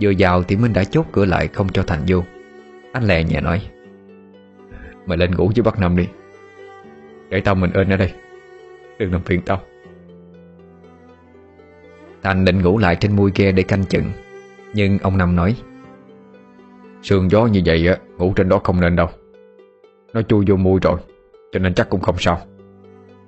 Vừa 0.01 0.13
vào 0.19 0.43
thì 0.43 0.55
Minh 0.55 0.73
đã 0.73 0.83
chốt 0.83 1.05
cửa 1.11 1.25
lại 1.25 1.47
Không 1.47 1.69
cho 1.69 1.83
Thành 1.83 1.99
vô. 2.07 2.23
Anh 2.93 3.03
lè 3.03 3.23
nhẹ 3.23 3.41
nói, 3.41 3.61
Mày 5.05 5.17
lên 5.17 5.35
ngủ 5.35 5.51
với 5.55 5.63
bác 5.63 5.79
Năm 5.79 5.97
đi. 5.97 6.07
Để 7.29 7.41
tao 7.41 7.55
mình 7.55 7.73
ơn 7.73 7.89
ở 7.89 7.97
đây. 7.97 8.13
Đừng 8.99 9.11
làm 9.11 9.23
phiền 9.23 9.41
tao. 9.45 9.61
Thành 12.23 12.45
định 12.45 12.61
ngủ 12.61 12.77
lại 12.77 12.95
trên 12.95 13.15
mui 13.15 13.31
ghe 13.35 13.51
để 13.51 13.63
canh 13.63 13.85
chừng, 13.85 14.11
Nhưng 14.73 14.99
ông 14.99 15.17
Năm 15.17 15.35
nói 15.35 15.55
Sương 17.05 17.31
gió 17.31 17.45
như 17.45 17.61
vậy 17.65 17.87
á, 17.87 17.97
Ngủ 18.17 18.33
trên 18.35 18.49
đó 18.49 18.59
không 18.63 18.81
nên 18.81 18.95
đâu. 18.95 19.09
Nó 20.13 20.21
chui 20.21 20.45
vô 20.47 20.55
mui 20.55 20.79
rồi, 20.81 20.99
Cho 21.51 21.59
nên 21.59 21.73
chắc 21.73 21.89
cũng 21.89 22.01
không 22.01 22.15
sao. 22.19 22.41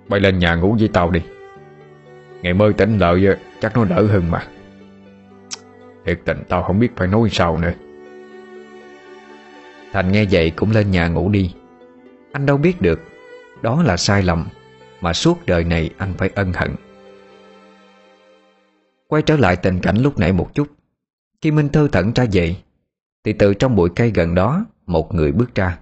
Bay 0.07 0.19
lên 0.19 0.39
nhà 0.39 0.55
ngủ 0.55 0.75
với 0.79 0.89
tao 0.93 1.11
đi. 1.11 1.21
Ngày 2.41 2.53
mơ 2.53 2.71
tỉnh 2.77 2.97
lợi 2.97 3.27
chắc 3.61 3.75
nó 3.75 3.85
đỡ 3.85 4.07
hơn 4.07 4.31
mà. 4.31 4.47
Thiệt 6.05 6.19
tình, 6.25 6.37
tao 6.49 6.63
không 6.63 6.79
biết 6.79 6.91
phải 6.95 7.07
nói 7.07 7.29
sao 7.31 7.57
nữa. 7.57 7.73
Thành 9.91 10.11
nghe 10.11 10.25
vậy 10.31 10.51
cũng 10.55 10.71
lên 10.71 10.91
nhà 10.91 11.07
ngủ 11.07 11.29
đi. 11.29 11.53
Anh 12.31 12.45
đâu 12.45 12.57
biết 12.57 12.81
được, 12.81 13.01
Đó 13.61 13.83
là 13.83 13.97
sai 13.97 14.23
lầm 14.23 14.47
Mà 15.01 15.13
suốt 15.13 15.45
đời 15.45 15.63
này 15.63 15.89
anh 15.97 16.13
phải 16.17 16.29
ân 16.35 16.53
hận. 16.53 16.75
Quay 19.07 19.21
trở 19.21 19.37
lại 19.37 19.55
tình 19.55 19.79
cảnh 19.79 19.97
lúc 19.97 20.19
nãy 20.19 20.33
một 20.33 20.49
chút, 20.53 20.67
Khi 21.41 21.51
Minh 21.51 21.69
Thư 21.69 21.87
thận 21.87 22.11
ra 22.15 22.25
về 22.31 22.55
thì 23.23 23.33
từ 23.33 23.53
trong 23.53 23.75
bụi 23.75 23.89
cây 23.95 24.11
gần 24.15 24.35
đó 24.35 24.65
Một 24.85 25.13
người 25.13 25.31
bước 25.31 25.55
ra. 25.55 25.79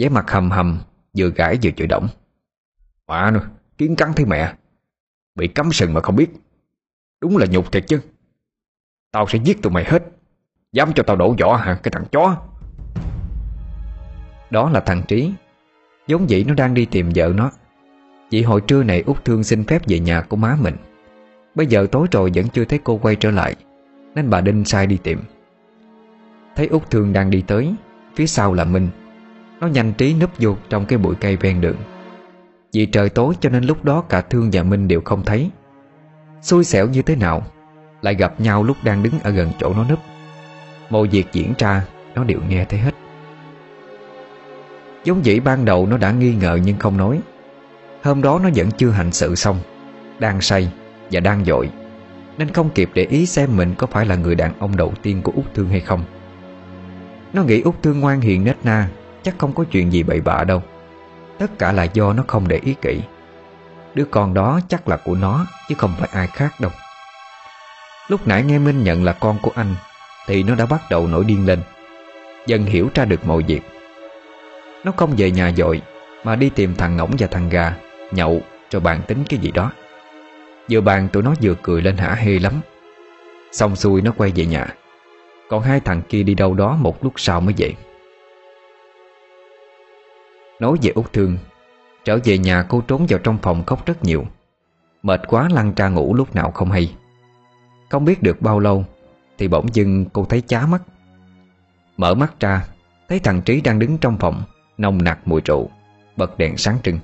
Vẻ 0.00 0.08
mặt 0.08 0.30
hầm 0.30 0.50
hầm 0.50 0.80
Vừa 1.18 1.30
gãi 1.30 1.58
vừa 1.62 1.70
chửi 1.70 1.86
động 1.86 2.08
Mà 3.06 3.30
nữa, 3.30 3.48
kiến 3.78 3.96
cắn 3.96 4.12
thấy 4.12 4.26
mẹ. 4.26 4.54
Bị 5.34 5.48
cấm 5.48 5.72
sừng 5.72 5.94
mà 5.94 6.00
không 6.00 6.16
biết. 6.16 6.30
Đúng 7.20 7.36
là 7.36 7.46
nhục 7.46 7.72
thiệt 7.72 7.84
chứ. 7.88 8.00
Tao 9.12 9.26
sẽ 9.28 9.38
giết 9.44 9.62
tụi 9.62 9.72
mày 9.72 9.84
hết. 9.84 10.02
Dám 10.72 10.92
cho 10.94 11.02
tao 11.02 11.16
đổ 11.16 11.34
vỏ 11.40 11.56
hả 11.56 11.74
cái 11.82 11.90
thằng 11.90 12.04
chó. 12.12 12.36
Đó 14.50 14.70
là 14.70 14.80
thằng 14.80 15.02
Trí. 15.08 15.32
Giống 16.06 16.30
dĩ 16.30 16.44
nó 16.44 16.54
đang 16.54 16.74
đi 16.74 16.86
tìm 16.86 17.10
vợ 17.14 17.32
nó. 17.34 17.50
Chị 18.30 18.42
hồi 18.42 18.60
trưa 18.60 18.82
này 18.82 19.02
út 19.06 19.24
Thương 19.24 19.44
xin 19.44 19.64
phép 19.64 19.82
về 19.88 20.00
nhà 20.00 20.20
của 20.20 20.36
má 20.36 20.56
mình. 20.60 20.76
Bây 21.54 21.66
giờ 21.66 21.86
tối 21.92 22.06
rồi 22.10 22.30
vẫn 22.34 22.48
chưa 22.48 22.64
thấy 22.64 22.80
cô 22.84 22.98
quay 22.98 23.16
trở 23.16 23.30
lại 23.30 23.56
Nên 24.14 24.30
bà 24.30 24.40
Đinh 24.40 24.64
sai 24.64 24.86
đi 24.86 24.98
tìm. 25.02 25.20
Thấy 26.56 26.66
út 26.66 26.90
Thương 26.90 27.12
đang 27.12 27.30
đi 27.30 27.42
tới, 27.46 27.74
Phía 28.16 28.26
sau 28.26 28.54
là 28.54 28.64
Minh 28.64 28.88
Nó 29.60 29.66
nhanh 29.66 29.92
trí 29.92 30.14
núp 30.14 30.30
vô 30.38 30.56
trong 30.68 30.86
cái 30.86 30.98
bụi 30.98 31.14
cây 31.20 31.36
ven 31.36 31.60
đường. 31.60 31.76
Vì 32.72 32.86
trời 32.86 33.08
tối 33.08 33.34
cho 33.40 33.50
nên 33.50 33.64
lúc 33.64 33.84
đó 33.84 34.04
cả 34.08 34.20
Thương 34.20 34.50
và 34.52 34.62
Minh 34.62 34.88
đều 34.88 35.00
không 35.04 35.24
thấy. 35.24 35.50
Xui 36.42 36.64
xẻo 36.64 36.88
như 36.88 37.02
thế 37.02 37.16
nào, 37.16 37.42
Lại 38.02 38.14
gặp 38.14 38.40
nhau 38.40 38.64
lúc 38.64 38.76
đang 38.84 39.02
đứng 39.02 39.14
ở 39.22 39.30
gần 39.30 39.50
chỗ 39.58 39.72
nó 39.76 39.84
núp. 39.90 39.98
Mọi 40.90 41.08
việc 41.08 41.26
diễn 41.32 41.52
ra, 41.58 41.84
Nó 42.14 42.24
đều 42.24 42.40
nghe 42.48 42.64
thấy 42.64 42.80
hết. 42.80 42.94
Giống 45.04 45.24
dĩ 45.24 45.40
ban 45.40 45.64
đầu 45.64 45.86
nó 45.86 45.96
đã 45.96 46.10
nghi 46.10 46.34
ngờ 46.34 46.58
nhưng 46.64 46.78
không 46.78 46.96
nói. 46.96 47.20
Hôm 48.02 48.22
đó 48.22 48.40
nó 48.42 48.48
vẫn 48.54 48.70
chưa 48.70 48.90
hành 48.90 49.12
sự 49.12 49.34
xong, 49.34 49.58
Đang 50.18 50.40
say 50.40 50.72
và 51.10 51.20
đang 51.20 51.44
dội, 51.44 51.70
Nên 52.38 52.48
không 52.48 52.70
kịp 52.70 52.90
để 52.94 53.04
ý 53.04 53.26
xem 53.26 53.56
mình 53.56 53.74
có 53.78 53.86
phải 53.86 54.06
là 54.06 54.16
người 54.16 54.34
đàn 54.34 54.58
ông 54.58 54.76
đầu 54.76 54.92
tiên 55.02 55.22
của 55.22 55.32
Út 55.36 55.54
Thương 55.54 55.68
hay 55.68 55.80
không. 55.80 56.04
Nó 57.36 57.42
nghĩ 57.42 57.60
Út 57.60 57.74
Thương 57.82 58.00
ngoan 58.00 58.20
hiền 58.20 58.44
nết 58.44 58.56
na, 58.64 58.88
Chắc 59.22 59.34
không 59.38 59.52
có 59.52 59.64
chuyện 59.70 59.92
gì 59.92 60.02
bậy 60.02 60.20
bạ 60.20 60.44
đâu. 60.44 60.62
Tất 61.38 61.58
cả 61.58 61.72
là 61.72 61.84
do 61.84 62.12
nó 62.12 62.24
không 62.26 62.48
để 62.48 62.60
ý 62.62 62.74
kỹ. 62.82 63.00
Đứa 63.94 64.04
con 64.04 64.34
đó 64.34 64.60
chắc 64.68 64.88
là 64.88 64.96
của 64.96 65.14
nó, 65.14 65.46
Chứ 65.68 65.74
không 65.78 65.94
phải 65.98 66.08
ai 66.12 66.26
khác 66.26 66.60
đâu. 66.60 66.70
Lúc 68.08 68.26
nãy 68.26 68.42
nghe 68.42 68.58
Minh 68.58 68.84
nhận 68.84 69.04
là 69.04 69.12
con 69.12 69.38
của 69.42 69.50
anh, 69.54 69.74
Thì 70.26 70.42
nó 70.42 70.54
đã 70.54 70.66
bắt 70.66 70.80
đầu 70.90 71.06
nổi 71.06 71.24
điên 71.24 71.46
lên. 71.46 71.60
Dần 72.46 72.64
hiểu 72.64 72.88
ra 72.94 73.04
được 73.04 73.26
mọi 73.26 73.42
việc. 73.42 73.62
Nó 74.84 74.92
không 74.96 75.14
về 75.16 75.30
nhà 75.30 75.52
dội, 75.56 75.82
Mà 76.24 76.36
đi 76.36 76.50
tìm 76.50 76.74
thằng 76.74 76.96
Ngỗng 76.96 77.10
và 77.18 77.26
thằng 77.26 77.48
Gà, 77.48 77.74
Nhậu, 78.10 78.40
rồi 78.70 78.80
bàn 78.80 79.00
tính 79.06 79.24
cái 79.28 79.38
gì 79.38 79.50
đó. 79.50 79.72
Vừa 80.70 80.80
bàn 80.80 81.08
tụi 81.08 81.22
nó 81.22 81.34
vừa 81.42 81.54
cười 81.62 81.82
lên 81.82 81.96
hả 81.96 82.14
hê 82.14 82.38
lắm. 82.38 82.52
Xong 83.52 83.76
xuôi 83.76 84.02
nó 84.02 84.12
quay 84.16 84.32
về 84.36 84.46
nhà. 84.46 84.66
Còn 85.48 85.62
hai 85.62 85.80
thằng 85.80 86.02
kia 86.08 86.22
đi 86.22 86.34
đâu 86.34 86.54
đó 86.54 86.76
một 86.76 87.04
lúc 87.04 87.12
sau 87.16 87.40
mới 87.40 87.54
về. 87.58 87.74
Nói 90.60 90.76
về 90.82 90.92
Út 90.94 91.12
Thương, 91.12 91.38
Trở 92.04 92.18
về 92.24 92.38
nhà 92.38 92.62
cô 92.68 92.80
trốn 92.88 93.06
vào 93.08 93.18
trong 93.18 93.38
phòng 93.42 93.64
khóc 93.64 93.86
rất 93.86 94.04
nhiều. 94.04 94.26
Mệt 95.02 95.20
quá 95.26 95.48
lăn 95.52 95.72
ra 95.76 95.88
ngủ 95.88 96.14
lúc 96.14 96.34
nào 96.34 96.50
không 96.50 96.70
hay. 96.70 96.94
Không 97.88 98.04
biết 98.04 98.22
được 98.22 98.42
bao 98.42 98.60
lâu, 98.60 98.84
Thì 99.38 99.48
bỗng 99.48 99.74
dưng 99.74 100.04
cô 100.12 100.24
thấy 100.24 100.40
chá 100.40 100.66
mắt. 100.66 100.82
Mở 101.96 102.14
mắt 102.14 102.40
ra, 102.40 102.66
Thấy 103.08 103.18
thằng 103.18 103.42
Trí 103.42 103.60
đang 103.60 103.78
đứng 103.78 103.98
trong 103.98 104.18
phòng, 104.18 104.42
Nồng 104.78 105.04
nặc 105.04 105.18
mùi 105.28 105.40
rượu, 105.44 105.70
Bật 106.16 106.38
đèn 106.38 106.56
sáng 106.56 106.78
trưng. 106.82 106.98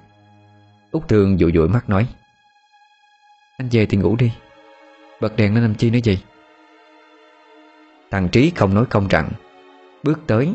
Út 0.91 1.09
Thương 1.09 1.39
dụi 1.39 1.53
dụi 1.53 1.69
mắt 1.69 1.89
nói, 1.89 2.07
Anh 3.59 3.69
về 3.73 3.87
thì 3.87 3.97
ngủ 3.97 4.17
đi. 4.17 4.33
Bật 5.21 5.37
đèn 5.37 5.55
lên 5.55 5.63
làm 5.63 5.75
chi 5.75 5.91
nữa 5.91 5.99
gì 6.05 6.19
Thằng 8.13 8.29
Trí 8.29 8.51
không 8.51 8.75
nói 8.75 8.85
không 8.91 9.09
rằng, 9.09 9.31
Bước 10.03 10.21
tới, 10.27 10.55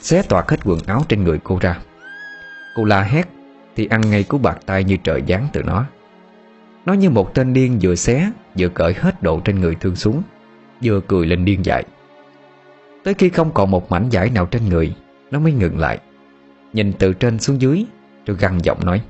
Xé 0.00 0.22
toạc 0.22 0.50
hết 0.50 0.56
quần 0.64 0.78
áo 0.86 1.02
trên 1.08 1.24
người 1.24 1.38
cô 1.44 1.58
ra. 1.60 1.80
Cô 2.76 2.84
la 2.84 3.02
hét, 3.02 3.28
Thì 3.76 3.86
ăn 3.86 4.00
ngay 4.00 4.24
cú 4.24 4.38
bạc 4.38 4.58
tay 4.66 4.84
như 4.84 4.96
trời 4.96 5.22
giáng 5.28 5.48
từ 5.52 5.62
nó. 5.62 5.84
Nó 6.84 6.92
như 6.92 7.10
một 7.10 7.34
tên 7.34 7.52
điên 7.52 7.78
vừa 7.82 7.94
xé, 7.94 8.30
Vừa 8.58 8.68
cởi 8.68 8.94
hết 8.94 9.22
độ 9.22 9.40
trên 9.40 9.60
người 9.60 9.74
thương 9.74 9.96
xuống, 9.96 10.22
Vừa 10.82 11.00
cười 11.00 11.26
lên 11.26 11.44
điên 11.44 11.64
dại. 11.64 11.84
Tới 13.04 13.14
khi 13.14 13.28
không 13.28 13.50
còn 13.54 13.70
một 13.70 13.90
mảnh 13.90 14.08
vải 14.12 14.30
nào 14.30 14.46
trên 14.46 14.68
người, 14.68 14.96
Nó 15.30 15.38
mới 15.38 15.52
ngừng 15.52 15.78
lại. 15.78 15.98
Nhìn 16.72 16.92
từ 16.98 17.12
trên 17.12 17.38
xuống 17.38 17.60
dưới 17.60 17.84
Rồi 18.26 18.36
gằn 18.40 18.58
giọng 18.58 18.84
nói 18.84 19.02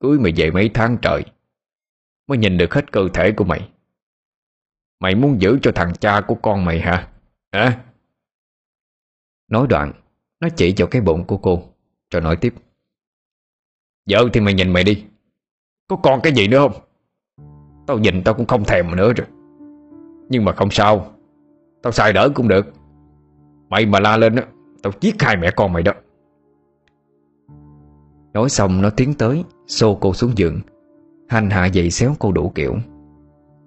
Cưới 0.00 0.18
mày 0.18 0.32
về 0.36 0.50
mấy 0.50 0.70
tháng 0.74 0.96
trời, 1.02 1.22
Mới 2.28 2.38
nhìn 2.38 2.58
được 2.58 2.74
hết 2.74 2.92
cơ 2.92 3.08
thể 3.14 3.32
của 3.32 3.44
mày. 3.44 3.71
Mày 5.02 5.14
muốn 5.14 5.40
giữ 5.40 5.58
cho 5.62 5.72
thằng 5.74 5.92
cha 6.00 6.20
của 6.20 6.34
con 6.34 6.64
mày 6.64 6.80
hả? 6.80 7.08
Hả? 7.52 7.80
Nói 9.50 9.66
đoạn, 9.66 9.92
Nó 10.40 10.48
chỉ 10.56 10.74
vào 10.76 10.88
cái 10.88 11.02
bụng 11.02 11.24
của 11.24 11.36
cô, 11.36 11.62
Rồi 12.10 12.22
nói 12.22 12.36
tiếp. 12.36 12.54
Vợ 14.10 14.28
thì 14.32 14.40
mày 14.40 14.54
nhìn 14.54 14.72
mày 14.72 14.84
đi. 14.84 15.04
Có 15.88 15.96
còn 15.96 16.20
cái 16.22 16.32
gì 16.32 16.48
nữa 16.48 16.58
không? 16.58 16.72
Tao 17.86 17.98
nhìn 17.98 18.22
tao 18.24 18.34
cũng 18.34 18.46
không 18.46 18.64
thèm 18.64 18.96
nữa 18.96 19.12
rồi. 19.12 19.26
Nhưng 20.28 20.44
mà 20.44 20.52
không 20.52 20.70
sao. 20.70 21.12
Tao 21.82 21.92
xài 21.92 22.12
đỡ 22.12 22.28
cũng 22.34 22.48
được. 22.48 22.66
Mày 23.68 23.86
mà 23.86 24.00
la 24.00 24.16
lên 24.16 24.36
á, 24.36 24.46
Tao 24.82 24.92
giết 25.00 25.22
hai 25.22 25.36
mẹ 25.36 25.50
con 25.50 25.72
mày 25.72 25.82
đó. 25.82 25.92
Nói 28.32 28.48
xong 28.48 28.82
nó 28.82 28.90
tiến 28.90 29.14
tới, 29.14 29.44
Xô 29.66 29.98
cô 30.00 30.14
xuống 30.14 30.32
giường. 30.36 30.60
Hành 31.28 31.50
hạ 31.50 31.66
dậy 31.66 31.90
xéo 31.90 32.16
cô 32.18 32.32
đủ 32.32 32.52
kiểu. 32.54 32.76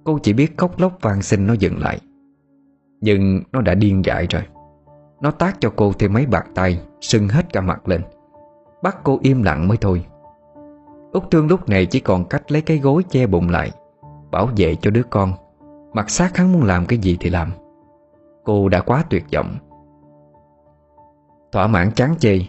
Cô 0.06 0.20
chỉ 0.24 0.34
biết 0.34 0.58
khóc 0.58 0.80
lóc 0.80 0.98
van 1.02 1.22
xin 1.22 1.48
nó 1.48 1.54
dừng 1.54 1.80
lại. 1.80 2.00
Nhưng 3.02 3.42
nó 3.52 3.62
đã 3.62 3.76
điên 3.76 4.06
dại 4.06 4.28
rồi. 4.30 4.44
Nó 5.22 5.32
tác 5.32 5.58
cho 5.60 5.72
cô 5.76 5.94
thêm 6.00 6.14
mấy 6.14 6.26
bạc 6.26 6.46
tay, 6.56 6.82
Sưng 7.02 7.28
hết 7.28 7.54
cả 7.54 7.62
mặt 7.62 7.88
lên. 7.88 8.02
Bắt 8.84 8.98
cô 9.04 9.20
im 9.22 9.44
lặng 9.44 9.68
mới 9.68 9.78
thôi. 9.82 10.06
Úc 11.12 11.32
Thương 11.32 11.48
lúc 11.48 11.70
này 11.70 11.86
chỉ 11.86 12.00
còn 12.00 12.26
cách 12.26 12.52
lấy 12.52 12.62
cái 12.62 12.78
gối 12.78 13.04
che 13.10 13.28
bụng 13.28 13.50
lại, 13.50 13.72
Bảo 14.32 14.50
vệ 14.58 14.76
cho 14.76 14.92
đứa 14.92 15.04
con. 15.10 15.34
Mặt 15.94 16.10
xác 16.10 16.38
hắn 16.38 16.54
muốn 16.54 16.64
làm 16.64 16.86
cái 16.86 17.00
gì 17.00 17.18
thì 17.20 17.30
làm. 17.30 17.52
Cô 18.44 18.70
đã 18.70 18.82
quá 18.82 19.04
tuyệt 19.10 19.24
vọng. 19.34 19.56
Thỏa 21.52 21.68
mãn 21.68 21.92
chán 21.92 22.16
chê, 22.20 22.40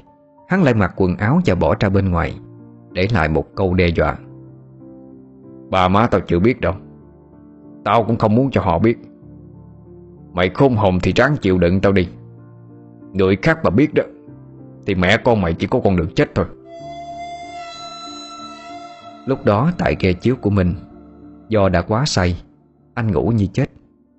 Hắn 0.48 0.62
lại 0.62 0.74
mặc 0.74 0.92
quần 0.96 1.16
áo 1.16 1.40
và 1.46 1.54
bỏ 1.54 1.74
ra 1.80 1.88
bên 1.88 2.10
ngoài, 2.10 2.38
Để 2.92 3.08
lại 3.12 3.28
một 3.28 3.44
câu 3.54 3.74
đe 3.74 3.86
dọa. 3.86 4.18
Bà 5.70 5.88
má 5.88 6.06
tao 6.06 6.20
chưa 6.20 6.38
biết 6.38 6.60
đâu. 6.60 6.74
Tao 7.86 8.04
cũng 8.04 8.18
không 8.18 8.34
muốn 8.34 8.50
cho 8.50 8.60
họ 8.60 8.78
biết. 8.78 8.98
Mày 10.32 10.50
khôn 10.54 10.76
hồn 10.76 10.98
thì 11.02 11.12
ráng 11.16 11.36
chịu 11.36 11.58
đựng 11.58 11.80
tao 11.80 11.92
đi. 11.92 12.08
Người 13.12 13.36
khác 13.42 13.58
mà 13.64 13.70
biết 13.70 13.94
đó, 13.94 14.02
Thì 14.86 14.94
mẹ 14.94 15.16
con 15.24 15.40
mày 15.40 15.54
chỉ 15.54 15.66
có 15.66 15.80
con 15.84 15.96
đường 15.96 16.14
chết 16.14 16.34
thôi. 16.34 16.46
Lúc 19.26 19.44
đó 19.44 19.72
tại 19.78 19.96
ghe 20.00 20.12
chiếu 20.12 20.36
của 20.36 20.50
mình, 20.50 20.74
Do 21.48 21.68
đã 21.68 21.82
quá 21.82 22.04
say, 22.06 22.42
Anh 22.94 23.12
ngủ 23.12 23.32
như 23.36 23.46
chết, 23.46 23.70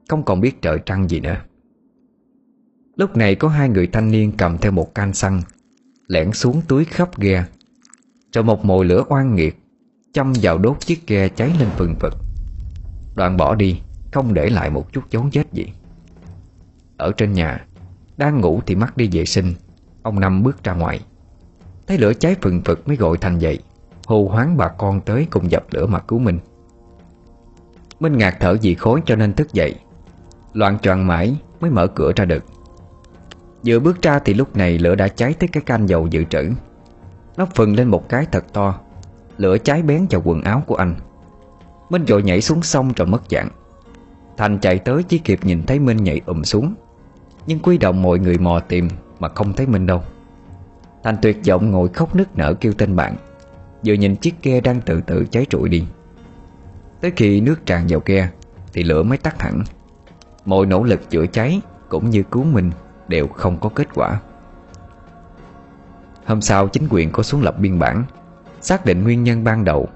Không 0.09 0.23
còn 0.23 0.41
biết 0.41 0.61
trời 0.61 0.79
trăng 0.85 1.07
gì 1.07 1.19
nữa. 1.19 1.35
Lúc 2.95 3.17
này 3.17 3.35
có 3.35 3.47
hai 3.47 3.69
người 3.69 3.87
thanh 3.87 4.11
niên 4.11 4.31
cầm 4.37 4.57
theo 4.57 4.71
một 4.71 4.95
can 4.95 5.13
xăng, 5.13 5.41
Lẻn 6.07 6.31
xuống 6.31 6.61
túi 6.67 6.85
khắp 6.85 7.19
ghe, 7.19 7.45
Rồi 8.33 8.43
một 8.43 8.65
mồi 8.65 8.85
lửa 8.85 9.03
oan 9.09 9.35
nghiệt, 9.35 9.55
Châm 10.13 10.33
vào 10.41 10.57
đốt 10.57 10.79
chiếc 10.79 11.07
ghe 11.07 11.29
cháy 11.29 11.51
lên 11.59 11.69
phừng 11.77 11.95
phực 11.95 12.26
đoàn 13.17 13.37
bỏ 13.37 13.55
đi, 13.55 13.81
Không 14.11 14.33
để 14.33 14.49
lại 14.49 14.69
một 14.69 14.93
chút 14.93 15.03
dấu 15.09 15.25
vết 15.33 15.53
gì. 15.53 15.73
Ở 16.97 17.11
trên 17.17 17.33
nhà, 17.33 17.65
Đang 18.17 18.41
ngủ 18.41 18.61
thì 18.65 18.75
mắt 18.75 18.97
đi 18.97 19.09
vệ 19.11 19.25
sinh, 19.25 19.53
Ông 20.01 20.19
Năm 20.19 20.43
bước 20.43 20.63
ra 20.63 20.73
ngoài. 20.73 20.99
Thấy 21.87 21.97
lửa 21.97 22.13
cháy 22.13 22.35
phừng 22.41 22.61
phực 22.61 22.87
mới 22.87 22.97
gọi 22.97 23.17
thành 23.17 23.39
dậy, 23.39 23.59
hô 24.05 24.27
hoáng 24.27 24.57
bà 24.57 24.67
con 24.67 25.01
tới 25.01 25.27
cùng 25.29 25.51
dập 25.51 25.65
lửa 25.71 25.85
mà 25.85 25.99
cứu 25.99 26.19
mình. 26.19 26.39
Minh 27.99 28.17
ngạc 28.17 28.37
thở 28.39 28.55
vì 28.61 28.75
khối 28.75 29.01
cho 29.05 29.15
nên 29.15 29.33
thức 29.33 29.53
dậy, 29.53 29.75
Loạn 30.53 30.79
choạng 30.79 31.07
mãi 31.07 31.37
mới 31.59 31.71
mở 31.71 31.87
cửa 31.87 32.11
ra 32.15 32.25
được. 32.25 32.43
Vừa 33.65 33.79
bước 33.79 34.01
ra 34.01 34.19
thì 34.19 34.33
lúc 34.33 34.55
này 34.55 34.79
lửa 34.79 34.95
đã 34.95 35.07
cháy 35.07 35.33
tới 35.39 35.47
cái 35.47 35.63
can 35.63 35.89
dầu 35.89 36.07
dự 36.07 36.23
trữ. 36.23 36.49
Nó 37.37 37.45
phừng 37.55 37.75
lên 37.75 37.87
một 37.87 38.09
cái 38.09 38.25
thật 38.31 38.45
to, 38.53 38.79
Lửa 39.37 39.57
cháy 39.57 39.81
bén 39.81 40.07
vào 40.09 40.21
quần 40.25 40.41
áo 40.41 40.63
của 40.67 40.75
anh. 40.75 40.95
Minh 41.89 42.05
vội 42.07 42.23
nhảy 42.23 42.41
xuống 42.41 42.63
sông 42.63 42.91
rồi 42.95 43.07
mất 43.07 43.21
dạng. 43.29 43.49
Thành 44.37 44.59
chạy 44.59 44.79
tới 44.79 45.03
chỉ 45.03 45.17
kịp 45.17 45.39
nhìn 45.43 45.63
thấy 45.63 45.79
Minh 45.79 46.03
nhảy 46.03 46.21
ụm 46.25 46.43
xuống. 46.43 46.75
Nhưng 47.47 47.59
quy 47.59 47.77
động 47.77 48.01
mọi 48.01 48.19
người 48.19 48.37
mò 48.37 48.59
tìm 48.59 48.87
Mà 49.19 49.29
không 49.29 49.53
thấy 49.53 49.67
Minh 49.67 49.85
đâu. 49.85 50.03
Thành 51.03 51.17
tuyệt 51.21 51.37
vọng 51.47 51.71
ngồi 51.71 51.89
khóc 51.89 52.15
nức 52.15 52.37
nở 52.37 52.53
kêu 52.53 52.73
tên 52.77 52.95
bạn. 52.95 53.15
Vừa 53.85 53.93
nhìn 53.93 54.15
chiếc 54.15 54.43
ghe 54.43 54.61
đang 54.61 54.81
từ 54.81 55.01
từ 55.01 55.25
cháy 55.31 55.45
trụi 55.49 55.69
đi. 55.69 55.85
Tới 57.01 57.11
khi 57.15 57.41
nước 57.41 57.65
tràn 57.65 57.85
vào 57.89 58.01
ghe 58.05 58.29
Thì 58.73 58.83
lửa 58.83 59.03
mới 59.03 59.17
tắt 59.17 59.41
hẳn. 59.41 59.63
Mọi 60.45 60.65
nỗ 60.65 60.83
lực 60.83 61.09
chữa 61.09 61.25
cháy 61.25 61.61
Cũng 61.89 62.09
như 62.09 62.23
cứu 62.23 62.43
mình 62.43 62.71
Đều 63.07 63.27
không 63.27 63.59
có 63.59 63.69
kết 63.69 63.87
quả. 63.93 64.19
Hôm 66.25 66.41
sau 66.41 66.67
chính 66.67 66.87
quyền 66.89 67.11
có 67.11 67.23
xuống 67.23 67.41
lập 67.41 67.55
biên 67.59 67.79
bản, 67.79 68.03
Xác 68.61 68.85
định 68.85 69.03
nguyên 69.03 69.23
nhân 69.23 69.43
ban 69.43 69.63
đầu. 69.63 69.87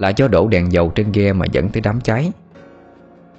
Là 0.00 0.08
do 0.08 0.28
đổ 0.28 0.48
đèn 0.48 0.72
dầu 0.72 0.92
trên 0.94 1.12
ghe 1.12 1.32
mà 1.32 1.46
dẫn 1.52 1.68
tới 1.68 1.80
đám 1.80 2.00
cháy. 2.00 2.32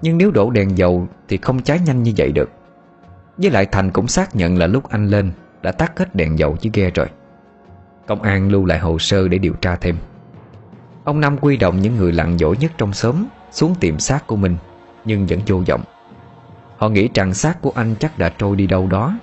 Nhưng 0.01 0.17
nếu 0.17 0.31
đổ 0.31 0.49
đèn 0.49 0.77
dầu 0.77 1.07
Thì 1.27 1.37
không 1.37 1.61
cháy 1.61 1.79
nhanh 1.85 2.03
như 2.03 2.13
vậy 2.17 2.31
được. 2.31 2.49
Với 3.37 3.51
lại 3.51 3.65
Thành 3.65 3.91
cũng 3.91 4.07
xác 4.07 4.35
nhận 4.35 4.57
là 4.57 4.67
lúc 4.67 4.89
anh 4.89 5.07
lên 5.07 5.31
Đã 5.61 5.71
tắt 5.71 5.99
hết 5.99 6.15
đèn 6.15 6.39
dầu 6.39 6.57
chiếc 6.57 6.73
ghe 6.73 6.89
rồi. 6.89 7.07
Công 8.07 8.21
an 8.21 8.49
lưu 8.49 8.65
lại 8.65 8.79
hồ 8.79 8.99
sơ 8.99 9.27
để 9.27 9.37
điều 9.37 9.53
tra 9.53 9.75
thêm. 9.75 9.97
Ông 11.03 11.19
Năm 11.19 11.37
quy 11.37 11.57
động 11.57 11.79
những 11.79 11.95
người 11.95 12.11
lặng 12.11 12.37
dỗ 12.37 12.53
nhất 12.59 12.71
trong 12.77 12.93
xóm 12.93 13.25
Xuống 13.51 13.75
tìm 13.79 13.99
xác 13.99 14.27
của 14.27 14.35
mình, 14.35 14.57
Nhưng 15.05 15.25
vẫn 15.25 15.39
vô 15.47 15.63
vọng. 15.67 15.83
Họ 16.77 16.89
nghĩ 16.89 17.09
rằng 17.13 17.33
xác 17.33 17.61
của 17.61 17.71
anh 17.75 17.95
chắc 17.99 18.17
đã 18.17 18.29
trôi 18.37 18.55
đi 18.55 18.67
đâu 18.67 18.87
đó, 18.87 19.19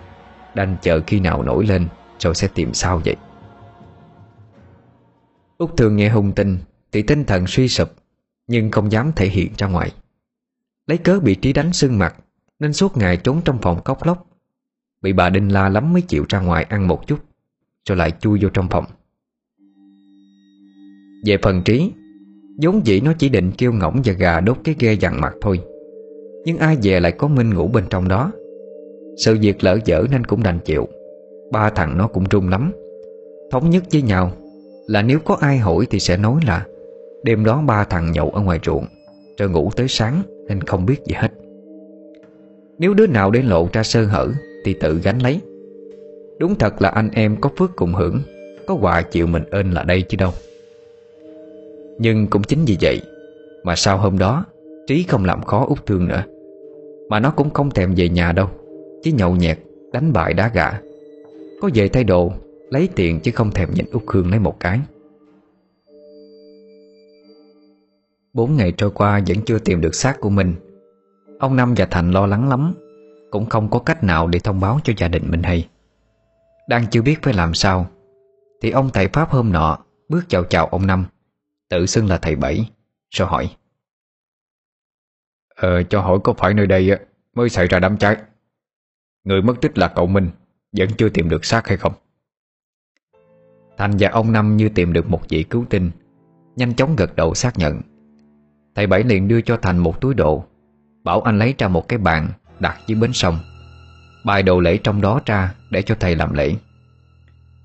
Đành 0.55 0.77
chờ 0.83 1.01
khi 1.07 1.21
nào 1.21 1.43
nổi 1.43 1.67
lên 1.67 1.89
Rồi 2.19 2.35
sẽ 2.35 2.49
tìm 2.55 2.75
sao 2.75 3.01
vậy. 3.05 3.17
Út 5.59 5.77
thường 5.77 5.97
nghe 5.97 6.09
hung 6.09 6.33
tin 6.33 6.59
thì 6.99 7.03
tinh 7.03 7.25
thần 7.25 7.47
suy 7.47 7.69
sụp, 7.69 7.89
Nhưng 8.49 8.71
không 8.71 8.93
dám 8.93 9.13
thể 9.17 9.27
hiện 9.27 9.53
ra 9.59 9.67
ngoài. 9.69 9.93
Lấy 10.87 10.99
cớ 10.99 11.21
bị 11.21 11.35
trí 11.35 11.53
đánh 11.53 11.73
sưng 11.73 11.99
mặt, 11.99 12.17
Nên 12.59 12.73
suốt 12.73 12.97
ngày 12.97 13.17
trốn 13.17 13.41
trong 13.45 13.59
phòng 13.63 13.81
cốc 13.85 14.07
lóc. 14.07 14.27
Bị 15.03 15.13
bà 15.13 15.31
Đinh 15.31 15.53
la 15.53 15.69
lắm 15.69 15.93
mới 15.93 16.03
chịu 16.03 16.25
ra 16.29 16.41
ngoài 16.41 16.67
ăn 16.69 16.89
một 16.89 17.07
chút, 17.07 17.19
Rồi 17.89 17.99
lại 17.99 18.13
chui 18.21 18.39
vô 18.43 18.49
trong 18.49 18.69
phòng. 18.69 18.85
Về 21.27 21.39
phần 21.43 21.63
trí, 21.65 21.93
vốn 22.63 22.87
dĩ 22.87 23.01
nó 23.01 23.13
chỉ 23.19 23.29
định 23.29 23.53
kêu 23.59 23.73
ngỗng 23.73 24.01
và 24.05 24.13
gà 24.13 24.41
đốt 24.41 24.59
cái 24.65 24.75
ghe 24.79 24.93
dằn 24.93 25.21
mặt 25.21 25.33
thôi, 25.41 25.61
Nhưng 26.45 26.59
ai 26.59 26.77
về 26.83 27.01
lại 27.01 27.13
có 27.13 27.29
Minh 27.29 27.55
ngủ 27.55 27.69
bên 27.69 27.85
trong 27.91 28.09
đó? 28.09 28.33
Sự 29.25 29.39
việc 29.41 29.65
lỡ 29.65 29.79
dở 29.85 30.05
nên 30.11 30.25
cũng 30.25 30.43
đành 30.43 30.59
chịu, 30.65 30.89
Ba 31.53 31.71
thằng 31.71 31.99
nó 31.99 32.09
cũng 32.09 32.25
run 32.31 32.49
lắm. 32.49 32.73
Thống 33.51 33.71
nhất 33.71 33.85
với 33.93 34.03
nhau 34.03 34.33
Là 34.87 35.03
nếu 35.03 35.19
có 35.19 35.37
ai 35.41 35.59
hỏi 35.59 35.87
thì 35.91 36.01
sẽ 36.01 36.17
nói 36.17 36.41
là 36.47 36.67
Đêm 37.29 37.45
đó 37.45 37.63
ba 37.67 37.85
thằng 37.85 38.13
nhậu 38.13 38.31
ở 38.31 38.41
ngoài 38.41 38.59
ruộng 38.65 38.87
Rồi 39.39 39.51
ngủ 39.51 39.71
tới 39.77 39.89
sáng 39.89 40.23
Nên 40.47 40.61
không 40.61 40.87
biết 40.87 41.05
gì 41.05 41.15
hết. 41.15 41.29
Nếu 42.79 42.95
đứa 42.95 43.07
nào 43.07 43.31
để 43.31 43.43
lộ 43.43 43.69
ra 43.73 43.83
sơ 43.83 44.05
hở 44.05 44.29
Thì 44.65 44.75
tự 44.81 45.01
gánh 45.03 45.19
lấy. 45.19 45.41
Đúng 46.39 46.55
thật 46.55 46.83
là 46.83 46.89
anh 46.89 47.11
em 47.13 47.37
có 47.41 47.51
phước 47.57 47.77
cùng 47.77 47.95
hưởng 47.95 48.21
Có 48.67 48.75
quà 48.75 49.03
chịu 49.03 49.27
mình 49.27 49.45
ơn 49.51 49.73
là 49.73 49.83
đây 49.85 50.03
chứ 50.03 50.17
đâu. 50.17 50.31
Nhưng 51.99 52.27
cũng 52.27 52.43
chính 52.43 52.65
vì 52.67 52.77
vậy 52.81 53.01
Mà 53.65 53.77
sau 53.77 53.99
hôm 53.99 54.19
đó 54.19 54.45
Trí 54.87 55.03
không 55.03 55.25
làm 55.25 55.43
khó 55.43 55.67
út 55.69 55.87
thương 55.87 56.09
nữa 56.09 56.23
Mà 57.09 57.21
nó 57.21 57.31
cũng 57.31 57.51
không 57.51 57.71
thèm 57.71 57.95
về 57.97 58.09
nhà 58.09 58.33
đâu 58.33 58.49
Chỉ 59.03 59.13
nhậu 59.13 59.37
nhẹt, 59.37 59.59
đánh 59.93 60.13
bại 60.13 60.35
đá 60.35 60.51
gà. 60.55 60.81
Có 61.61 61.71
về 61.75 61.89
thay 61.89 62.05
đồ 62.05 62.33
Lấy 62.71 62.89
tiền 62.95 63.21
chứ 63.21 63.31
không 63.35 63.51
thèm 63.51 63.69
nhìn 63.75 63.87
út 63.93 64.03
Hương 64.07 64.31
lấy 64.31 64.41
một 64.41 64.61
cái. 64.61 64.81
Bốn 68.39 68.57
ngày 68.57 68.73
trôi 68.73 68.91
qua 68.91 69.21
vẫn 69.27 69.45
chưa 69.47 69.59
tìm 69.59 69.81
được 69.81 69.95
xác 69.95 70.17
của 70.21 70.31
mình. 70.31 70.55
Ông 71.39 71.57
Năm 71.57 71.75
và 71.77 71.87
Thành 71.91 72.11
lo 72.11 72.27
lắng 72.27 72.49
lắm 72.49 72.75
Cũng 73.31 73.47
không 73.47 73.71
có 73.71 73.79
cách 73.79 74.05
nào 74.05 74.27
để 74.27 74.39
thông 74.39 74.61
báo 74.61 74.81
cho 74.85 74.93
gia 74.97 75.09
đình 75.09 75.31
mình 75.31 75.43
hay. 75.43 75.69
Đang 76.69 76.87
chưa 76.91 77.03
biết 77.03 77.23
phải 77.23 77.35
làm 77.35 77.55
sao 77.55 77.87
Thì 78.63 78.71
ông 78.71 78.91
thầy 78.95 79.09
Pháp 79.09 79.31
hôm 79.31 79.53
nọ 79.53 79.79
Bước 80.09 80.21
chào 80.29 80.45
chào 80.45 80.67
ông 80.67 80.87
Năm 80.87 81.05
Tự 81.69 81.87
xưng 81.87 82.07
là 82.09 82.19
thầy 82.19 82.37
Bảy 82.37 82.71
Rồi 83.11 83.29
hỏi. 83.29 83.57
Ờ 85.57 85.83
cho 85.83 86.01
hỏi 86.01 86.19
có 86.25 86.33
phải 86.33 86.55
nơi 86.55 86.67
đây 86.67 86.99
Mới 87.35 87.49
xảy 87.49 87.67
ra 87.67 87.79
đám 87.79 87.97
cháy? 87.97 88.17
Người 89.25 89.43
mất 89.43 89.55
tích 89.61 89.79
là 89.79 89.89
cậu 89.89 90.07
Minh 90.07 90.31
Vẫn 90.73 90.89
chưa 90.99 91.09
tìm 91.09 91.29
được 91.29 91.45
xác 91.45 91.67
hay 91.67 91.77
không? 91.77 91.93
Thành 93.77 93.91
và 93.99 94.09
ông 94.09 94.33
Năm 94.33 94.57
như 94.57 94.69
tìm 94.69 94.93
được 94.93 95.11
một 95.11 95.21
vị 95.29 95.43
cứu 95.43 95.65
tinh 95.71 95.91
Nhanh 96.57 96.75
chóng 96.75 96.97
gật 96.97 97.17
đầu 97.17 97.35
xác 97.35 97.59
nhận 97.59 97.81
Thầy 98.79 98.87
Bảy 98.87 99.03
liền 99.03 99.29
đưa 99.29 99.41
cho 99.41 99.57
Thành 99.57 99.79
một 99.79 100.01
túi 100.01 100.15
đồ. 100.15 100.45
Bảo 101.05 101.21
anh 101.21 101.39
lấy 101.39 101.55
ra 101.59 101.69
một 101.69 101.89
cái 101.89 101.99
bàn, 101.99 102.29
Đặt 102.59 102.79
dưới 102.87 103.01
bến 103.01 103.13
sông. 103.13 103.39
Bài 104.25 104.43
đồ 104.43 104.61
lễ 104.61 104.77
trong 104.77 105.01
đó 105.01 105.21
ra 105.27 105.55
Để 105.71 105.83
cho 105.83 105.95
thầy 106.01 106.17
làm 106.17 106.35
lễ. 106.35 106.57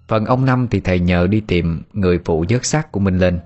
Phần 0.07 0.25
ông 0.25 0.45
Năm 0.45 0.67
thì 0.71 0.79
thầy 0.79 0.99
nhờ 0.99 1.27
đi 1.27 1.41
tìm 1.47 1.81
Người 1.93 2.19
phụ 2.25 2.45
vớt 2.49 2.65
xác 2.65 2.91
của 2.91 2.99
Minh 2.99 3.17
lên. 3.17 3.39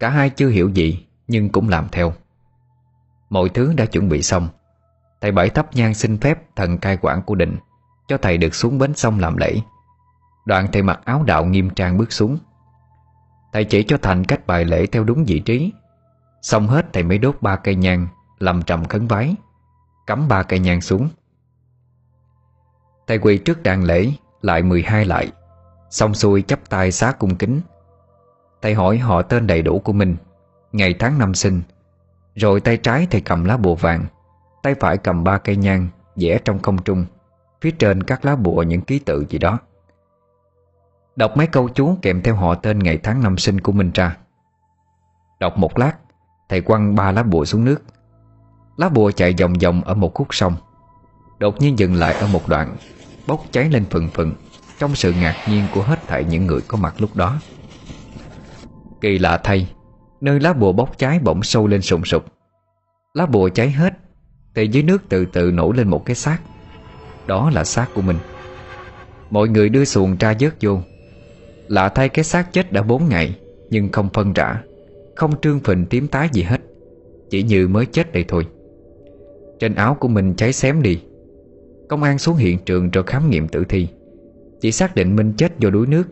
Cả 0.00 0.08
hai 0.08 0.30
chưa 0.30 0.48
hiểu 0.48 0.68
gì, 0.68 1.06
Nhưng 1.28 1.48
cũng 1.48 1.68
làm 1.68 1.88
theo. 1.92 2.12
Mọi 3.30 3.48
thứ 3.48 3.72
đã 3.76 3.84
chuẩn 3.84 4.08
bị 4.08 4.22
xong. 4.22 4.48
Thầy 5.20 5.32
Bảy 5.32 5.50
thắp 5.50 5.76
nhang 5.76 5.94
xin 5.94 6.18
phép 6.18 6.56
thần 6.56 6.78
cai 6.78 6.96
quản 6.96 7.22
của 7.22 7.34
định, 7.34 7.56
Cho 8.08 8.18
thầy 8.18 8.38
được 8.38 8.54
xuống 8.54 8.78
bến 8.78 8.94
sông 8.94 9.18
làm 9.18 9.36
lễ. 9.36 9.56
Đoạn 10.46 10.66
thầy 10.72 10.82
mặc 10.82 11.00
áo 11.04 11.22
đạo 11.26 11.44
nghiêm 11.44 11.70
trang 11.70 11.98
bước 11.98 12.12
xuống. 12.12 12.38
Thầy 13.52 13.64
chỉ 13.64 13.82
cho 13.82 13.98
Thành 14.02 14.24
cách 14.24 14.46
bài 14.46 14.64
lễ 14.64 14.86
theo 14.86 15.04
đúng 15.04 15.24
vị 15.24 15.38
trí 15.38 15.72
Xong 16.42 16.66
hết 16.68 16.92
thầy 16.92 17.02
mới 17.02 17.18
đốt 17.18 17.36
ba 17.40 17.56
cây 17.56 17.74
nhang, 17.74 18.08
Làm 18.38 18.62
trầm 18.62 18.84
khấn 18.84 19.06
vái, 19.06 19.34
Cắm 20.06 20.28
ba 20.28 20.42
cây 20.42 20.58
nhang 20.58 20.80
xuống. 20.80 21.08
Thầy 23.06 23.18
quỳ 23.18 23.38
trước 23.38 23.62
đàn 23.62 23.84
lễ, 23.84 24.10
Lại 24.42 24.62
12 24.62 25.04
lại, 25.04 25.32
Xong 25.90 26.14
xuôi 26.14 26.42
chắp 26.42 26.68
tay 26.68 26.92
xá 26.92 27.12
cung 27.12 27.36
kính. 27.36 27.60
Thầy 28.62 28.74
hỏi 28.74 28.98
họ 28.98 29.22
tên 29.22 29.46
đầy 29.46 29.62
đủ 29.62 29.78
của 29.78 29.92
mình, 29.92 30.16
Ngày 30.72 30.94
tháng 30.98 31.18
năm 31.18 31.34
sinh, 31.34 31.62
Rồi 32.34 32.60
tay 32.60 32.76
trái 32.76 33.06
thầy 33.10 33.20
cầm 33.20 33.44
lá 33.44 33.56
bùa 33.56 33.74
vàng, 33.74 34.06
Tay 34.62 34.74
phải 34.80 34.98
cầm 34.98 35.24
ba 35.24 35.38
cây 35.38 35.56
nhang 35.56 35.88
vẽ 36.16 36.38
trong 36.44 36.58
không 36.58 36.82
trung, 36.82 37.06
Phía 37.60 37.70
trên 37.70 38.02
các 38.02 38.24
lá 38.24 38.36
bùa 38.36 38.62
những 38.62 38.80
ký 38.80 38.98
tự 38.98 39.26
gì 39.28 39.38
đó. 39.38 39.58
Đọc 41.16 41.36
mấy 41.36 41.46
câu 41.46 41.68
chú 41.68 41.96
kèm 42.02 42.22
theo 42.22 42.34
họ 42.34 42.54
tên 42.54 42.78
ngày 42.78 42.98
tháng 43.02 43.22
năm 43.22 43.38
sinh 43.38 43.60
của 43.60 43.72
mình 43.72 43.90
ra. 43.94 44.16
Đọc 45.40 45.58
một 45.58 45.78
lát 45.78 45.92
Thầy 46.48 46.60
quăng 46.60 46.94
ba 46.94 47.12
lá 47.12 47.22
bùa 47.22 47.44
xuống 47.44 47.64
nước. 47.64 47.82
Lá 48.76 48.88
bùa 48.88 49.10
chạy 49.10 49.34
vòng 49.40 49.52
vòng 49.62 49.82
ở 49.84 49.94
một 49.94 50.14
khúc 50.14 50.34
sông. 50.34 50.56
Đột 51.38 51.60
nhiên 51.60 51.78
dừng 51.78 51.94
lại 51.94 52.14
ở 52.14 52.26
một 52.26 52.48
đoạn, 52.48 52.76
Bốc 53.26 53.44
cháy 53.50 53.70
lên 53.70 53.84
phừng 53.84 54.08
phừng 54.08 54.32
Trong 54.78 54.94
sự 54.94 55.12
ngạc 55.12 55.36
nhiên 55.48 55.64
của 55.74 55.82
hết 55.82 56.06
thảy 56.06 56.24
những 56.24 56.46
người 56.46 56.60
có 56.68 56.78
mặt 56.78 56.94
lúc 56.98 57.16
đó. 57.16 57.38
Kỳ 59.00 59.18
lạ 59.18 59.40
thay, 59.44 59.68
Nơi 60.20 60.40
lá 60.40 60.52
bùa 60.52 60.72
bốc 60.72 60.98
cháy 60.98 61.18
bỗng 61.22 61.42
sâu 61.42 61.66
lên 61.66 61.82
sùng 61.82 62.04
sục. 62.04 62.24
Lá 63.14 63.26
bùa 63.26 63.48
cháy 63.48 63.70
hết, 63.70 63.94
Thì 64.54 64.68
dưới 64.68 64.82
nước 64.82 65.02
từ 65.08 65.24
từ 65.24 65.50
nổi 65.50 65.76
lên 65.76 65.88
một 65.88 66.04
cái 66.04 66.16
xác. 66.16 66.38
Đó 67.26 67.50
là 67.50 67.64
xác 67.64 67.86
của 67.94 68.02
mình. 68.02 68.18
Mọi 69.30 69.48
người 69.48 69.68
đưa 69.68 69.84
xuồng 69.84 70.16
ra 70.16 70.34
vớt 70.40 70.54
vô. 70.60 70.80
Lạ 71.68 71.88
thay 71.88 72.08
cái 72.08 72.24
xác 72.24 72.52
chết 72.52 72.72
đã 72.72 72.82
4 72.82 73.08
ngày, 73.08 73.38
Nhưng 73.70 73.92
không 73.92 74.08
phân 74.12 74.32
rã 74.32 74.62
không 75.18 75.40
trương 75.40 75.60
phình 75.60 75.86
tím 75.86 76.08
tái 76.08 76.28
gì 76.32 76.42
hết, 76.42 76.60
Chỉ 77.30 77.42
như 77.42 77.68
mới 77.68 77.86
chết 77.86 78.12
đây 78.12 78.24
thôi. 78.28 78.46
Trên 79.58 79.74
áo 79.74 79.96
của 80.00 80.08
mình 80.08 80.34
cháy 80.36 80.52
xém 80.52 80.82
đi. 80.82 81.02
Công 81.88 82.02
an 82.02 82.18
xuống 82.18 82.36
hiện 82.36 82.58
trường 82.66 82.90
rồi 82.90 83.04
khám 83.06 83.30
nghiệm 83.30 83.48
tử 83.48 83.64
thi. 83.68 83.88
Chỉ 84.60 84.72
xác 84.72 84.94
định 84.94 85.16
Minh 85.16 85.32
chết 85.36 85.58
do 85.58 85.70
đuối 85.70 85.86
nước, 85.86 86.04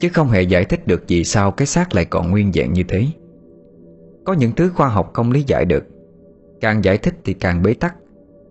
Chứ 0.00 0.08
không 0.08 0.28
hề 0.28 0.42
giải 0.42 0.64
thích 0.64 0.86
được 0.86 1.02
vì 1.08 1.24
sao 1.24 1.50
cái 1.50 1.66
xác 1.66 1.94
lại 1.94 2.04
còn 2.04 2.30
nguyên 2.30 2.52
dạng 2.52 2.72
như 2.72 2.82
thế. 2.88 3.06
Có 4.24 4.32
những 4.32 4.52
thứ 4.52 4.68
khoa 4.68 4.88
học 4.88 5.10
không 5.14 5.32
lý 5.32 5.44
giải 5.46 5.64
được. 5.64 5.84
Càng 6.60 6.84
giải 6.84 6.98
thích 6.98 7.14
thì 7.24 7.34
càng 7.34 7.62
bế 7.62 7.74
tắc. 7.74 7.94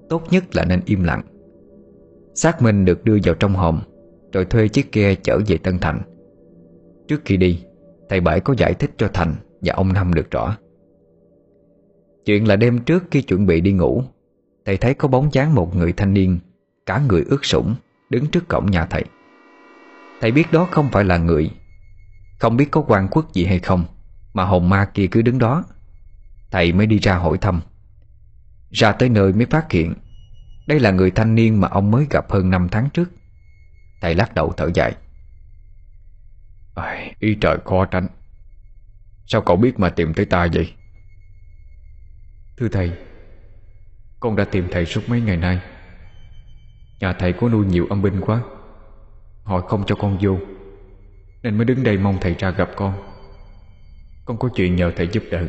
Tốt 0.10 0.24
nhất 0.32 0.56
là 0.56 0.66
nên 0.66 0.82
im 0.86 1.04
lặng. 1.04 1.22
Xác 2.34 2.62
Minh 2.62 2.86
được 2.86 3.04
đưa 3.04 3.18
vào 3.24 3.36
trong 3.36 3.54
hòm, 3.54 3.82
Rồi 4.34 4.46
thuê 4.46 4.68
chiếc 4.68 4.92
ghe 4.92 5.16
chở 5.16 5.40
về 5.48 5.58
Tân 5.58 5.80
Thành. 5.80 6.02
Trước 7.08 7.22
khi 7.26 7.38
đi, 7.38 7.64
Thầy 8.10 8.20
Bảy 8.20 8.40
có 8.40 8.56
giải 8.58 8.74
thích 8.74 8.92
cho 8.98 9.08
Thành 9.14 9.36
và 9.62 9.74
ông 9.74 9.94
Năm 9.94 10.14
được 10.14 10.32
rõ. 10.32 10.58
Chuyện 12.26 12.48
là 12.48 12.56
đêm 12.56 12.80
trước 12.80 13.04
khi 13.12 13.22
chuẩn 13.22 13.46
bị 13.46 13.62
đi 13.62 13.72
ngủ 13.72 14.04
Thầy 14.66 14.78
thấy 14.78 14.94
có 14.94 15.08
bóng 15.08 15.30
dáng 15.34 15.56
một 15.56 15.76
người 15.76 15.94
thanh 15.94 16.14
niên 16.14 16.40
Cả 16.86 17.02
người 17.10 17.24
ướt 17.30 17.46
sũng 17.46 17.76
Đứng 18.10 18.28
trước 18.28 18.48
cổng 18.48 18.72
nhà 18.72 18.86
thầy. 18.86 19.04
Thầy 20.22 20.32
biết 20.32 20.52
đó 20.52 20.68
không 20.72 20.90
phải 20.92 21.04
là 21.04 21.18
người 21.18 21.50
Không 22.40 22.58
biết 22.58 22.72
có 22.72 22.84
quan 22.88 23.08
quốc 23.12 23.34
gì 23.34 23.46
hay 23.46 23.60
không 23.60 23.86
Mà 24.34 24.44
hồn 24.46 24.70
ma 24.70 24.86
kia 24.86 25.08
cứ 25.08 25.22
đứng 25.22 25.40
đó. 25.40 25.64
Thầy 26.52 26.74
mới 26.74 26.88
đi 26.88 27.00
ra 27.00 27.16
hỏi 27.16 27.38
thăm. 27.38 27.62
Ra 28.72 28.92
tới 28.92 29.10
nơi 29.10 29.34
mới 29.34 29.46
phát 29.46 29.72
hiện 29.72 29.94
Đây 30.68 30.80
là 30.80 30.92
người 30.92 31.12
thanh 31.12 31.36
niên 31.36 31.62
mà 31.62 31.68
ông 31.68 31.92
mới 31.92 32.08
gặp 32.10 32.32
hơn 32.32 32.50
5 32.50 32.68
tháng 32.72 32.90
trước. 32.90 33.12
Thầy 34.02 34.16
lắc 34.16 34.34
đầu 34.34 34.54
thở 34.58 34.70
dài. 34.74 34.96
À, 36.76 37.12
Ý 37.20 37.36
trời 37.42 37.58
khó 37.66 37.86
tránh. 37.86 38.08
Sao 39.28 39.42
cậu 39.42 39.56
biết 39.56 39.80
mà 39.80 39.90
tìm 39.90 40.14
tới 40.14 40.26
ta 40.26 40.48
vậy? 40.54 40.74
Thưa 42.58 42.68
thầy, 42.68 42.92
Con 44.20 44.36
đã 44.36 44.46
tìm 44.46 44.68
thầy 44.72 44.86
suốt 44.86 45.10
mấy 45.10 45.22
ngày 45.22 45.38
nay. 45.38 45.62
Nhà 47.00 47.14
thầy 47.14 47.34
có 47.34 47.50
nuôi 47.50 47.66
nhiều 47.66 47.88
âm 47.90 48.02
binh 48.02 48.22
quá. 48.22 48.42
Họ 49.44 49.62
không 49.62 49.84
cho 49.88 49.96
con 49.96 50.18
vô, 50.22 50.38
Nên 51.44 51.58
mới 51.58 51.66
đứng 51.66 51.84
đây 51.84 51.98
mong 51.98 52.18
thầy 52.22 52.36
ra 52.40 52.50
gặp 52.50 52.70
con. 52.76 52.94
Con 54.26 54.38
có 54.38 54.50
chuyện 54.56 54.76
nhờ 54.76 54.92
thầy 54.96 55.08
giúp 55.12 55.24
đỡ. 55.32 55.48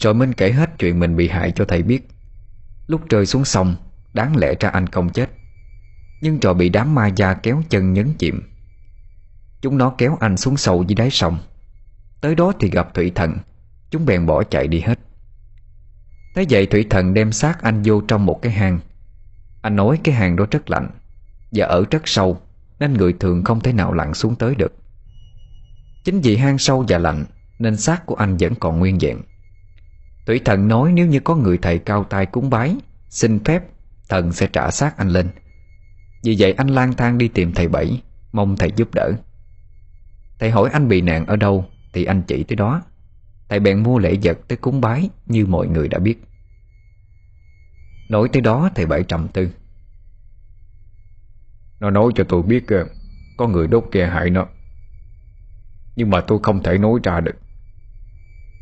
Rồi 0.00 0.14
Minh 0.14 0.32
kể 0.32 0.52
hết 0.52 0.70
chuyện 0.78 1.00
mình 1.00 1.16
bị 1.16 1.28
hại 1.28 1.52
cho 1.52 1.64
thầy 1.64 1.82
biết. 1.82 2.08
Lúc 2.86 3.08
rơi 3.08 3.26
xuống 3.26 3.44
sông, 3.44 3.76
Đáng 4.12 4.36
lẽ 4.36 4.54
ra 4.60 4.68
anh 4.68 4.86
không 4.86 5.12
chết. 5.12 5.30
Nhưng 6.20 6.40
trò 6.40 6.54
bị 6.54 6.68
đám 6.68 6.94
ma 6.94 7.06
da 7.06 7.34
kéo 7.34 7.62
chân 7.68 7.92
nhấn 7.92 8.12
chìm. 8.18 8.53
Chúng 9.64 9.78
nó 9.78 9.94
kéo 9.98 10.16
anh 10.20 10.36
xuống 10.36 10.56
sâu 10.56 10.82
dưới 10.82 10.94
đáy 10.94 11.10
sông. 11.10 11.38
Tới 12.20 12.34
đó 12.34 12.52
thì 12.60 12.70
gặp 12.70 12.94
Thủy 12.94 13.12
Thần. 13.14 13.36
Chúng 13.90 14.06
bèn 14.06 14.26
bỏ 14.26 14.42
chạy 14.42 14.68
đi 14.68 14.80
hết. 14.80 14.98
Thế 16.34 16.44
vậy 16.50 16.66
Thủy 16.66 16.86
Thần 16.90 17.14
đem 17.14 17.32
xác 17.32 17.62
anh 17.62 17.82
vô 17.84 18.00
trong 18.00 18.26
một 18.26 18.42
cái 18.42 18.52
hang. 18.52 18.80
Anh 19.62 19.76
nói 19.76 19.98
cái 20.04 20.14
hang 20.14 20.36
đó 20.36 20.46
rất 20.50 20.70
lạnh, 20.70 20.90
Và 21.52 21.66
ở 21.66 21.84
rất 21.90 22.02
sâu, 22.04 22.40
Nên 22.80 22.92
người 22.92 23.12
thường 23.12 23.44
không 23.44 23.60
thể 23.60 23.72
nào 23.72 23.92
lặn 23.92 24.14
xuống 24.14 24.36
tới 24.36 24.54
được. 24.54 24.72
Chính 26.04 26.20
vì 26.20 26.36
hang 26.36 26.58
sâu 26.58 26.84
và 26.88 26.98
lạnh, 26.98 27.24
Nên 27.58 27.76
xác 27.76 28.06
của 28.06 28.14
anh 28.14 28.36
vẫn 28.36 28.54
còn 28.54 28.78
nguyên 28.78 28.98
vẹn. 29.00 29.18
Thủy 30.26 30.40
thần 30.44 30.68
nói 30.68 30.92
nếu 30.92 31.06
như 31.06 31.20
có 31.20 31.36
người 31.36 31.58
thầy 31.58 31.78
cao 31.78 32.04
tay 32.04 32.26
cúng 32.26 32.50
bái, 32.50 32.76
Xin 33.08 33.44
phép, 33.44 33.64
Thần 34.08 34.32
sẽ 34.32 34.46
trả 34.46 34.70
xác 34.70 34.96
anh 34.96 35.08
lên. 35.08 35.28
Vì 36.24 36.36
vậy 36.38 36.52
anh 36.52 36.68
lang 36.68 36.92
thang 36.92 37.18
đi 37.18 37.28
tìm 37.28 37.52
thầy 37.52 37.68
Bảy, 37.68 38.02
Mong 38.32 38.56
thầy 38.56 38.72
giúp 38.76 38.94
đỡ. 38.94 39.12
Thầy 40.44 40.50
hỏi 40.50 40.70
anh 40.72 40.88
bị 40.88 41.00
nạn 41.00 41.26
ở 41.26 41.36
đâu, 41.36 41.64
Thì 41.92 42.04
anh 42.04 42.22
chỉ 42.22 42.44
tới 42.44 42.56
đó. 42.56 42.82
Thầy 43.48 43.60
bèn 43.60 43.82
mua 43.82 43.98
lễ 43.98 44.16
vật 44.22 44.38
tới 44.48 44.58
cúng 44.58 44.80
bái, 44.80 45.10
Như 45.26 45.46
mọi 45.46 45.66
người 45.66 45.88
đã 45.88 45.98
biết. 45.98 46.22
Nói 48.10 48.28
tới 48.32 48.42
đó, 48.42 48.70
thầy 48.74 48.86
Bảy 48.86 49.04
trầm 49.04 49.28
tư. 49.28 49.50
Nó 51.80 51.90
nói 51.90 52.12
cho 52.14 52.24
tôi 52.28 52.42
biết 52.42 52.68
ờ, 52.68 52.86
Có 53.36 53.48
người 53.48 53.66
đốt 53.66 53.84
kè 53.92 54.06
hại 54.06 54.30
nó. 54.30 54.46
Nhưng 55.96 56.10
mà 56.10 56.20
tôi 56.20 56.38
không 56.42 56.62
thể 56.62 56.78
nói 56.78 57.00
ra 57.02 57.20
được. 57.20 57.36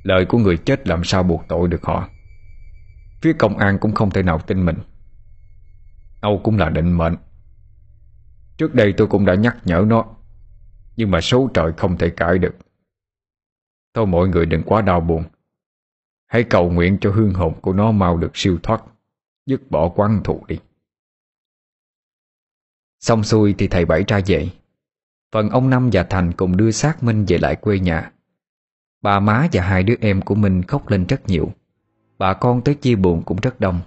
Lời 0.02 0.24
của 0.24 0.38
người 0.38 0.56
chết 0.56 0.88
làm 0.88 1.04
sao 1.04 1.22
buộc 1.22 1.44
tội 1.48 1.68
được 1.68 1.82
họ. 1.82 2.08
Phía 3.22 3.32
công 3.32 3.58
an 3.58 3.78
cũng 3.78 3.94
không 3.94 4.10
thể 4.10 4.22
nào 4.22 4.38
tin 4.38 4.64
mình. 4.64 4.76
Âu 6.20 6.40
cũng 6.44 6.58
là 6.58 6.70
định 6.70 6.92
mệnh. 6.92 7.16
Trước 8.56 8.74
đây 8.74 8.94
tôi 8.96 9.06
cũng 9.06 9.26
đã 9.26 9.34
nhắc 9.34 9.56
nhở 9.64 9.84
nó 9.86 10.04
nhưng 10.96 11.10
mà 11.10 11.20
số 11.20 11.50
trời 11.54 11.72
không 11.76 11.98
thể 11.98 12.10
cãi 12.10 12.38
được. 12.38 12.54
Thôi 13.94 14.06
mọi 14.06 14.28
người 14.28 14.46
đừng 14.46 14.62
quá 14.62 14.82
đau 14.82 15.00
buồn. 15.00 15.24
Hãy 16.26 16.44
cầu 16.44 16.70
nguyện 16.70 16.98
cho 17.00 17.10
hương 17.10 17.34
hồn 17.34 17.60
của 17.60 17.72
nó 17.72 17.92
mau 17.92 18.16
được 18.16 18.30
siêu 18.34 18.58
thoát, 18.62 18.82
Dứt 19.46 19.70
bỏ 19.70 19.88
quán 19.88 20.20
thù 20.24 20.44
đi. 20.48 20.58
Xong 23.00 23.24
xuôi 23.24 23.54
thì 23.58 23.68
thầy 23.68 23.84
Bảy 23.84 24.04
ra 24.08 24.20
về. 24.26 24.48
Phần 25.32 25.50
ông 25.50 25.70
Năm 25.70 25.90
và 25.92 26.02
Thành 26.02 26.32
cùng 26.32 26.56
đưa 26.56 26.70
xác 26.70 27.02
Minh 27.02 27.24
về 27.28 27.38
lại 27.38 27.56
quê 27.56 27.78
nhà. 27.78 28.12
Bà 29.02 29.20
má 29.20 29.48
và 29.52 29.62
hai 29.62 29.82
đứa 29.82 29.94
em 30.00 30.22
của 30.22 30.34
Minh 30.34 30.62
khóc 30.62 30.88
lên 30.88 31.06
rất 31.06 31.28
nhiều. 31.28 31.52
Bà 32.18 32.34
con 32.34 32.62
tới 32.64 32.74
chia 32.74 32.94
buồn 32.94 33.22
cũng 33.22 33.38
rất 33.42 33.60
đông. 33.60 33.80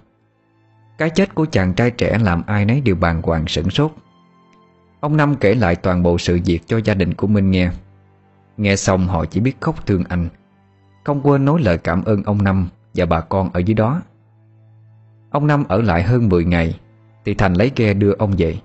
Cái 0.98 1.10
chết 1.10 1.34
của 1.34 1.46
chàng 1.46 1.74
trai 1.74 1.90
trẻ 1.90 2.18
làm 2.18 2.42
ai 2.46 2.64
nấy 2.64 2.80
đều 2.80 2.94
bàng 2.94 3.22
hoàng 3.22 3.44
sửng 3.48 3.70
sốt. 3.70 3.92
Ông 5.00 5.16
Năm 5.16 5.36
kể 5.36 5.54
lại 5.54 5.76
toàn 5.76 6.02
bộ 6.02 6.18
sự 6.18 6.40
việc 6.44 6.60
cho 6.66 6.80
gia 6.84 6.94
đình 6.94 7.14
của 7.14 7.26
Minh 7.26 7.50
nghe. 7.50 7.70
Nghe 8.56 8.76
xong 8.76 9.06
họ 9.06 9.24
chỉ 9.24 9.40
biết 9.40 9.60
khóc 9.60 9.86
thương 9.86 10.04
anh. 10.08 10.28
Không 11.04 11.20
quên 11.22 11.44
nói 11.44 11.60
lời 11.62 11.78
cảm 11.78 12.04
ơn 12.04 12.22
ông 12.22 12.44
Năm 12.44 12.68
và 12.94 13.06
bà 13.06 13.20
con 13.20 13.50
ở 13.52 13.58
dưới 13.60 13.74
đó. 13.74 14.02
Ông 15.30 15.46
Năm 15.46 15.64
ở 15.68 15.82
lại 15.82 16.02
hơn 16.02 16.28
10 16.28 16.44
ngày, 16.44 16.80
Thì 17.24 17.34
Thành 17.34 17.54
lấy 17.54 17.72
ghe 17.76 17.94
đưa 17.94 18.12
ông 18.12 18.34
về. 18.38 18.58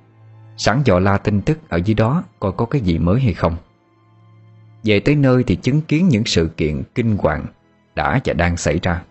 Sẵn 0.58 0.82
dò 0.86 1.00
la 1.00 1.18
tin 1.18 1.42
tức 1.42 1.60
ở 1.70 1.78
dưới 1.78 1.94
đó 1.94 2.24
Coi 2.40 2.52
có 2.52 2.66
cái 2.66 2.82
gì 2.82 2.98
mới 2.98 3.22
hay 3.22 3.34
không. 3.34 3.56
Về 4.84 5.00
tới 5.00 5.16
nơi 5.16 5.44
thì 5.44 5.56
chứng 5.56 5.82
kiến 5.82 6.08
những 6.08 6.26
sự 6.26 6.50
kiện 6.58 6.84
kinh 6.96 7.18
hoàng 7.18 7.46
Đã 7.96 8.20
và 8.26 8.34
đang 8.34 8.58
xảy 8.58 8.80
ra. 8.80 9.04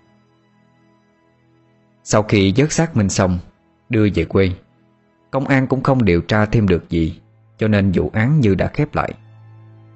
Sau 2.05 2.23
khi 2.23 2.53
dớt 2.57 2.73
xác 2.73 2.97
Minh 2.97 3.09
xong, 3.09 3.39
Đưa 3.89 4.09
về 4.15 4.25
quê. 4.25 4.51
Công 5.31 5.47
an 5.47 5.67
cũng 5.67 5.83
không 5.83 6.05
điều 6.05 6.21
tra 6.21 6.47
thêm 6.47 6.69
được 6.69 6.91
gì, 6.91 7.21
Cho 7.59 7.69
nên 7.69 7.93
vụ 7.95 8.11
án 8.15 8.41
như 8.41 8.55
đã 8.55 8.67
khép 8.67 8.95
lại. 8.95 9.13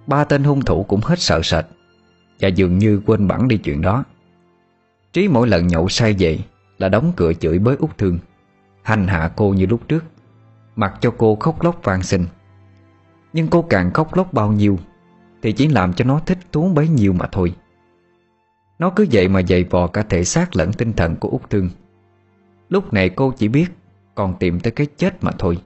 Ba 0.07 0.25
tên 0.25 0.45
hung 0.45 0.61
thủ 0.61 0.83
cũng 0.83 1.01
hết 1.01 1.21
sợ 1.21 1.41
sệt, 1.43 1.65
Và 2.41 2.49
dường 2.49 2.79
như 2.79 3.03
quên 3.07 3.29
bẵng 3.29 3.49
đi 3.49 3.57
chuyện 3.57 3.81
đó. 3.81 4.05
Trí 5.13 5.29
mỗi 5.29 5.49
lần 5.49 5.67
nhậu 5.67 5.89
say 5.89 6.15
về 6.19 6.39
Là 6.79 6.89
đóng 6.89 7.13
cửa 7.17 7.33
chửi 7.33 7.59
bới 7.59 7.77
út 7.77 7.99
thương. 7.99 8.19
Hành 8.83 9.07
hạ 9.07 9.31
cô 9.37 9.51
như 9.51 9.67
lúc 9.67 9.89
trước, 9.89 10.05
Mặc 10.77 10.95
cho 11.01 11.15
cô 11.19 11.37
khóc 11.37 11.63
lóc 11.63 11.81
van 11.85 12.03
xin. 12.03 12.27
Nhưng 13.33 13.49
cô 13.49 13.63
càng 13.63 13.93
khóc 13.93 14.17
lóc 14.17 14.33
bao 14.33 14.53
nhiêu, 14.53 14.79
Thì 15.43 15.53
chỉ 15.53 15.69
làm 15.69 15.93
cho 15.93 16.05
nó 16.05 16.21
thích 16.27 16.39
thú 16.53 16.69
bấy 16.75 16.89
nhiêu 16.89 17.13
mà 17.13 17.27
thôi. 17.33 17.55
Nó 18.79 18.91
cứ 18.91 19.07
vậy 19.13 19.29
mà 19.29 19.43
dày 19.43 19.65
vò 19.65 19.87
cả 19.87 20.03
thể 20.03 20.25
xác 20.25 20.57
lẫn 20.57 20.73
tinh 20.73 20.93
thần 20.93 21.17
của 21.17 21.29
út 21.29 21.51
thương. 21.51 21.71
Lúc 22.69 22.93
này 22.93 23.09
cô 23.09 23.33
chỉ 23.37 23.49
biết 23.49 23.67
còn 24.15 24.35
tìm 24.39 24.61
tới 24.61 24.71
cái 24.71 24.87
chết 24.97 25.25
mà 25.25 25.31
thôi. 25.39 25.59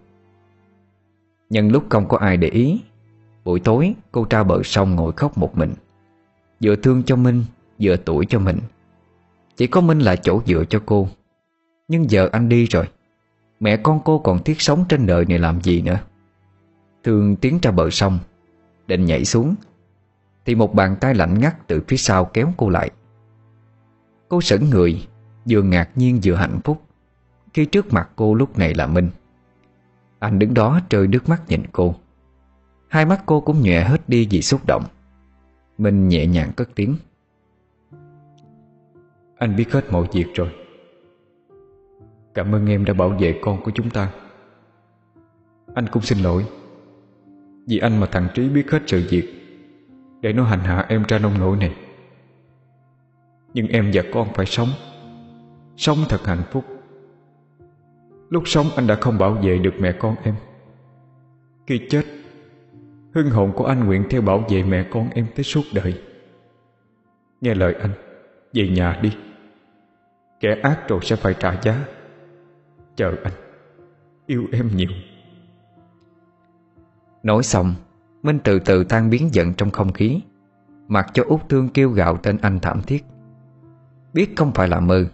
Nhân 1.51 1.73
lúc 1.73 1.85
không 1.89 2.09
có 2.09 2.19
ai 2.19 2.37
để 2.37 2.49
ý, 2.49 2.81
Buổi 3.45 3.61
tối 3.61 3.95
cô 4.13 4.25
tra 4.25 4.45
bờ 4.45 4.63
sông 4.63 4.95
ngồi 4.95 5.13
khóc 5.13 5.39
một 5.39 5.59
mình, 5.59 5.75
Vừa 6.63 6.77
thương 6.77 7.03
cho 7.03 7.17
Minh, 7.17 7.45
Vừa 7.81 7.97
tuổi 7.97 8.27
cho 8.29 8.39
mình. 8.39 8.59
Chỉ 9.57 9.67
có 9.67 9.81
Minh 9.81 9.99
là 9.99 10.17
chỗ 10.17 10.43
dựa 10.47 10.65
cho 10.65 10.83
cô. 10.87 11.09
Nhưng 11.89 12.11
giờ 12.11 12.29
anh 12.33 12.49
đi 12.49 12.65
rồi, 12.67 12.85
Mẹ 13.61 13.77
con 13.77 14.01
cô 14.05 14.19
còn 14.19 14.43
thiết 14.43 14.61
sống 14.61 14.85
trên 14.89 15.07
đời 15.07 15.25
này 15.25 15.39
làm 15.39 15.61
gì 15.63 15.83
nữa? 15.83 15.99
Thương 17.05 17.37
tiến 17.37 17.59
ra 17.63 17.71
bờ 17.71 17.91
sông, 17.91 18.19
Định 18.87 19.05
nhảy 19.05 19.25
xuống, 19.25 19.55
Thì 20.45 20.55
một 20.55 20.75
bàn 20.75 20.97
tay 21.01 21.15
lạnh 21.15 21.39
ngắt 21.39 21.69
từ 21.69 21.83
phía 21.89 21.97
sau 21.97 22.25
kéo 22.25 22.53
cô 22.57 22.69
lại. 22.69 22.91
Cô 24.29 24.41
sững 24.41 24.71
người, 24.71 25.07
Vừa 25.49 25.63
ngạc 25.63 25.91
nhiên 25.95 26.21
vừa 26.25 26.35
hạnh 26.35 26.61
phúc. 26.65 26.83
Khi 27.59 27.67
trước 27.67 27.93
mặt 27.93 28.11
cô 28.17 28.35
lúc 28.35 28.59
này 28.59 28.75
là 28.75 28.87
Minh. 28.87 29.11
Anh 30.19 30.39
đứng 30.39 30.55
đó 30.55 30.81
trời 30.89 31.07
nước 31.07 31.29
mắt 31.29 31.43
nhìn 31.49 31.63
cô. 31.73 31.95
Hai 32.89 33.07
mắt 33.07 33.23
cô 33.27 33.41
cũng 33.41 33.63
nhòe 33.63 33.85
hết 33.85 34.09
đi 34.09 34.29
vì 34.31 34.43
xúc 34.43 34.61
động. 34.67 34.85
Minh 35.79 36.09
nhẹ 36.09 36.27
nhàng 36.27 36.53
cất 36.57 36.69
tiếng. 36.75 36.97
Anh 39.39 39.57
biết 39.57 39.73
hết 39.73 39.93
mọi 39.93 40.07
việc 40.13 40.27
rồi. 40.35 40.49
Cảm 42.35 42.55
ơn 42.55 42.67
em 42.67 42.85
đã 42.85 42.95
bảo 42.95 43.09
vệ 43.09 43.41
con 43.43 43.63
của 43.65 43.71
chúng 43.75 43.91
ta. 43.91 44.13
Anh 45.75 45.87
cũng 45.93 46.03
xin 46.03 46.19
lỗi. 46.19 46.47
Vì 47.67 47.79
anh 47.79 48.01
mà 48.01 48.07
thằng 48.07 48.29
Trí 48.35 48.49
biết 48.49 48.71
hết 48.71 48.83
sự 48.87 49.07
việc, 49.11 49.35
Để 50.21 50.33
nó 50.33 50.45
hành 50.45 50.61
hạ 50.61 50.87
em 50.89 51.05
ra 51.09 51.19
nông 51.19 51.39
nỗi 51.39 51.57
này. 51.57 51.75
Nhưng 53.55 53.69
em 53.69 53.91
và 53.95 54.03
con 54.13 54.29
phải 54.35 54.47
sống. 54.47 54.69
Sống 55.77 55.99
thật 56.09 56.27
hạnh 56.27 56.43
phúc. 56.51 56.78
Lúc 58.29 58.43
sống 58.47 58.67
anh 58.77 58.87
đã 58.87 58.95
không 58.95 59.19
bảo 59.19 59.33
vệ 59.33 59.59
được 59.59 59.75
mẹ 59.79 59.93
con 59.93 60.17
em. 60.23 60.35
Khi 61.67 61.81
chết, 61.91 62.03
Hưng 63.15 63.31
hồn 63.31 63.53
của 63.57 63.65
anh 63.65 63.85
nguyện 63.85 64.05
theo 64.11 64.21
bảo 64.21 64.45
vệ 64.49 64.63
mẹ 64.63 64.87
con 64.91 65.11
em 65.15 65.27
tới 65.37 65.45
suốt 65.45 65.63
đời. 65.75 66.03
Nghe 67.41 67.55
lời 67.55 67.75
anh, 67.75 67.91
Về 68.53 68.69
nhà 68.69 68.99
đi. 69.03 69.17
Kẻ 70.41 70.61
ác 70.63 70.89
rồi 70.89 71.01
sẽ 71.03 71.17
phải 71.17 71.35
trả 71.41 71.61
giá. 71.63 71.85
Chờ 72.97 73.15
anh, 73.25 73.33
Yêu 74.27 74.45
em 74.53 74.71
nhiều. 74.75 74.91
Nói 77.23 77.43
xong, 77.43 77.75
Minh 78.23 78.39
từ 78.45 78.59
từ 78.59 78.85
tan 78.85 79.11
biến 79.11 79.29
giận 79.33 79.55
trong 79.55 79.71
không 79.71 79.93
khí. 79.93 80.21
Mặc 80.89 81.07
cho 81.15 81.25
Út 81.27 81.41
Thương 81.49 81.69
kêu 81.69 81.91
gào 81.91 82.17
tên 82.17 82.39
anh 82.43 82.61
thảm 82.61 82.83
thiết. 82.83 83.05
Biết 84.13 84.37
không 84.37 84.53
phải 84.53 84.69
là 84.69 84.81
mơ 84.81 85.05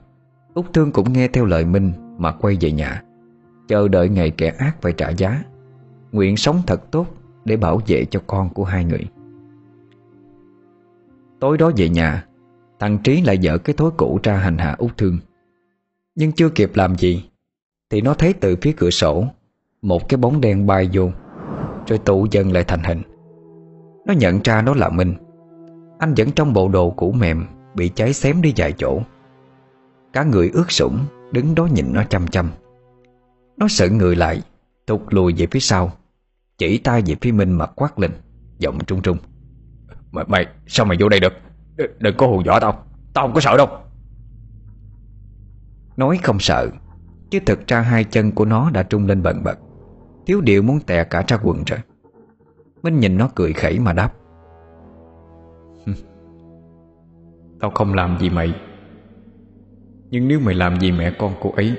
Út 0.54 0.72
Thương 0.72 0.92
cũng 0.92 1.12
nghe 1.12 1.28
theo 1.28 1.44
lời 1.44 1.64
Minh. 1.64 2.03
Mà 2.18 2.32
quay 2.32 2.56
về 2.60 2.72
nhà, 2.72 3.02
Chờ 3.68 3.88
đợi 3.88 4.08
ngày 4.08 4.30
kẻ 4.30 4.54
ác 4.58 4.82
phải 4.82 4.92
trả 4.92 5.10
giá. 5.10 5.42
Nguyện 6.12 6.36
sống 6.36 6.62
thật 6.66 6.90
tốt 6.90 7.06
Để 7.44 7.56
bảo 7.56 7.80
vệ 7.86 8.04
cho 8.04 8.20
con 8.26 8.50
của 8.54 8.64
hai 8.64 8.84
người. 8.84 9.06
Tối 11.40 11.58
đó 11.58 11.70
về 11.76 11.88
nhà, 11.88 12.24
Thằng 12.80 12.98
Trí 13.04 13.22
lại 13.22 13.38
dở 13.38 13.58
cái 13.58 13.74
thối 13.78 13.90
cũ 13.96 14.20
ra 14.22 14.36
hành 14.36 14.58
hạ 14.58 14.74
Út 14.78 14.96
Thương. 14.96 15.18
Nhưng 16.14 16.32
chưa 16.32 16.48
kịp 16.48 16.70
làm 16.74 16.96
gì, 16.96 17.24
Thì 17.90 18.00
nó 18.00 18.14
thấy 18.14 18.32
từ 18.32 18.56
phía 18.62 18.72
cửa 18.76 18.90
sổ, 18.90 19.24
Một 19.82 20.08
cái 20.08 20.18
bóng 20.18 20.40
đen 20.40 20.66
bay 20.66 20.90
vô, 20.92 21.10
Rồi 21.86 21.98
tụ 21.98 22.26
dần 22.30 22.52
lại 22.52 22.64
thành 22.64 22.82
hình. 22.84 23.02
Nó 24.06 24.14
nhận 24.14 24.40
ra 24.44 24.62
nó 24.62 24.74
là 24.74 24.88
Minh. 24.88 25.14
Anh 25.98 26.14
vẫn 26.16 26.30
trong 26.32 26.52
bộ 26.52 26.68
đồ 26.68 26.90
cũ 26.90 27.12
mềm, 27.12 27.46
Bị 27.74 27.88
cháy 27.88 28.12
xém 28.12 28.42
đi 28.42 28.52
vài 28.56 28.72
chỗ. 28.72 29.00
Cả 30.12 30.24
người 30.24 30.50
ướt 30.54 30.72
sũng 30.72 30.98
Đứng 31.34 31.54
đó 31.54 31.66
nhìn 31.66 31.92
nó 31.92 32.02
chăm 32.04 32.28
chăm. 32.28 32.50
Nó 33.56 33.68
sợ 33.68 33.88
người 33.88 34.16
lại 34.16 34.42
Tụt 34.86 35.00
lùi 35.10 35.34
về 35.36 35.46
phía 35.50 35.60
sau 35.60 35.92
Chỉ 36.58 36.78
tay 36.78 37.02
về 37.06 37.14
phía 37.20 37.32
Minh 37.32 37.52
mà 37.52 37.66
quát 37.66 37.98
lên 37.98 38.10
Giọng 38.58 38.84
trung 38.84 39.02
trung. 39.02 39.18
Mày, 40.12 40.24
mày 40.28 40.46
sao 40.66 40.86
mày 40.86 40.96
vô 41.00 41.08
đây 41.08 41.20
được? 41.20 41.32
Đ 41.76 41.82
Đừng 41.98 42.16
có 42.16 42.26
hù 42.26 42.42
dọa 42.44 42.60
tao 42.60 42.84
Tao 43.14 43.26
không 43.26 43.34
có 43.34 43.40
sợ 43.40 43.56
đâu. 43.56 43.68
Nói 45.96 46.18
không 46.22 46.38
sợ 46.40 46.68
Chứ 47.30 47.38
thực 47.46 47.66
ra 47.66 47.80
hai 47.80 48.04
chân 48.04 48.32
của 48.32 48.44
nó 48.44 48.70
đã 48.70 48.82
trung 48.82 49.06
lên 49.06 49.22
bần 49.22 49.44
bật. 49.44 49.58
Thiếu 50.26 50.40
điệu 50.40 50.62
muốn 50.62 50.80
tè 50.80 51.04
cả 51.04 51.24
ra 51.28 51.38
quần 51.42 51.64
rồi. 51.66 51.78
Minh 52.82 53.00
nhìn 53.00 53.18
nó 53.18 53.28
cười 53.34 53.52
khẩy 53.52 53.78
mà 53.78 53.92
đáp. 53.92 54.12
Tao 57.60 57.70
không 57.70 57.94
làm 57.94 58.18
gì 58.20 58.30
mày 58.30 58.54
nhưng 60.14 60.28
nếu 60.28 60.40
mày 60.40 60.54
làm 60.54 60.80
gì 60.80 60.92
mẹ 60.92 61.10
con 61.18 61.32
cô 61.40 61.52
ấy, 61.56 61.76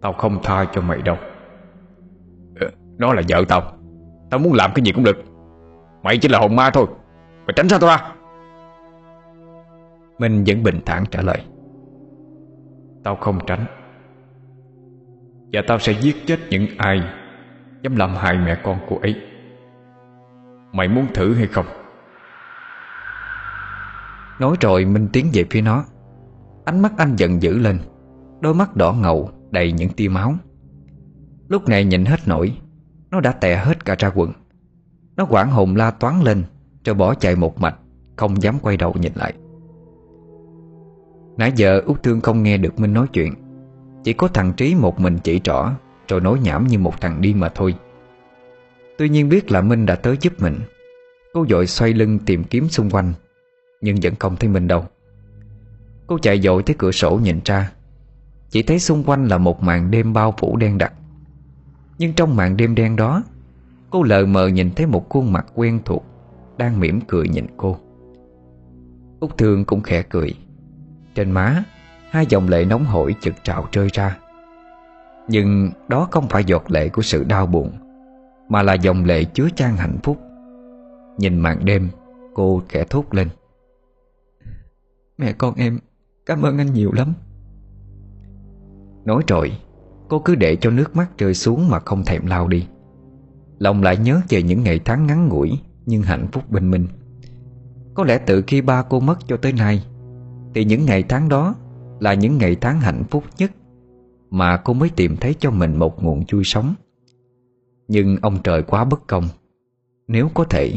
Tao 0.00 0.12
không 0.12 0.38
tha 0.42 0.64
cho 0.72 0.80
mày 0.80 1.02
đâu. 1.02 1.16
Ờ, 2.60 2.70
nó 2.98 3.12
là 3.12 3.22
vợ 3.28 3.44
tao. 3.48 3.62
Tao 4.30 4.38
muốn 4.38 4.52
làm 4.52 4.70
cái 4.74 4.84
gì 4.84 4.92
cũng 4.92 5.04
được. 5.04 5.16
Mày 6.02 6.18
chỉ 6.18 6.28
là 6.28 6.38
hồn 6.38 6.56
ma 6.56 6.70
thôi. 6.70 6.86
Mày 7.46 7.54
tránh 7.56 7.68
xa 7.68 7.78
tao 7.78 7.90
ra. 7.90 8.12
Minh 10.18 10.44
vẫn 10.46 10.62
bình 10.62 10.80
thản 10.86 11.04
trả 11.10 11.22
lời. 11.22 11.42
Tao 13.04 13.16
không 13.16 13.38
tránh. 13.46 13.64
Và 15.52 15.62
tao 15.66 15.78
sẽ 15.78 15.92
giết 15.92 16.16
chết 16.26 16.38
những 16.50 16.66
ai 16.78 17.02
Dám 17.82 17.96
làm 17.96 18.14
hại 18.14 18.38
mẹ 18.38 18.60
con 18.62 18.78
cô 18.88 18.98
ấy. 19.02 19.20
Mày 20.72 20.88
muốn 20.88 21.06
thử 21.14 21.34
hay 21.34 21.46
không? 21.46 21.66
Nói 24.40 24.56
rồi, 24.60 24.84
Minh 24.84 25.08
tiến 25.12 25.30
về 25.32 25.44
phía 25.50 25.60
nó. 25.60 25.84
Ánh 26.66 26.80
mắt 26.80 26.92
anh 26.96 27.16
giận 27.16 27.42
dữ 27.42 27.58
lên. 27.58 27.78
Đôi 28.40 28.54
mắt 28.54 28.76
đỏ 28.76 28.92
ngầu, 28.92 29.30
đầy 29.50 29.72
những 29.72 29.88
tia 29.88 30.08
máu. 30.08 30.34
Lúc 31.48 31.68
này 31.68 31.84
nhìn 31.84 32.04
hết 32.04 32.28
nổi, 32.28 32.58
Nó 33.10 33.20
đã 33.20 33.32
tè 33.32 33.56
hết 33.56 33.84
cả 33.84 33.96
ra 33.98 34.10
quần. 34.14 34.32
Nó 35.16 35.24
quảng 35.24 35.50
hồn 35.50 35.76
la 35.76 35.90
toán 35.90 36.20
lên, 36.22 36.44
Rồi 36.84 36.94
bỏ 36.94 37.14
chạy 37.14 37.36
một 37.36 37.60
mạch, 37.60 37.76
Không 38.16 38.42
dám 38.42 38.58
quay 38.62 38.76
đầu 38.76 38.94
nhìn 39.00 39.12
lại. 39.14 39.32
Nãy 41.36 41.52
giờ 41.56 41.80
Út 41.86 42.02
Thương 42.02 42.20
không 42.20 42.42
nghe 42.42 42.58
được 42.58 42.80
Minh 42.80 42.92
nói 42.92 43.06
chuyện. 43.12 43.34
Chỉ 44.04 44.12
có 44.12 44.28
thằng 44.28 44.52
Trí 44.56 44.74
một 44.74 45.00
mình 45.00 45.18
chỉ 45.24 45.40
trỏ, 45.44 45.70
Rồi 46.08 46.20
nói 46.20 46.38
nhảm 46.42 46.66
như 46.66 46.78
một 46.78 47.00
thằng 47.00 47.20
điên 47.20 47.40
mà 47.40 47.48
thôi. 47.48 47.74
Tuy 48.98 49.08
nhiên 49.08 49.28
biết 49.28 49.50
là 49.50 49.60
Minh 49.60 49.86
đã 49.86 49.94
tới 49.94 50.16
giúp 50.20 50.32
mình. 50.38 50.60
Cô 51.32 51.46
dội 51.48 51.66
xoay 51.66 51.92
lưng 51.92 52.18
tìm 52.26 52.44
kiếm 52.44 52.68
xung 52.68 52.90
quanh, 52.90 53.12
Nhưng 53.80 53.96
vẫn 54.02 54.14
không 54.18 54.36
thấy 54.36 54.50
Minh 54.50 54.68
đâu. 54.68 54.84
Cô 56.06 56.18
chạy 56.18 56.40
dội 56.40 56.62
tới 56.62 56.76
cửa 56.78 56.92
sổ 56.92 57.20
nhìn 57.22 57.40
ra. 57.44 57.72
Chỉ 58.50 58.62
thấy 58.62 58.78
xung 58.78 59.04
quanh 59.04 59.28
là 59.28 59.38
một 59.38 59.62
màn 59.62 59.90
đêm 59.90 60.12
bao 60.12 60.34
phủ 60.38 60.56
đen 60.56 60.78
đặc. 60.78 60.92
Nhưng 61.98 62.12
trong 62.12 62.36
màn 62.36 62.56
đêm 62.56 62.74
đen 62.74 62.96
đó, 62.96 63.22
Cô 63.90 64.02
lờ 64.02 64.26
mờ 64.26 64.48
nhìn 64.48 64.70
thấy 64.70 64.86
một 64.86 65.08
khuôn 65.08 65.32
mặt 65.32 65.46
quen 65.54 65.80
thuộc 65.84 66.04
Đang 66.56 66.80
mỉm 66.80 67.00
cười 67.00 67.28
nhìn 67.28 67.46
cô. 67.56 67.76
Út 69.20 69.38
Thương 69.38 69.64
cũng 69.64 69.80
khẽ 69.80 70.02
cười. 70.02 70.34
Trên 71.14 71.30
má, 71.30 71.64
Hai 72.10 72.26
dòng 72.28 72.48
lệ 72.48 72.64
nóng 72.64 72.84
hổi 72.84 73.14
chực 73.20 73.34
trào 73.44 73.68
rơi 73.72 73.88
ra. 73.92 74.18
Nhưng 75.28 75.70
đó 75.88 76.08
không 76.10 76.28
phải 76.28 76.44
giọt 76.44 76.70
lệ 76.70 76.88
của 76.88 77.02
sự 77.02 77.24
đau 77.24 77.46
buồn, 77.46 77.72
Mà 78.48 78.62
là 78.62 78.74
dòng 78.74 79.04
lệ 79.04 79.24
chứa 79.24 79.48
chan 79.56 79.76
hạnh 79.76 79.98
phúc. 80.02 80.18
Nhìn 81.18 81.38
màn 81.38 81.64
đêm, 81.64 81.88
Cô 82.34 82.62
khẽ 82.68 82.84
thốt 82.90 83.04
lên. 83.10 83.28
Mẹ 85.18 85.32
con 85.32 85.54
em 85.54 85.78
Cảm 86.26 86.42
ơn 86.42 86.58
anh 86.58 86.72
nhiều 86.72 86.92
lắm. 86.92 87.12
Nói 89.04 89.22
rồi, 89.28 89.52
Cô 90.08 90.18
cứ 90.18 90.34
để 90.34 90.56
cho 90.56 90.70
nước 90.70 90.96
mắt 90.96 91.18
rơi 91.18 91.34
xuống 91.34 91.68
mà 91.68 91.78
không 91.78 92.04
thèm 92.04 92.26
lao 92.26 92.48
đi. 92.48 92.66
Lòng 93.58 93.82
lại 93.82 93.96
nhớ 93.96 94.20
về 94.28 94.42
những 94.42 94.62
ngày 94.62 94.80
tháng 94.84 95.06
ngắn 95.06 95.28
ngủi 95.28 95.58
Nhưng 95.86 96.02
hạnh 96.02 96.26
phúc 96.32 96.50
bình 96.50 96.70
minh 96.70 96.86
Có 97.94 98.04
lẽ 98.04 98.18
từ 98.26 98.42
khi 98.46 98.60
ba 98.60 98.82
cô 98.82 99.00
mất 99.00 99.18
cho 99.28 99.36
tới 99.36 99.52
nay, 99.52 99.84
Thì 100.54 100.64
những 100.64 100.84
ngày 100.86 101.02
tháng 101.02 101.28
đó 101.28 101.54
Là 102.00 102.14
những 102.14 102.38
ngày 102.38 102.56
tháng 102.60 102.80
hạnh 102.80 103.04
phúc 103.10 103.24
nhất 103.38 103.52
Mà 104.30 104.56
cô 104.56 104.72
mới 104.72 104.88
tìm 104.88 105.16
thấy 105.16 105.34
cho 105.38 105.50
mình 105.50 105.76
một 105.78 106.02
nguồn 106.02 106.24
vui 106.32 106.44
sống. 106.44 106.74
Nhưng 107.88 108.16
ông 108.22 108.38
trời 108.44 108.62
quá 108.62 108.84
bất 108.84 109.06
công. 109.06 109.28
Nếu 110.08 110.30
có 110.34 110.44
thể, 110.44 110.72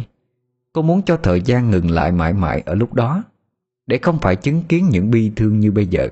Cô 0.73 0.81
muốn 0.81 1.01
cho 1.01 1.17
thời 1.17 1.41
gian 1.41 1.69
ngừng 1.69 1.91
lại 1.91 2.11
mãi 2.11 2.33
mãi 2.33 2.63
ở 2.65 2.75
lúc 2.75 2.93
đó. 2.93 3.23
Để 3.89 3.97
không 4.01 4.19
phải 4.21 4.35
chứng 4.35 4.63
kiến 4.69 4.89
những 4.89 5.11
bi 5.11 5.31
thương 5.35 5.59
như 5.59 5.71
bây 5.71 5.85
giờ. 5.85 6.07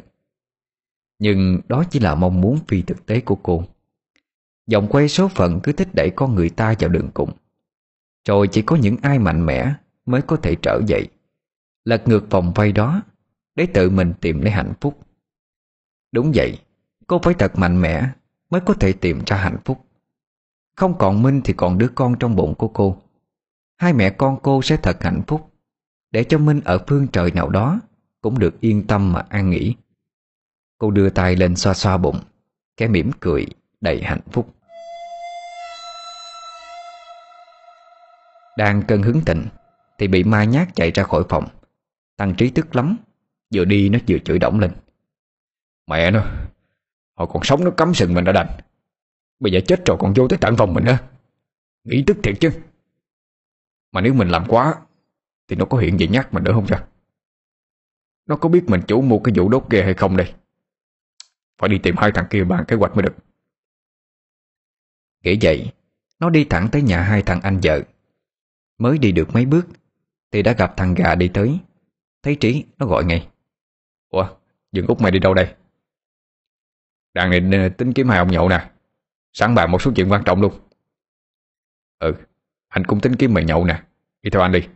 Nhưng 1.20 1.62
đó 1.68 1.84
chỉ 1.90 2.00
là 2.00 2.16
mong 2.16 2.42
muốn 2.42 2.60
phi 2.68 2.82
thực 2.82 3.06
tế 3.06 3.20
của 3.20 3.36
cô. 3.36 3.64
Dòng 4.68 4.88
quay 4.88 5.10
số 5.10 5.28
phận 5.28 5.60
cứ 5.64 5.72
thích 5.72 5.88
đẩy 5.94 6.12
con 6.16 6.36
người 6.36 6.50
ta 6.50 6.76
vào 6.80 6.90
đường 6.90 7.10
cùng. 7.14 7.32
Rồi 8.28 8.48
chỉ 8.48 8.62
có 8.62 8.76
những 8.76 8.98
ai 9.02 9.20
mạnh 9.20 9.46
mẽ 9.46 9.74
mới 10.06 10.22
có 10.22 10.36
thể 10.36 10.56
trở 10.62 10.82
dậy, 10.88 11.08
Lật 11.86 12.08
ngược 12.08 12.30
vòng 12.30 12.54
vây 12.56 12.72
đó 12.72 13.02
Để 13.56 13.68
tự 13.74 13.90
mình 13.90 14.14
tìm 14.22 14.42
lấy 14.42 14.52
hạnh 14.52 14.74
phúc. 14.82 15.00
Đúng 16.12 16.32
vậy, 16.36 16.60
Cô 17.08 17.20
phải 17.24 17.34
thật 17.34 17.52
mạnh 17.56 17.82
mẽ 17.82 18.10
Mới 18.50 18.62
có 18.62 18.74
thể 18.74 18.94
tìm 18.94 19.22
ra 19.26 19.38
hạnh 19.38 19.58
phúc. 19.66 19.86
Không 20.76 20.98
còn 20.98 21.24
Minh 21.24 21.42
thì 21.44 21.54
còn 21.58 21.78
đứa 21.78 21.88
con 21.96 22.16
trong 22.20 22.36
bụng 22.36 22.56
của 22.56 22.68
cô. 22.68 22.98
Hai 23.78 23.94
mẹ 23.94 24.10
con 24.10 24.38
cô 24.44 24.62
sẽ 24.62 24.78
thật 24.78 25.04
hạnh 25.04 25.22
phúc. 25.28 25.57
Để 26.12 26.24
cho 26.24 26.38
Minh 26.38 26.62
ở 26.66 26.84
phương 26.88 27.08
trời 27.08 27.32
nào 27.32 27.50
đó, 27.50 27.80
Cũng 28.22 28.40
được 28.40 28.62
yên 28.62 28.88
tâm 28.88 29.14
mà 29.14 29.26
an 29.30 29.50
nghỉ. 29.50 29.76
Cô 30.78 30.92
đưa 30.92 31.10
tay 31.10 31.36
lên 31.36 31.56
xoa 31.56 31.74
xoa 31.74 31.98
bụng 31.98 32.20
Cái 32.78 32.88
mỉm 32.88 33.12
cười, 33.20 33.46
đầy 33.82 34.04
hạnh 34.04 34.22
phúc. 34.32 34.54
Đang 38.58 38.82
cơn 38.88 39.04
hứng 39.04 39.22
tịnh 39.26 39.46
Thì 39.98 40.08
bị 40.08 40.24
ma 40.24 40.44
Nhát 40.44 40.76
chạy 40.76 40.92
ra 40.92 41.04
khỏi 41.04 41.24
phòng. 41.30 41.48
Thằng 42.18 42.36
Trí 42.36 42.50
tức 42.50 42.76
lắm, 42.76 42.98
Vừa 43.54 43.66
đi 43.66 43.90
nó 43.90 44.00
vừa 44.08 44.18
chửi 44.26 44.40
động 44.40 44.60
lên. 44.60 44.72
Mẹ 45.88 46.12
nó 46.12 46.26
Họ 47.18 47.26
còn 47.26 47.44
sống 47.44 47.64
nó 47.64 47.72
cắm 47.72 47.94
sừng 47.94 48.14
mình 48.14 48.24
đã 48.24 48.32
đành. 48.32 48.48
Bây 49.40 49.52
giờ 49.52 49.60
chết 49.68 49.86
rồi 49.86 49.98
còn 50.00 50.14
vô 50.14 50.28
tới 50.28 50.40
tận 50.42 50.58
phòng 50.58 50.74
mình 50.74 50.86
nữa. 50.86 50.98
Nghĩ 51.84 52.04
tức 52.08 52.18
thiệt 52.24 52.36
chứ. 52.40 52.50
Mà 53.92 54.02
nếu 54.02 54.14
mình 54.14 54.30
làm 54.30 54.46
quá 54.48 54.76
thì 55.48 55.56
nó 55.56 55.66
có 55.66 55.78
hiện 55.78 56.00
gì 56.00 56.08
nhắc 56.08 56.34
mình 56.34 56.44
nữa 56.44 56.52
không 56.54 56.66
cha 56.68 56.88
Nó 58.26 58.36
có 58.36 58.50
biết 58.50 58.64
mình 58.68 58.82
chủ 58.88 59.02
mua 59.02 59.20
cái 59.20 59.34
vụ 59.38 59.50
đốt 59.50 59.70
ghe 59.70 59.84
hay 59.84 59.94
không 59.94 60.18
đây? 60.18 60.34
Phải 61.58 61.70
đi 61.70 61.78
tìm 61.78 61.96
hai 61.98 62.12
thằng 62.12 62.28
kia 62.30 62.44
bàn 62.44 62.66
kế 62.68 62.76
hoạch 62.76 62.96
mới 62.96 63.04
được. 63.04 63.16
Nghĩ 65.24 65.38
vậy, 65.42 65.72
Nó 66.20 66.30
đi 66.30 66.46
thẳng 66.50 66.70
tới 66.72 66.82
nhà 66.82 67.02
hai 67.02 67.22
thằng 67.22 67.42
anh 67.42 67.60
vợ. 67.64 67.82
Mới 68.78 68.98
đi 68.98 69.12
được 69.12 69.30
mấy 69.34 69.46
bước, 69.46 69.68
Thì 70.32 70.42
đã 70.42 70.54
gặp 70.54 70.74
thằng 70.78 70.94
gà 70.94 71.16
đi 71.16 71.28
tới. 71.28 71.60
Thấy 72.24 72.36
Trí, 72.36 72.66
nó 72.78 72.86
gọi 72.86 73.06
ngay. 73.06 73.28
Ủa, 74.10 74.28
dừng 74.72 74.88
út 74.88 75.02
mày 75.02 75.12
đi 75.12 75.20
đâu 75.20 75.34
đây? 75.34 75.56
Đang 77.14 77.32
định 77.32 77.52
ờ, 77.52 77.70
tính 77.70 77.94
kiếm 77.94 78.10
hai 78.10 78.18
ông 78.18 78.32
nhậu 78.32 78.50
nè. 78.50 78.72
Sáng 79.34 79.56
bàn 79.56 79.72
một 79.72 79.82
số 79.82 79.92
chuyện 79.96 80.12
quan 80.12 80.24
trọng 80.24 80.42
luôn. 80.42 80.54
Ừ 82.00 82.14
Anh 82.68 82.86
cũng 82.86 83.00
tính 83.00 83.16
kiếm 83.16 83.34
mày 83.34 83.44
nhậu 83.44 83.66
nè. 83.66 83.84
Đi 84.22 84.30
theo 84.30 84.42
anh 84.42 84.52
đi. 84.52 84.68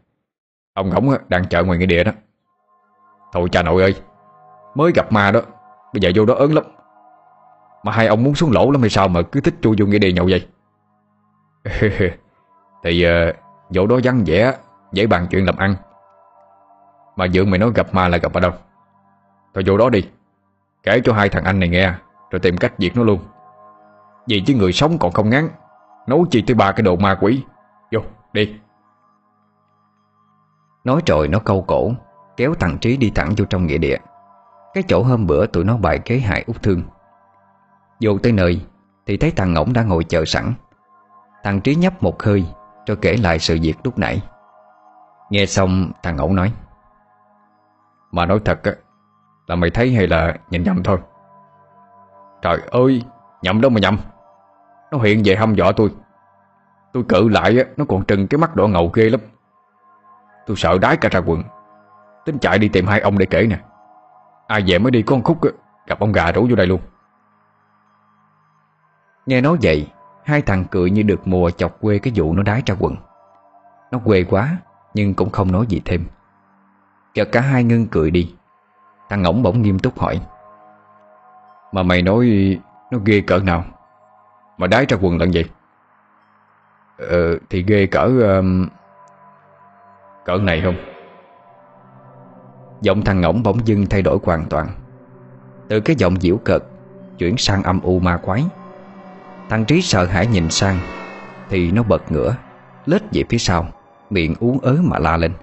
Ông 0.73 0.89
ngỗng 0.89 1.09
đang 1.27 1.45
chờ 1.45 1.63
ngoài 1.63 1.77
nghĩa 1.77 1.85
địa 1.85 2.03
đó. 2.03 2.11
Thôi 3.33 3.49
cha 3.51 3.63
nội 3.63 3.81
ơi 3.81 3.95
Mới 4.75 4.91
gặp 4.95 5.11
ma 5.11 5.31
đó 5.31 5.41
Bây 5.93 6.01
giờ 6.01 6.11
vô 6.15 6.25
đó 6.25 6.33
ớn 6.33 6.53
lắm. 6.53 6.63
Mà 7.83 7.91
hai 7.91 8.07
ông 8.07 8.23
muốn 8.23 8.35
xuống 8.35 8.51
lỗ 8.51 8.71
lắm 8.71 8.81
hay 8.81 8.89
sao 8.89 9.07
mà 9.07 9.21
cứ 9.21 9.41
thích 9.41 9.53
chui 9.61 9.75
vô 9.79 9.85
nghĩa 9.85 9.99
địa 9.99 10.11
nhậu 10.11 10.29
vậy? 10.29 10.47
Thì 12.83 13.05
uh, 13.71 13.89
đó 13.89 13.99
vắng 14.03 14.23
vẻ 14.25 14.53
Dễ 14.91 15.07
bàn 15.07 15.27
chuyện 15.31 15.45
làm 15.45 15.55
ăn. 15.57 15.75
Mà 17.15 17.27
dượng 17.27 17.49
mày 17.49 17.59
nói 17.59 17.71
gặp 17.75 17.93
ma 17.93 18.07
là 18.07 18.17
gặp 18.17 18.33
ở 18.33 18.39
đâu? 18.39 18.51
Thôi 19.53 19.63
vô 19.67 19.77
đó 19.77 19.89
đi 19.89 20.09
Kể 20.83 21.01
cho 21.03 21.13
hai 21.13 21.29
thằng 21.29 21.43
anh 21.43 21.59
này 21.59 21.69
nghe 21.69 21.93
Rồi 22.31 22.39
tìm 22.39 22.57
cách 22.57 22.73
diệt 22.77 22.97
nó 22.97 23.03
luôn. 23.03 23.19
Vì 24.27 24.43
chứ 24.47 24.53
người 24.53 24.71
sống 24.71 24.97
còn 24.99 25.11
không 25.11 25.29
ngán 25.29 25.49
Nấu 26.07 26.25
chi 26.31 26.43
tới 26.47 26.55
ba 26.55 26.71
cái 26.71 26.83
đồ 26.83 26.95
ma 26.95 27.17
quỷ. 27.21 27.43
Vô 27.91 27.99
đi. 28.33 28.60
Nói 30.83 31.01
rồi 31.05 31.27
nó 31.27 31.39
câu 31.39 31.61
cổ, 31.67 31.91
Kéo 32.37 32.53
thằng 32.59 32.77
Trí 32.81 32.97
đi 32.97 33.11
thẳng 33.15 33.33
vô 33.37 33.45
trong 33.45 33.67
nghĩa 33.67 33.77
địa. 33.77 33.97
Cái 34.73 34.83
chỗ 34.87 35.03
hôm 35.03 35.27
bữa 35.27 35.45
tụi 35.45 35.63
nó 35.63 35.77
bài 35.77 35.99
kế 35.99 36.19
hại 36.19 36.43
út 36.47 36.61
thương. 36.61 36.83
Vô 38.01 38.17
tới 38.23 38.31
nơi, 38.31 38.61
Thì 39.05 39.17
thấy 39.17 39.31
thằng 39.31 39.53
Ngỗng 39.53 39.73
đã 39.73 39.83
ngồi 39.83 40.03
chờ 40.03 40.25
sẵn. 40.25 40.53
Thằng 41.43 41.61
Trí 41.61 41.75
nhấp 41.75 42.03
một 42.03 42.23
hơi 42.23 42.45
Rồi 42.87 42.97
kể 43.01 43.17
lại 43.17 43.39
sự 43.39 43.57
việc 43.61 43.75
lúc 43.83 43.97
nãy. 43.97 44.21
Nghe 45.29 45.45
xong, 45.45 45.91
thằng 46.03 46.15
Ngỗng 46.15 46.35
nói, 46.35 46.53
Mà 48.11 48.25
nói 48.25 48.39
thật 48.45 48.63
á, 48.63 48.71
Là 49.47 49.55
mày 49.55 49.69
thấy 49.69 49.93
hay 49.93 50.07
là 50.07 50.35
nhìn 50.49 50.63
nhầm 50.63 50.83
thôi? 50.83 50.97
Trời 52.41 52.57
ơi, 52.71 53.03
Nhầm 53.41 53.61
đâu 53.61 53.71
mà 53.71 53.79
nhầm. 53.79 53.99
Nó 54.91 54.97
hiện 54.97 55.21
về 55.25 55.35
hăm 55.35 55.55
dọa 55.55 55.71
tôi 55.71 55.89
Tôi 56.93 57.03
cự 57.09 57.29
lại 57.29 57.57
á, 57.57 57.63
Nó 57.77 57.85
còn 57.89 58.05
trừng 58.05 58.27
cái 58.27 58.37
mắt 58.37 58.55
đỏ 58.55 58.67
ngầu 58.67 58.91
ghê 58.93 59.09
lắm. 59.09 59.21
Tôi 60.45 60.57
sợ 60.57 60.77
đái 60.77 60.97
cả 60.97 61.09
ra 61.11 61.19
quần. 61.25 61.43
Tính 62.25 62.39
chạy 62.39 62.59
đi 62.59 62.67
tìm 62.67 62.87
hai 62.87 62.99
ông 62.99 63.17
để 63.17 63.25
kể 63.25 63.47
nè. 63.49 63.59
Ai 64.47 64.63
về 64.67 64.79
mới 64.79 64.91
đi 64.91 65.01
con 65.01 65.23
khúc 65.23 65.37
Gặp 65.87 65.99
ông 65.99 66.11
gà 66.11 66.31
rủ 66.31 66.47
vô 66.49 66.55
đây 66.55 66.67
luôn. 66.67 66.81
Nghe 69.25 69.41
nói 69.41 69.57
vậy 69.61 69.87
Hai 70.25 70.41
thằng 70.41 70.65
cười 70.71 70.91
như 70.91 71.03
được 71.03 71.27
mùa 71.27 71.49
chọc 71.49 71.81
quê 71.81 71.99
cái 71.99 72.13
vụ 72.15 72.33
nó 72.33 72.43
đái 72.43 72.61
ra 72.65 72.75
quần. 72.79 72.95
Nó 73.91 73.99
quê 74.05 74.23
quá 74.23 74.57
Nhưng 74.93 75.13
cũng 75.13 75.29
không 75.29 75.51
nói 75.51 75.65
gì 75.69 75.81
thêm. 75.85 76.05
Chợt 77.13 77.29
cả 77.31 77.41
hai 77.41 77.63
ngưng 77.63 77.87
cười 77.87 78.11
đi. 78.11 78.35
Thằng 79.09 79.21
ngỗng 79.21 79.43
bỗng 79.43 79.61
nghiêm 79.61 79.79
túc 79.79 79.99
hỏi 79.99 80.21
Mà 81.71 81.83
mày 81.83 82.01
nói 82.01 82.57
Nó 82.91 82.97
ghê 83.05 83.21
cỡ 83.21 83.39
nào? 83.39 83.63
Mà 84.57 84.67
đái 84.67 84.85
ra 84.85 84.97
quần 85.01 85.17
lần 85.17 85.33
gì 85.33 85.43
Ờ 86.97 87.37
thì 87.49 87.63
ghê 87.67 87.85
cỡ 87.85 88.03
uh, 88.03 88.45
Cỡ 90.25 90.37
này 90.37 90.61
không? 90.61 90.75
Giọng 92.81 93.01
thằng 93.01 93.21
ngỗng 93.21 93.43
bỗng 93.43 93.67
dưng 93.67 93.85
thay 93.85 94.01
đổi 94.01 94.17
hoàn 94.23 94.45
toàn. 94.49 94.67
Từ 95.67 95.79
cái 95.79 95.95
giọng 95.95 96.15
diễu 96.21 96.37
cợt 96.37 96.63
Chuyển 97.17 97.37
sang 97.37 97.63
âm 97.63 97.81
u 97.81 97.99
ma 97.99 98.17
quái. 98.17 98.43
Thằng 99.49 99.65
Trí 99.65 99.81
sợ 99.81 100.05
hãi 100.05 100.27
nhìn 100.27 100.49
sang 100.49 100.77
Thì 101.49 101.71
nó 101.71 101.83
bật 101.83 102.11
ngửa 102.11 102.35
Lết 102.85 103.01
về 103.13 103.23
phía 103.29 103.37
sau 103.37 103.67
Miệng 104.09 104.35
uống 104.39 104.59
ớ 104.59 104.77
mà 104.83 104.99
la 104.99 105.17
lên. 105.17 105.33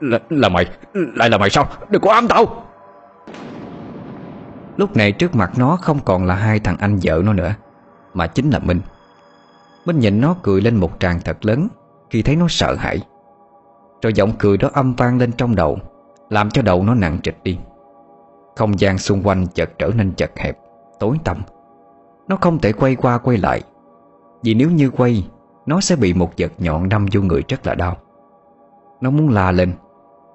Là, 0.00 0.18
là 0.30 0.48
mày 0.48 0.66
Lại 0.92 1.30
là 1.30 1.38
mày 1.38 1.50
sao? 1.50 1.68
Đừng 1.90 2.02
có 2.02 2.12
ám 2.12 2.28
tao! 2.28 2.66
Lúc 4.76 4.96
này 4.96 5.12
trước 5.12 5.34
mặt 5.34 5.52
nó 5.56 5.76
không 5.76 6.00
còn 6.04 6.26
là 6.26 6.34
hai 6.34 6.60
thằng 6.60 6.76
anh 6.80 6.98
vợ 7.02 7.22
nó 7.24 7.32
nữa 7.32 7.54
Mà 8.14 8.26
chính 8.26 8.50
là 8.50 8.58
Minh. 8.58 8.80
Minh 9.86 9.98
nhìn 9.98 10.20
nó 10.20 10.36
cười 10.42 10.60
lên 10.60 10.76
một 10.76 11.00
tràng 11.00 11.20
thật 11.24 11.44
lớn 11.44 11.68
Khi 12.10 12.22
thấy 12.22 12.36
nó 12.36 12.46
sợ 12.48 12.74
hãi 12.74 13.00
rồi 14.02 14.12
giọng 14.12 14.32
cười 14.38 14.56
đó 14.56 14.70
âm 14.72 14.94
vang 14.94 15.18
lên 15.18 15.32
trong 15.32 15.54
đầu, 15.54 15.78
Làm 16.30 16.50
cho 16.50 16.62
đầu 16.62 16.82
nó 16.82 16.94
nặng 16.94 17.18
trịch 17.22 17.42
đi. 17.42 17.58
Không 18.56 18.80
gian 18.80 18.98
xung 18.98 19.22
quanh 19.22 19.46
chợt 19.54 19.70
trở 19.78 19.90
nên 19.96 20.12
chật 20.14 20.38
hẹp, 20.38 20.58
Tối 21.00 21.16
tăm. 21.24 21.36
Nó 22.28 22.36
không 22.40 22.58
thể 22.58 22.72
quay 22.72 22.96
qua 22.96 23.18
quay 23.18 23.36
lại, 23.36 23.62
Vì 24.42 24.54
nếu 24.54 24.70
như 24.70 24.90
quay, 24.90 25.28
Nó 25.66 25.80
sẽ 25.80 25.96
bị 25.96 26.14
một 26.14 26.30
vật 26.38 26.52
nhọn 26.58 26.88
đâm 26.88 27.06
vô 27.12 27.20
người 27.22 27.42
rất 27.48 27.66
là 27.66 27.74
đau. 27.74 27.96
Nó 29.00 29.10
muốn 29.10 29.28
la 29.28 29.52
lên, 29.52 29.72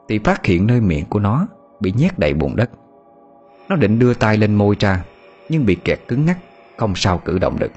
Thì 0.07 0.19
phát 0.19 0.45
hiện 0.45 0.67
nơi 0.67 0.81
miệng 0.81 1.05
của 1.05 1.19
nó 1.19 1.47
Bị 1.79 1.93
nhét 1.97 2.19
đầy 2.19 2.33
bùn 2.33 2.55
đất. 2.55 2.69
Nó 3.69 3.75
định 3.75 3.99
đưa 3.99 4.13
tay 4.13 4.37
lên 4.37 4.55
môi 4.55 4.75
ra, 4.79 5.03
Nhưng 5.49 5.65
bị 5.65 5.75
kẹt 5.75 5.99
cứng 6.07 6.25
ngắc, 6.25 6.37
Không 6.77 6.95
sao 6.95 7.17
cử 7.25 7.39
động 7.39 7.59
được. 7.59 7.71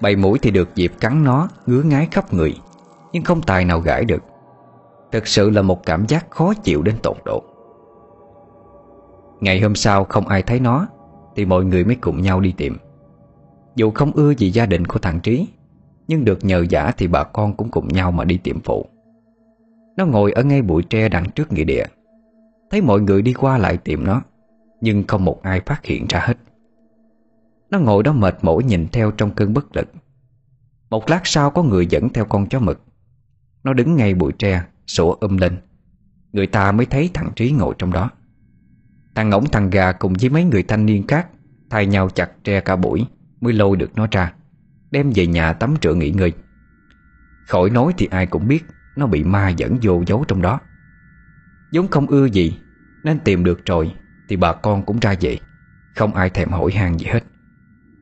Bầy 0.00 0.16
mũi 0.16 0.38
thì 0.42 0.50
được 0.50 0.74
dịp 0.74 0.92
cắn 1.00 1.24
nó, 1.24 1.48
Ngứa 1.66 1.82
ngái 1.82 2.08
khắp 2.10 2.34
người, 2.34 2.54
Nhưng 3.12 3.24
không 3.24 3.42
tài 3.42 3.64
nào 3.64 3.80
gãi 3.80 4.04
được 4.04 4.22
thật 5.14 5.26
sự 5.26 5.50
là 5.50 5.62
một 5.62 5.86
cảm 5.86 6.06
giác 6.08 6.30
khó 6.30 6.54
chịu 6.54 6.82
đến 6.82 6.94
tột 7.02 7.16
độ. 7.24 7.42
Ngày 9.40 9.60
hôm 9.60 9.74
sau 9.74 10.04
không 10.04 10.28
ai 10.28 10.42
thấy 10.42 10.60
nó, 10.60 10.86
Thì 11.36 11.44
mọi 11.44 11.64
người 11.64 11.84
mới 11.84 11.96
cùng 12.00 12.22
nhau 12.22 12.40
đi 12.40 12.54
tìm. 12.56 12.76
Dù 13.76 13.90
không 13.90 14.12
ưa 14.12 14.34
gì 14.34 14.50
gia 14.50 14.66
đình 14.66 14.86
của 14.86 14.98
thằng 14.98 15.20
Trí, 15.20 15.48
Nhưng 16.08 16.24
được 16.24 16.44
nhờ 16.44 16.66
giả 16.70 16.92
thì 16.96 17.06
bà 17.06 17.24
con 17.24 17.56
cũng 17.56 17.70
cùng 17.70 17.88
nhau 17.88 18.12
mà 18.12 18.24
đi 18.24 18.38
tìm 18.38 18.60
phụ. 18.64 18.86
Nó 19.96 20.06
ngồi 20.06 20.32
ở 20.32 20.42
ngay 20.42 20.62
bụi 20.62 20.82
tre 20.82 21.08
đằng 21.08 21.30
trước 21.30 21.52
nghĩa 21.52 21.64
địa. 21.64 21.84
Thấy 22.70 22.80
mọi 22.82 23.00
người 23.00 23.22
đi 23.22 23.32
qua 23.32 23.58
lại 23.58 23.76
tìm 23.76 24.04
nó, 24.04 24.22
Nhưng 24.80 25.04
không 25.06 25.24
một 25.24 25.42
ai 25.42 25.60
phát 25.60 25.84
hiện 25.84 26.06
ra 26.08 26.20
hết. 26.26 26.36
Nó 27.70 27.78
ngồi 27.78 28.02
đó 28.02 28.12
mệt 28.12 28.38
mỏi 28.42 28.64
nhìn 28.64 28.86
theo 28.92 29.10
trong 29.10 29.30
cơn 29.30 29.54
bất 29.54 29.76
lực. 29.76 29.88
Một 30.90 31.10
lát 31.10 31.20
sau 31.24 31.50
có 31.50 31.62
người 31.62 31.86
dẫn 31.86 32.08
theo 32.08 32.24
con 32.24 32.46
chó 32.46 32.58
mực. 32.58 32.80
Nó 33.64 33.72
đứng 33.72 33.96
ngay 33.96 34.14
bụi 34.14 34.32
tre 34.38 34.62
Sủa 34.86 35.12
um 35.12 35.36
lên. 35.36 35.56
Người 36.32 36.46
ta 36.46 36.72
mới 36.72 36.86
thấy 36.86 37.10
thằng 37.14 37.32
Trí 37.36 37.50
ngồi 37.50 37.74
trong 37.78 37.92
đó. 37.92 38.10
Thằng 39.14 39.30
ngỗng 39.30 39.46
thằng 39.46 39.70
gà 39.70 39.92
cùng 39.92 40.12
với 40.20 40.30
mấy 40.30 40.44
người 40.44 40.62
thanh 40.62 40.86
niên 40.86 41.06
khác 41.06 41.28
Thay 41.70 41.86
nhau 41.86 42.08
chặt 42.08 42.30
tre 42.44 42.60
cả 42.60 42.76
buổi 42.76 43.06
Mới 43.40 43.52
lôi 43.52 43.76
được 43.76 43.90
nó 43.94 44.06
ra, 44.10 44.32
Đem 44.90 45.12
về 45.14 45.26
nhà 45.26 45.52
tắm 45.52 45.74
rửa 45.82 45.94
nghỉ 45.94 46.10
ngơi. 46.10 46.32
Khỏi 47.46 47.70
nói 47.70 47.92
thì 47.98 48.08
ai 48.10 48.26
cũng 48.26 48.48
biết 48.48 48.64
Nó 48.96 49.06
bị 49.06 49.24
ma 49.24 49.48
dẫn 49.48 49.78
vô 49.82 50.02
giấu 50.06 50.24
trong 50.28 50.42
đó. 50.42 50.60
Giống 51.72 51.88
không 51.88 52.06
ưa 52.06 52.26
gì, 52.26 52.58
Nên 53.04 53.18
tìm 53.18 53.44
được 53.44 53.66
rồi 53.66 53.94
Thì 54.28 54.36
bà 54.36 54.52
con 54.52 54.82
cũng 54.82 54.98
ra 55.00 55.14
về. 55.20 55.38
Không 55.96 56.14
ai 56.14 56.30
thèm 56.30 56.50
hỏi 56.50 56.72
han 56.72 56.98
gì 56.98 57.06
hết. 57.06 57.24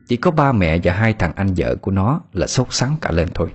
Chỉ 0.06 0.16
có 0.16 0.30
ba 0.30 0.52
mẹ 0.52 0.78
và 0.84 0.94
hai 0.94 1.12
thằng 1.12 1.32
anh 1.36 1.54
vợ 1.56 1.76
của 1.76 1.90
nó 1.90 2.20
Là 2.32 2.46
sốt 2.46 2.66
sắng 2.70 2.96
cả 3.00 3.10
lên 3.10 3.28
thôi. 3.34 3.50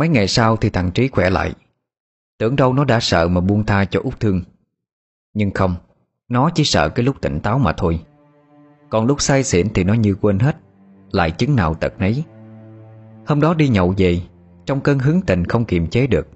Mấy 0.00 0.08
ngày 0.08 0.28
sau 0.28 0.56
thì 0.56 0.70
thằng 0.70 0.90
Trí 0.90 1.08
khỏe 1.08 1.30
lại. 1.30 1.52
Tưởng 2.38 2.56
đâu 2.56 2.72
nó 2.72 2.84
đã 2.84 3.00
sợ 3.00 3.28
mà 3.28 3.40
buông 3.40 3.66
tha 3.66 3.84
cho 3.84 4.00
út 4.04 4.20
thương. 4.20 4.42
Nhưng 5.34 5.50
không, 5.50 5.74
Nó 6.28 6.50
chỉ 6.54 6.64
sợ 6.64 6.88
cái 6.88 7.04
lúc 7.04 7.20
tỉnh 7.20 7.40
táo 7.40 7.58
mà 7.58 7.72
thôi. 7.72 8.00
Còn 8.90 9.06
lúc 9.06 9.20
say 9.20 9.44
xỉn 9.44 9.68
thì 9.74 9.84
nó 9.84 9.94
như 9.94 10.14
quên 10.20 10.38
hết, 10.38 10.56
Lại 11.12 11.30
chứng 11.30 11.56
nào 11.56 11.74
tật 11.74 11.94
nấy. 11.98 12.24
Hôm 13.26 13.40
đó 13.40 13.54
đi 13.54 13.68
nhậu 13.68 13.94
về, 13.96 14.20
Trong 14.66 14.80
cơn 14.80 14.98
hứng 14.98 15.22
tình 15.22 15.44
không 15.44 15.64
kiềm 15.64 15.86
chế 15.86 16.06
được, 16.06 16.28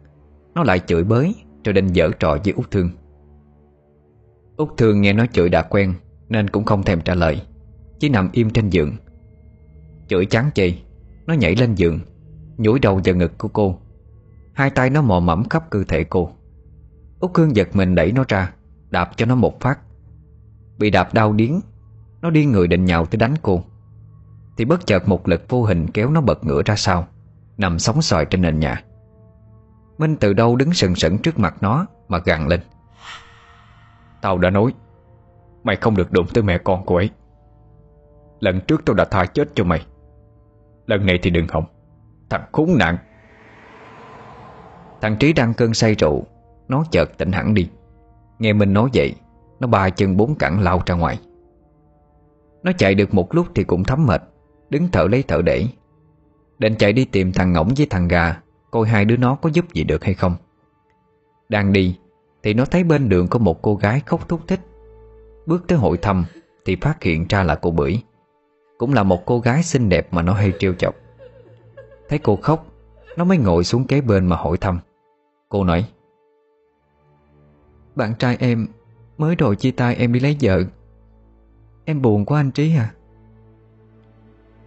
Nó 0.55 0.63
lại 0.63 0.81
chửi 0.87 1.05
bới 1.05 1.35
Rồi 1.65 1.73
định 1.73 1.93
dở 1.93 2.11
trò 2.21 2.39
với 2.45 2.53
út 2.57 2.71
thương. 2.71 2.91
Út 4.57 4.69
thương 4.77 5.01
nghe 5.01 5.13
nó 5.13 5.27
chửi 5.27 5.49
đã 5.49 5.63
quen 5.63 5.95
Nên 6.29 6.51
cũng 6.51 6.65
không 6.65 6.83
thèm 6.83 7.01
trả 7.01 7.15
lời, 7.15 7.43
Chỉ 7.99 8.09
nằm 8.09 8.29
im 8.33 8.51
trên 8.51 8.71
giường. 8.71 8.97
Chửi 10.09 10.27
chán 10.27 10.51
chê, 10.55 10.73
Nó 11.27 11.35
nhảy 11.35 11.55
lên 11.57 11.75
giường 11.75 12.01
Nhủi 12.57 12.79
đầu 12.79 13.01
vào 13.05 13.17
ngực 13.17 13.39
của 13.39 13.49
cô. 13.49 13.79
Hai 14.53 14.71
tay 14.71 14.91
nó 14.91 15.03
mò 15.03 15.21
mẫm 15.21 15.49
khắp 15.49 15.71
cơ 15.71 15.85
thể 15.89 16.05
cô. 16.05 16.31
Út 17.21 17.31
Hương 17.35 17.57
giật 17.57 17.69
mình 17.73 17.95
đẩy 17.95 18.13
nó 18.13 18.25
ra, 18.29 18.53
Đạp 18.91 19.11
cho 19.17 19.27
nó 19.27 19.35
một 19.35 19.61
phát. 19.61 19.79
Bị 20.79 20.91
đạp 20.91 21.15
đau 21.15 21.33
điếng, 21.33 21.61
Nó 22.21 22.31
điên 22.31 22.53
người 22.53 22.67
định 22.67 22.85
nhào 22.85 23.07
tới 23.07 23.17
đánh 23.17 23.35
cô. 23.43 23.63
Thì 24.57 24.65
bất 24.65 24.87
chợt 24.87 25.09
một 25.09 25.29
lực 25.29 25.43
vô 25.49 25.65
hình 25.65 25.87
kéo 25.91 26.11
nó 26.11 26.21
bật 26.21 26.45
ngửa 26.45 26.63
ra 26.65 26.77
sau, 26.77 27.07
Nằm 27.59 27.79
sóng 27.79 28.03
xoài 28.03 28.25
trên 28.25 28.43
nền 28.43 28.61
nhà. 28.61 28.85
Minh 29.99 30.17
từ 30.21 30.33
đâu 30.33 30.57
đứng 30.57 30.73
sừng 30.73 30.95
sững 30.95 31.19
trước 31.19 31.39
mặt 31.39 31.57
nó 31.61 31.87
Mà 32.09 32.19
gằn 32.25 32.49
lên. 32.49 32.61
Tao 34.23 34.39
đã 34.39 34.51
nói, 34.51 34.75
Mày 35.65 35.77
không 35.77 35.97
được 35.97 36.13
đụng 36.13 36.27
tới 36.35 36.43
mẹ 36.43 36.59
con 36.59 36.83
cô 36.87 36.97
ấy. 36.97 37.11
Lần 38.41 38.61
trước 38.61 38.83
tao 38.85 38.95
đã 38.95 39.05
tha 39.05 39.27
chết 39.27 39.49
cho 39.55 39.65
mày. 39.65 39.87
Lần 40.87 41.07
này 41.07 41.19
thì 41.23 41.31
đừng 41.31 41.49
hỏng. 41.49 41.65
Thằng 42.35 42.45
khốn 42.53 42.79
nạn. 42.79 42.99
Thằng 45.01 45.17
Trí 45.17 45.33
đang 45.33 45.55
cơn 45.55 45.75
say 45.75 45.95
rượu, 45.95 46.25
Nó 46.69 46.85
chợt 46.91 47.19
tỉnh 47.19 47.33
hẳn 47.33 47.55
đi. 47.55 47.69
Nghe 48.39 48.53
mình 48.53 48.73
nói 48.73 48.89
vậy, 48.95 49.15
Nó 49.61 49.67
ba 49.67 49.91
chân 49.91 50.17
bốn 50.17 50.35
cẳng 50.35 50.61
lao 50.61 50.83
ra 50.87 50.95
ngoài. 50.95 51.19
Nó 52.63 52.73
chạy 52.79 52.95
được 52.95 53.15
một 53.15 53.35
lúc 53.35 53.47
thì 53.55 53.65
cũng 53.65 53.85
thấm 53.85 54.07
mệt, 54.07 54.23
Đứng 54.71 54.89
thở 54.93 55.07
lấy 55.11 55.25
thở 55.29 55.43
để. 55.43 55.67
Định 56.59 56.75
chạy 56.79 56.93
đi 56.93 57.05
tìm 57.05 57.33
thằng 57.33 57.53
ngỗng 57.53 57.69
với 57.77 57.87
thằng 57.91 58.09
gà, 58.09 58.41
Coi 58.71 58.89
hai 58.89 59.05
đứa 59.05 59.17
nó 59.17 59.35
có 59.35 59.51
giúp 59.53 59.65
gì 59.73 59.85
được 59.85 60.05
hay 60.05 60.15
không. 60.15 60.37
Đang 61.49 61.73
đi, 61.73 61.99
Thì 62.43 62.55
nó 62.55 62.65
thấy 62.65 62.85
bên 62.85 63.09
đường 63.09 63.29
có 63.29 63.39
một 63.39 63.63
cô 63.63 63.75
gái 63.75 64.01
khóc 64.07 64.29
thúc 64.29 64.41
thích 64.47 64.61
Bước 65.47 65.65
tới 65.69 65.79
hội 65.79 65.97
thăm, 65.97 66.25
Thì 66.65 66.77
phát 66.77 67.03
hiện 67.03 67.27
ra 67.29 67.43
là 67.43 67.55
cô 67.55 67.71
Bưởi. 67.71 67.99
Cũng 68.79 68.93
là 68.93 69.03
một 69.03 69.27
cô 69.27 69.41
gái 69.41 69.63
xinh 69.63 69.89
đẹp 69.89 70.09
mà 70.11 70.23
nó 70.23 70.33
hay 70.33 70.53
trêu 70.59 70.75
chọc. 70.75 71.04
Thấy 72.09 72.19
cô 72.19 72.37
khóc, 72.37 72.67
Nó 73.17 73.25
mới 73.25 73.39
ngồi 73.39 73.65
xuống 73.65 73.87
kế 73.87 74.01
bên 74.01 74.27
mà 74.27 74.37
hỏi 74.37 74.57
thăm. 74.57 74.79
Cô 75.49 75.65
nói, 75.65 75.89
Bạn 77.95 78.15
trai 78.19 78.37
em 78.41 78.67
Mới 79.19 79.35
rồi 79.35 79.57
chia 79.57 79.71
tay 79.71 79.95
em 79.95 80.13
đi 80.13 80.21
lấy 80.21 80.37
vợ. 80.41 80.63
Em 81.85 82.03
buồn 82.03 82.25
quá 82.25 82.41
anh 82.41 82.51
Trí 82.51 82.77
à. 82.77 82.95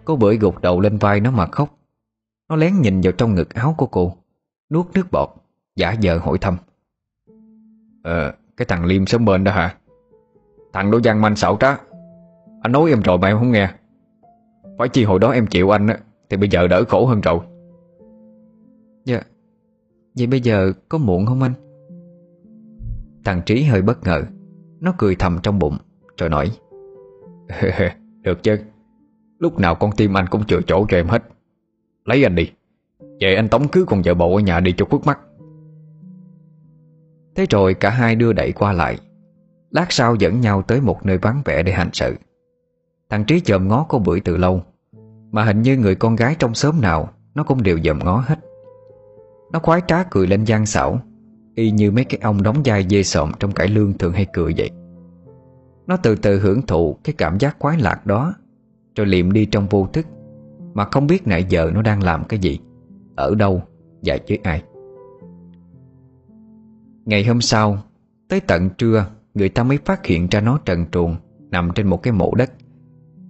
Cô 0.06 0.16
bưởi 0.16 0.38
gục 0.38 0.62
đầu 0.62 0.80
lên 0.80 0.98
vai 0.98 1.20
nó 1.20 1.32
mà 1.32 1.46
khóc. 1.46 1.70
Nó 2.50 2.56
lén 2.56 2.82
nhìn 2.82 3.02
vào 3.02 3.12
trong 3.12 3.36
ngực 3.36 3.54
áo 3.54 3.76
của 3.78 3.86
cô, 3.86 4.18
Nuốt 4.70 4.86
nước 4.94 5.08
bọt, 5.12 5.30
Giả 5.76 5.96
vờ 6.02 6.18
hỏi 6.18 6.38
thăm. 6.38 6.58
Ờ 8.04 8.34
cái 8.58 8.66
thằng 8.66 8.86
Liêm 8.86 9.06
sớm 9.06 9.26
bên 9.26 9.44
đó 9.44 9.52
hả? 9.52 9.76
Thằng 10.74 10.92
đó 10.92 11.00
gian 11.04 11.22
manh 11.22 11.36
xảo 11.36 11.58
trá. 11.60 11.78
Anh 12.62 12.72
nói 12.72 12.90
em 12.90 13.02
rồi 13.02 13.18
mà 13.18 13.28
em 13.28 13.38
không 13.38 13.52
nghe. 13.52 13.70
Phải 14.78 14.90
chi 14.90 15.04
hồi 15.04 15.20
đó 15.20 15.32
em 15.32 15.48
chịu 15.48 15.76
anh 15.76 15.88
á 15.88 15.98
thì 16.30 16.38
bây 16.38 16.50
giờ 16.50 16.68
đỡ 16.68 16.84
khổ 16.88 17.06
hơn 17.06 17.22
rồi. 17.22 17.40
Dạ. 19.06 19.22
Vậy 20.18 20.28
bây 20.28 20.42
giờ 20.42 20.74
có 20.90 20.98
muộn 20.98 21.26
không 21.26 21.42
anh? 21.42 21.54
Thằng 23.26 23.42
Trí 23.46 23.64
hơi 23.64 23.82
bất 23.82 24.04
ngờ. 24.04 24.24
Nó 24.80 24.94
cười 24.98 25.16
thầm 25.16 25.40
trong 25.44 25.60
bụng 25.60 25.78
Rồi 26.18 26.30
nói. 26.30 26.52
Được 28.22 28.44
chứ. 28.44 28.60
Lúc 29.40 29.60
nào 29.60 29.76
con 29.76 29.92
tim 29.98 30.18
anh 30.18 30.26
cũng 30.30 30.46
chừa 30.46 30.62
chỗ 30.62 30.86
cho 30.90 30.98
em 30.98 31.08
hết. 31.08 31.24
Lấy 32.06 32.24
anh 32.24 32.36
đi. 32.36 32.52
Vậy 33.22 33.36
anh 33.36 33.50
tống 33.50 33.68
cứ 33.68 33.86
con 33.86 34.02
vợ 34.06 34.14
bộ 34.14 34.36
ở 34.36 34.40
nhà 34.40 34.60
đi 34.60 34.74
cho 34.78 34.86
khuất 34.86 35.06
mắt. 35.06 35.20
Thế 37.36 37.46
rồi 37.50 37.74
cả 37.74 37.90
hai 37.90 38.16
đưa 38.16 38.34
đẩy 38.34 38.52
qua 38.52 38.74
lại. 38.74 38.98
Lát 39.72 39.92
sau 39.92 40.16
dẫn 40.16 40.42
nhau 40.42 40.62
tới 40.62 40.82
một 40.82 41.06
nơi 41.06 41.18
vắng 41.18 41.42
vẻ 41.46 41.64
để 41.64 41.72
hành 41.72 41.90
sự. 41.94 42.16
Thằng 43.10 43.26
Trí 43.26 43.40
chồm 43.40 43.68
ngó 43.68 43.86
cô 43.90 44.00
bưởi 44.00 44.20
từ 44.20 44.38
lâu 44.38 44.62
mà 45.32 45.44
hình 45.44 45.62
như 45.62 45.78
người 45.78 45.96
con 45.96 46.16
gái 46.16 46.36
trong 46.40 46.54
xóm 46.54 46.82
nào, 46.82 47.10
Nó 47.36 47.44
cũng 47.44 47.64
đều 47.64 47.80
dòm 47.84 48.00
ngó 48.00 48.24
hết. 48.28 48.40
Nó 49.52 49.60
khoái 49.60 49.82
trá 49.88 50.04
cười 50.04 50.28
lên 50.28 50.44
gian 50.44 50.66
xảo, 50.66 51.00
Y 51.56 51.72
như 51.72 51.92
mấy 51.92 52.04
cái 52.04 52.20
ông 52.24 52.44
đóng 52.44 52.56
vai 52.66 52.88
dê 52.90 53.04
sộm 53.04 53.32
Trong 53.40 53.52
cải 53.52 53.68
lương 53.68 53.98
thường 53.98 54.14
hay 54.14 54.26
cười 54.34 54.54
vậy. 54.58 54.70
Nó 55.88 55.98
từ 55.98 56.16
từ 56.16 56.40
hưởng 56.40 56.62
thụ 56.62 56.98
Cái 57.04 57.16
cảm 57.18 57.40
giác 57.40 57.56
khoái 57.60 57.78
lạc 57.80 58.06
đó, 58.06 58.34
Rồi 58.96 59.08
liệm 59.08 59.32
đi 59.32 59.46
trong 59.46 59.68
vô 59.68 59.88
thức, 59.94 60.06
Mà 60.74 60.86
không 60.92 61.08
biết 61.08 61.28
nãy 61.28 61.46
giờ 61.50 61.72
nó 61.74 61.82
đang 61.82 62.04
làm 62.04 62.24
cái 62.24 62.40
gì, 62.40 62.60
Ở 63.16 63.36
đâu, 63.36 63.62
và 64.04 64.18
với 64.30 64.40
ai. 64.44 64.64
Ngày 67.06 67.26
hôm 67.26 67.42
sau, 67.42 67.78
Tới 68.30 68.40
tận 68.40 68.70
trưa, 68.78 69.06
Người 69.34 69.50
ta 69.50 69.64
mới 69.64 69.78
phát 69.86 70.06
hiện 70.06 70.28
ra 70.32 70.42
nó 70.42 70.60
trần 70.66 70.86
truồng 70.92 71.16
Nằm 71.50 71.72
trên 71.76 71.88
một 71.88 72.04
cái 72.04 72.14
mộ 72.14 72.36
đất. 72.36 72.52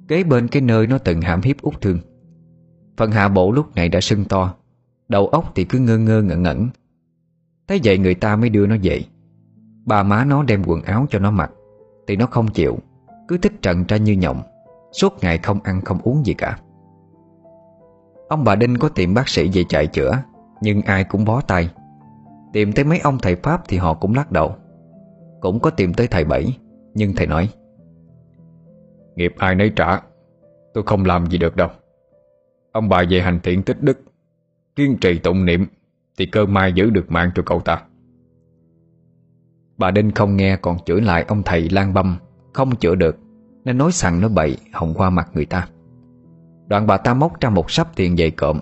Kế 0.07 0.23
bên 0.23 0.47
cái 0.47 0.61
nơi 0.61 0.87
nó 0.87 0.97
từng 0.97 1.21
hãm 1.21 1.41
hiếp 1.41 1.61
út 1.61 1.81
thương. 1.81 1.99
Phần 2.97 3.11
hạ 3.11 3.29
bộ 3.29 3.51
lúc 3.51 3.75
này 3.75 3.89
đã 3.89 4.01
sưng 4.01 4.25
to. 4.25 4.53
Đầu 5.09 5.27
óc 5.27 5.51
thì 5.55 5.63
cứ 5.63 5.79
ngơ 5.79 5.97
ngơ 5.97 6.21
ngẩn 6.21 6.43
ngẩn. 6.43 6.69
Thế 7.67 7.79
vậy 7.83 7.97
người 7.97 8.15
ta 8.15 8.35
mới 8.35 8.49
đưa 8.49 8.67
nó 8.67 8.75
dậy 8.75 9.05
Bà 9.85 10.03
má 10.03 10.25
nó 10.25 10.43
đem 10.43 10.63
quần 10.65 10.81
áo 10.81 11.05
cho 11.09 11.19
nó 11.19 11.31
mặc. 11.31 11.51
Thì 12.07 12.15
nó 12.15 12.25
không 12.25 12.47
chịu. 12.47 12.77
Cứ 13.27 13.37
thích 13.37 13.53
trần 13.61 13.83
ra 13.87 13.97
như 13.97 14.13
nhộng. 14.13 14.41
Suốt 14.91 15.13
ngày 15.21 15.37
không 15.37 15.59
ăn 15.63 15.81
không 15.81 15.99
uống 16.03 16.25
gì 16.25 16.33
cả. 16.33 16.57
Ông 18.29 18.43
bà 18.43 18.55
Đinh 18.55 18.77
có 18.79 18.89
tìm 18.89 19.13
bác 19.13 19.29
sĩ 19.29 19.49
về 19.53 19.63
chạy 19.69 19.87
chữa, 19.87 20.23
Nhưng 20.61 20.81
ai 20.81 21.03
cũng 21.03 21.25
bó 21.25 21.41
tay. 21.41 21.69
Tìm 22.53 22.73
tới 22.73 22.85
mấy 22.85 22.99
ông 22.99 23.17
thầy 23.21 23.35
Pháp 23.35 23.67
thì 23.67 23.77
họ 23.77 23.93
cũng 23.93 24.15
lắc 24.15 24.31
đầu. 24.31 24.55
Cũng 25.41 25.59
có 25.59 25.69
tìm 25.69 25.93
tới 25.93 26.07
thầy 26.07 26.25
Bảy, 26.25 26.57
Nhưng 26.93 27.13
thầy 27.15 27.27
nói 27.27 27.49
Nghiệp 29.17 29.35
ai 29.37 29.55
nấy 29.55 29.71
trả. 29.75 30.01
Tôi 30.73 30.83
không 30.83 31.05
làm 31.05 31.25
gì 31.25 31.37
được 31.37 31.55
đâu. 31.55 31.69
Ông 32.71 32.89
bà 32.89 33.03
về 33.09 33.21
hành 33.21 33.39
thiện 33.43 33.63
tích 33.63 33.83
đức, 33.83 33.99
Kiên 34.75 34.97
trì 34.97 35.19
tụng 35.19 35.45
niệm, 35.45 35.65
Thì 36.17 36.25
cơ 36.25 36.45
mai 36.45 36.73
giữ 36.73 36.89
được 36.89 37.11
mạng 37.11 37.31
cho 37.35 37.43
cậu 37.45 37.59
ta. 37.59 37.81
Bà 39.77 39.91
Đinh 39.91 40.11
không 40.11 40.37
nghe, 40.37 40.55
còn 40.55 40.77
chửi 40.85 41.01
lại 41.01 41.25
ông 41.27 41.43
thầy 41.43 41.69
lan 41.69 41.93
băm, 41.93 42.17
Không 42.53 42.75
chữa 42.75 42.95
được, 42.95 43.17
Nên 43.65 43.77
nói 43.77 43.91
sẵn 43.91 44.21
nó 44.21 44.29
bậy, 44.29 44.57
hồng 44.73 44.93
qua 44.93 45.09
mặt 45.09 45.29
người 45.33 45.45
ta. 45.45 45.67
Đoạn 46.67 46.87
bà 46.87 46.97
ta 46.97 47.13
móc 47.13 47.41
ra 47.41 47.49
một 47.49 47.71
sắp 47.71 47.87
tiền 47.95 48.17
dày 48.17 48.31
cộm, 48.31 48.59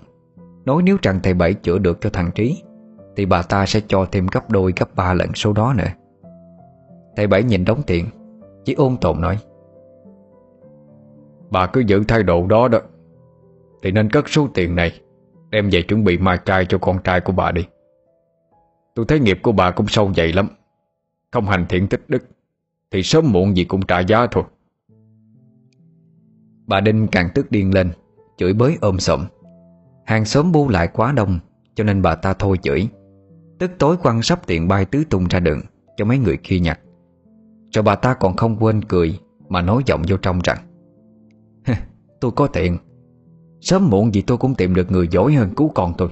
Nói 0.64 0.82
nếu 0.82 0.96
rằng 1.02 1.20
thầy 1.22 1.34
Bảy 1.34 1.54
chữa 1.54 1.78
được 1.78 2.00
cho 2.00 2.10
thằng 2.10 2.30
Trí, 2.34 2.62
Thì 3.16 3.26
bà 3.26 3.42
ta 3.42 3.66
sẽ 3.66 3.80
cho 3.88 4.06
thêm 4.12 4.26
gấp 4.32 4.50
đôi, 4.50 4.72
gấp 4.76 4.94
ba 4.94 5.14
lần 5.14 5.34
số 5.34 5.52
đó 5.52 5.74
nữa. 5.76 5.90
Thầy 7.16 7.26
Bảy 7.26 7.42
nhìn 7.42 7.64
đóng 7.64 7.82
tiền, 7.86 8.06
Chỉ 8.64 8.74
ôn 8.74 8.96
tồn 8.96 9.20
nói 9.20 9.38
Bà 11.50 11.66
cứ 11.66 11.80
giữ 11.80 12.04
thái 12.08 12.22
độ 12.22 12.46
đó 12.46 12.68
đó. 12.68 12.80
Thì 13.82 13.90
nên 13.90 14.10
cất 14.10 14.28
số 14.28 14.48
tiền 14.54 14.74
này, 14.74 15.00
Đem 15.50 15.68
về 15.72 15.82
chuẩn 15.82 16.04
bị 16.04 16.18
mai 16.18 16.38
trai 16.44 16.66
cho 16.66 16.78
con 16.78 16.98
trai 17.04 17.20
của 17.20 17.32
bà 17.32 17.52
đi. 17.52 17.66
Tôi 18.94 19.06
thấy 19.08 19.20
nghiệp 19.20 19.38
của 19.42 19.52
bà 19.52 19.70
cũng 19.70 19.88
sâu 19.88 20.12
dày 20.16 20.32
lắm. 20.32 20.48
Không 21.32 21.46
hành 21.46 21.66
thiện 21.68 21.88
tích 21.88 22.04
đức, 22.08 22.22
Thì 22.90 23.02
sớm 23.02 23.32
muộn 23.32 23.56
gì 23.56 23.64
cũng 23.64 23.82
trả 23.82 24.00
giá 24.00 24.26
thôi. 24.30 24.44
Bà 26.66 26.80
Đinh 26.80 27.06
càng 27.12 27.28
tức 27.34 27.50
điên 27.50 27.74
lên, 27.74 27.90
Chửi 28.36 28.52
bới 28.52 28.78
ôm 28.80 28.98
sộm 28.98 29.26
Hàng 30.06 30.24
xóm 30.24 30.52
bu 30.52 30.68
lại 30.68 30.88
quá 30.92 31.12
đông, 31.12 31.38
Cho 31.74 31.84
nên 31.84 32.02
bà 32.02 32.14
ta 32.14 32.34
thôi 32.34 32.58
chửi. 32.62 32.88
Tức 33.58 33.70
tối 33.78 33.96
quăng 33.96 34.22
sắp 34.22 34.46
tiền 34.46 34.68
bay 34.68 34.84
tứ 34.84 35.04
tung 35.10 35.28
ra 35.28 35.40
đường 35.40 35.60
Cho 35.96 36.04
mấy 36.04 36.18
người 36.18 36.36
kia 36.36 36.58
nhặt. 36.58 36.80
Rồi 37.72 37.82
bà 37.82 37.94
ta 37.94 38.14
còn 38.14 38.36
không 38.36 38.56
quên 38.60 38.84
cười, 38.84 39.18
Mà 39.48 39.62
nói 39.62 39.82
giọng 39.86 40.02
vô 40.08 40.16
trong 40.16 40.40
rằng 40.44 40.58
Tôi 42.26 42.32
có 42.36 42.46
tiền 42.46 42.78
Sớm 43.60 43.90
muộn 43.90 44.14
gì 44.14 44.22
tôi 44.22 44.38
cũng 44.38 44.54
tìm 44.54 44.74
được 44.74 44.90
người 44.90 45.08
giỏi 45.08 45.34
hơn 45.34 45.54
cứu 45.56 45.72
con 45.74 45.94
tôi. 45.98 46.08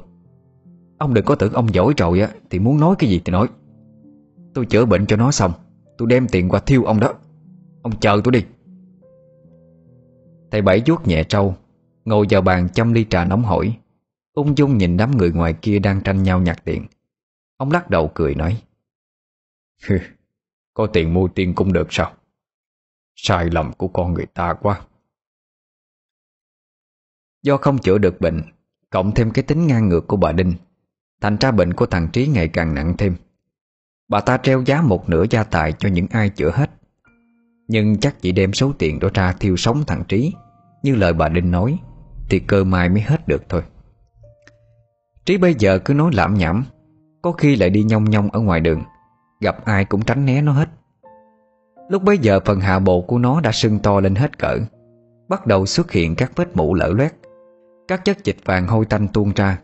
Ông 0.99 1.15
đừng 1.15 1.25
có 1.25 1.35
tưởng 1.35 1.53
ông 1.53 1.75
giỏi 1.75 1.95
rồi 1.97 2.21
á, 2.21 2.29
Thì 2.51 2.59
muốn 2.59 2.81
nói 2.81 2.97
cái 2.99 3.11
gì 3.11 3.21
thì 3.25 3.33
nói. 3.33 3.49
Tôi 4.55 4.67
chữa 4.67 4.85
bệnh 4.85 5.07
cho 5.07 5.17
nó 5.17 5.31
xong, 5.31 5.53
Tôi 5.99 6.09
đem 6.09 6.29
tiền 6.29 6.49
qua 6.49 6.61
thiêu 6.61 6.85
ông 6.85 7.01
đó. 7.01 7.15
Ông 7.83 7.93
chờ 8.01 8.21
tôi 8.25 8.33
đi. 8.33 8.45
Thầy 10.51 10.63
Bảy 10.63 10.83
vuốt 10.87 11.07
nhẹ 11.07 11.25
trâu, 11.25 11.55
Ngồi 12.05 12.27
vào 12.31 12.43
bàn 12.43 12.69
chăm 12.75 12.93
ly 12.93 13.07
trà 13.11 13.25
nóng 13.25 13.43
hổi. 13.43 13.77
Ung 14.35 14.59
dung 14.59 14.79
nhìn 14.79 14.97
đám 14.97 15.17
người 15.17 15.33
ngoài 15.33 15.55
kia 15.63 15.79
đang 15.79 16.01
tranh 16.01 16.23
nhau 16.23 16.41
nhặt 16.41 16.65
tiền. 16.65 16.87
Ông 17.57 17.71
lắc 17.71 17.91
đầu 17.91 18.11
cười 18.15 18.35
nói 18.35 18.63
Có 20.75 20.87
tiền 20.87 21.15
mua 21.15 21.29
tiền 21.29 21.55
cũng 21.55 21.73
được 21.73 21.87
sao? 21.91 22.13
Sai 23.15 23.51
lầm 23.51 23.73
của 23.73 23.89
con 23.89 24.15
người 24.15 24.27
ta 24.27 24.55
quá. 24.63 24.81
Do 27.45 27.57
không 27.57 27.79
chữa 27.79 27.99
được 27.99 28.21
bệnh, 28.21 28.43
Cộng 28.91 29.13
thêm 29.13 29.31
cái 29.31 29.43
tính 29.43 29.67
ngang 29.67 29.89
ngược 29.89 30.09
của 30.09 30.17
bà 30.17 30.33
Đinh, 30.33 30.53
Thành 31.21 31.37
ra 31.41 31.51
bệnh 31.51 31.75
của 31.75 31.87
thằng 31.87 32.09
Trí 32.13 32.27
ngày 32.27 32.49
càng 32.49 32.75
nặng 32.75 32.95
thêm. 32.99 33.15
Bà 34.09 34.21
ta 34.21 34.37
treo 34.37 34.63
giá 34.63 34.83
một 34.83 35.09
nửa 35.09 35.25
gia 35.31 35.45
tài 35.45 35.73
cho 35.73 35.89
những 35.89 36.07
ai 36.11 36.29
chữa 36.29 36.51
hết. 36.51 36.71
Nhưng 37.69 37.97
chắc 37.97 38.21
chỉ 38.21 38.33
đem 38.33 38.53
số 38.53 38.73
tiền 38.79 38.99
đó 38.99 39.09
ra 39.15 39.33
thiêu 39.33 39.57
sống 39.57 39.85
thằng 39.87 40.05
Trí, 40.09 40.33
Như 40.83 40.95
lời 40.95 41.13
bà 41.13 41.29
Đinh 41.29 41.51
nói, 41.51 41.79
Thì 42.31 42.39
cơ 42.39 42.65
mai 42.65 42.89
mới 42.89 43.01
hết 43.01 43.29
được 43.29 43.43
thôi. 43.49 43.63
Trí 45.25 45.39
bây 45.39 45.55
giờ 45.55 45.79
cứ 45.79 45.95
nói 45.95 46.11
lảm 46.15 46.35
nhảm, 46.35 46.65
Có 47.23 47.33
khi 47.33 47.57
lại 47.57 47.71
đi 47.71 47.83
nhông 47.83 48.05
nhông 48.11 48.31
ở 48.31 48.41
ngoài 48.41 48.61
đường, 48.61 48.83
Gặp 49.41 49.65
ai 49.65 49.85
cũng 49.85 50.03
tránh 50.03 50.27
né 50.27 50.43
nó 50.43 50.53
hết. 50.53 50.69
Lúc 51.89 52.03
bấy 52.03 52.19
giờ 52.19 52.41
phần 52.45 52.61
hạ 52.61 52.79
bộ 52.79 53.01
của 53.01 53.19
nó 53.19 53.41
đã 53.41 53.53
sưng 53.53 53.79
to 53.79 54.01
lên 54.01 54.15
hết 54.15 54.39
cỡ, 54.39 54.59
Bắt 55.29 55.47
đầu 55.47 55.67
xuất 55.67 55.93
hiện 55.93 56.15
các 56.17 56.33
vết 56.37 56.57
mũ 56.57 56.75
lở 56.75 56.89
loét. 56.89 57.15
Các 57.89 58.05
chất 58.05 58.25
dịch 58.25 58.37
vàng 58.45 58.67
hôi 58.67 58.85
tanh 58.85 59.09
tuôn 59.09 59.33
ra. 59.37 59.59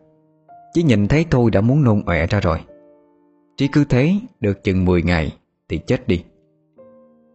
Chỉ 0.73 0.83
nhìn 0.83 1.09
thấy 1.09 1.27
thôi 1.31 1.51
đã 1.51 1.61
muốn 1.61 1.85
nôn 1.85 2.03
ọe 2.07 2.27
ra 2.27 2.41
rồi. 2.41 2.59
Chỉ 3.57 3.69
cứ 3.69 3.85
thế, 3.85 4.15
được 4.41 4.65
chừng 4.65 4.85
10 4.85 5.03
ngày 5.03 5.37
Thì 5.69 5.79
chết 5.87 6.09
đi. 6.09 6.25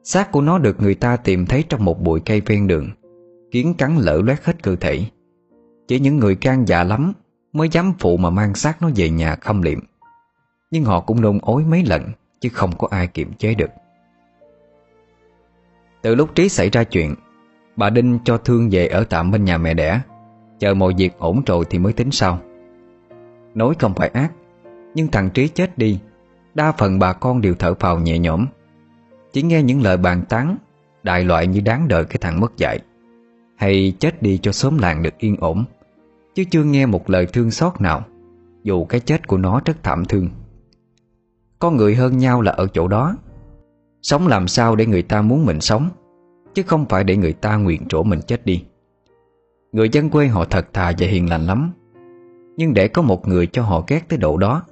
Xác 0.04 0.32
của 0.32 0.42
nó 0.42 0.58
được 0.58 0.82
người 0.82 0.96
ta 0.96 1.18
tìm 1.18 1.46
thấy 1.46 1.64
trong 1.70 1.86
một 1.86 2.02
bụi 2.02 2.20
cây 2.26 2.42
ven 2.42 2.68
đường 2.68 2.90
Kiến 3.52 3.74
cắn 3.78 3.98
lở 3.98 4.22
loét 4.26 4.44
hết 4.44 4.64
cơ 4.64 4.76
thể. 4.76 5.02
Chỉ 5.88 6.00
những 6.00 6.18
người 6.18 6.36
can 6.36 6.68
dạ 6.68 6.84
lắm 6.84 7.14
Mới 7.54 7.70
dám 7.70 7.94
phụ 8.00 8.18
mà 8.18 8.30
mang 8.30 8.56
xác 8.56 8.82
nó 8.82 8.90
về 8.96 9.10
nhà 9.10 9.36
khâm 9.36 9.62
liệm. 9.62 9.80
Nhưng 10.72 10.84
họ 10.84 11.02
cũng 11.02 11.22
nôn 11.22 11.40
ối 11.42 11.64
mấy 11.64 11.86
lần, 11.86 12.04
Chứ 12.40 12.50
không 12.54 12.78
có 12.78 12.88
ai 12.92 13.08
kiềm 13.08 13.34
chế 13.34 13.56
được. 13.56 13.70
Từ 16.02 16.16
lúc 16.16 16.36
Trí 16.36 16.50
xảy 16.50 16.70
ra 16.70 16.84
chuyện, 16.84 17.16
Bà 17.76 17.90
Đinh 17.90 18.20
cho 18.26 18.38
Thương 18.38 18.70
về 18.72 18.88
ở 18.88 19.04
tạm 19.04 19.32
bên 19.32 19.46
nhà 19.46 19.58
mẹ 19.58 19.74
đẻ. 19.74 20.02
Chờ 20.60 20.74
mọi 20.74 20.94
việc 20.98 21.18
ổn 21.18 21.42
rồi 21.46 21.66
thì 21.70 21.80
mới 21.80 21.94
tính 21.94 22.12
sau. 22.12 22.40
Nói 23.54 23.76
không 23.80 23.94
phải 23.94 24.10
ác, 24.10 24.32
Nhưng 24.96 25.08
thằng 25.08 25.30
Trí 25.30 25.48
chết 25.48 25.78
đi, 25.78 26.00
Đa 26.54 26.72
phần 26.72 27.00
bà 27.00 27.14
con 27.14 27.42
đều 27.42 27.56
thở 27.60 27.74
phào 27.74 28.00
nhẹ 28.00 28.20
nhõm. 28.20 28.46
Chỉ 29.34 29.42
nghe 29.42 29.64
những 29.64 29.82
lời 29.82 29.98
bàn 29.98 30.24
tán, 30.30 30.58
Đại 31.04 31.24
loại 31.24 31.48
như 31.48 31.62
đáng 31.62 31.88
đợi 31.88 32.06
cái 32.06 32.18
thằng 32.22 32.40
mất 32.40 32.58
dạy. 32.58 32.80
Hay 33.56 33.94
chết 34.00 34.22
đi 34.22 34.38
cho 34.38 34.52
xóm 34.52 34.78
làng 34.78 35.04
được 35.04 35.18
yên 35.18 35.36
ổn, 35.40 35.66
Chứ 36.36 36.44
chưa 36.52 36.64
nghe 36.64 36.86
một 36.86 37.10
lời 37.10 37.28
thương 37.34 37.52
xót 37.52 37.82
nào, 37.82 38.04
Dù 38.64 38.86
cái 38.86 39.00
chết 39.00 39.28
của 39.28 39.38
nó 39.38 39.62
rất 39.66 39.84
thảm 39.84 40.06
thương. 40.06 40.30
Con 41.60 41.78
người 41.78 41.96
hơn 41.96 42.18
nhau 42.18 42.42
là 42.42 42.52
ở 42.52 42.68
chỗ 42.74 42.88
đó. 42.88 43.16
Sống 44.02 44.28
làm 44.28 44.48
sao 44.48 44.76
để 44.76 44.86
người 44.86 45.02
ta 45.02 45.22
muốn 45.22 45.46
mình 45.46 45.62
sống, 45.62 45.90
Chứ 46.54 46.64
không 46.64 46.86
phải 46.86 47.04
để 47.04 47.18
người 47.18 47.34
ta 47.34 47.56
nguyện 47.56 47.86
chỗ 47.90 48.04
mình 48.04 48.20
chết 48.28 48.46
đi. 48.46 48.64
Người 49.76 49.90
dân 49.90 50.10
quê 50.10 50.28
họ 50.28 50.46
thật 50.46 50.74
thà 50.74 50.92
và 51.00 51.08
hiền 51.08 51.30
lành 51.30 51.46
lắm. 51.46 51.72
Nhưng 52.58 52.74
để 52.74 52.88
có 52.88 53.02
một 53.02 53.28
người 53.28 53.48
cho 53.48 53.64
họ 53.64 53.84
ghét 53.88 54.10
tới 54.10 54.20
độ 54.20 54.38
đó, 54.38 54.64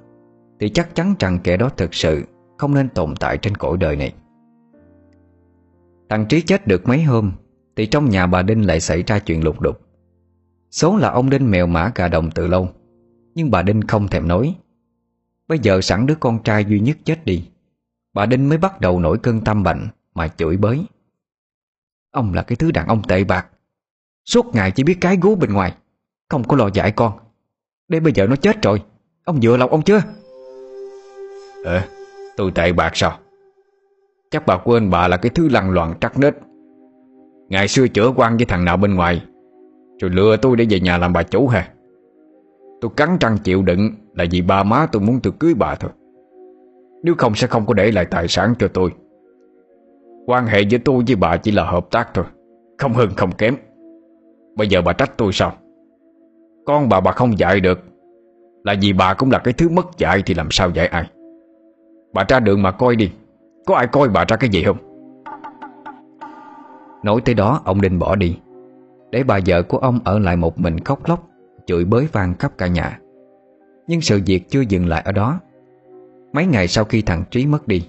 Thì 0.60 0.68
chắc 0.68 0.94
chắn 0.94 1.14
rằng 1.18 1.38
kẻ 1.44 1.56
đó 1.56 1.68
thực 1.76 1.94
sự 1.94 2.24
Không 2.58 2.74
nên 2.74 2.88
tồn 2.88 3.14
tại 3.20 3.38
trên 3.38 3.54
cõi 3.54 3.76
đời 3.80 3.96
này. 3.96 4.14
Thằng 6.08 6.26
Trí 6.28 6.40
chết 6.40 6.66
được 6.66 6.88
mấy 6.88 7.02
hôm, 7.02 7.32
Thì 7.76 7.86
trong 7.86 8.10
nhà 8.10 8.26
bà 8.26 8.42
Đinh 8.42 8.66
lại 8.66 8.80
xảy 8.80 9.02
ra 9.02 9.18
chuyện 9.18 9.44
lục 9.44 9.60
đục. 9.60 9.80
Số 10.70 10.96
là 10.96 11.10
ông 11.10 11.30
Đinh 11.30 11.50
mèo 11.50 11.66
mã 11.66 11.92
gà 11.94 12.08
đồng 12.08 12.30
từ 12.30 12.46
lâu, 12.46 12.68
Nhưng 13.34 13.50
bà 13.50 13.62
Đinh 13.62 13.82
không 13.82 14.08
thèm 14.08 14.28
nói. 14.28 14.56
Bây 15.48 15.58
giờ 15.58 15.80
sẵn 15.80 16.06
đứa 16.06 16.14
con 16.14 16.42
trai 16.42 16.64
duy 16.64 16.80
nhất 16.80 16.96
chết 17.04 17.24
đi, 17.24 17.48
Bà 18.14 18.26
Đinh 18.26 18.48
mới 18.48 18.58
bắt 18.58 18.80
đầu 18.80 19.00
nổi 19.00 19.18
cơn 19.18 19.40
tâm 19.40 19.62
bệnh 19.62 19.88
Mà 20.14 20.28
chửi 20.28 20.56
bới. 20.56 20.84
Ông 22.10 22.34
là 22.34 22.42
cái 22.42 22.56
thứ 22.56 22.70
đàn 22.70 22.86
ông 22.86 23.02
tệ 23.08 23.24
bạc. 23.24 23.46
Suốt 24.24 24.54
ngày 24.54 24.70
chỉ 24.70 24.82
biết 24.82 24.98
cái 25.00 25.18
gú 25.22 25.34
bên 25.34 25.52
ngoài. 25.52 25.74
Không 26.28 26.44
có 26.44 26.56
lo 26.56 26.68
dạy 26.74 26.90
con. 26.90 27.12
Để 27.88 28.00
bây 28.00 28.12
giờ 28.12 28.26
nó 28.26 28.36
chết 28.36 28.62
rồi. 28.62 28.82
Ông 29.24 29.40
dựa 29.40 29.56
lòng 29.56 29.70
ông 29.70 29.82
chưa? 29.82 30.00
Ờ 31.64 31.82
tôi 32.36 32.50
tệ 32.50 32.72
bạc 32.72 32.90
sao? 32.94 33.18
Chắc 34.30 34.46
bà 34.46 34.58
quên 34.58 34.90
bà 34.90 35.08
là 35.08 35.16
cái 35.16 35.30
thứ 35.34 35.48
lăng 35.48 35.70
loạn 35.70 35.94
trắc 36.00 36.18
nết. 36.18 36.34
Ngày 37.48 37.68
xưa 37.68 37.88
chữa 37.88 38.12
quan 38.16 38.36
với 38.36 38.46
thằng 38.46 38.64
nào 38.64 38.76
bên 38.76 38.94
ngoài, 38.94 39.22
Rồi 40.00 40.10
lừa 40.10 40.36
tôi 40.36 40.56
để 40.56 40.66
về 40.70 40.80
nhà 40.80 40.98
làm 40.98 41.12
bà 41.12 41.22
chủ 41.22 41.48
hả? 41.48 41.68
Tôi 42.80 42.90
cắn 42.96 43.16
răng 43.20 43.38
chịu 43.38 43.62
đựng 43.62 43.90
Là 44.14 44.24
vì 44.30 44.42
ba 44.42 44.62
má 44.62 44.86
tôi 44.92 45.02
muốn 45.02 45.20
tôi 45.22 45.32
cưới 45.38 45.54
bà 45.54 45.74
thôi. 45.74 45.90
Nếu 47.02 47.14
không 47.18 47.34
sẽ 47.34 47.46
không 47.46 47.66
có 47.66 47.74
để 47.74 47.92
lại 47.92 48.04
tài 48.04 48.28
sản 48.28 48.54
cho 48.58 48.68
tôi. 48.68 48.90
Quan 50.26 50.46
hệ 50.46 50.60
giữa 50.60 50.78
tôi 50.84 51.02
với 51.06 51.16
bà 51.16 51.36
chỉ 51.36 51.50
là 51.50 51.64
hợp 51.64 51.90
tác 51.90 52.14
thôi, 52.14 52.24
Không 52.78 52.92
hơn 52.92 53.10
không 53.16 53.32
kém. 53.32 53.56
Bây 54.56 54.68
giờ 54.68 54.82
bà 54.82 54.92
trách 54.92 55.12
tôi 55.16 55.32
sao? 55.32 55.52
Con 56.66 56.88
bà 56.88 57.00
bà 57.00 57.12
không 57.12 57.38
dạy 57.38 57.60
được. 57.60 57.80
Là 58.64 58.74
vì 58.80 58.92
bà 58.92 59.14
cũng 59.14 59.30
là 59.30 59.38
cái 59.38 59.54
thứ 59.54 59.68
mất 59.68 59.98
dạy 59.98 60.22
Thì 60.26 60.34
làm 60.34 60.48
sao 60.50 60.70
dạy 60.70 60.86
ai? 60.86 61.10
Bà 62.12 62.24
ra 62.28 62.40
đường 62.40 62.62
mà 62.62 62.70
coi 62.70 62.96
đi. 62.96 63.12
Có 63.66 63.74
ai 63.74 63.86
coi 63.86 64.08
bà 64.08 64.24
ra 64.28 64.36
cái 64.36 64.50
gì 64.50 64.62
không? 64.64 64.76
Nói 67.02 67.20
tới 67.24 67.34
đó, 67.34 67.60
ông 67.64 67.80
Đinh 67.80 67.98
bỏ 67.98 68.16
đi. 68.16 68.38
Để 69.10 69.22
bà 69.22 69.38
vợ 69.46 69.62
của 69.62 69.78
ông 69.78 69.98
ở 70.04 70.18
lại 70.18 70.36
một 70.36 70.60
mình 70.60 70.80
khóc 70.80 71.08
lóc, 71.08 71.28
Chửi 71.66 71.84
bới 71.84 72.08
vang 72.12 72.34
khắp 72.38 72.52
cả 72.58 72.66
nhà. 72.66 72.98
Nhưng 73.86 74.00
sự 74.00 74.20
việc 74.26 74.48
chưa 74.48 74.60
dừng 74.60 74.86
lại 74.86 75.02
ở 75.04 75.12
đó. 75.12 75.40
Mấy 76.32 76.46
ngày 76.46 76.68
sau 76.68 76.84
khi 76.84 77.02
thằng 77.02 77.24
Trí 77.30 77.46
mất 77.46 77.68
đi, 77.68 77.88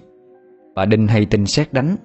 Bà 0.74 0.84
Đinh 0.84 1.06
hay 1.06 1.26
tin 1.26 1.46
xét 1.46 1.72
đánh 1.72 1.96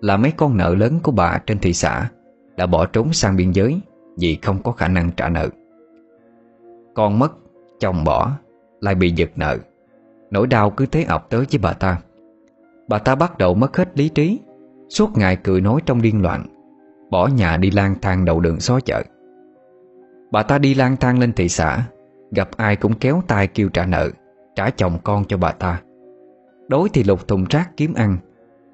Là 0.00 0.16
mấy 0.16 0.32
con 0.36 0.56
nợ 0.56 0.74
lớn 0.74 1.00
của 1.02 1.12
bà 1.12 1.38
trên 1.46 1.58
thị 1.58 1.72
xã 1.72 2.10
Đã 2.56 2.66
bỏ 2.66 2.86
trốn 2.86 3.12
sang 3.12 3.36
biên 3.36 3.52
giới. 3.52 3.80
Vì 4.20 4.38
không 4.42 4.62
có 4.62 4.72
khả 4.72 4.88
năng 4.88 5.10
trả 5.10 5.28
nợ. 5.28 5.48
Con 6.94 7.18
mất, 7.18 7.32
chồng 7.80 8.04
bỏ 8.04 8.32
Lại 8.80 8.94
bị 8.94 9.10
giật 9.10 9.30
nợ. 9.36 9.58
Nỗi 10.30 10.46
đau 10.46 10.70
cứ 10.70 10.86
thế 10.86 11.02
ập 11.02 11.26
tới 11.30 11.46
với 11.50 11.58
bà 11.62 11.72
ta. 11.72 11.98
Bà 12.88 12.98
ta 12.98 13.14
bắt 13.14 13.38
đầu 13.38 13.54
mất 13.54 13.76
hết 13.76 13.98
lý 13.98 14.08
trí 14.08 14.40
Suốt 14.88 15.18
ngày 15.18 15.36
cười 15.36 15.60
nói 15.60 15.80
trong 15.86 16.02
điên 16.02 16.22
loạn 16.22 16.46
Bỏ 17.10 17.26
nhà 17.26 17.56
đi 17.56 17.70
lang 17.70 17.94
thang 18.02 18.24
đầu 18.24 18.40
đường 18.40 18.60
xó 18.60 18.80
chợ. 18.80 19.02
Bà 20.30 20.42
ta 20.42 20.58
đi 20.58 20.74
lang 20.74 20.96
thang 20.96 21.18
lên 21.18 21.32
thị 21.32 21.48
xã 21.48 21.82
Gặp 22.30 22.48
ai 22.56 22.76
cũng 22.76 22.94
kéo 22.94 23.22
tay 23.28 23.46
kêu 23.46 23.68
trả 23.68 23.86
nợ 23.86 24.10
Trả 24.54 24.70
chồng 24.70 24.98
con 25.04 25.24
cho 25.24 25.36
bà 25.36 25.52
ta. 25.52 25.80
Đối 26.68 26.88
thì 26.88 27.02
lục 27.02 27.28
thùng 27.28 27.44
rác 27.50 27.76
kiếm 27.76 27.94
ăn 27.94 28.16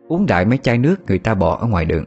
Uống 0.09 0.27
đại 0.27 0.45
mấy 0.45 0.59
chai 0.59 0.79
nước 0.79 0.97
người 1.07 1.19
ta 1.19 1.35
bỏ 1.35 1.57
ở 1.57 1.66
ngoài 1.66 1.85
đường. 1.85 2.05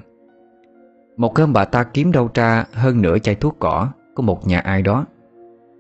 Một 1.18 1.38
hôm 1.38 1.54
bà 1.54 1.66
ta 1.66 1.84
kiếm 1.84 2.12
đâu 2.12 2.30
ra 2.34 2.66
Hơn 2.72 3.02
nửa 3.02 3.20
chai 3.20 3.36
thuốc 3.36 3.56
cỏ 3.60 3.90
Của 4.16 4.24
một 4.24 4.48
nhà 4.48 4.60
ai 4.60 4.82
đó. 4.82 5.06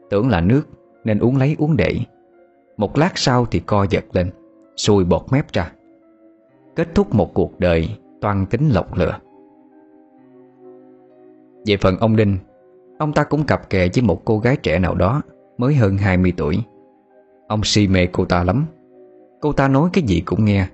Tưởng 0.09 0.29
là 0.29 0.41
nước, 0.41 0.61
nên 1.03 1.19
uống 1.19 1.37
lấy 1.37 1.55
uống 1.59 1.77
để. 1.77 1.95
Một 2.77 2.97
lát 2.97 3.11
sau 3.17 3.45
thì 3.45 3.59
co 3.59 3.85
giật 3.89 4.05
lên 4.13 4.31
Xùi 4.75 5.03
bọt 5.03 5.21
mép 5.31 5.53
ra. 5.53 5.71
Kết 6.75 6.87
thúc 6.95 7.15
một 7.15 7.33
cuộc 7.33 7.59
đời 7.59 7.89
Toan 8.21 8.45
tính 8.45 8.69
lọc 8.69 8.97
lửa 8.97 9.17
Về 11.65 11.77
phần 11.81 11.97
ông 11.97 12.15
Đinh, 12.15 12.37
Ông 12.97 13.13
ta 13.13 13.23
cũng 13.23 13.43
cặp 13.43 13.69
kè 13.69 13.87
với 13.95 14.03
một 14.03 14.25
cô 14.25 14.39
gái 14.39 14.55
trẻ 14.55 14.79
nào 14.79 14.95
đó 14.95 15.21
Mới 15.57 15.75
hơn 15.75 15.97
20 15.97 16.33
tuổi. 16.37 16.63
Ông 17.47 17.63
si 17.63 17.87
mê 17.87 18.07
cô 18.11 18.25
ta 18.25 18.43
lắm. 18.43 18.65
Cô 19.41 19.53
ta 19.53 19.67
nói 19.67 19.89
cái 19.93 20.03
gì 20.03 20.21
cũng 20.25 20.45
nghe, 20.45 20.67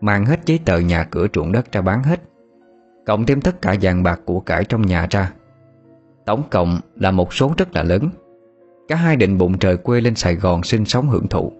Mang 0.00 0.26
hết 0.26 0.40
giấy 0.46 0.60
tờ 0.64 0.78
nhà 0.78 1.04
cửa 1.04 1.26
ruộng 1.34 1.52
đất 1.52 1.72
ra 1.72 1.80
bán 1.80 2.02
hết. 2.02 2.20
Cộng 3.06 3.26
thêm 3.26 3.40
tất 3.40 3.62
cả 3.62 3.76
vàng 3.82 4.02
bạc 4.02 4.20
của 4.24 4.40
cải 4.40 4.64
trong 4.64 4.82
nhà 4.82 5.06
ra. 5.10 5.32
Tổng 6.26 6.42
cộng 6.50 6.80
là 6.94 7.10
một 7.10 7.34
số 7.34 7.54
rất 7.58 7.74
là 7.74 7.82
lớn. 7.82 8.08
Cả 8.88 8.96
hai 8.96 9.16
định 9.16 9.38
bụng 9.38 9.58
trời 9.58 9.76
quê 9.76 10.00
lên 10.00 10.14
Sài 10.14 10.34
Gòn 10.34 10.62
sinh 10.62 10.84
sống 10.84 11.08
hưởng 11.08 11.28
thụ. 11.28 11.52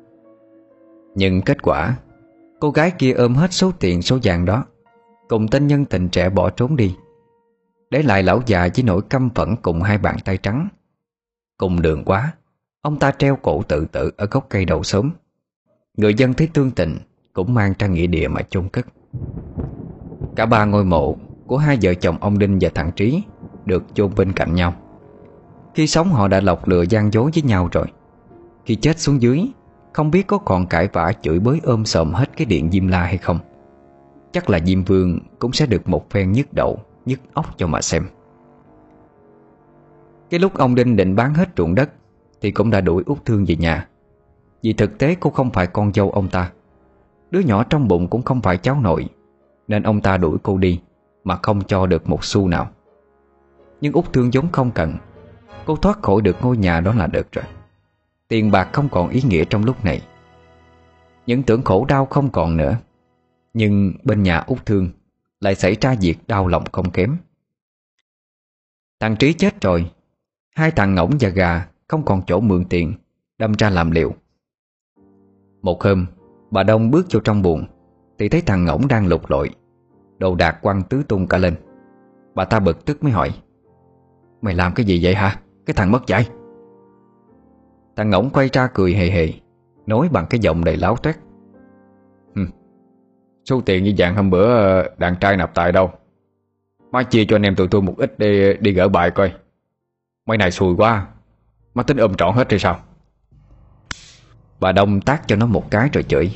Nhưng 1.15 1.43
kết 1.43 1.63
quả, 1.63 1.97
Cô 2.61 2.71
gái 2.71 2.91
kia 2.91 3.13
ôm 3.13 3.35
hết 3.35 3.53
số 3.53 3.73
tiền 3.81 4.03
số 4.03 4.19
vàng 4.23 4.45
đó, 4.45 4.65
Cùng 5.29 5.49
tên 5.49 5.67
nhân 5.67 5.85
tình 5.85 6.09
trẻ 6.09 6.31
bỏ 6.31 6.51
trốn 6.51 6.77
đi. 6.77 6.97
Để 7.91 8.03
lại 8.03 8.23
lão 8.23 8.41
già 8.47 8.69
với 8.75 8.85
nỗi 8.85 9.03
căm 9.03 9.31
phẫn 9.35 9.57
cùng 9.63 9.83
hai 9.83 9.99
bàn 9.99 10.17
tay 10.25 10.37
trắng. 10.37 10.69
Cùng 11.57 11.83
đường 11.83 12.05
quá, 12.05 12.33
Ông 12.83 12.99
ta 12.99 13.11
treo 13.11 13.37
cổ 13.37 13.63
tự 13.63 13.87
tử 13.93 14.11
ở 14.17 14.27
gốc 14.31 14.47
cây 14.49 14.65
đầu 14.65 14.83
sớm 14.83 15.11
Người 15.97 16.15
dân 16.15 16.35
thấy 16.35 16.49
tương 16.55 16.71
tình 16.71 16.99
Cũng 17.33 17.55
mang 17.55 17.75
ra 17.79 17.87
nghĩa 17.87 18.07
địa 18.07 18.29
mà 18.29 18.43
chôn 18.43 18.69
cất. 18.69 18.87
Cả 20.37 20.47
ba 20.47 20.65
ngôi 20.65 20.85
mộ 20.85 21.17
của 21.47 21.57
hai 21.57 21.79
vợ 21.83 21.95
chồng 21.95 22.17
ông 22.21 22.39
Đinh 22.39 22.59
và 22.61 22.71
thằng 22.75 22.93
Trí 22.97 23.23
Được 23.65 23.85
chôn 23.95 24.11
bên 24.17 24.33
cạnh 24.33 24.55
nhau. 24.55 24.75
Khi 25.75 25.87
sống 25.87 26.09
họ 26.09 26.29
đã 26.29 26.41
lọc 26.41 26.69
lừa 26.69 26.83
gian 26.83 27.13
dối 27.13 27.31
với 27.35 27.43
nhau 27.43 27.69
rồi. 27.73 27.87
Khi 28.65 28.75
chết 28.75 28.99
xuống 28.99 29.23
dưới, 29.23 29.49
Không 29.93 30.11
biết 30.11 30.27
có 30.27 30.39
còn 30.39 30.67
cãi 30.67 30.89
vã 30.93 31.13
chửi 31.23 31.39
bới 31.39 31.61
ôm 31.63 31.85
sòm 31.85 32.13
hết 32.13 32.31
cái 32.37 32.47
điện 32.47 32.71
Diêm 32.71 32.89
La 32.89 33.03
hay 33.03 33.19
không. 33.19 33.39
Chắc 34.33 34.51
là 34.51 34.59
Diêm 34.65 34.85
Vương 34.85 35.21
Cũng 35.39 35.53
sẽ 35.53 35.67
được 35.67 35.89
một 35.89 36.11
phen 36.11 36.33
nhức 36.33 36.53
đầu, 36.53 36.79
Nhức 37.07 37.21
óc 37.33 37.47
cho 37.57 37.67
mà 37.67 37.81
xem. 37.81 38.07
Cái 40.31 40.41
lúc 40.41 40.55
ông 40.55 40.75
Đinh 40.75 40.97
định 40.97 41.17
bán 41.17 41.35
hết 41.35 41.49
ruộng 41.57 41.75
đất 41.75 41.91
Thì 42.41 42.51
cũng 42.51 42.71
đã 42.71 42.81
đuổi 42.81 43.03
út 43.07 43.25
thương 43.25 43.45
về 43.49 43.57
nhà. 43.57 43.89
Vì 44.63 44.73
thực 44.73 44.99
tế 44.99 45.17
cô 45.21 45.31
không 45.31 45.51
phải 45.51 45.67
con 45.67 45.93
dâu 45.93 46.11
ông 46.11 46.29
ta. 46.29 46.53
Đứa 47.31 47.41
nhỏ 47.41 47.65
trong 47.65 47.89
bụng 47.89 48.09
cũng 48.09 48.23
không 48.23 48.41
phải 48.41 48.59
cháu 48.59 48.81
nội, 48.81 49.09
Nên 49.69 49.83
ông 49.83 50.01
ta 50.01 50.17
đuổi 50.17 50.39
cô 50.43 50.59
đi. 50.59 50.81
Mà 51.27 51.39
không 51.43 51.65
cho 51.65 51.87
được 51.87 52.09
một 52.09 52.25
xu 52.25 52.49
nào. 52.49 52.71
Nhưng 53.81 53.93
út 53.93 54.13
thương 54.13 54.33
giống 54.33 54.53
không 54.53 54.71
cần. 54.71 54.97
Cô 55.65 55.77
thoát 55.77 56.03
khỏi 56.03 56.23
được 56.23 56.37
ngôi 56.43 56.57
nhà 56.57 56.81
đó 56.81 56.93
là 56.95 57.07
được 57.07 57.33
rồi. 57.33 57.45
Tiền 58.29 58.51
bạc 58.51 58.69
không 58.73 58.89
còn 58.89 59.09
ý 59.09 59.23
nghĩa 59.23 59.45
trong 59.45 59.65
lúc 59.65 59.85
này. 59.85 60.03
Những 61.27 61.43
tưởng 61.43 61.63
khổ 61.63 61.85
đau 61.85 62.07
không 62.07 62.31
còn 62.31 62.57
nữa. 62.57 62.77
Nhưng 63.55 63.93
bên 64.05 64.23
nhà 64.23 64.39
út 64.39 64.67
thương 64.67 64.91
Lại 65.41 65.55
xảy 65.55 65.77
ra 65.81 65.95
việc 66.01 66.19
đau 66.27 66.49
lòng 66.49 66.65
không 66.73 66.91
kém. 66.91 67.17
Thằng 69.01 69.17
Trí 69.17 69.33
chết 69.33 69.61
rồi. 69.61 69.91
Hai 70.57 70.71
thằng 70.71 70.95
ngỗng 70.95 71.11
và 71.21 71.29
gà 71.29 71.67
Không 71.89 72.05
còn 72.05 72.23
chỗ 72.27 72.41
mượn 72.41 72.65
tiền, 72.65 72.95
Đâm 73.39 73.53
ra 73.53 73.71
làm 73.71 73.91
liệu 73.91 74.15
Một 75.63 75.83
hôm, 75.83 76.07
Bà 76.51 76.63
Đông 76.63 76.91
bước 76.91 77.07
vô 77.11 77.21
trong 77.21 77.43
buồng, 77.43 77.67
Thì 78.19 78.29
thấy 78.29 78.41
thằng 78.41 78.65
ngỗng 78.65 78.89
đang 78.89 79.07
lục 79.07 79.31
lội 79.31 79.51
Đồ 80.19 80.35
đạc 80.35 80.59
quăng 80.63 80.83
tứ 80.83 81.03
tung 81.09 81.27
cả 81.27 81.39
lên. 81.39 81.55
Bà 82.35 82.45
ta 82.45 82.61
bực 82.61 82.85
tức 82.85 83.03
mới 83.03 83.13
hỏi 83.13 83.31
Mày 84.43 84.55
làm 84.55 84.75
cái 84.75 84.87
gì 84.87 85.01
vậy 85.03 85.15
hả? 85.15 85.41
Cái 85.67 85.75
thằng 85.75 85.93
mất 85.93 86.07
dạy. 86.07 86.29
Thằng 87.97 88.11
ngỗng 88.11 88.31
quay 88.31 88.49
ra 88.53 88.69
cười 88.75 88.95
hề 88.95 89.11
hề 89.11 89.33
Nói 89.87 90.09
bằng 90.13 90.27
cái 90.31 90.41
giọng 90.41 90.65
đầy 90.65 90.77
láo 90.77 90.97
toét. 90.97 91.17
Số 93.51 93.61
tiền 93.61 93.85
như 93.85 93.95
dạng 93.99 94.17
hôm 94.17 94.31
bữa 94.31 94.57
ờ, 94.57 94.91
đàn 94.99 95.17
trai 95.17 95.37
nạp 95.37 95.55
tại 95.55 95.73
đâu. 95.73 95.91
Má 96.91 97.03
chia 97.03 97.25
cho 97.25 97.37
anh 97.37 97.43
em 97.43 97.55
tụi 97.55 97.69
tôi 97.69 97.83
một 97.83 97.95
ít 97.99 98.19
đi, 98.19 98.57
đi 98.61 98.73
gỡ 98.73 98.89
bài 98.89 99.11
coi. 99.11 99.33
Mấy 100.27 100.39
này 100.39 100.51
xùi 100.51 100.77
quá 100.77 101.07
Má 101.75 101.83
tính 101.83 101.97
ôm 101.97 102.15
trọn 102.15 102.35
hết 102.35 102.49
rồi 102.51 102.59
sao? 102.59 102.81
Bà 104.61 104.73
Đông 104.73 105.01
tác 105.01 105.29
cho 105.29 105.37
nó 105.37 105.47
một 105.47 105.71
cái 105.71 105.89
rồi 105.93 106.03
chửi 106.03 106.31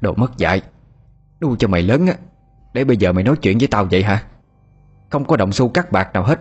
Đồ 0.00 0.14
mất 0.14 0.36
dạy 0.36 0.62
Đu 1.40 1.56
cho 1.56 1.68
mày 1.68 1.82
lớn 1.82 2.06
á 2.06 2.14
để 2.76 2.84
bây 2.84 2.96
giờ 2.96 3.12
mày 3.12 3.24
nói 3.24 3.36
chuyện 3.36 3.58
với 3.58 3.68
tao 3.68 3.86
vậy 3.90 4.02
hả? 4.02 4.22
Không 5.10 5.24
có 5.24 5.36
động 5.36 5.52
xu 5.52 5.68
cắt 5.68 5.92
bạc 5.92 6.10
nào 6.12 6.24
hết. 6.24 6.40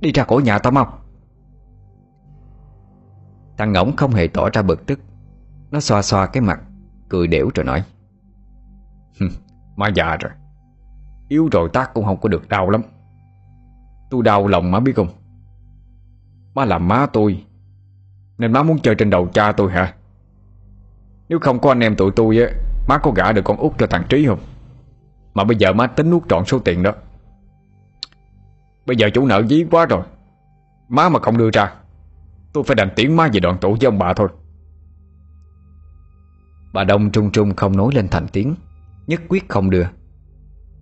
Đi 0.00 0.12
ra 0.12 0.24
khỏi 0.24 0.42
nhà 0.42 0.58
tao 0.58 0.70
mau. 0.70 0.98
Thằng 3.58 3.72
ngỗng 3.72 3.96
không 3.96 4.10
hề 4.10 4.26
tỏ 4.26 4.50
ra 4.52 4.62
bực 4.62 4.86
tức. 4.86 5.00
Nó 5.70 5.80
xoa 5.80 6.02
xoa 6.02 6.26
cái 6.26 6.40
mặt, 6.40 6.60
Cười 7.08 7.26
đểu 7.26 7.50
rồi 7.54 7.64
nói. 7.64 7.84
Má 9.76 9.88
già 9.88 10.16
rồi. 10.16 10.32
Yếu 11.28 11.48
rồi 11.52 11.68
tác 11.72 11.94
cũng 11.94 12.04
không 12.04 12.20
có 12.20 12.28
được 12.28 12.48
đau 12.48 12.70
lắm. 12.70 12.82
Tôi 14.10 14.22
đau 14.22 14.46
lòng 14.46 14.70
má 14.70 14.80
biết 14.80 14.92
không? 14.96 15.08
Má 16.54 16.64
làm 16.64 16.88
má 16.88 17.06
tôi, 17.12 17.44
Nên 18.38 18.52
má 18.52 18.62
muốn 18.62 18.78
chơi 18.78 18.94
trên 18.94 19.10
đầu 19.10 19.28
cha 19.28 19.52
tôi 19.52 19.72
hả? 19.72 19.94
Nếu 21.28 21.38
không 21.38 21.58
có 21.58 21.70
anh 21.70 21.80
em 21.80 21.96
tụi 21.96 22.10
tôi 22.16 22.38
á, 22.38 22.46
Má 22.88 22.98
có 22.98 23.10
gả 23.10 23.32
được 23.32 23.42
con 23.44 23.56
út 23.56 23.72
cho 23.78 23.86
thằng 23.86 24.04
Trí 24.08 24.26
không? 24.26 24.38
Mà 25.36 25.44
bây 25.44 25.56
giờ 25.56 25.72
má 25.72 25.86
tính 25.86 26.10
nuốt 26.10 26.22
trọn 26.28 26.44
số 26.44 26.58
tiền 26.58 26.82
đó. 26.82 26.92
Bây 28.86 28.96
giờ 28.96 29.10
chủ 29.14 29.26
nợ 29.26 29.42
dí 29.48 29.64
quá 29.70 29.86
rồi. 29.86 30.02
Má 30.88 31.08
mà 31.08 31.20
không 31.20 31.38
đưa 31.38 31.50
ra, 31.52 31.74
Tôi 32.52 32.64
phải 32.64 32.74
đành 32.74 32.88
tiễn 32.96 33.16
má 33.16 33.28
về 33.32 33.40
đoạn 33.40 33.58
tụ 33.60 33.72
với 33.72 33.84
ông 33.84 33.98
bà 33.98 34.14
thôi. 34.14 34.28
Bà 36.72 36.84
Đông 36.84 37.10
trung 37.10 37.30
trung 37.30 37.54
không 37.54 37.76
nói 37.76 37.94
lên 37.94 38.08
thành 38.08 38.26
tiếng, 38.32 38.54
Nhất 39.06 39.20
quyết 39.28 39.48
không 39.48 39.70
đưa. 39.70 39.86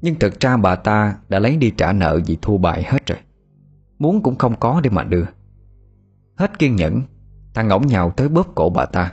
Nhưng 0.02 0.14
thực 0.14 0.40
ra 0.40 0.56
bà 0.56 0.76
ta 0.76 1.16
đã 1.28 1.38
lấy 1.38 1.56
đi 1.56 1.70
trả 1.76 1.92
nợ 1.92 2.20
vì 2.26 2.38
thua 2.42 2.56
bài 2.56 2.82
hết 2.82 3.06
rồi. 3.06 3.18
Muốn 3.98 4.22
cũng 4.22 4.36
không 4.36 4.56
có 4.60 4.80
để 4.80 4.90
mà 4.90 5.04
đưa. 5.04 5.24
Hết 6.36 6.58
kiên 6.58 6.76
nhẫn, 6.76 7.02
Thằng 7.54 7.68
ngỗng 7.68 7.86
nhào 7.86 8.10
tới 8.10 8.28
bóp 8.28 8.46
cổ 8.54 8.70
bà 8.70 8.86
ta, 8.86 9.12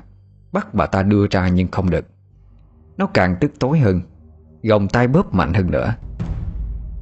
Bắt 0.51 0.73
bà 0.73 0.85
ta 0.85 1.03
đưa 1.03 1.27
ra 1.31 1.47
nhưng 1.47 1.67
không 1.67 1.89
được. 1.89 2.05
Nó 2.97 3.07
càng 3.07 3.35
tức 3.39 3.51
tối 3.59 3.79
hơn. 3.79 4.01
Gồng 4.63 4.87
tay 4.87 5.07
bóp 5.07 5.33
mạnh 5.33 5.53
hơn 5.53 5.71
nữa. 5.71 5.95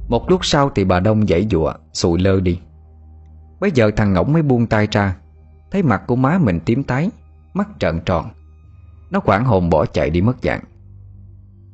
Một 0.08 0.30
lúc 0.30 0.44
sau 0.44 0.70
thì 0.74 0.84
bà 0.84 1.00
Đông 1.00 1.26
dãy 1.26 1.46
dụa 1.50 1.72
Sụi 1.92 2.20
lơ 2.20 2.40
đi. 2.40 2.60
Bây 3.60 3.70
giờ 3.70 3.90
thằng 3.96 4.12
ngỗng 4.12 4.32
mới 4.32 4.42
buông 4.42 4.66
tay 4.66 4.88
ra, 4.90 5.16
Thấy 5.70 5.82
mặt 5.82 6.02
của 6.06 6.16
má 6.16 6.38
mình 6.38 6.60
tím 6.64 6.82
tái, 6.82 7.10
Mắt 7.54 7.68
trợn 7.78 8.00
tròn. 8.00 8.30
Nó 9.10 9.20
quảng 9.20 9.44
hồn 9.44 9.70
bỏ 9.70 9.86
chạy 9.86 10.10
đi 10.10 10.20
mất 10.20 10.36
dạng. 10.42 10.60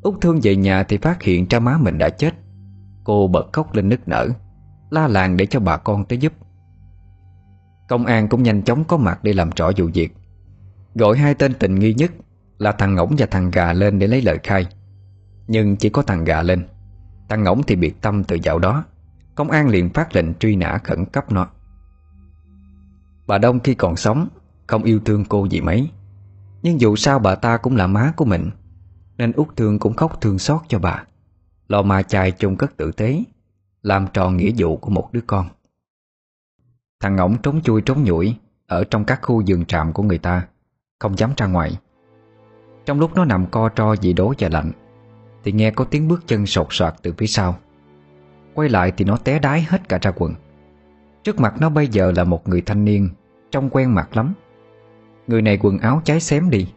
Út 0.03 0.21
Thương 0.21 0.41
về 0.43 0.57
nhà 0.57 0.83
thì 0.83 0.99
phát 0.99 1.23
hiện 1.23 1.47
cha 1.47 1.59
má 1.59 1.79
mình 1.79 1.99
đã 1.99 2.09
chết. 2.09 2.35
Cô 3.05 3.29
bật 3.29 3.53
khóc 3.53 3.75
lên 3.75 3.89
nức 3.89 4.09
nở, 4.09 4.29
La 4.91 5.09
làng 5.09 5.37
để 5.37 5.47
cho 5.47 5.61
bà 5.61 5.77
con 5.77 6.05
tới 6.05 6.19
giúp. 6.19 6.33
Công 7.89 8.07
an 8.07 8.29
cũng 8.29 8.43
nhanh 8.43 8.63
chóng 8.63 8.85
có 8.85 8.97
mặt 8.97 9.19
để 9.23 9.33
làm 9.33 9.51
rõ 9.57 9.71
vụ 9.77 9.89
việc. 9.95 10.17
Gọi 10.95 11.17
hai 11.17 11.35
tên 11.35 11.55
tình 11.55 11.75
nghi 11.75 11.95
nhất 11.95 12.13
Là 12.59 12.73
thằng 12.73 12.95
Ngỗng 12.95 13.15
và 13.19 13.27
thằng 13.27 13.51
Gà 13.51 13.73
lên 13.73 13.99
để 13.99 14.07
lấy 14.07 14.23
lời 14.23 14.39
khai. 14.43 14.67
Nhưng 15.49 15.77
chỉ 15.77 15.89
có 15.89 16.03
thằng 16.03 16.25
Gà 16.25 16.43
lên. 16.43 16.67
Thằng 17.29 17.45
Ngỗng 17.45 17.63
thì 17.63 17.77
biệt 17.77 18.01
tâm 18.01 18.25
từ 18.25 18.39
dạo 18.43 18.59
đó. 18.59 18.85
Công 19.35 19.51
an 19.51 19.69
liền 19.69 19.91
phát 19.91 20.17
lệnh 20.17 20.35
truy 20.35 20.57
nã 20.57 20.79
khẩn 20.85 21.05
cấp 21.05 21.33
nó. 21.33 21.49
Bà 23.27 23.39
Đông 23.39 23.61
khi 23.61 23.75
còn 23.75 23.97
sống, 23.97 24.29
Không 24.67 24.83
yêu 24.83 25.01
thương 25.05 25.25
cô 25.25 25.45
gì 25.45 25.61
mấy. 25.61 25.91
Nhưng 26.63 26.81
dù 26.81 26.97
sao 26.97 27.19
bà 27.19 27.35
ta 27.35 27.57
cũng 27.57 27.77
là 27.77 27.87
má 27.87 28.13
của 28.17 28.25
mình, 28.25 28.51
Nên 29.19 29.33
út 29.33 29.57
Thương 29.57 29.79
cũng 29.79 29.95
khóc 29.95 30.21
thương 30.21 30.39
xót 30.39 30.61
cho 30.69 30.79
bà. 30.79 31.05
Lò 31.69 31.83
mà 31.83 32.03
chài 32.03 32.31
chung 32.31 32.57
cất 32.57 32.77
tử 32.77 32.93
tế, 32.93 33.23
Làm 33.83 34.07
tròn 34.13 34.37
nghĩa 34.37 34.51
vụ 34.57 34.77
của 34.77 34.91
một 34.91 35.13
đứa 35.13 35.21
con. 35.27 35.49
Thằng 37.01 37.17
ngỗng 37.17 37.37
trốn 37.43 37.63
chui 37.63 37.83
trốn 37.83 38.05
nhủi 38.05 38.37
Ở 38.67 38.85
trong 38.85 39.05
các 39.05 39.19
khu 39.23 39.43
vườn 39.47 39.65
trạm 39.65 39.93
của 39.93 40.03
người 40.03 40.19
ta, 40.19 40.47
Không 40.99 41.19
dám 41.19 41.31
ra 41.37 41.47
ngoài. 41.47 41.79
Trong 42.87 43.01
lúc 43.01 43.15
nó 43.15 43.25
nằm 43.25 43.47
co 43.47 43.69
tro 43.69 43.95
vì 44.03 44.13
đố 44.13 44.35
và 44.39 44.49
lạnh 44.49 44.73
thì 45.47 45.53
nghe 45.53 45.71
có 45.71 45.85
tiếng 45.85 46.09
bước 46.09 46.23
chân 46.27 46.47
sột 46.47 46.67
soạt 46.71 46.95
từ 47.03 47.13
phía 47.19 47.27
sau. 47.27 47.59
Quay 48.55 48.69
lại 48.69 48.93
thì 48.97 49.05
nó 49.05 49.17
té 49.17 49.39
đái 49.39 49.63
hết 49.63 49.89
cả 49.89 49.99
ra 50.03 50.11
quần. 50.11 50.35
Trước 51.23 51.41
mặt 51.41 51.55
nó 51.61 51.71
bây 51.71 51.89
giờ 51.89 52.13
là 52.17 52.25
một 52.25 52.49
người 52.49 52.61
thanh 52.61 52.85
niên, 52.85 53.09
Trông 53.51 53.71
quen 53.71 53.95
mặt 53.95 54.17
lắm. 54.17 54.33
Người 55.27 55.43
này 55.43 55.59
quần 55.63 55.79
áo 55.79 56.03
cháy 56.05 56.21
xém 56.21 56.51
đi, 56.51 56.73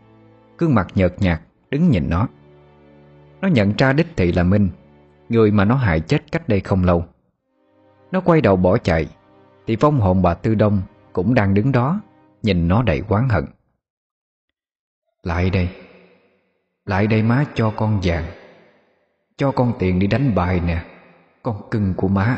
Gương 0.57 0.75
mặt 0.75 0.87
nhợt 0.95 1.13
nhạt, 1.19 1.41
Đứng 1.71 1.89
nhìn 1.89 2.09
nó. 2.09 2.27
Nó 3.41 3.47
nhận 3.47 3.73
ra 3.77 3.93
đích 3.93 4.07
thị 4.15 4.31
là 4.31 4.43
Minh, 4.43 4.69
Người 5.29 5.51
mà 5.51 5.65
nó 5.65 5.75
hại 5.75 5.99
chết 5.99 6.31
cách 6.31 6.49
đây 6.49 6.59
không 6.59 6.83
lâu. 6.83 7.05
Nó 8.11 8.21
quay 8.21 8.41
đầu 8.41 8.55
bỏ 8.55 8.77
chạy, 8.77 9.07
Thì 9.67 9.77
phong 9.79 9.99
hồn 9.99 10.21
bà 10.21 10.33
Tư 10.33 10.55
Đông 10.55 10.81
Cũng 11.13 11.33
đang 11.33 11.53
đứng 11.53 11.71
đó, 11.71 12.01
Nhìn 12.43 12.67
nó 12.67 12.83
đầy 12.83 13.03
oán 13.09 13.29
hận. 13.29 13.45
Lại 15.23 15.49
đây 15.49 15.69
Lại 16.85 17.07
đây 17.07 17.23
má 17.23 17.45
cho 17.55 17.73
con 17.77 17.99
vàng. 18.03 18.38
Cho 19.39 19.51
con 19.51 19.73
tiền 19.79 19.99
đi 19.99 20.07
đánh 20.07 20.35
bài 20.35 20.59
nè 20.59 20.83
Con 21.43 21.69
cưng 21.71 21.93
của 21.97 22.07
má. 22.07 22.37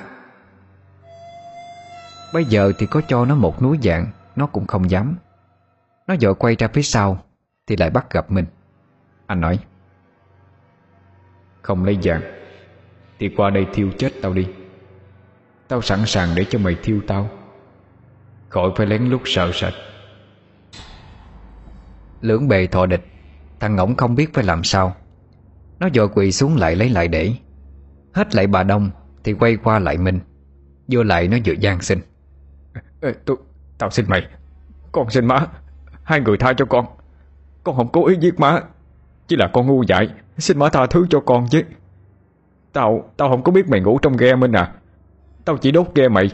Bây 2.34 2.46
giờ 2.46 2.72
thì 2.78 2.86
có 2.86 3.02
cho 3.08 3.26
nó 3.26 3.36
một 3.36 3.62
núi 3.62 3.80
dạng, 3.84 4.08
Nó 4.36 4.48
cũng 4.48 4.68
không 4.68 4.90
dám. 4.90 5.16
Nó 6.08 6.16
vội 6.22 6.36
quay 6.36 6.56
ra 6.56 6.68
phía 6.68 6.82
sau 6.82 7.24
Thì 7.68 7.76
lại 7.76 7.90
bắt 7.90 8.14
gặp 8.14 8.32
mình. 8.32 8.46
Anh 9.26 9.42
nói 9.42 9.60
Không 11.62 11.86
lấy 11.86 11.98
dạng, 12.02 12.22
Thì 13.20 13.30
qua 13.38 13.50
đây 13.50 13.68
thiêu 13.74 13.90
chết 13.98 14.12
tao 14.22 14.34
đi. 14.34 14.48
Tao 15.68 15.82
sẵn 15.82 16.06
sàng 16.06 16.30
để 16.36 16.46
cho 16.50 16.60
mày 16.60 16.78
thiêu 16.84 17.02
tao. 17.08 17.30
Khỏi 18.50 18.72
phải 18.76 18.88
lén 18.88 19.06
lút 19.06 19.22
sợ 19.26 19.52
sệt. 19.54 19.74
Lưỡng 22.22 22.48
bề 22.48 22.68
thọ 22.68 22.86
địch 22.86 23.06
Thằng 23.60 23.76
ngỗng 23.76 23.96
không 23.96 24.16
biết 24.16 24.34
phải 24.34 24.44
làm 24.44 24.64
sao. 24.64 24.96
Nó 25.82 25.90
dội 25.94 26.08
quỳ 26.10 26.32
xuống 26.32 26.56
lại 26.56 26.76
lấy 26.76 26.90
lại 26.90 27.08
để. 27.08 27.34
Hết 28.14 28.36
lại 28.36 28.48
bà 28.48 28.64
Đông 28.64 28.90
Thì 29.24 29.34
quay 29.34 29.56
qua 29.56 29.80
lại 29.80 29.98
mình. 29.98 30.20
Vô 30.88 31.04
lại 31.04 31.28
nó 31.28 31.38
vừa 31.46 31.54
gian 31.54 31.82
xin 31.82 32.00
Ê, 33.02 33.14
tôi, 33.26 33.38
Tao 33.78 33.90
xin 33.90 34.06
mày. 34.10 34.28
Con 34.92 35.10
xin 35.10 35.26
má. 35.26 35.48
Hai 36.04 36.22
người 36.22 36.38
tha 36.38 36.54
cho 36.54 36.66
con. 36.66 36.86
Con 37.64 37.76
không 37.76 37.92
cố 37.92 38.08
ý 38.08 38.16
giết 38.20 38.40
má. 38.40 38.62
Chỉ 39.28 39.36
là 39.36 39.50
con 39.54 39.68
ngu 39.68 39.84
dại. 39.84 40.10
Xin 40.38 40.60
má 40.60 40.70
tha 40.70 40.86
thứ 40.86 41.06
cho 41.10 41.20
con 41.20 41.48
chứ. 41.50 41.64
Tao 42.74 43.12
Tao 43.18 43.30
không 43.30 43.44
có 43.44 43.52
biết 43.52 43.70
mày 43.70 43.82
ngủ 43.82 44.00
trong 44.02 44.18
ghe 44.18 44.36
Minh 44.36 44.52
à. 44.52 44.74
Tao 45.46 45.58
chỉ 45.58 45.72
đốt 45.72 45.88
ghe 45.96 46.08
mày 46.08 46.30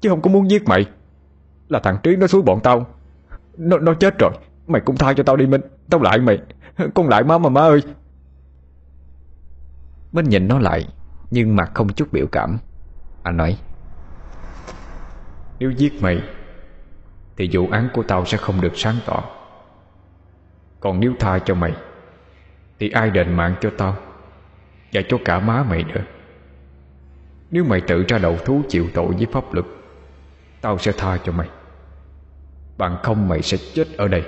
Chứ 0.00 0.08
không 0.08 0.22
có 0.22 0.30
muốn 0.30 0.50
giết 0.50 0.64
mày. 0.64 0.86
Là 1.68 1.78
thằng 1.78 1.98
Trí 2.02 2.16
nó 2.16 2.26
suối 2.26 2.42
bọn 2.42 2.60
tao. 2.62 2.86
Nó, 3.56 3.78
nó 3.78 3.94
chết 3.94 4.14
rồi. 4.18 4.30
Mày 4.66 4.80
cũng 4.80 4.96
tha 4.96 5.12
cho 5.12 5.22
tao 5.22 5.36
đi 5.36 5.46
Minh. 5.46 5.60
Tao 5.90 6.02
lại 6.02 6.18
mày. 6.18 6.38
Con 6.94 7.08
lại 7.08 7.24
má 7.24 7.38
mà 7.38 7.48
má 7.48 7.60
ơi. 7.60 7.82
Minh 10.12 10.28
nhìn 10.28 10.48
nó 10.48 10.58
lại, 10.58 10.88
Nhưng 11.30 11.56
mặt 11.56 11.70
không 11.74 11.92
chút 11.92 12.12
biểu 12.12 12.26
cảm. 12.32 12.58
Anh 13.22 13.36
nói, 13.36 13.58
Nếu 15.58 15.70
giết 15.70 16.02
mày, 16.02 16.22
Thì 17.36 17.48
vụ 17.52 17.68
án 17.70 17.88
của 17.92 18.02
tao 18.02 18.24
sẽ 18.24 18.36
không 18.36 18.60
được 18.60 18.72
sáng 18.74 18.96
tỏ. 19.06 19.24
Còn 20.80 21.00
nếu 21.00 21.14
tha 21.20 21.38
cho 21.38 21.54
mày, 21.54 21.72
Thì 22.78 22.90
ai 22.90 23.10
đền 23.10 23.32
mạng 23.32 23.54
cho 23.60 23.70
tao 23.78 23.96
Và 24.92 25.00
cho 25.08 25.18
cả 25.24 25.40
má 25.40 25.62
mày 25.62 25.84
nữa? 25.84 26.02
Nếu 27.50 27.64
mày 27.64 27.80
tự 27.80 28.04
ra 28.08 28.18
đầu 28.18 28.38
thú 28.44 28.62
chịu 28.68 28.86
tội 28.94 29.14
với 29.14 29.26
pháp 29.32 29.54
luật, 29.54 29.66
Tao 30.60 30.78
sẽ 30.78 30.92
tha 30.92 31.18
cho 31.24 31.32
mày. 31.32 31.48
Bằng 32.78 32.98
không 33.02 33.28
mày 33.28 33.42
sẽ 33.42 33.56
chết 33.74 33.86
ở 33.96 34.08
đây. 34.08 34.24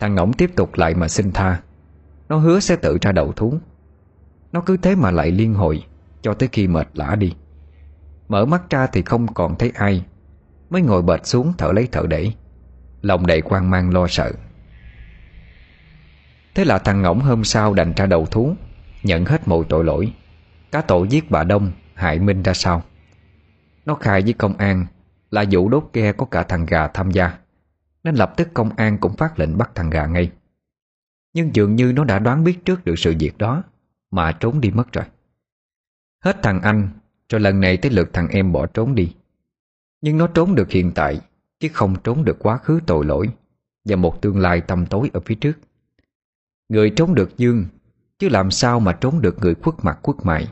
Thằng 0.00 0.14
ngỗng 0.14 0.32
tiếp 0.32 0.50
tục 0.56 0.70
lại 0.74 0.94
mà 0.94 1.08
xin 1.08 1.32
tha. 1.32 1.60
Nó 2.28 2.36
hứa 2.36 2.60
sẽ 2.60 2.76
tự 2.76 2.98
ra 3.00 3.12
đầu 3.12 3.32
thú. 3.32 3.58
Nó 4.52 4.60
cứ 4.60 4.76
thế 4.76 4.94
mà 4.94 5.10
lại 5.10 5.30
liên 5.30 5.54
hồi, 5.54 5.84
Cho 6.22 6.34
tới 6.34 6.48
khi 6.52 6.66
mệt 6.66 6.88
lã 6.94 7.14
đi. 7.14 7.34
Mở 8.28 8.44
mắt 8.46 8.70
ra 8.70 8.86
thì 8.86 9.02
không 9.02 9.34
còn 9.34 9.58
thấy 9.58 9.72
ai. 9.74 10.04
Mới 10.70 10.82
ngồi 10.82 11.02
bệt 11.02 11.26
xuống 11.26 11.52
thở 11.58 11.72
lấy 11.72 11.88
thở 11.92 12.06
để. 12.08 12.32
Lòng 13.02 13.26
đầy 13.26 13.40
quan 13.40 13.70
mang 13.70 13.92
lo 13.94 14.06
sợ. 14.06 14.32
Thế 16.54 16.64
là 16.64 16.78
thằng 16.78 17.02
ngỗng 17.02 17.20
hôm 17.20 17.44
sau 17.44 17.74
đành 17.74 17.92
ra 17.96 18.06
đầu 18.06 18.26
thú, 18.26 18.54
Nhận 19.02 19.24
hết 19.24 19.48
mọi 19.48 19.64
tội 19.68 19.84
lỗi. 19.84 20.12
Cả 20.72 20.80
tội 20.80 21.08
giết 21.08 21.30
bà 21.30 21.44
Đông, 21.44 21.72
Hại 21.94 22.18
Minh 22.18 22.42
ra 22.42 22.54
sao? 22.54 22.82
Nó 23.86 23.94
khai 23.94 24.22
với 24.22 24.32
công 24.32 24.56
an 24.56 24.86
Là 25.30 25.44
vụ 25.50 25.68
đốt 25.68 25.90
ghe 25.92 26.12
có 26.12 26.26
cả 26.26 26.42
thằng 26.42 26.66
gà 26.66 26.88
tham 26.88 27.10
gia. 27.10 27.38
Nên 28.04 28.14
lập 28.14 28.32
tức 28.36 28.48
công 28.54 28.70
an 28.76 28.98
cũng 28.98 29.16
phát 29.16 29.38
lệnh 29.38 29.58
bắt 29.58 29.70
thằng 29.74 29.90
gà 29.90 30.06
ngay. 30.06 30.30
Nhưng 31.34 31.54
dường 31.54 31.76
như 31.76 31.92
nó 31.92 32.04
đã 32.04 32.18
đoán 32.18 32.44
biết 32.44 32.64
trước 32.64 32.84
được 32.84 32.98
sự 32.98 33.14
việc 33.18 33.38
đó, 33.38 33.62
Mà 34.10 34.32
trốn 34.32 34.60
đi 34.60 34.70
mất 34.70 34.92
rồi. 34.92 35.04
Hết 36.24 36.42
thằng 36.42 36.60
anh, 36.60 36.88
Rồi 37.28 37.40
lần 37.40 37.60
này 37.60 37.76
tới 37.76 37.90
lượt 37.90 38.10
thằng 38.12 38.28
em 38.28 38.52
bỏ 38.52 38.66
trốn 38.66 38.94
đi. 38.94 39.14
Nhưng 40.00 40.18
nó 40.18 40.26
trốn 40.26 40.54
được 40.54 40.70
hiện 40.70 40.92
tại, 40.94 41.20
Chứ 41.60 41.68
không 41.72 41.96
trốn 42.04 42.24
được 42.24 42.36
quá 42.38 42.58
khứ 42.58 42.80
tội 42.86 43.04
lỗi 43.04 43.28
Và 43.84 43.96
một 43.96 44.22
tương 44.22 44.38
lai 44.38 44.60
tăm 44.60 44.86
tối 44.86 45.10
ở 45.12 45.20
phía 45.20 45.34
trước. 45.34 45.58
Người 46.68 46.90
trốn 46.90 47.14
được 47.14 47.38
Dương, 47.38 47.66
Chứ 48.18 48.28
làm 48.28 48.50
sao 48.50 48.80
mà 48.80 48.92
trốn 48.92 49.20
được 49.20 49.38
người 49.38 49.54
khuất 49.54 49.74
mặt 49.82 49.98
khuất 50.02 50.16
mại 50.22 50.48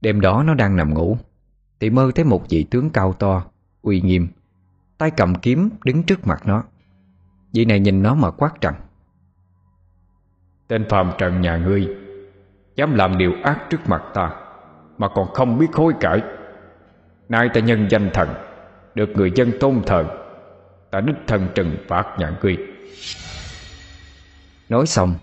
Đêm 0.00 0.20
đó 0.20 0.42
nó 0.46 0.54
đang 0.54 0.76
nằm 0.76 0.94
ngủ, 0.94 1.18
Thì 1.80 1.90
mơ 1.90 2.10
thấy 2.14 2.24
một 2.24 2.44
vị 2.48 2.66
tướng 2.70 2.90
cao 2.90 3.12
to, 3.12 3.44
Uy 3.82 4.00
nghiêm, 4.00 4.28
Tay 4.98 5.10
cầm 5.10 5.34
kiếm 5.34 5.70
đứng 5.84 6.02
trước 6.02 6.26
mặt 6.26 6.42
nó. 6.46 6.64
Vị 7.52 7.64
này 7.64 7.80
nhìn 7.80 8.02
nó 8.02 8.14
mà 8.14 8.30
quát 8.30 8.60
rằng 8.60 8.74
Tên 10.72 10.84
phàm 10.88 11.12
trần 11.18 11.40
nhà 11.40 11.56
ngươi, 11.56 11.88
Dám 12.76 12.94
làm 12.94 13.18
điều 13.18 13.32
ác 13.42 13.58
trước 13.70 13.78
mặt 13.86 14.02
ta, 14.14 14.30
Mà 14.98 15.08
còn 15.14 15.32
không 15.32 15.58
biết 15.58 15.66
hối 15.72 15.92
cải. 16.00 16.22
Nay 17.28 17.48
ta 17.54 17.60
nhân 17.60 17.86
danh 17.90 18.10
thần, 18.14 18.28
Được 18.94 19.08
người 19.14 19.32
dân 19.34 19.52
tôn 19.60 19.82
thờ, 19.86 20.04
Ta 20.90 21.00
đích 21.00 21.16
thần 21.26 21.48
trừng 21.54 21.76
phạt 21.88 22.16
nhà 22.18 22.38
ngươi. 22.42 22.56
Nói 24.68 24.86
xong, 24.86 25.14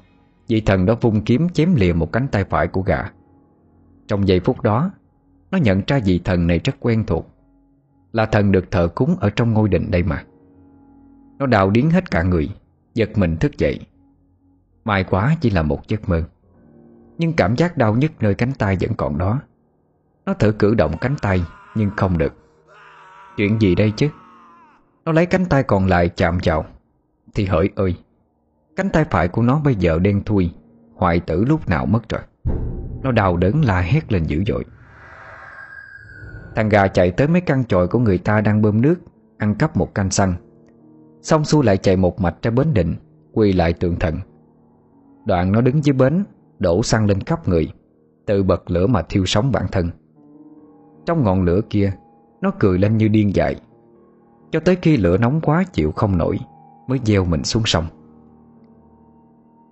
Vị 0.48 0.62
thần 0.62 0.86
đó 0.86 0.96
vung 1.02 1.22
kiếm 1.22 1.50
chém 1.50 1.76
lìa 1.76 1.94
một 1.94 2.12
cánh 2.12 2.28
tay 2.28 2.44
phải 2.44 2.68
của 2.68 2.82
gã. 2.82 3.02
Trong 4.08 4.28
giây 4.28 4.40
phút 4.40 4.62
đó, 4.62 4.92
Nó 5.52 5.58
nhận 5.58 5.82
ra 5.88 6.00
vị 6.06 6.22
thần 6.24 6.48
này 6.48 6.60
rất 6.64 6.76
quen 6.80 7.04
thuộc, 7.08 7.30
Là 8.14 8.26
thần 8.26 8.52
được 8.52 8.72
thờ 8.72 8.88
cúng 8.96 9.16
Ở 9.20 9.30
trong 9.30 9.54
ngôi 9.54 9.70
đình 9.70 9.92
đây 9.92 10.04
mà. 10.04 10.24
Nó 11.40 11.46
đào 11.46 11.70
điến 11.70 11.90
hết 11.90 12.12
cả 12.12 12.24
người, 12.24 12.50
Giật 12.94 13.10
mình 13.18 13.38
thức 13.38 13.58
dậy. 13.58 13.80
May 14.86 15.04
quá 15.04 15.36
chỉ 15.42 15.50
là 15.50 15.62
một 15.62 15.88
giấc 15.88 16.10
mơ. 16.10 16.24
Nhưng 17.18 17.34
cảm 17.34 17.56
giác 17.56 17.78
đau 17.78 17.96
nhức 17.96 18.12
nơi 18.20 18.34
cánh 18.34 18.52
tay 18.54 18.78
vẫn 18.82 18.94
còn 18.98 19.18
đó. 19.18 19.40
Nó 20.26 20.34
thử 20.34 20.52
cử 20.52 20.76
động 20.76 20.98
cánh 21.02 21.16
tay, 21.22 21.44
Nhưng 21.76 21.90
không 21.98 22.18
được. 22.18 22.34
Chuyện 23.38 23.62
gì 23.62 23.76
đây 23.76 23.94
chứ? 23.98 24.10
Nó 25.06 25.12
lấy 25.12 25.26
cánh 25.26 25.46
tay 25.46 25.64
còn 25.64 25.88
lại 25.88 26.10
chạm 26.10 26.38
vào, 26.44 26.66
Thì 27.36 27.46
hỡi 27.46 27.70
ơi, 27.76 27.96
Cánh 28.76 28.90
tay 28.90 29.06
phải 29.10 29.28
của 29.28 29.42
nó 29.42 29.60
bây 29.60 29.76
giờ 29.76 30.00
đen 30.00 30.24
thui, 30.24 30.52
Hoại 30.96 31.20
tử 31.20 31.46
lúc 31.46 31.70
nào 31.70 31.86
mất 31.86 32.10
rồi. 32.10 32.22
Nó 33.04 33.12
đau 33.12 33.38
đớn 33.38 33.66
la 33.66 33.82
hét 33.82 34.12
lên 34.12 34.24
dữ 34.24 34.44
dội. 34.48 34.66
Thằng 36.56 36.70
gà 36.70 36.88
chạy 36.88 37.12
tới 37.12 37.28
mấy 37.28 37.42
căn 37.42 37.66
chòi 37.66 37.88
của 37.88 38.00
người 38.00 38.18
ta 38.18 38.42
đang 38.42 38.62
bơm 38.62 38.82
nước, 38.82 38.96
Ăn 39.38 39.56
cắp 39.56 39.78
một 39.78 39.96
canh 39.96 40.12
xăng. 40.12 40.34
Xong 41.22 41.46
xuôi 41.46 41.66
lại 41.66 41.78
chạy 41.78 41.96
một 41.96 42.22
mạch 42.22 42.36
ra 42.42 42.52
bến 42.52 42.74
định, 42.74 42.96
Quỳ 43.34 43.54
lại 43.54 43.74
tượng 43.74 44.00
thần. 44.00 44.20
Đoạn 45.26 45.52
nó 45.52 45.62
đứng 45.62 45.84
dưới 45.84 45.94
bến, 45.94 46.24
Đổ 46.60 46.84
xăng 46.84 47.06
lên 47.06 47.20
khắp 47.22 47.48
người. 47.48 47.72
Tự 48.26 48.44
bật 48.44 48.72
lửa 48.72 48.88
mà 48.88 49.02
thiêu 49.02 49.26
sống 49.26 49.52
bản 49.52 49.66
thân. 49.72 49.90
Trong 51.06 51.24
ngọn 51.24 51.44
lửa 51.44 51.62
kia, 51.70 51.94
Nó 52.42 52.52
cười 52.60 52.80
lên 52.80 52.98
như 52.98 53.08
điên 53.08 53.36
dại. 53.36 53.56
Cho 54.52 54.60
tới 54.60 54.78
khi 54.82 54.98
lửa 54.98 55.18
nóng 55.18 55.42
quá 55.42 55.64
chịu 55.74 55.92
không 55.92 56.18
nổi, 56.18 56.40
Mới 56.88 57.00
gieo 57.04 57.26
mình 57.26 57.44
xuống 57.44 57.64
sông. 57.66 57.86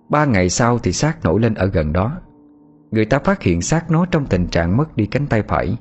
Ba 0.08 0.24
ngày 0.24 0.48
sau 0.48 0.78
thì 0.78 0.92
xác 0.92 1.24
nổi 1.24 1.40
lên 1.40 1.54
ở 1.54 1.66
gần 1.66 1.92
đó. 1.92 2.18
Người 2.90 3.04
ta 3.04 3.18
phát 3.18 3.42
hiện 3.42 3.62
xác 3.62 3.90
nó 3.90 4.06
trong 4.06 4.26
tình 4.26 4.46
trạng 4.46 4.76
mất 4.76 4.96
đi 4.96 5.06
cánh 5.06 5.26
tay 5.26 5.42
phải. 5.42 5.76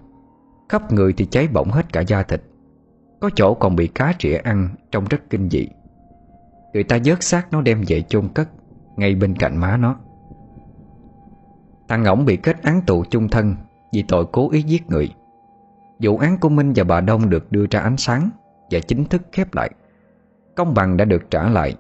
Khắp 0.69 0.91
người 0.91 1.13
thì 1.13 1.25
cháy 1.25 1.47
bỏng 1.53 1.71
hết 1.71 1.93
cả 1.93 2.01
da 2.01 2.23
thịt. 2.23 2.41
Có 3.21 3.29
chỗ 3.35 3.53
còn 3.53 3.75
bị 3.75 3.87
cá 3.87 4.13
trĩa 4.19 4.37
ăn, 4.37 4.69
Trông 4.91 5.05
rất 5.09 5.29
kinh 5.29 5.49
dị. 5.49 5.67
Người 6.73 6.83
ta 6.83 6.97
vớt 7.05 7.23
xác 7.23 7.47
nó 7.51 7.61
đem 7.61 7.83
về 7.87 8.01
chôn 8.01 8.27
cất. 8.35 8.49
Ngay 8.97 9.15
bên 9.15 9.35
cạnh 9.35 9.57
má 9.57 9.77
nó. 9.77 9.95
Thằng 11.87 12.03
ngỗng 12.03 12.25
bị 12.25 12.37
kết 12.37 12.63
án 12.63 12.81
tù 12.87 13.03
chung 13.09 13.29
thân 13.29 13.55
Vì 13.93 14.03
tội 14.07 14.25
cố 14.31 14.51
ý 14.51 14.61
giết 14.61 14.89
người. 14.89 15.13
Vụ 15.99 16.17
án 16.17 16.37
của 16.37 16.49
Minh 16.49 16.73
và 16.75 16.83
bà 16.83 17.01
Đông 17.01 17.29
được 17.29 17.51
đưa 17.51 17.65
ra 17.71 17.79
ánh 17.79 17.97
sáng 17.97 18.29
Và 18.71 18.79
chính 18.79 19.05
thức 19.05 19.21
khép 19.31 19.55
lại. 19.55 19.71
Công 20.55 20.73
bằng 20.73 20.97
đã 20.97 21.05
được 21.05 21.31
trả 21.31 21.49
lại, 21.49 21.75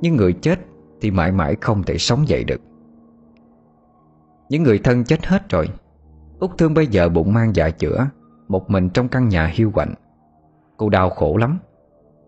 Nhưng 0.00 0.16
người 0.16 0.32
chết 0.32 0.58
thì 1.00 1.10
mãi 1.10 1.32
mãi 1.32 1.56
không 1.60 1.82
thể 1.82 1.98
sống 1.98 2.28
dậy 2.28 2.44
được. 2.44 2.60
Những 4.48 4.62
người 4.62 4.78
thân 4.78 5.04
chết 5.04 5.26
hết 5.26 5.48
rồi, 5.50 5.68
Úc 6.40 6.58
Thương 6.58 6.74
bây 6.74 6.86
giờ 6.86 7.08
bụng 7.08 7.32
mang 7.32 7.56
dạ 7.56 7.70
chữa, 7.70 8.08
Một 8.48 8.70
mình 8.70 8.88
trong 8.88 9.08
căn 9.08 9.28
nhà 9.28 9.46
hiu 9.46 9.70
quạnh. 9.70 9.94
Cô 10.76 10.88
đau 10.88 11.10
khổ 11.10 11.36
lắm, 11.36 11.58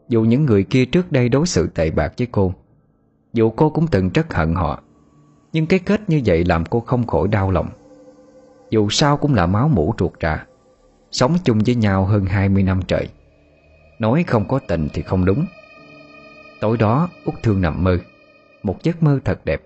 Dù 0.08 0.22
những 0.22 0.44
người 0.44 0.62
kia 0.62 0.84
trước 0.84 1.12
đây 1.12 1.28
đối 1.28 1.46
xử 1.46 1.66
tệ 1.66 1.90
bạc 1.90 2.12
với 2.18 2.28
cô 2.32 2.52
dù 3.32 3.50
cô 3.50 3.70
cũng 3.70 3.86
từng 3.86 4.10
rất 4.14 4.34
hận 4.34 4.54
họ, 4.54 4.82
Nhưng 5.52 5.66
cái 5.66 5.78
kết 5.78 6.00
như 6.08 6.22
vậy 6.24 6.44
làm 6.44 6.64
cô 6.64 6.80
không 6.80 7.06
khỏi 7.06 7.28
đau 7.28 7.50
lòng. 7.50 7.68
Dù 8.70 8.88
sao 8.90 9.16
cũng 9.16 9.34
là 9.34 9.46
máu 9.46 9.68
mũ 9.68 9.94
ruột 9.98 10.20
ra, 10.20 10.46
Sống 11.10 11.36
chung 11.44 11.58
với 11.66 11.74
nhau 11.74 12.04
hơn 12.04 12.24
20 12.24 12.62
năm 12.62 12.80
trời. 12.88 13.08
Nói 13.98 14.24
không 14.26 14.48
có 14.48 14.58
tình 14.68 14.88
thì 14.92 15.02
không 15.02 15.24
đúng. 15.24 15.46
Tối 16.60 16.76
đó 16.76 17.08
Út 17.24 17.34
Thương 17.42 17.60
nằm 17.60 17.84
mơ, 17.84 17.98
một 18.62 18.82
giấc 18.82 19.02
mơ 19.02 19.20
thật 19.24 19.44
đẹp. 19.44 19.62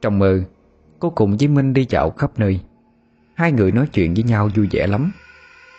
Trong 0.00 0.18
mơ, 0.18 0.40
Cô 0.98 1.10
cùng 1.10 1.36
với 1.36 1.48
Minh 1.48 1.72
đi 1.72 1.86
dạo 1.88 2.10
khắp 2.10 2.30
nơi. 2.36 2.60
Hai 3.34 3.52
người 3.52 3.72
nói 3.72 3.88
chuyện 3.92 4.14
với 4.14 4.22
nhau 4.22 4.50
vui 4.56 4.68
vẻ 4.70 4.86
lắm. 4.86 5.12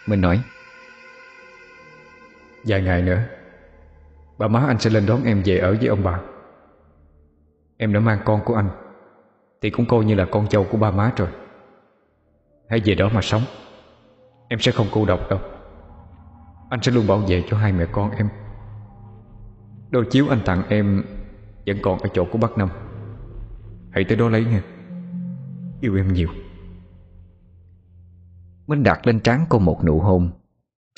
Minh 0.06 0.22
nói, 0.22 0.42
Vài 2.64 2.82
ngày 2.82 3.02
nữa, 3.02 3.24
Bà 4.38 4.48
má 4.48 4.66
anh 4.68 4.80
sẽ 4.80 4.90
lên 4.90 5.06
đón 5.06 5.24
em 5.24 5.42
về 5.46 5.58
ở 5.58 5.76
với 5.80 5.88
ông 5.88 6.04
bà. 6.04 6.20
Em 7.82 7.94
đã 7.94 8.00
mang 8.00 8.20
con 8.26 8.42
của 8.46 8.56
anh. 8.56 8.70
Thì 9.62 9.70
cũng 9.70 9.86
coi 9.86 10.06
như 10.06 10.16
là 10.16 10.26
con 10.32 10.50
dâu 10.50 10.66
của 10.72 10.78
ba 10.78 10.92
má 10.92 11.14
rồi. 11.18 11.30
Hãy 12.70 12.82
về 12.86 12.96
đó 12.96 13.10
mà 13.14 13.22
sống. 13.22 13.42
Em 14.48 14.60
sẽ 14.60 14.72
không 14.72 14.88
cô 14.92 15.06
độc 15.06 15.20
đâu. 15.30 15.40
Anh 16.70 16.82
sẽ 16.82 16.92
luôn 16.92 17.08
bảo 17.08 17.18
vệ 17.18 17.44
cho 17.50 17.58
hai 17.58 17.74
mẹ 17.74 17.86
con 17.92 18.12
em. 18.12 18.30
Đôi 19.90 20.06
chiếu 20.12 20.28
anh 20.30 20.42
tặng 20.46 20.64
em 20.70 21.04
Vẫn 21.66 21.78
còn 21.82 22.00
ở 22.00 22.10
chỗ 22.14 22.26
của 22.32 22.38
bác 22.38 22.58
Năm. 22.58 22.70
Hãy 23.92 24.04
tới 24.04 24.18
đó 24.18 24.30
lấy 24.30 24.46
nha. 24.46 24.64
Yêu 25.82 25.96
em 25.96 26.14
nhiều. 26.14 26.30
Minh 28.68 28.84
đặt 28.84 29.08
lên 29.08 29.20
trán 29.20 29.46
cô 29.50 29.60
một 29.60 29.84
nụ 29.84 30.00
hôn. 30.00 30.32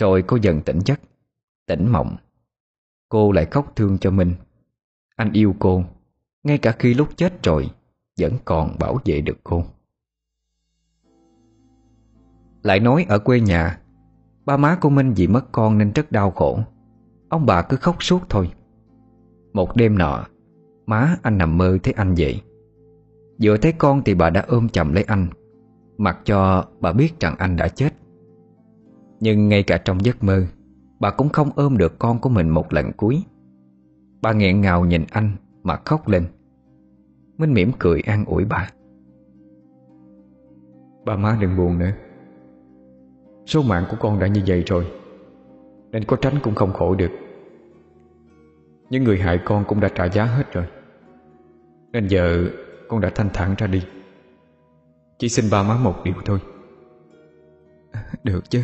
Rồi 0.02 0.24
cô 0.28 0.38
dần 0.42 0.62
tỉnh 0.62 0.80
giấc, 0.86 1.00
Tỉnh 1.68 1.92
mộng. 1.92 2.18
Cô 3.10 3.32
lại 3.32 3.46
khóc 3.46 3.72
thương 3.76 3.98
cho 3.98 4.12
Minh. 4.12 4.36
Anh 5.16 5.32
yêu 5.34 5.56
cô. 5.60 5.84
Ngay 6.44 6.58
cả 6.58 6.76
khi 6.80 6.94
lúc 6.94 7.18
chết 7.18 7.44
rồi, 7.44 7.70
Vẫn 8.20 8.34
còn 8.46 8.76
bảo 8.80 9.00
vệ 9.06 9.22
được 9.22 9.38
cô. 9.44 9.64
Lại 12.64 12.80
nói 12.80 13.06
ở 13.10 13.20
quê 13.20 13.40
nhà, 13.40 13.82
Ba 14.46 14.58
má 14.58 14.78
của 14.82 14.90
Minh 14.90 15.14
vì 15.16 15.28
mất 15.28 15.52
con 15.52 15.78
nên 15.78 15.92
rất 15.92 16.12
đau 16.12 16.32
khổ. 16.32 16.60
Ông 17.30 17.46
bà 17.46 17.62
cứ 17.62 17.78
khóc 17.78 18.04
suốt 18.04 18.22
thôi. 18.30 18.52
Một 19.54 19.76
đêm 19.76 19.98
nọ, 19.98 20.26
Má 20.86 21.18
anh 21.22 21.38
nằm 21.38 21.58
mơ 21.58 21.78
thấy 21.84 21.94
anh 21.98 22.16
vậy 22.18 22.42
Vừa 23.42 23.58
thấy 23.58 23.72
con 23.72 24.02
thì 24.06 24.14
bà 24.14 24.30
đã 24.30 24.46
ôm 24.48 24.70
chầm 24.70 24.94
lấy 24.94 25.04
anh, 25.04 25.28
Mặc 25.98 26.20
cho 26.26 26.66
bà 26.80 26.94
biết 26.94 27.20
rằng 27.20 27.36
anh 27.38 27.56
đã 27.56 27.68
chết. 27.68 27.94
Nhưng 29.20 29.50
ngay 29.50 29.64
cả 29.64 29.78
trong 29.78 30.06
giấc 30.06 30.24
mơ, 30.24 30.46
Bà 31.00 31.12
cũng 31.12 31.30
không 31.30 31.50
ôm 31.56 31.78
được 31.78 32.00
con 32.00 32.20
của 32.20 32.30
mình 32.30 32.50
một 32.50 32.74
lần 32.74 32.92
cuối. 32.94 33.24
Bà 34.22 34.34
nghẹn 34.34 34.62
ngào 34.62 34.86
nhìn 34.86 35.06
anh 35.12 35.36
mà 35.64 35.78
khóc 35.86 36.08
lên. 36.08 36.28
Minh 37.38 37.54
mỉm 37.54 37.72
cười 37.80 38.02
an 38.02 38.26
ủi 38.26 38.46
bà. 38.46 38.70
Bà 41.06 41.18
má 41.18 41.38
đừng 41.42 41.58
buồn 41.58 41.80
nữa. 41.80 41.92
Số 43.46 43.62
mạng 43.64 43.86
của 43.92 43.98
con 44.00 44.20
đã 44.20 44.28
như 44.28 44.42
vậy 44.48 44.64
rồi, 44.66 44.92
Nên 45.92 46.04
có 46.06 46.18
tránh 46.22 46.34
cũng 46.44 46.56
không 46.56 46.74
khổ 46.74 46.96
được. 46.96 47.12
Những 48.90 49.04
người 49.04 49.20
hại 49.20 49.40
con 49.46 49.66
cũng 49.68 49.80
đã 49.80 49.90
trả 49.96 50.06
giá 50.06 50.26
hết 50.26 50.54
rồi, 50.54 50.66
Nên 51.92 52.08
giờ 52.08 52.46
con 52.90 53.02
đã 53.02 53.12
thanh 53.16 53.30
thản 53.34 53.56
ra 53.58 53.68
đi. 53.68 53.84
Chỉ 55.20 55.30
xin 55.30 55.46
ba 55.52 55.64
má 55.64 55.78
một 55.84 55.96
điều 56.04 56.16
thôi. 56.26 56.40
Được 58.24 58.50
chứ, 58.50 58.64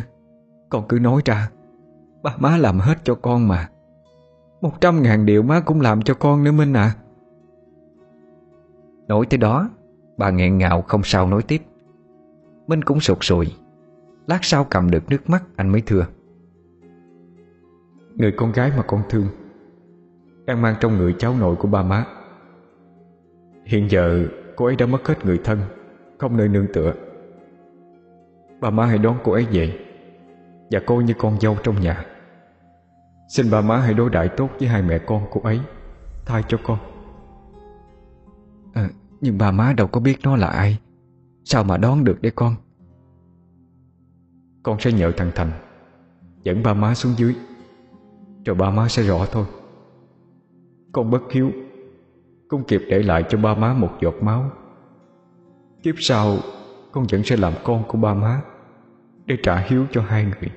Con 0.68 0.84
cứ 0.88 0.98
nói 0.98 1.22
ra. 1.24 1.50
Ba 2.22 2.36
má 2.38 2.56
làm 2.56 2.78
hết 2.78 2.98
cho 3.04 3.14
con 3.14 3.48
mà. 3.48 3.68
Một 4.60 4.80
trăm 4.80 5.02
ngàn 5.02 5.26
điều 5.26 5.42
má 5.42 5.60
cũng 5.60 5.80
làm 5.80 6.02
cho 6.02 6.14
con 6.14 6.44
nữa 6.44 6.52
Minh 6.52 6.72
à. 6.72 6.94
Nói 9.08 9.26
tới 9.30 9.38
đó 9.38 9.70
Bà 10.16 10.30
nghẹn 10.30 10.58
ngào 10.58 10.82
không 10.82 11.02
sao 11.04 11.26
nói 11.26 11.42
tiếp. 11.42 11.62
Minh 12.66 12.82
cũng 12.82 13.00
sụt 13.00 13.18
sùi. 13.20 13.46
Lát 14.26 14.38
sau 14.42 14.64
cầm 14.64 14.90
được 14.90 15.10
nước 15.10 15.30
mắt 15.30 15.42
anh 15.56 15.68
mới 15.68 15.82
thưa. 15.86 16.06
Người 18.14 18.32
con 18.32 18.52
gái 18.52 18.72
mà 18.76 18.82
con 18.82 19.02
thương 19.10 19.26
Đang 20.46 20.62
mang 20.62 20.74
trong 20.80 20.96
người 20.96 21.14
cháu 21.18 21.34
nội 21.40 21.56
của 21.56 21.68
ba 21.68 21.82
má. 21.82 22.04
Hiện 23.64 23.90
giờ 23.90 24.26
cô 24.56 24.64
ấy 24.64 24.76
đã 24.76 24.86
mất 24.86 25.08
hết 25.08 25.24
người 25.24 25.40
thân 25.44 25.58
Không 26.18 26.36
nơi 26.36 26.48
nương 26.48 26.66
tựa. 26.72 26.92
Ba 28.60 28.70
má 28.70 28.86
hãy 28.86 28.98
đón 28.98 29.16
cô 29.24 29.32
ấy 29.32 29.46
về 29.52 29.78
Và 30.70 30.80
cô 30.86 31.00
như 31.00 31.14
con 31.18 31.40
dâu 31.40 31.56
trong 31.62 31.80
nhà 31.80 32.04
Xin 33.28 33.50
ba 33.50 33.60
má 33.60 33.76
hãy 33.76 33.94
đối 33.94 34.10
đãi 34.10 34.28
tốt 34.28 34.50
với 34.58 34.68
hai 34.68 34.82
mẹ 34.82 34.98
con 34.98 35.26
cô 35.30 35.40
ấy. 35.40 35.60
Thay 36.26 36.42
cho 36.48 36.58
con. 36.64 36.78
À, 38.74 38.88
Nhưng 39.20 39.38
ba 39.38 39.50
má 39.50 39.72
đâu 39.76 39.86
có 39.86 40.00
biết 40.00 40.18
nó 40.22 40.36
là 40.36 40.46
ai. 40.46 40.78
Sao 41.44 41.64
mà 41.64 41.76
đón 41.76 42.04
được 42.04 42.22
đấy 42.22 42.32
con? 42.36 42.54
Con 44.62 44.80
sẽ 44.80 44.92
nhờ 44.92 45.12
thằng 45.16 45.30
Thành 45.34 45.50
Dẫn 46.42 46.62
ba 46.62 46.74
má 46.74 46.94
xuống 46.94 47.12
dưới. 47.16 47.34
Rồi 48.44 48.56
ba 48.56 48.70
má 48.70 48.88
sẽ 48.88 49.02
rõ 49.02 49.26
thôi. 49.32 49.46
Con 50.92 51.10
bất 51.10 51.22
hiếu 51.32 51.50
Cũng 52.48 52.64
kịp 52.64 52.82
để 52.88 53.02
lại 53.02 53.24
cho 53.28 53.38
ba 53.38 53.54
má 53.54 53.74
một 53.74 53.90
giọt 54.00 54.14
máu. 54.20 54.50
Kiếp 55.82 55.94
sau 55.98 56.36
Con 56.92 57.04
vẫn 57.10 57.22
sẽ 57.24 57.36
làm 57.36 57.52
con 57.64 57.84
của 57.88 57.98
ba 57.98 58.14
má 58.14 58.42
Để 59.24 59.36
trả 59.42 59.58
hiếu 59.58 59.86
cho 59.92 60.02
hai 60.02 60.24
người 60.24 60.50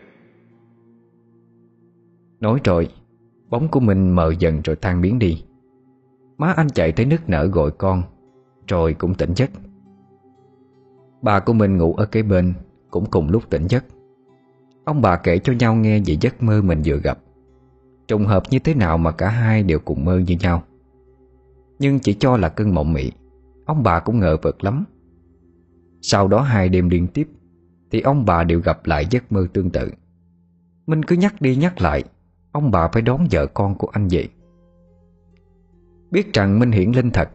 Nói 2.41 2.59
rồi, 2.63 2.87
Bóng 3.49 3.67
của 3.67 3.79
mình 3.79 4.09
mờ 4.09 4.33
dần 4.39 4.61
rồi 4.61 4.75
tan 4.75 5.01
biến 5.01 5.19
đi. 5.19 5.43
Má 6.37 6.53
anh 6.57 6.69
chạy 6.69 6.91
tới 6.91 7.05
nước 7.05 7.29
nở 7.29 7.45
gọi 7.45 7.71
con, 7.71 8.03
Rồi 8.67 8.93
cũng 8.93 9.13
tỉnh 9.13 9.33
giấc. 9.35 9.49
Bà 11.21 11.39
của 11.39 11.53
mình 11.53 11.77
ngủ 11.77 11.93
ở 11.93 12.05
kế 12.05 12.23
bên, 12.23 12.53
Cũng 12.89 13.05
cùng 13.05 13.29
lúc 13.29 13.49
tỉnh 13.49 13.67
giấc. 13.67 13.85
Ông 14.85 15.01
bà 15.01 15.17
kể 15.17 15.37
cho 15.37 15.53
nhau 15.53 15.75
nghe 15.75 15.99
về 15.99 16.17
giấc 16.21 16.43
mơ 16.43 16.61
mình 16.61 16.81
vừa 16.85 16.97
gặp. 16.97 17.19
Trùng 18.07 18.25
hợp 18.25 18.43
như 18.49 18.59
thế 18.59 18.73
nào 18.73 18.97
mà 18.97 19.11
cả 19.11 19.29
hai 19.29 19.63
đều 19.63 19.79
cùng 19.79 20.05
mơ 20.05 20.19
như 20.27 20.35
nhau. 20.39 20.63
Nhưng 21.79 21.99
chỉ 21.99 22.13
cho 22.13 22.37
là 22.37 22.49
cơn 22.49 22.73
mộng 22.73 22.93
mị, 22.93 23.11
Ông 23.65 23.83
bà 23.83 23.99
cũng 23.99 24.19
ngờ 24.19 24.37
vực 24.41 24.63
lắm. 24.63 24.85
Sau 26.01 26.27
đó 26.27 26.41
hai 26.41 26.69
đêm 26.69 26.89
liên 26.89 27.07
tiếp, 27.07 27.27
Thì 27.91 28.01
ông 28.01 28.25
bà 28.25 28.43
đều 28.43 28.59
gặp 28.59 28.85
lại 28.85 29.07
giấc 29.09 29.31
mơ 29.31 29.47
tương 29.53 29.69
tự. 29.69 29.91
Minh 30.87 31.05
cứ 31.05 31.15
nhắc 31.15 31.41
đi 31.41 31.55
nhắc 31.55 31.81
lại 31.81 32.03
Ông 32.51 32.71
bà 32.71 32.87
phải 32.87 33.01
đón 33.01 33.27
vợ 33.31 33.45
con 33.45 33.75
của 33.75 33.87
anh 33.87 34.07
vậy. 34.11 34.29
Biết 36.11 36.33
rằng 36.33 36.59
Minh 36.59 36.71
hiển 36.71 36.91
linh 36.91 37.11
thật, 37.11 37.29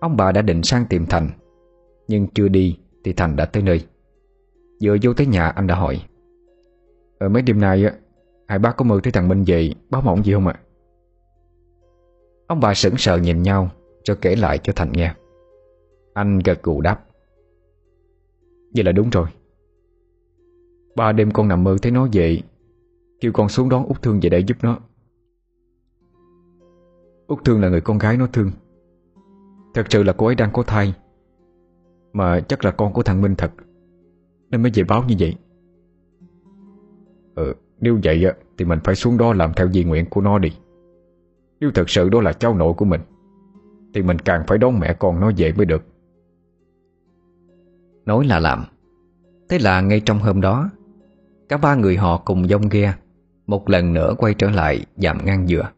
Ông 0.00 0.16
bà 0.16 0.32
đã 0.32 0.42
định 0.42 0.62
sang 0.62 0.84
tìm 0.88 1.06
Thành, 1.06 1.30
Nhưng 2.08 2.26
chưa 2.34 2.48
đi 2.48 2.78
Thì 3.04 3.12
Thành 3.12 3.36
đã 3.36 3.44
tới 3.44 3.62
nơi. 3.62 3.86
Vừa 4.82 4.96
vô 5.02 5.12
tới 5.14 5.26
nhà 5.26 5.48
anh 5.48 5.66
đã 5.66 5.74
hỏi 5.74 6.02
Ở 7.18 7.28
mấy 7.28 7.42
đêm 7.42 7.60
nay 7.60 7.84
á, 7.84 7.92
Hai 8.48 8.58
bác 8.58 8.76
có 8.76 8.84
mơ 8.84 9.00
thấy 9.02 9.12
thằng 9.12 9.28
Minh 9.28 9.44
về 9.46 9.70
báo 9.90 10.02
mộng 10.02 10.22
gì 10.22 10.32
không 10.32 10.46
ạ? 10.46 10.60
Ông 12.46 12.60
bà 12.60 12.74
sững 12.74 12.96
sờ 12.96 13.18
nhìn 13.18 13.42
nhau 13.42 13.70
Rồi 14.04 14.16
kể 14.20 14.36
lại 14.36 14.58
cho 14.58 14.72
Thành 14.76 14.92
nghe. 14.92 15.14
Anh 16.14 16.38
gật 16.38 16.62
gù 16.62 16.80
đáp, 16.80 17.04
Vậy 18.74 18.84
là 18.84 18.92
đúng 18.92 19.10
rồi. 19.10 19.26
Ba 20.96 21.12
đêm 21.12 21.30
con 21.30 21.48
nằm 21.48 21.64
mơ 21.64 21.76
thấy 21.82 21.92
nó 21.92 22.08
về 22.12 22.40
Kêu 23.20 23.32
con 23.32 23.48
xuống 23.48 23.68
đón 23.68 23.86
Út 23.86 24.02
Thương 24.02 24.20
về 24.22 24.30
để 24.30 24.38
giúp 24.38 24.56
nó. 24.62 24.78
Út 27.26 27.44
Thương 27.44 27.60
là 27.60 27.68
người 27.68 27.80
con 27.80 27.98
gái 27.98 28.16
nó 28.16 28.26
thương. 28.26 28.50
Thật 29.74 29.86
sự 29.90 30.02
là 30.02 30.12
cô 30.12 30.26
ấy 30.26 30.34
đang 30.34 30.52
có 30.52 30.62
thai, 30.62 30.94
Mà 32.12 32.40
chắc 32.40 32.64
là 32.64 32.70
con 32.70 32.92
của 32.92 33.02
thằng 33.02 33.22
Minh 33.22 33.34
thật, 33.38 33.52
Nên 34.50 34.62
mới 34.62 34.72
về 34.74 34.84
báo 34.84 35.04
như 35.08 35.14
vậy. 35.18 35.36
Ừ 37.34 37.54
Nếu 37.80 37.98
vậy 38.04 38.24
thì 38.58 38.64
mình 38.64 38.78
phải 38.84 38.94
xuống 38.94 39.18
đó 39.18 39.32
làm 39.32 39.52
theo 39.56 39.70
di 39.70 39.84
nguyện 39.84 40.06
của 40.10 40.20
nó 40.20 40.38
đi. 40.38 40.50
Nếu 41.60 41.70
thật 41.74 41.90
sự 41.90 42.08
đó 42.08 42.20
là 42.20 42.32
cháu 42.32 42.54
nội 42.54 42.72
của 42.72 42.84
mình, 42.84 43.00
Thì 43.94 44.02
mình 44.02 44.18
càng 44.18 44.44
phải 44.46 44.58
đón 44.58 44.80
mẹ 44.80 44.94
con 44.94 45.20
nó 45.20 45.32
về 45.36 45.52
mới 45.52 45.66
được. 45.66 45.82
Nói 48.04 48.26
là 48.26 48.38
làm. 48.38 48.64
Thế 49.48 49.58
là 49.58 49.80
ngay 49.80 50.00
trong 50.00 50.18
hôm 50.18 50.40
đó, 50.40 50.70
Cả 51.48 51.56
ba 51.56 51.74
người 51.74 51.96
họ 51.96 52.22
cùng 52.24 52.48
dông 52.48 52.68
ghe 52.70 52.94
một 53.50 53.68
lần 53.68 53.92
nữa 53.92 54.14
quay 54.18 54.34
trở 54.34 54.50
lại 54.50 54.84
dạm 54.96 55.18
ngang 55.24 55.46
dừa. 55.46 55.70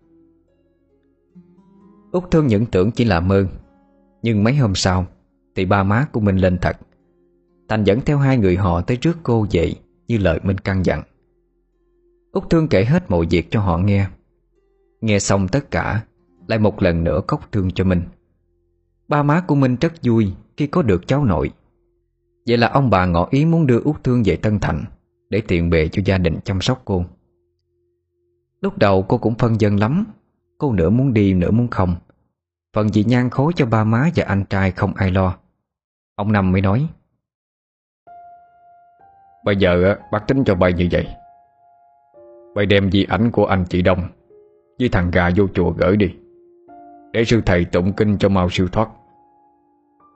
Út 2.12 2.30
Thương 2.30 2.46
những 2.46 2.66
tưởng 2.66 2.90
chỉ 2.90 3.04
là 3.04 3.20
mơ, 3.20 3.46
Nhưng 4.22 4.44
mấy 4.44 4.56
hôm 4.56 4.74
sau, 4.74 5.06
Thì 5.54 5.64
ba 5.64 5.82
má 5.82 6.06
của 6.12 6.20
Minh 6.20 6.36
lên 6.36 6.58
thật. 6.58 6.76
Thành 7.68 7.84
dẫn 7.84 8.00
theo 8.00 8.18
hai 8.18 8.36
người 8.36 8.56
họ 8.56 8.80
tới 8.80 8.96
trước 8.96 9.18
cô 9.22 9.46
vậy 9.52 9.74
Như 10.08 10.18
lời 10.18 10.40
Minh 10.42 10.58
căn 10.58 10.84
dặn. 10.84 11.02
Út 12.32 12.50
Thương 12.50 12.68
kể 12.68 12.84
hết 12.84 13.10
mọi 13.10 13.26
việc 13.30 13.50
cho 13.50 13.60
họ 13.60 13.78
nghe. 13.78 14.06
Nghe 15.00 15.18
xong 15.18 15.48
tất 15.48 15.70
cả, 15.70 16.04
Lại 16.46 16.58
một 16.58 16.82
lần 16.82 17.04
nữa 17.04 17.20
khóc 17.26 17.52
thương 17.52 17.70
cho 17.70 17.84
Minh 17.84 18.02
Ba 19.08 19.22
má 19.22 19.40
của 19.40 19.54
Minh 19.54 19.76
rất 19.80 19.92
vui 20.02 20.32
Khi 20.56 20.66
có 20.66 20.82
được 20.82 21.06
cháu 21.06 21.24
nội. 21.24 21.50
Vậy 22.46 22.58
là 22.58 22.68
ông 22.68 22.90
bà 22.90 23.06
ngỏ 23.06 23.28
ý 23.30 23.44
muốn 23.44 23.66
đưa 23.66 23.80
Út 23.80 24.04
Thương 24.04 24.22
về 24.24 24.36
Tân 24.36 24.58
Thành 24.58 24.84
Để 25.30 25.42
tiện 25.48 25.70
bề 25.70 25.88
cho 25.88 26.02
gia 26.04 26.18
đình 26.18 26.38
chăm 26.44 26.60
sóc 26.60 26.82
cô. 26.84 27.04
Lúc 28.62 28.78
đầu 28.78 29.02
cô 29.02 29.18
cũng 29.18 29.34
phân 29.34 29.60
dân 29.60 29.76
lắm. 29.76 30.06
Cô 30.58 30.72
nửa 30.72 30.90
muốn 30.90 31.12
đi, 31.12 31.34
nửa 31.34 31.50
muốn 31.50 31.68
không. 31.68 31.96
Phần 32.74 32.88
gì 32.88 33.04
nhan 33.04 33.30
khối 33.30 33.52
cho 33.56 33.66
ba 33.66 33.84
má 33.84 34.10
và 34.16 34.24
anh 34.24 34.44
trai 34.44 34.70
không 34.70 34.92
ai 34.94 35.10
lo. 35.10 35.36
Ông 36.16 36.32
Năm 36.32 36.52
mới 36.52 36.60
nói, 36.60 36.88
Bây 39.44 39.56
giờ 39.56 39.96
bác 40.12 40.28
tính 40.28 40.44
cho 40.44 40.54
bay 40.54 40.72
như 40.72 40.88
vậy. 40.92 41.06
Bay 42.54 42.66
đem 42.66 42.90
di 42.90 43.04
ảnh 43.04 43.30
của 43.30 43.46
anh 43.46 43.64
chị 43.64 43.82
Đông 43.82 43.98
Với 44.78 44.88
thằng 44.88 45.10
gà 45.10 45.30
vô 45.36 45.46
chùa 45.54 45.70
gửi 45.70 45.96
đi. 45.96 46.14
Để 47.12 47.24
sư 47.24 47.40
thầy 47.46 47.64
tụng 47.64 47.92
kinh 47.92 48.18
cho 48.18 48.28
mau 48.28 48.48
siêu 48.50 48.68
thoát. 48.68 48.88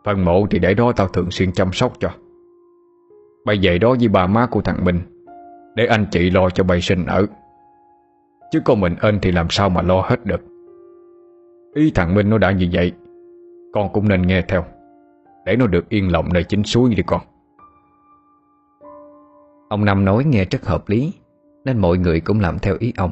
Phần 0.05 0.25
mộ 0.25 0.47
thì 0.51 0.59
để 0.59 0.75
đó 0.75 0.93
tao 0.97 1.09
thường 1.09 1.31
xuyên 1.31 1.53
chăm 1.53 1.73
sóc 1.73 1.93
cho. 2.01 2.11
Bay 3.47 3.59
về 3.63 3.79
đó 3.79 3.97
với 3.99 4.09
bà 4.09 4.27
má 4.27 4.47
của 4.51 4.61
thằng 4.61 4.85
Minh, 4.85 5.01
Để 5.75 5.87
anh 5.87 6.07
chị 6.11 6.31
lo 6.31 6.51
cho 6.51 6.65
bay 6.65 6.81
sinh 6.81 7.07
ở. 7.07 7.27
Chứ 8.51 8.61
con 8.65 8.81
mình 8.81 8.97
ơn 9.01 9.19
thì 9.23 9.33
làm 9.33 9.47
sao 9.51 9.71
mà 9.71 9.83
lo 9.83 10.01
hết 10.01 10.27
được. 10.27 10.41
Ý 11.75 11.91
thằng 11.95 12.15
Minh 12.15 12.31
nó 12.31 12.39
đã 12.39 12.53
như 12.53 12.69
vậy, 12.73 12.93
Con 13.73 13.93
cũng 13.93 14.09
nên 14.09 14.23
nghe 14.23 14.43
theo. 14.43 14.65
Để 15.45 15.57
nó 15.57 15.67
được 15.67 15.89
yên 15.89 16.13
lòng 16.13 16.33
nơi 16.33 16.45
chính 16.45 16.65
suối 16.65 16.95
đi 16.95 17.03
con. 17.07 17.21
Ông 19.69 19.85
Năm 19.85 20.05
nói 20.05 20.25
nghe 20.25 20.45
rất 20.45 20.67
hợp 20.67 20.89
lý, 20.89 21.13
Nên 21.65 21.79
mọi 21.79 21.99
người 21.99 22.21
cũng 22.21 22.41
làm 22.41 22.59
theo 22.59 22.77
ý 22.79 22.93
ông. 22.97 23.11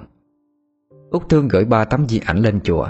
Út 1.10 1.28
Thương 1.28 1.48
gửi 1.48 1.64
ba 1.64 1.84
tấm 1.84 2.06
di 2.08 2.20
ảnh 2.26 2.38
lên 2.38 2.60
chùa, 2.60 2.86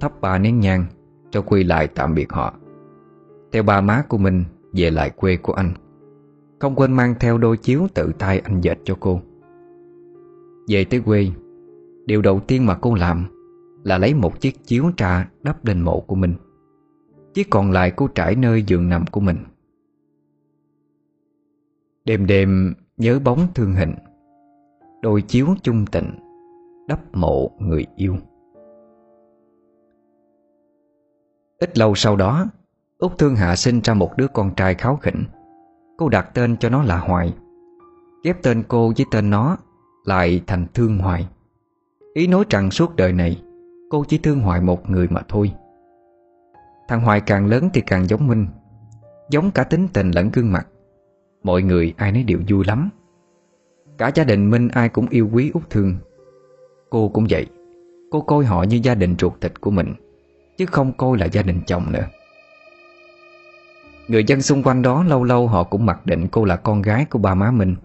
Thắp 0.00 0.20
ba 0.20 0.38
nén 0.38 0.60
nhang, 0.60 0.84
Cho 1.30 1.42
quy 1.42 1.64
lại 1.64 1.88
tạm 1.94 2.14
biệt 2.14 2.32
họ. 2.32 2.54
Theo 3.52 3.62
ba 3.62 3.80
má 3.80 4.02
của 4.08 4.18
mình, 4.18 4.44
Về 4.72 4.90
lại 4.90 5.10
quê 5.10 5.36
của 5.36 5.52
anh. 5.52 5.72
Không 6.58 6.74
quên 6.74 6.92
mang 6.92 7.14
theo 7.20 7.38
đôi 7.38 7.56
chiếu 7.56 7.86
tự 7.94 8.12
tay 8.18 8.40
anh 8.44 8.60
dệt 8.60 8.78
cho 8.84 8.96
cô. 9.00 9.20
Về 10.68 10.84
tới 10.84 11.00
quê 11.00 11.26
Điều 12.08 12.22
đầu 12.22 12.40
tiên 12.40 12.66
mà 12.66 12.74
cô 12.74 12.94
làm 12.94 13.26
Là 13.84 13.98
lấy 13.98 14.14
một 14.14 14.40
chiếc 14.40 14.64
chiếu 14.64 14.84
trà 14.96 15.30
đắp 15.42 15.64
lên 15.64 15.80
mộ 15.80 16.00
của 16.00 16.14
mình 16.14 16.34
Chiếc 17.34 17.50
còn 17.50 17.70
lại 17.70 17.92
cô 17.96 18.08
trải 18.08 18.34
nơi 18.34 18.62
giường 18.62 18.88
nằm 18.88 19.04
của 19.06 19.20
mình. 19.20 19.36
Đêm 22.04 22.26
đêm 22.26 22.74
nhớ 22.96 23.18
bóng 23.24 23.46
thương 23.54 23.74
hình, 23.74 23.94
Đôi 25.02 25.22
chiếu 25.22 25.46
chung 25.62 25.86
tình 25.86 26.10
Đắp 26.88 27.00
mộ 27.16 27.50
người 27.58 27.86
yêu. 27.96 28.16
Ít 31.58 31.78
lâu 31.78 31.94
sau 31.94 32.16
đó, 32.16 32.46
Úc 32.98 33.18
Thương 33.18 33.36
Hạ 33.36 33.56
sinh 33.56 33.80
ra 33.80 33.94
một 33.94 34.16
đứa 34.16 34.28
con 34.28 34.54
trai 34.54 34.74
kháo 34.74 34.96
khỉnh. 34.96 35.24
Cô 35.98 36.08
đặt 36.08 36.30
tên 36.34 36.56
cho 36.56 36.68
nó 36.68 36.82
là 36.82 36.98
Hoài, 36.98 37.34
Ghép 38.24 38.42
tên 38.42 38.62
cô 38.68 38.92
với 38.96 39.06
tên 39.10 39.30
nó 39.30 39.56
Lại 40.04 40.42
thành 40.46 40.66
Thương 40.74 40.98
Hoài. 40.98 41.28
Ý 42.18 42.26
nói 42.26 42.44
rằng 42.50 42.70
suốt 42.70 42.96
đời 42.96 43.12
này 43.12 43.42
Cô 43.90 44.04
chỉ 44.08 44.18
thương 44.18 44.40
Hoài 44.40 44.60
một 44.60 44.90
người 44.90 45.08
mà 45.10 45.20
thôi. 45.28 45.52
Thằng 46.88 47.00
Hoài 47.00 47.20
càng 47.20 47.46
lớn 47.46 47.68
thì 47.74 47.80
càng 47.80 48.06
giống 48.06 48.26
Minh 48.26 48.46
Giống 49.30 49.50
cả 49.50 49.64
tính 49.64 49.88
tình 49.92 50.10
lẫn 50.10 50.30
gương 50.32 50.52
mặt. 50.52 50.66
Mọi 51.42 51.62
người 51.62 51.94
ai 51.96 52.12
nấy 52.12 52.22
đều 52.22 52.38
vui 52.48 52.64
lắm. 52.66 52.90
Cả 53.98 54.10
gia 54.14 54.24
đình 54.24 54.50
Minh 54.50 54.68
ai 54.68 54.88
cũng 54.88 55.06
yêu 55.08 55.28
quý 55.32 55.50
Út 55.54 55.70
Thương. 55.70 55.96
Cô 56.90 57.08
cũng 57.08 57.26
vậy 57.30 57.46
Cô 58.10 58.20
coi 58.20 58.44
họ 58.44 58.62
như 58.62 58.80
gia 58.82 58.94
đình 58.94 59.16
ruột 59.18 59.32
thịt 59.40 59.60
của 59.60 59.70
mình 59.70 59.94
Chứ 60.56 60.66
không 60.66 60.92
coi 60.92 61.18
là 61.18 61.26
gia 61.26 61.42
đình 61.42 61.60
chồng 61.66 61.92
nữa. 61.92 62.04
Người 64.08 64.24
dân 64.24 64.42
xung 64.42 64.62
quanh 64.62 64.82
đó 64.82 65.04
lâu 65.04 65.24
lâu 65.24 65.46
họ 65.46 65.64
cũng 65.64 65.86
mặc 65.86 66.06
định 66.06 66.28
cô 66.28 66.44
là 66.44 66.56
con 66.56 66.82
gái 66.82 67.04
của 67.04 67.18
ba 67.18 67.34
má 67.34 67.50
Minh. 67.50 67.76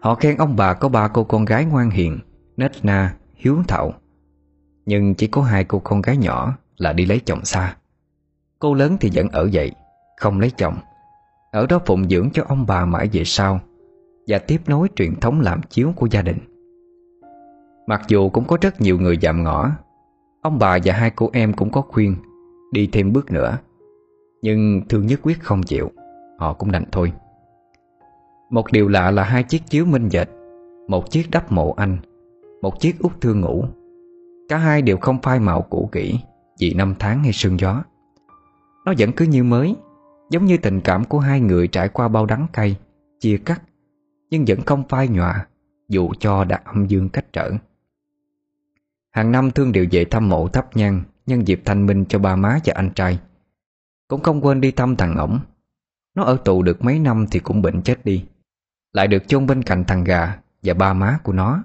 Họ 0.00 0.14
khen 0.14 0.36
ông 0.36 0.56
bà 0.56 0.74
có 0.74 0.88
ba 0.88 1.08
cô 1.08 1.24
con 1.24 1.44
gái 1.44 1.64
ngoan 1.64 1.90
hiền 1.90 2.18
Nết 2.56 2.84
na, 2.84 3.16
hiếu 3.36 3.62
thảo. 3.68 3.92
Nhưng 4.86 5.14
chỉ 5.14 5.26
có 5.26 5.42
hai 5.42 5.64
cô 5.64 5.78
con 5.78 6.02
gái 6.02 6.16
nhỏ 6.16 6.56
là 6.76 6.92
đi 6.92 7.06
lấy 7.06 7.20
chồng 7.26 7.44
xa. 7.44 7.76
Cô 8.58 8.74
lớn 8.74 8.96
thì 9.00 9.10
vẫn 9.14 9.28
ở 9.28 9.48
vậy 9.52 9.72
Không 10.16 10.40
lấy 10.40 10.50
chồng. 10.50 10.74
Ở 11.52 11.66
đó 11.66 11.80
phụng 11.86 12.08
dưỡng 12.08 12.30
cho 12.30 12.44
ông 12.48 12.66
bà 12.66 12.84
mãi 12.84 13.08
về 13.12 13.24
sau, 13.24 13.60
Và 14.26 14.38
tiếp 14.38 14.60
nối 14.66 14.88
truyền 14.96 15.14
thống 15.20 15.40
làm 15.40 15.60
chiếu 15.62 15.92
của 15.96 16.06
gia 16.06 16.22
đình. 16.22 16.38
Mặc 17.86 18.02
dù 18.08 18.28
cũng 18.28 18.44
có 18.44 18.58
rất 18.60 18.80
nhiều 18.80 18.98
người 18.98 19.18
dạm 19.22 19.42
ngõ, 19.44 19.70
Ông 20.42 20.58
bà 20.58 20.78
và 20.84 20.92
hai 20.92 21.10
cô 21.10 21.30
em 21.32 21.52
cũng 21.52 21.70
có 21.70 21.80
khuyên 21.80 22.16
Đi 22.72 22.88
thêm 22.92 23.12
bước 23.12 23.30
nữa. 23.30 23.58
Nhưng 24.42 24.82
thương 24.88 25.06
nhất 25.06 25.20
quyết 25.22 25.42
không 25.42 25.62
chịu, 25.62 25.90
Họ 26.38 26.52
cũng 26.52 26.72
đành 26.72 26.84
thôi. 26.92 27.12
Một 28.50 28.72
điều 28.72 28.88
lạ 28.88 29.10
là 29.10 29.24
hai 29.24 29.42
chiếc 29.42 29.62
chiếu 29.66 29.86
minh 29.86 30.08
dệt, 30.08 30.28
Một 30.88 31.10
chiếc 31.10 31.30
đắp 31.30 31.52
mộ 31.52 31.72
anh 31.72 31.98
một 32.66 32.80
chiếc 32.80 32.98
út 32.98 33.20
thương 33.20 33.40
ngủ. 33.40 33.64
Cả 34.48 34.58
hai 34.58 34.82
đều 34.82 34.96
không 34.96 35.22
phai 35.22 35.40
màu 35.40 35.62
cũ 35.62 35.88
kỹ 35.92 36.20
Vì 36.60 36.74
năm 36.74 36.94
tháng 36.98 37.22
hay 37.22 37.32
sương 37.32 37.60
gió. 37.60 37.84
Nó 38.84 38.94
vẫn 38.98 39.12
cứ 39.12 39.24
như 39.24 39.44
mới, 39.44 39.76
Giống 40.30 40.44
như 40.44 40.56
tình 40.56 40.80
cảm 40.80 41.04
của 41.04 41.18
hai 41.18 41.40
người 41.40 41.68
trải 41.68 41.88
qua 41.88 42.08
bao 42.08 42.26
đắng 42.26 42.46
cay, 42.52 42.76
Chia 43.20 43.38
cắt, 43.44 43.62
Nhưng 44.30 44.44
vẫn 44.48 44.60
không 44.60 44.88
phai 44.88 45.08
nhòa, 45.08 45.46
Dù 45.88 46.10
cho 46.18 46.44
đã 46.44 46.60
âm 46.64 46.86
dương 46.86 47.08
cách 47.08 47.32
trở. 47.32 47.50
Hàng 49.10 49.32
năm 49.32 49.50
Thương 49.50 49.72
đều 49.72 49.86
về 49.90 50.04
thăm 50.04 50.28
mộ 50.28 50.48
thắp 50.48 50.76
nhang, 50.76 51.02
Nhân 51.26 51.48
dịp 51.48 51.62
thanh 51.64 51.86
minh 51.86 52.04
cho 52.08 52.18
ba 52.18 52.36
má 52.36 52.58
và 52.64 52.72
anh 52.76 52.90
trai. 52.94 53.18
Cũng 54.08 54.22
không 54.22 54.40
quên 54.40 54.60
đi 54.60 54.70
thăm 54.70 54.96
thằng 54.96 55.16
ổng. 55.16 55.38
Nó 56.14 56.22
ở 56.22 56.36
tù 56.44 56.62
được 56.62 56.84
mấy 56.84 56.98
năm 56.98 57.26
thì 57.30 57.40
cũng 57.40 57.62
bệnh 57.62 57.82
chết 57.82 58.04
đi. 58.04 58.24
Lại 58.92 59.08
được 59.08 59.28
chôn 59.28 59.46
bên 59.46 59.62
cạnh 59.62 59.84
thằng 59.84 60.04
gà 60.04 60.38
Và 60.62 60.74
ba 60.74 60.92
má 60.92 61.18
của 61.22 61.32
nó. 61.32 61.62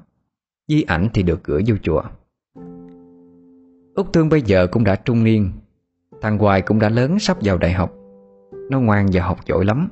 Di 0.71 0.81
ảnh 0.81 1.07
thì 1.13 1.23
được 1.23 1.43
gửi 1.43 1.63
vô 1.67 1.75
chùa. 1.83 2.01
Úc 3.95 4.13
Thương 4.13 4.29
bây 4.29 4.41
giờ 4.41 4.67
cũng 4.71 4.83
đã 4.83 4.95
trung 4.95 5.23
niên, 5.23 5.49
Thằng 6.21 6.37
Hoài 6.37 6.61
cũng 6.61 6.79
đã 6.79 6.89
lớn 6.89 7.19
sắp 7.19 7.37
vào 7.41 7.57
đại 7.57 7.71
học. 7.71 7.93
Nó 8.69 8.79
ngoan 8.79 9.07
và 9.13 9.23
học 9.23 9.37
giỏi 9.45 9.65
lắm. 9.65 9.89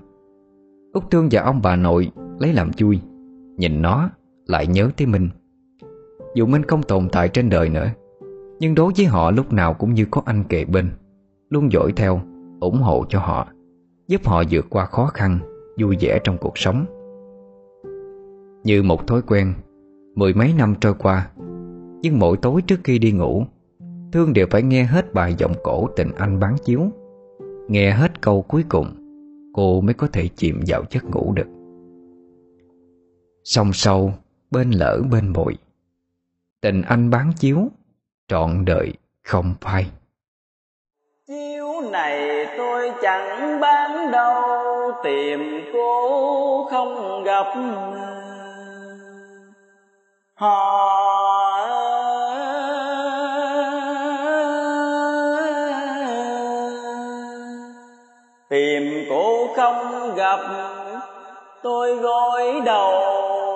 Úc 0.94 1.12
Thương 1.12 1.28
và 1.32 1.42
ông 1.42 1.60
bà 1.64 1.76
nội 1.76 2.12
lấy 2.40 2.54
làm 2.54 2.72
vui 2.78 3.00
Nhìn 3.58 3.82
nó 3.82 4.10
lại 4.46 4.68
nhớ 4.68 4.90
tới 4.98 5.08
Minh. 5.08 5.30
Dù 6.36 6.46
Minh 6.46 6.64
không 6.64 6.84
tồn 6.84 7.10
tại 7.12 7.30
trên 7.30 7.50
đời 7.50 7.70
nữa, 7.70 7.88
Nhưng 8.60 8.76
đối 8.76 8.94
với 8.98 9.06
họ 9.06 9.32
lúc 9.32 9.54
nào 9.54 9.74
cũng 9.74 9.94
như 9.94 10.06
có 10.12 10.22
anh 10.26 10.44
kề 10.44 10.66
bên, 10.66 10.90
Luôn 11.50 11.72
dõi 11.72 11.94
theo, 11.96 12.22
ủng 12.60 12.82
hộ 12.82 13.06
cho 13.10 13.20
họ, 13.20 13.48
Giúp 14.08 14.28
họ 14.28 14.44
vượt 14.52 14.66
qua 14.70 14.86
khó 14.86 15.06
khăn, 15.06 15.40
Vui 15.80 15.98
vẻ 16.00 16.20
trong 16.24 16.38
cuộc 16.38 16.58
sống. 16.58 16.86
Như 18.64 18.84
một 18.84 19.08
thói 19.08 19.22
quen 19.22 19.54
Mười 20.20 20.34
mấy 20.34 20.54
năm 20.58 20.76
trôi 20.82 20.94
qua. 21.00 21.30
Nhưng 22.02 22.20
mỗi 22.20 22.38
tối 22.42 22.62
trước 22.68 22.80
khi 22.84 23.00
đi 23.00 23.12
ngủ, 23.12 23.44
Thương 24.12 24.34
đều 24.34 24.48
phải 24.52 24.64
nghe 24.64 24.84
hết 24.84 25.14
bài 25.14 25.36
giọng 25.38 25.54
cổ 25.64 25.88
tình 25.96 26.12
anh 26.18 26.40
bán 26.40 26.56
chiếu. 26.66 26.82
Nghe 27.68 27.92
hết 27.92 28.22
câu 28.22 28.42
cuối 28.42 28.64
cùng, 28.70 28.88
Cô 29.54 29.82
mới 29.82 29.94
có 29.94 30.08
thể 30.14 30.28
chìm 30.36 30.60
vào 30.68 30.84
giấc 30.90 31.04
ngủ 31.04 31.34
được. 31.36 31.48
Song 33.44 33.74
sâu 33.74 34.14
bên 34.52 34.72
lỡ 34.72 35.02
bên 35.12 35.34
bội 35.34 35.58
Tình 36.62 36.82
anh 36.82 37.10
bán 37.10 37.32
chiếu, 37.40 37.58
Trọn 38.28 38.66
đời 38.66 38.94
không 39.24 39.54
phai. 39.62 39.92
Chiếu 41.28 41.68
này 41.92 42.46
tôi 42.58 42.92
chẳng 43.02 43.60
bán 43.60 44.12
đâu, 44.12 44.42
Tìm 45.04 45.40
cô 45.74 46.68
không 46.72 47.24
gặp 47.24 47.46
Họ 50.40 50.90
Tìm 58.50 59.06
cô 59.10 59.48
không 59.56 60.16
gặp 60.16 60.40
Tôi 61.64 61.96
gối 61.96 62.62
đầu. 62.66 63.49